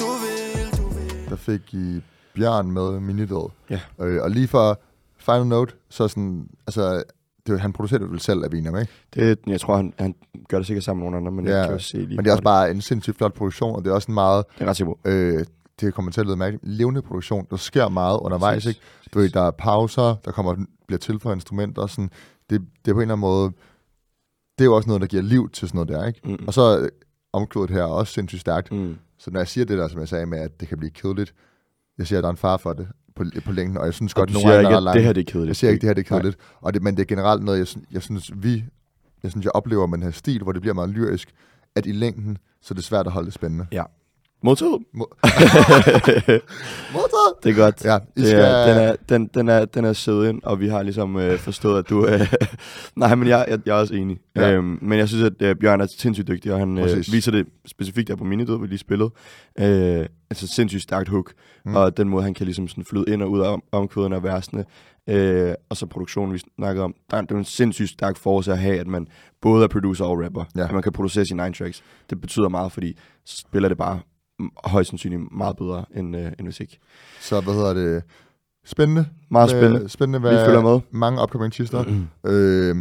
Du 0.00 0.10
vil, 0.22 0.78
du 0.78 0.84
vil 0.96 1.30
der 1.30 1.36
fik 1.36 1.74
I 1.74 2.02
Bjørn 2.34 2.70
med 2.70 3.00
Minidød. 3.00 3.48
Ja. 3.70 3.80
Øh, 4.00 4.22
og 4.22 4.30
lige 4.30 4.48
for 4.48 4.80
final 5.18 5.46
note, 5.46 5.74
så 5.88 6.08
sådan, 6.08 6.48
altså, 6.66 7.02
det, 7.46 7.60
han 7.60 7.72
producerer 7.72 7.98
det 7.98 8.10
vel 8.10 8.20
selv, 8.20 8.38
er 8.38 8.48
vi 8.48 8.58
enige 8.58 8.70
om, 8.72 8.78
ikke? 8.78 8.92
Det, 9.14 9.38
jeg 9.46 9.60
tror, 9.60 9.76
han, 9.76 9.92
han 9.98 10.14
gør 10.48 10.56
det 10.56 10.66
sikkert 10.66 10.84
sammen 10.84 11.04
med 11.04 11.10
nogle 11.10 11.16
andre, 11.16 11.42
men 11.42 11.46
ja, 11.46 11.56
jeg 11.56 11.66
kan 11.66 11.72
jo 11.72 11.82
se 11.82 11.96
lige 11.96 12.16
men 12.16 12.18
det 12.18 12.26
er 12.26 12.32
også 12.32 12.36
hurtigt. 12.36 12.44
bare 12.44 12.70
en 12.70 12.80
sindssygt 12.80 13.16
flot 13.16 13.34
produktion, 13.34 13.76
og 13.76 13.84
det 13.84 13.90
er 13.90 13.94
også 13.94 14.10
en 14.10 14.14
meget... 14.14 14.44
Det 14.58 14.64
er 14.64 14.70
ret 14.70 14.80
på. 14.84 14.98
Øh, 15.04 15.44
det 15.80 15.94
kommer 15.94 16.10
til 16.12 16.20
at 16.20 16.26
lyde 16.26 16.36
mærkeligt. 16.36 16.64
Levende 16.66 17.02
produktion. 17.02 17.46
Der 17.50 17.56
sker 17.56 17.88
meget 17.88 18.18
undervejs, 18.22 18.54
Præcis. 18.54 18.68
ikke? 18.68 18.80
Du 19.14 19.18
ved, 19.18 19.28
der 19.28 19.42
er 19.42 19.50
pauser, 19.50 20.14
der 20.24 20.30
kommer, 20.30 20.54
bliver 20.86 20.98
tilføjet 20.98 21.36
instrumenter, 21.36 21.86
sådan. 21.86 22.10
Det, 22.50 22.60
det 22.84 22.90
er 22.90 22.94
på 22.94 23.00
en 23.00 23.02
eller 23.02 23.14
anden 23.14 23.20
måde... 23.20 23.52
Det 24.58 24.64
er 24.64 24.64
jo 24.64 24.74
også 24.76 24.88
noget, 24.88 25.00
der 25.00 25.06
giver 25.06 25.22
liv 25.22 25.50
til 25.50 25.68
sådan 25.68 25.76
noget 25.76 25.88
der, 25.88 26.06
ikke? 26.06 26.20
Mm. 26.24 26.44
Og 26.46 26.54
så 26.54 26.88
omklodet 27.32 27.70
her 27.70 27.80
er 27.82 27.86
også 27.86 28.12
sindssygt 28.12 28.40
stærkt. 28.40 28.72
Mm. 28.72 28.96
Så 29.18 29.30
når 29.30 29.40
jeg 29.40 29.48
siger 29.48 29.64
det 29.64 29.78
der, 29.78 29.88
som 29.88 30.00
jeg 30.00 30.08
sagde 30.08 30.26
med, 30.26 30.38
at 30.38 30.60
det 30.60 30.68
kan 30.68 30.78
blive 30.78 30.90
kedeligt, 30.90 31.34
jeg 31.98 32.06
siger, 32.06 32.18
at 32.18 32.22
der 32.22 32.28
er 32.28 32.32
en 32.32 32.36
far 32.36 32.56
for 32.56 32.72
det 32.72 32.88
på, 33.16 33.24
på 33.44 33.52
længden, 33.52 33.76
og 33.78 33.84
jeg 33.84 33.94
synes 33.94 34.12
Og 34.12 34.16
godt, 34.16 34.28
du 34.28 34.32
nogle 34.34 34.58
ikke, 34.60 34.76
at 34.76 34.82
langt. 34.82 34.96
det 34.96 35.04
her, 35.04 35.12
det 35.12 35.20
er 35.28 35.32
kedeligt. 35.32 35.48
Jeg 35.48 35.56
siger 35.56 35.70
ikke, 35.70 35.80
det 35.80 35.88
her 35.88 35.94
det 35.94 36.06
er 36.06 36.12
Nej. 36.14 36.20
kedeligt. 36.20 36.38
Og 36.60 36.74
det, 36.74 36.82
men 36.82 36.94
det 36.96 37.02
er 37.02 37.06
generelt 37.06 37.42
noget, 37.44 37.58
jeg, 37.58 37.66
synes- 37.66 37.86
jeg 37.92 38.02
synes, 38.02 38.30
vi, 38.36 38.64
jeg 39.22 39.30
synes, 39.30 39.44
jeg 39.44 39.52
oplever 39.54 39.86
med 39.86 39.98
den 39.98 40.02
her 40.04 40.10
stil, 40.10 40.42
hvor 40.42 40.52
det 40.52 40.60
bliver 40.62 40.74
meget 40.74 40.90
lyrisk, 40.90 41.32
at 41.74 41.86
i 41.86 41.92
længden, 41.92 42.38
så 42.62 42.74
er 42.74 42.76
det 42.76 42.84
svært 42.84 43.06
at 43.06 43.12
holde 43.12 43.26
det 43.26 43.34
spændende. 43.34 43.66
Ja. 43.72 43.82
Modtaget. 44.42 44.78
Mo- 44.96 45.16
Modtaget. 46.92 47.32
Det 47.42 47.50
er 47.50 47.54
godt. 47.54 47.84
Ja, 47.84 47.96
I 48.16 48.20
det 48.20 48.26
skal... 48.28 48.40
er, 48.40 48.66
den, 48.74 48.82
er, 48.82 48.96
den, 49.08 49.26
den, 49.34 49.48
er, 49.48 49.64
den 49.64 49.84
er 49.84 49.92
sød 49.92 50.40
og 50.42 50.60
vi 50.60 50.68
har 50.68 50.82
ligesom 50.82 51.16
øh, 51.16 51.38
forstået, 51.38 51.78
at 51.78 51.88
du... 51.90 52.06
Øh, 52.06 52.32
nej, 52.96 53.14
men 53.14 53.28
jeg, 53.28 53.46
jeg, 53.48 53.58
jeg 53.66 53.72
er 53.76 53.80
også 53.80 53.94
enig. 53.94 54.18
Ja. 54.36 54.52
Øhm, 54.52 54.78
men 54.82 54.98
jeg 54.98 55.08
synes, 55.08 55.24
at 55.24 55.32
øh, 55.42 55.56
Bjørn 55.56 55.80
er 55.80 55.86
sindssygt 55.98 56.28
dygtig, 56.28 56.52
og 56.52 56.58
han 56.58 56.78
øh, 56.78 56.96
viser 57.12 57.32
det 57.32 57.46
specifikt 57.66 58.08
der 58.08 58.16
på 58.16 58.24
minidød, 58.24 58.60
vi 58.60 58.66
lige 58.66 58.78
spillede. 58.78 59.10
Øh, 59.58 60.06
altså 60.30 60.46
sindssygt 60.46 60.82
stærkt 60.82 61.08
hook, 61.08 61.32
Mm. 61.64 61.76
og 61.76 61.96
den 61.96 62.08
måde, 62.08 62.22
han 62.24 62.34
kan 62.34 62.46
ligesom 62.46 62.68
sådan 62.68 62.84
flyde 62.84 63.04
ind 63.08 63.22
og 63.22 63.30
ud 63.30 63.40
af 63.40 63.48
om, 63.52 63.62
omkvæden 63.72 64.12
af 64.12 64.22
versene. 64.22 64.64
Øh, 65.08 65.54
og 65.68 65.76
så 65.76 65.86
produktionen, 65.86 66.34
vi 66.34 66.38
snakkede 66.56 66.84
om. 66.84 66.94
Der 67.10 67.16
er, 67.16 67.20
det 67.20 67.30
er 67.30 67.36
en 67.36 67.44
sindssygt 67.44 67.90
stærk 67.90 68.16
force 68.16 68.52
at 68.52 68.58
have, 68.58 68.78
at 68.80 68.86
man 68.86 69.06
både 69.42 69.64
er 69.64 69.68
producer 69.68 70.04
og 70.04 70.24
rapper. 70.24 70.44
Ja. 70.56 70.64
At 70.64 70.72
man 70.72 70.82
kan 70.82 70.92
producere 70.92 71.24
sine 71.26 71.42
egen 71.42 71.52
tracks. 71.52 71.82
Det 72.10 72.20
betyder 72.20 72.48
meget, 72.48 72.72
fordi 72.72 72.98
så 73.24 73.36
spiller 73.36 73.68
det 73.68 73.78
bare 73.78 74.00
højst 74.64 74.88
sandsynligt 74.90 75.22
meget 75.32 75.56
bedre 75.56 75.84
end, 75.94 76.16
øh, 76.16 76.32
end 76.38 76.46
musik. 76.46 76.78
Så 77.20 77.40
hvad 77.40 77.54
hedder 77.54 77.74
det? 77.74 78.02
Spændende. 78.64 79.06
Meget 79.30 79.50
spændende. 79.50 79.88
Spændende, 79.88 80.18
Vi 80.22 80.28
hvad 80.28 80.46
følger 80.46 80.62
med. 80.62 80.80
mange 80.90 81.22
upcoming 81.22 81.46
artister. 81.46 81.84
øh, 82.26 82.76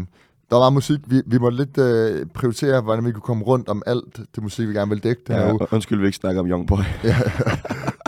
der 0.55 0.59
var 0.63 0.69
musik. 0.69 0.99
Vi, 1.07 1.21
vi 1.25 1.37
må 1.37 1.49
lidt 1.49 1.77
øh, 1.77 2.25
prioritere, 2.33 2.81
hvordan 2.81 3.05
vi 3.05 3.11
kunne 3.11 3.21
komme 3.21 3.43
rundt 3.43 3.69
om 3.69 3.83
alt 3.85 4.17
det 4.35 4.43
musik, 4.43 4.67
vi 4.67 4.73
gerne 4.73 4.89
vil 4.89 5.03
dække 5.03 5.21
her 5.27 5.39
Ja, 5.47 5.53
undskyld, 5.71 5.99
vi 5.99 6.05
ikke 6.05 6.17
snakker 6.17 6.41
om 6.41 6.47
Young 6.47 6.67
Boy. 6.67 6.77
Ja. 7.03 7.15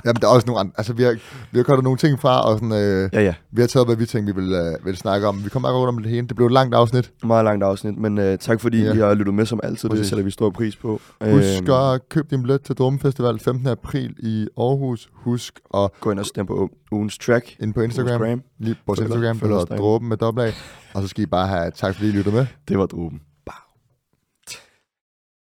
Jamen, 0.06 0.22
der 0.22 0.28
er 0.28 0.32
også 0.32 0.48
nogle 0.48 0.60
andre. 0.60 0.74
Altså, 0.78 0.94
vi 0.94 1.04
har, 1.04 1.12
vi 1.52 1.58
har 1.60 1.64
kørt 1.64 1.84
nogle 1.84 1.98
ting 1.98 2.20
fra, 2.20 2.42
og 2.42 2.54
sådan, 2.60 2.72
øh, 2.72 3.10
Ja, 3.14 3.22
ja. 3.24 3.34
vi 3.52 3.62
har 3.62 3.68
taget, 3.68 3.88
hvad 3.88 3.96
vi 3.96 4.06
tænkte, 4.06 4.36
vi 4.36 4.42
ville, 4.42 4.58
øh, 4.68 4.86
ville 4.86 4.98
snakke 4.98 5.28
om. 5.28 5.44
Vi 5.44 5.50
kommer 5.50 5.70
bare 5.70 5.78
rundt 5.78 5.90
om 5.90 5.98
det 6.04 6.12
hele. 6.12 6.28
Det 6.28 6.36
blev 6.36 6.46
et 6.46 6.52
langt 6.54 6.76
afsnit. 6.76 7.12
Meget 7.26 7.44
langt 7.46 7.64
afsnit, 7.64 7.98
men 7.98 8.18
uh, 8.18 8.24
tak 8.40 8.62
fordi 8.62 8.84
Ja. 8.84 8.94
I 8.94 8.98
har 8.98 9.14
lyttet 9.14 9.34
med 9.34 9.46
som 9.46 9.60
altid. 9.64 9.90
Præcis. 9.90 10.02
Det 10.02 10.10
sætter 10.10 10.24
vi 10.26 10.32
stor 10.32 10.50
pris 10.50 10.76
på. 10.76 11.02
Husk 11.22 11.62
Øhm, 11.62 11.72
at 11.72 12.10
købe 12.10 12.28
din 12.32 12.42
billet 12.42 12.62
til 12.62 12.76
Drum 12.76 13.00
Festival 13.00 13.40
15. 13.40 13.68
april 13.68 14.16
i 14.20 14.48
Aarhus. 14.58 15.10
Husk 15.14 15.60
at 15.74 15.90
Gå 16.00 16.12
ind 16.12 16.20
og 16.20 16.26
stemme 16.26 16.48
på 16.48 16.70
ugens 16.92 17.18
track. 17.18 17.56
ind 17.60 17.74
på 17.74 17.82
Instagram. 17.82 18.12
Instagram. 18.14 18.42
Lige 18.60 18.76
på 18.76 18.80
vores 18.88 19.00
Følg 19.00 19.12
Instagram, 19.14 19.40
følg. 19.40 19.80
Dråben 19.80 20.10
med 20.10 20.18
dobbelt. 20.18 20.56
Og 20.98 21.04
så 21.04 21.08
skal 21.08 21.24
I 21.24 21.26
bare 21.26 21.48
have 21.48 21.72
tak, 21.72 21.96
fordi 21.96 22.10
I 22.10 22.12
lytter 22.12 22.32
med. 22.32 22.46
Det 22.68 22.78
var 22.78 22.86
droben. 22.86 23.22